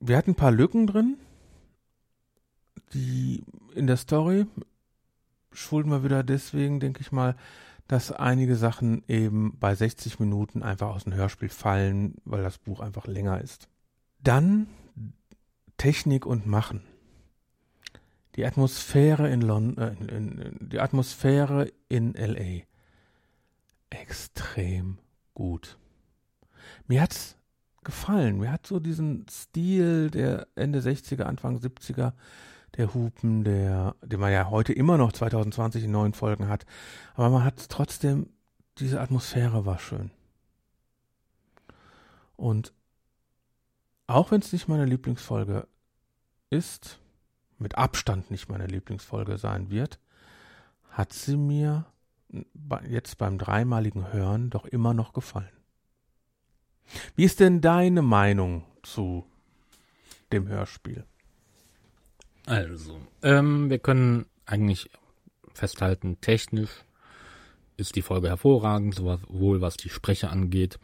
Wir 0.00 0.16
hatten 0.16 0.32
ein 0.32 0.36
paar 0.36 0.52
Lücken 0.52 0.86
drin, 0.86 1.16
die 2.92 3.44
in 3.74 3.86
der 3.86 3.96
Story 3.96 4.46
schulden 5.52 5.90
wir 5.90 6.04
wieder 6.04 6.22
deswegen, 6.22 6.80
denke 6.80 7.00
ich 7.00 7.12
mal, 7.12 7.36
dass 7.88 8.10
einige 8.10 8.56
Sachen 8.56 9.04
eben 9.06 9.58
bei 9.58 9.74
60 9.74 10.18
Minuten 10.18 10.62
einfach 10.62 10.88
aus 10.88 11.04
dem 11.04 11.14
Hörspiel 11.14 11.50
fallen, 11.50 12.14
weil 12.24 12.42
das 12.42 12.58
Buch 12.58 12.80
einfach 12.80 13.06
länger 13.06 13.40
ist. 13.40 13.68
Dann 14.20 14.66
Technik 15.76 16.26
und 16.26 16.46
Machen. 16.46 16.82
Die 18.36 18.46
Atmosphäre 18.46 19.28
in 19.28 19.42
London, 19.42 19.78
äh, 19.78 20.14
in, 20.14 20.38
in, 20.38 20.68
die 20.68 20.80
Atmosphäre 20.80 21.70
in 21.88 22.14
LA. 22.14 22.64
Extrem 23.90 24.98
gut. 25.34 25.78
Mir 26.86 27.02
hat's 27.02 27.36
gefallen. 27.84 28.38
Mir 28.38 28.52
hat 28.52 28.66
so 28.66 28.80
diesen 28.80 29.26
Stil 29.30 30.10
der 30.10 30.46
Ende 30.54 30.80
60er, 30.80 31.22
Anfang 31.22 31.58
70er, 31.58 32.12
der 32.76 32.94
Hupen, 32.94 33.44
der, 33.44 33.96
den 34.02 34.20
man 34.20 34.32
ja 34.32 34.48
heute 34.50 34.72
immer 34.72 34.96
noch 34.96 35.12
2020 35.12 35.84
in 35.84 35.90
neuen 35.90 36.14
Folgen 36.14 36.48
hat. 36.48 36.64
Aber 37.14 37.28
man 37.30 37.44
hat 37.44 37.68
trotzdem, 37.68 38.30
diese 38.78 39.00
Atmosphäre 39.00 39.66
war 39.66 39.78
schön. 39.78 40.10
Und 42.36 42.72
auch 44.06 44.30
wenn 44.30 44.40
es 44.40 44.52
nicht 44.52 44.68
meine 44.68 44.86
Lieblingsfolge 44.86 45.66
ist, 46.50 46.98
mit 47.62 47.78
Abstand 47.78 48.30
nicht 48.30 48.48
meine 48.48 48.66
Lieblingsfolge 48.66 49.38
sein 49.38 49.70
wird, 49.70 49.98
hat 50.90 51.12
sie 51.12 51.36
mir 51.36 51.86
jetzt 52.88 53.18
beim 53.18 53.38
dreimaligen 53.38 54.12
Hören 54.12 54.50
doch 54.50 54.66
immer 54.66 54.94
noch 54.94 55.12
gefallen. 55.12 55.48
Wie 57.14 57.24
ist 57.24 57.40
denn 57.40 57.60
deine 57.60 58.02
Meinung 58.02 58.64
zu 58.82 59.24
dem 60.32 60.48
Hörspiel? 60.48 61.04
Also, 62.46 63.00
ähm, 63.22 63.70
wir 63.70 63.78
können 63.78 64.26
eigentlich 64.46 64.90
festhalten, 65.54 66.20
technisch 66.20 66.70
ist 67.76 67.96
die 67.96 68.02
Folge 68.02 68.28
hervorragend, 68.28 68.94
sowohl 68.94 69.60
was 69.60 69.76
die 69.76 69.88
Sprecher 69.88 70.30
angeht, 70.30 70.78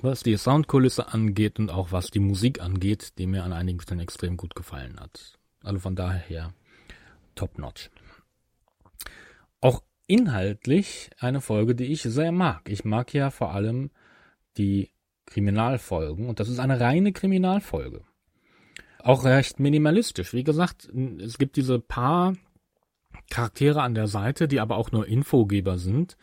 was 0.00 0.22
die 0.22 0.36
Soundkulisse 0.36 1.12
angeht 1.12 1.58
und 1.58 1.70
auch 1.70 1.92
was 1.92 2.10
die 2.10 2.20
Musik 2.20 2.60
angeht, 2.60 3.18
die 3.18 3.26
mir 3.26 3.44
an 3.44 3.52
einigen 3.52 3.80
Stellen 3.80 4.00
extrem 4.00 4.36
gut 4.36 4.54
gefallen 4.54 5.00
hat. 5.00 5.38
Also 5.64 5.80
von 5.80 5.96
daher 5.96 6.54
top 7.34 7.58
notch. 7.58 7.90
Auch 9.60 9.82
inhaltlich 10.06 11.10
eine 11.18 11.40
Folge, 11.40 11.74
die 11.74 11.92
ich 11.92 12.02
sehr 12.02 12.30
mag. 12.30 12.68
Ich 12.68 12.84
mag 12.84 13.12
ja 13.12 13.30
vor 13.30 13.52
allem 13.52 13.90
die 14.56 14.90
Kriminalfolgen 15.26 16.28
und 16.28 16.38
das 16.38 16.48
ist 16.48 16.60
eine 16.60 16.78
reine 16.78 17.12
Kriminalfolge 17.12 18.02
auch 19.04 19.24
recht 19.24 19.60
minimalistisch. 19.60 20.32
Wie 20.32 20.44
gesagt, 20.44 20.90
es 21.20 21.38
gibt 21.38 21.56
diese 21.56 21.78
paar 21.78 22.34
Charaktere 23.30 23.82
an 23.82 23.94
der 23.94 24.06
Seite, 24.06 24.48
die 24.48 24.60
aber 24.60 24.76
auch 24.76 24.92
nur 24.92 25.06
Infogeber 25.06 25.78
sind. 25.78 26.16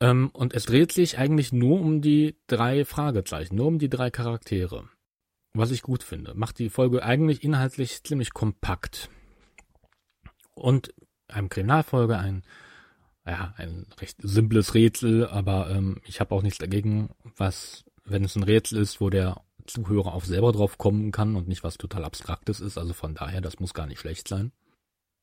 Ähm, 0.00 0.30
und 0.32 0.54
es 0.54 0.66
dreht 0.66 0.92
sich 0.92 1.18
eigentlich 1.18 1.52
nur 1.52 1.80
um 1.80 2.00
die 2.00 2.36
drei 2.46 2.84
Fragezeichen, 2.84 3.56
nur 3.56 3.66
um 3.66 3.78
die 3.78 3.88
drei 3.88 4.10
Charaktere. 4.10 4.88
Was 5.54 5.70
ich 5.70 5.82
gut 5.82 6.02
finde. 6.02 6.34
Macht 6.34 6.58
die 6.58 6.68
Folge 6.68 7.04
eigentlich 7.04 7.44
inhaltlich 7.44 8.02
ziemlich 8.02 8.32
kompakt. 8.32 9.08
Und 10.54 10.92
eine 11.28 11.48
Kriminalfolge, 11.48 12.18
ein, 12.18 12.42
ja, 13.24 13.54
ein 13.56 13.86
recht 14.00 14.16
simples 14.20 14.74
Rätsel, 14.74 15.26
aber 15.26 15.70
ähm, 15.70 16.00
ich 16.04 16.20
habe 16.20 16.34
auch 16.34 16.42
nichts 16.42 16.58
dagegen, 16.58 17.10
was, 17.36 17.84
wenn 18.04 18.24
es 18.24 18.34
ein 18.36 18.42
Rätsel 18.42 18.80
ist, 18.80 19.00
wo 19.00 19.10
der 19.10 19.42
Zuhörer 19.66 20.12
auch 20.12 20.24
selber 20.24 20.52
drauf 20.52 20.76
kommen 20.76 21.12
kann 21.12 21.36
und 21.36 21.48
nicht 21.48 21.64
was 21.64 21.78
total 21.78 22.04
Abstraktes 22.04 22.60
ist. 22.60 22.76
Also 22.76 22.92
von 22.92 23.14
daher, 23.14 23.40
das 23.40 23.60
muss 23.60 23.74
gar 23.74 23.86
nicht 23.86 24.00
schlecht 24.00 24.28
sein. 24.28 24.52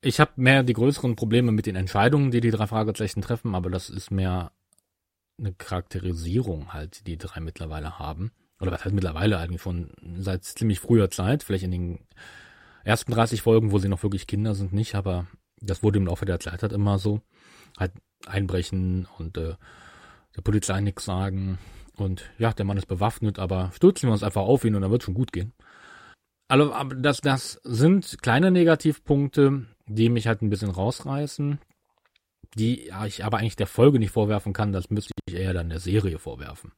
Ich 0.01 0.19
habe 0.19 0.31
mehr 0.37 0.63
die 0.63 0.73
größeren 0.73 1.15
Probleme 1.15 1.51
mit 1.51 1.65
den 1.65 1.75
Entscheidungen, 1.75 2.31
die 2.31 2.41
die 2.41 2.51
drei 2.51 2.67
Fragezeichen 2.67 3.21
treffen, 3.21 3.53
aber 3.53 3.69
das 3.69 3.89
ist 3.89 4.09
mehr 4.11 4.51
eine 5.37 5.53
Charakterisierung 5.53 6.73
halt, 6.73 7.01
die 7.01 7.11
die 7.11 7.17
drei 7.17 7.39
mittlerweile 7.39 7.99
haben. 7.99 8.31
Oder 8.61 8.71
was 8.71 8.85
halt 8.85 8.93
mittlerweile 8.93 9.39
eigentlich 9.39 9.61
schon 9.61 9.91
seit 10.17 10.43
ziemlich 10.43 10.79
früher 10.79 11.09
Zeit, 11.09 11.43
vielleicht 11.43 11.63
in 11.63 11.71
den 11.71 11.99
ersten 12.83 13.11
30 13.11 13.41
Folgen, 13.41 13.71
wo 13.71 13.79
sie 13.79 13.89
noch 13.89 14.03
wirklich 14.03 14.27
Kinder 14.27 14.53
sind, 14.55 14.71
nicht, 14.71 14.95
aber 14.95 15.27
das 15.59 15.83
wurde 15.83 15.99
im 15.99 16.05
Laufe 16.05 16.25
der 16.25 16.39
Zeit 16.39 16.61
halt 16.61 16.71
immer 16.71 16.99
so. 16.99 17.21
Halt 17.77 17.93
einbrechen 18.27 19.07
und 19.17 19.37
äh, 19.37 19.55
der 20.35 20.41
Polizei 20.41 20.81
nichts 20.81 21.05
sagen. 21.05 21.57
Und 21.97 22.29
ja, 22.37 22.53
der 22.53 22.65
Mann 22.65 22.77
ist 22.77 22.87
bewaffnet, 22.87 23.39
aber 23.39 23.71
stürzen 23.73 24.07
wir 24.07 24.13
uns 24.13 24.23
einfach 24.23 24.41
auf 24.41 24.63
ihn 24.63 24.75
und 24.75 24.81
dann 24.81 24.91
wird 24.91 25.03
schon 25.03 25.13
gut 25.13 25.31
gehen. 25.31 25.53
Also, 26.47 26.73
aber 26.73 26.95
das, 26.95 27.21
das 27.21 27.59
sind 27.63 28.21
kleine 28.21 28.51
Negativpunkte, 28.51 29.65
die 29.87 30.09
mich 30.09 30.27
halt 30.27 30.41
ein 30.41 30.49
bisschen 30.49 30.69
rausreißen, 30.69 31.59
die 32.55 32.91
ich 33.07 33.23
aber 33.23 33.37
eigentlich 33.37 33.55
der 33.55 33.67
Folge 33.67 33.99
nicht 33.99 34.11
vorwerfen 34.11 34.53
kann, 34.53 34.73
das 34.73 34.89
müsste 34.89 35.13
ich 35.27 35.35
eher 35.35 35.53
dann 35.53 35.69
der 35.69 35.79
Serie 35.79 36.19
vorwerfen. 36.19 36.73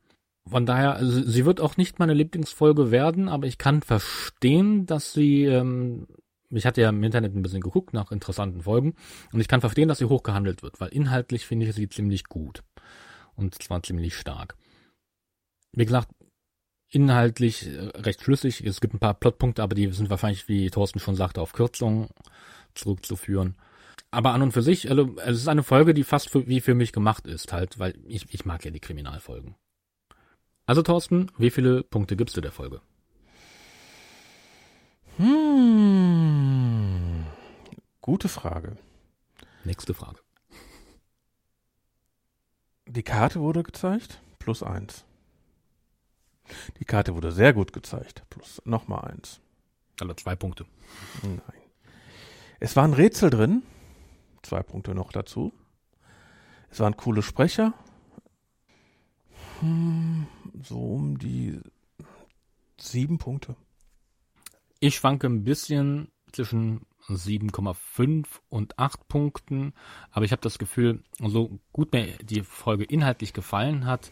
Von 0.50 0.66
daher, 0.66 0.96
also 0.96 1.24
sie 1.24 1.46
wird 1.46 1.62
auch 1.62 1.78
nicht 1.78 2.00
meine 2.00 2.14
Lieblingsfolge 2.14 2.92
werden, 2.92 3.30
aber 3.30 3.48
ich 3.48 3.58
kann 3.58 3.82
verstehen, 3.82 4.86
dass 4.86 5.14
sie, 5.14 5.46
ähm, 5.46 6.08
ich 6.50 6.66
hatte 6.66 6.82
ja 6.82 6.90
im 6.90 7.04
Internet 7.04 7.34
ein 7.34 7.42
bisschen 7.42 7.62
geguckt 7.62 7.94
nach 7.94 8.12
interessanten 8.12 8.62
Folgen 8.62 8.96
und 9.32 9.40
ich 9.40 9.48
kann 9.48 9.62
verstehen, 9.62 9.88
dass 9.88 10.00
sie 10.00 10.06
hochgehandelt 10.06 10.62
wird, 10.62 10.82
weil 10.82 10.90
inhaltlich 10.90 11.46
finde 11.46 11.68
ich 11.68 11.74
sie 11.74 11.88
ziemlich 11.88 12.26
gut 12.26 12.64
und 13.36 13.62
zwar 13.62 13.82
ziemlich 13.84 14.16
stark. 14.16 14.56
Wie 15.72 15.86
gesagt, 15.86 16.10
inhaltlich 16.94 17.68
äh, 17.68 17.90
recht 17.96 18.22
schlüssig. 18.22 18.64
Es 18.66 18.82
gibt 18.82 18.94
ein 18.94 19.00
paar 19.00 19.16
Plotpunkte, 19.16 19.64
aber 19.64 19.76
die 19.76 19.92
sind 19.92 20.10
wahrscheinlich, 20.10 20.48
wie 20.48 20.70
Thorsten 20.70 21.00
schon 21.00 21.16
sagte, 21.16 21.42
auf 21.42 21.54
Kürzungen 21.54 22.10
zurückzuführen. 22.76 23.56
Aber 24.12 24.34
an 24.34 24.44
und 24.44 24.52
für 24.52 24.62
sich, 24.62 24.90
also 24.90 25.16
es 25.26 25.38
ist 25.38 25.48
eine 25.48 25.64
Folge, 25.64 25.94
die 25.94 26.04
fast 26.04 26.30
für, 26.30 26.48
wie 26.48 26.62
für 26.62 26.76
mich 26.76 26.92
gemacht 26.92 27.26
ist, 27.26 27.52
halt, 27.52 27.80
weil 27.80 27.96
ich, 28.08 28.32
ich 28.32 28.46
mag 28.46 28.64
ja 28.64 28.72
die 28.72 28.80
Kriminalfolgen. 28.80 29.56
Also 30.66 30.82
Thorsten, 30.82 31.30
wie 31.38 31.50
viele 31.50 31.84
Punkte 31.84 32.16
gibst 32.16 32.38
du 32.38 32.42
der 32.42 32.54
Folge? 32.54 32.80
Hm, 35.18 37.26
gute 38.02 38.30
Frage. 38.30 38.78
Nächste 39.66 39.94
Frage. 39.94 40.22
Die 42.86 43.04
Karte 43.04 43.42
wurde 43.42 43.64
gezeigt, 43.64 44.22
plus 44.40 44.64
eins. 44.64 45.04
Die 46.80 46.86
Karte 46.86 47.14
wurde 47.16 47.34
sehr 47.34 47.54
gut 47.54 47.74
gezeigt, 47.74 48.24
plus 48.30 48.62
nochmal 48.66 49.12
eins. 49.12 49.42
Also 50.00 50.14
zwei 50.14 50.36
Punkte. 50.36 50.66
Nein. 51.24 51.42
Es 52.60 52.76
war 52.78 52.86
ein 52.86 52.94
Rätsel 52.94 53.30
drin, 53.30 53.64
zwei 54.44 54.64
Punkte 54.64 54.96
noch 54.96 55.12
dazu. 55.12 55.52
Es 56.70 56.80
waren 56.80 56.98
coole 56.98 57.22
Sprecher, 57.22 57.74
hm, 59.64 60.28
so 60.62 60.80
um 60.80 61.18
die 61.18 61.60
sieben 62.78 63.18
Punkte. 63.18 63.56
Ich 64.80 64.96
schwanke 64.96 65.28
ein 65.28 65.44
bisschen 65.44 66.10
zwischen 66.32 66.86
7,5 67.08 68.26
und 68.50 68.80
8 68.80 69.08
Punkten, 69.08 69.74
aber 70.12 70.26
ich 70.26 70.32
habe 70.32 70.42
das 70.42 70.58
Gefühl, 70.58 71.04
so 71.20 71.60
gut 71.72 71.94
mir 71.94 72.18
die 72.22 72.42
Folge 72.42 72.84
inhaltlich 72.84 73.34
gefallen 73.34 73.86
hat, 73.86 74.12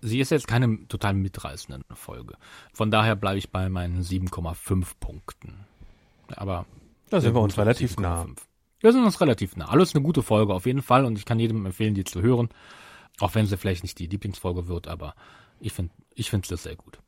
sie 0.00 0.20
ist 0.20 0.30
jetzt 0.30 0.46
keine 0.46 0.86
total 0.88 1.14
mitreißende 1.14 1.82
Folge. 1.94 2.36
Von 2.72 2.90
daher 2.90 3.16
bleibe 3.16 3.38
ich 3.38 3.50
bei 3.50 3.68
meinen 3.68 4.02
7,5 4.02 4.92
Punkten. 5.00 5.66
Aber 6.28 6.66
da 7.10 7.20
sind 7.20 7.34
wir 7.34 7.40
uns 7.40 7.58
relativ 7.58 7.98
nah. 7.98 8.26
Wir 8.80 8.92
sind 8.92 9.04
uns 9.04 9.20
relativ 9.20 9.56
nah. 9.56 9.66
Alles 9.66 9.94
eine 9.94 10.04
gute 10.04 10.22
Folge 10.22 10.54
auf 10.54 10.66
jeden 10.66 10.82
Fall 10.82 11.04
und 11.04 11.18
ich 11.18 11.24
kann 11.24 11.38
jedem 11.38 11.64
empfehlen, 11.66 11.94
die 11.94 12.04
zu 12.04 12.22
hören. 12.22 12.48
Auch 13.20 13.34
wenn 13.34 13.46
sie 13.46 13.56
vielleicht 13.56 13.82
nicht 13.82 13.98
die 13.98 14.06
Lieblingsfolge 14.06 14.66
wird, 14.66 14.88
aber 14.88 15.14
ich 15.60 15.72
finde 15.72 15.92
ich 16.14 16.30
finde 16.30 16.48
das 16.48 16.62
sehr 16.62 16.76
gut. 16.76 16.98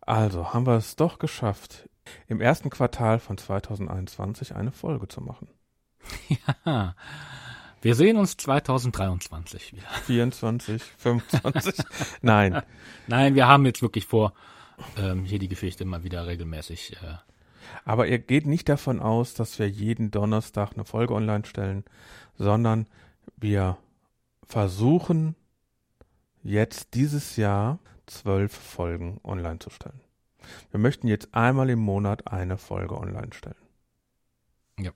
Also 0.00 0.52
haben 0.52 0.66
wir 0.66 0.76
es 0.76 0.96
doch 0.96 1.18
geschafft, 1.18 1.88
im 2.26 2.40
ersten 2.40 2.70
Quartal 2.70 3.18
von 3.18 3.38
2021 3.38 4.56
eine 4.56 4.72
Folge 4.72 5.08
zu 5.08 5.20
machen. 5.20 5.48
Ja. 6.64 6.94
Wir 7.82 7.94
sehen 7.94 8.18
uns 8.18 8.36
2023 8.36 9.72
wieder. 9.72 9.86
24, 10.06 10.82
25. 10.82 11.84
Nein. 12.22 12.62
Nein, 13.06 13.34
wir 13.34 13.48
haben 13.48 13.64
jetzt 13.64 13.80
wirklich 13.80 14.06
vor, 14.06 14.34
ähm, 14.98 15.24
hier 15.24 15.38
die 15.38 15.48
Geschichte 15.48 15.84
mal 15.84 16.04
wieder 16.04 16.26
regelmäßig. 16.26 16.96
Äh, 17.02 17.14
Aber 17.84 18.06
ihr 18.06 18.18
geht 18.18 18.46
nicht 18.46 18.68
davon 18.68 19.00
aus, 19.00 19.32
dass 19.34 19.58
wir 19.58 19.68
jeden 19.68 20.10
Donnerstag 20.10 20.72
eine 20.74 20.84
Folge 20.84 21.14
online 21.14 21.46
stellen, 21.46 21.84
sondern 22.36 22.86
wir 23.36 23.78
versuchen 24.46 25.36
jetzt 26.42 26.94
dieses 26.94 27.36
Jahr 27.36 27.78
zwölf 28.06 28.52
Folgen 28.52 29.20
online 29.24 29.58
zu 29.58 29.70
stellen. 29.70 30.00
Wir 30.70 30.80
möchten 30.80 31.06
jetzt 31.06 31.34
einmal 31.34 31.70
im 31.70 31.78
Monat 31.78 32.28
eine 32.28 32.58
Folge 32.58 32.96
online 32.96 33.32
stellen. 33.32 33.56
Ja. 34.78 34.90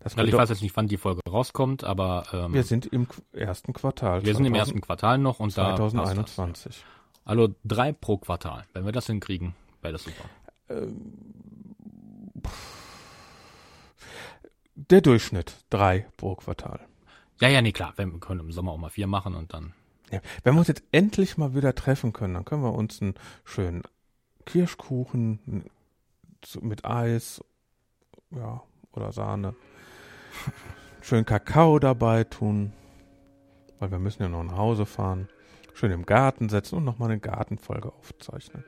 Das 0.00 0.16
Weil 0.16 0.28
ich 0.28 0.34
weiß 0.34 0.48
jetzt 0.48 0.62
nicht, 0.62 0.76
wann 0.76 0.88
die 0.88 0.96
Folge 0.96 1.20
rauskommt, 1.28 1.84
aber 1.84 2.24
ähm, 2.32 2.54
wir 2.54 2.64
sind 2.64 2.86
im 2.86 3.06
ersten 3.32 3.72
Quartal. 3.72 4.24
Wir 4.24 4.32
2000, 4.32 4.36
sind 4.36 4.46
im 4.46 4.54
ersten 4.54 4.80
Quartal 4.80 5.18
noch 5.18 5.40
und 5.40 5.50
2021. 5.50 6.84
Da 7.24 7.30
also 7.30 7.54
drei 7.64 7.92
pro 7.92 8.18
Quartal. 8.18 8.64
Wenn 8.72 8.84
wir 8.84 8.92
das 8.92 9.06
hinkriegen, 9.06 9.54
wäre 9.82 9.92
das 9.92 10.04
super. 10.04 10.24
Ähm, 10.68 11.12
der 14.74 15.00
Durchschnitt 15.00 15.54
drei 15.70 16.06
pro 16.16 16.34
Quartal. 16.34 16.80
Ja, 17.40 17.48
ja, 17.48 17.62
nee, 17.62 17.72
klar. 17.72 17.94
Wir 17.96 18.06
können 18.20 18.40
im 18.40 18.52
Sommer 18.52 18.72
auch 18.72 18.78
mal 18.78 18.90
vier 18.90 19.06
machen 19.06 19.34
und 19.34 19.52
dann. 19.52 19.72
Ja, 20.14 20.20
wenn 20.44 20.54
wir 20.54 20.60
uns 20.60 20.68
jetzt 20.68 20.84
endlich 20.92 21.36
mal 21.36 21.56
wieder 21.56 21.74
treffen 21.74 22.12
können, 22.12 22.34
dann 22.34 22.44
können 22.44 22.62
wir 22.62 22.72
uns 22.72 23.02
einen 23.02 23.14
schönen 23.44 23.82
Kirschkuchen 24.46 25.64
mit 26.60 26.84
Eis, 26.84 27.42
ja, 28.30 28.62
oder 28.92 29.10
Sahne, 29.10 29.56
schön 31.00 31.24
Kakao 31.24 31.80
dabei 31.80 32.22
tun, 32.22 32.72
weil 33.80 33.90
wir 33.90 33.98
müssen 33.98 34.22
ja 34.22 34.28
noch 34.28 34.44
nach 34.44 34.56
Hause 34.56 34.86
fahren, 34.86 35.26
schön 35.72 35.90
im 35.90 36.06
Garten 36.06 36.48
setzen 36.48 36.76
und 36.76 36.84
nochmal 36.84 37.10
eine 37.10 37.18
Gartenfolge 37.18 37.92
aufzeichnen. 37.92 38.62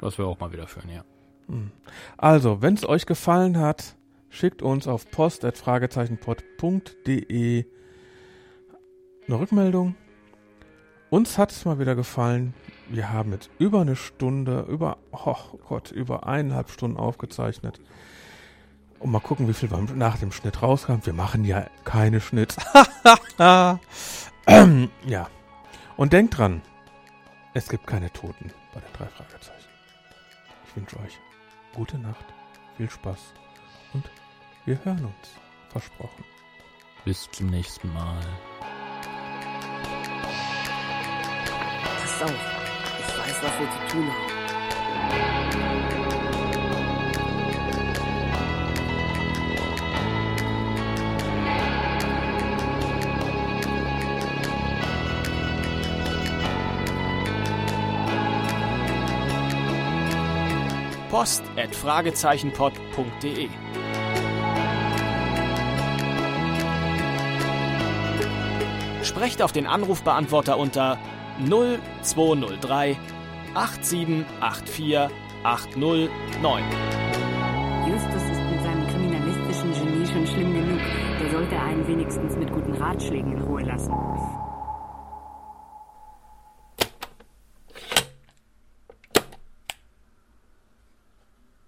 Das 0.00 0.16
wäre 0.16 0.28
auch 0.28 0.40
mal 0.40 0.52
wieder 0.52 0.68
schön, 0.68 0.88
ja. 0.88 1.04
Hm. 1.48 1.70
Also, 2.16 2.62
wenn 2.62 2.72
es 2.74 2.88
euch 2.88 3.04
gefallen 3.04 3.58
hat, 3.58 3.94
schickt 4.30 4.62
uns 4.62 4.88
auf 4.88 5.10
post.fragezeichenpod.de 5.10 7.66
eine 9.26 9.38
Rückmeldung. 9.38 9.96
Uns 11.14 11.38
hat 11.38 11.52
es 11.52 11.64
mal 11.64 11.78
wieder 11.78 11.94
gefallen. 11.94 12.54
Wir 12.88 13.12
haben 13.12 13.30
jetzt 13.30 13.48
über 13.60 13.82
eine 13.82 13.94
Stunde, 13.94 14.62
über, 14.68 14.98
oh 15.12 15.36
Gott, 15.68 15.92
über 15.92 16.26
eineinhalb 16.26 16.70
Stunden 16.70 16.96
aufgezeichnet. 16.96 17.80
Und 18.98 19.12
mal 19.12 19.20
gucken, 19.20 19.46
wie 19.46 19.54
viel 19.54 19.68
nach 19.94 20.18
dem 20.18 20.32
Schnitt 20.32 20.60
rauskam. 20.60 20.96
Wir 21.04 21.12
machen 21.12 21.44
ja 21.44 21.68
keine 21.84 22.20
Schnitt. 22.20 22.56
ja. 23.38 23.78
Und 25.96 26.12
denkt 26.12 26.36
dran, 26.36 26.62
es 27.52 27.68
gibt 27.68 27.86
keine 27.86 28.12
Toten 28.12 28.50
bei 28.74 28.80
den 28.80 28.92
drei 28.94 29.06
Fragezeichen. 29.06 29.68
Ich 30.66 30.74
wünsche 30.74 30.96
euch 30.96 31.16
gute 31.76 31.96
Nacht, 31.96 32.24
viel 32.76 32.90
Spaß 32.90 33.20
und 33.92 34.10
wir 34.64 34.84
hören 34.84 35.04
uns. 35.04 35.30
Versprochen. 35.68 36.24
Bis 37.04 37.30
zum 37.30 37.50
nächsten 37.50 37.92
Mal. 37.92 38.18
Pass 42.18 42.30
auf, 42.30 42.30
ich 43.00 43.18
weiß, 43.18 43.42
was 43.42 43.58
wir 43.58 43.70
zu 43.70 43.96
tun 43.96 44.06
haben. 44.06 44.34
post 61.10 61.44
at 61.56 61.74
fragezeichenpod.de 61.74 63.48
Sprecht 69.02 69.42
auf 69.42 69.52
den 69.52 69.66
Anrufbeantworter 69.68 70.58
unter 70.58 70.98
0203 71.40 72.96
8784 73.54 75.10
809. 75.42 76.64
Justus 77.86 78.22
ist 78.22 78.40
mit 78.50 78.62
seinem 78.62 78.86
kriminalistischen 78.88 79.72
Genie 79.72 80.06
schon 80.06 80.26
schlimm 80.26 80.54
genug. 80.54 80.80
Der 81.20 81.30
sollte 81.30 81.60
einen 81.60 81.86
wenigstens 81.86 82.34
mit 82.36 82.50
guten 82.52 82.72
Ratschlägen 82.74 83.32
in 83.32 83.42
Ruhe 83.42 83.62
lassen. 83.62 83.92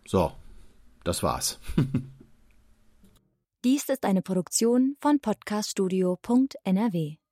So, 0.07 0.33
das 1.05 1.23
war's. 1.23 1.61
Dies 3.65 3.89
ist 3.89 4.05
eine 4.05 4.23
Produktion 4.23 4.97
von 5.01 5.19
podcaststudio.nrw. 5.19 7.26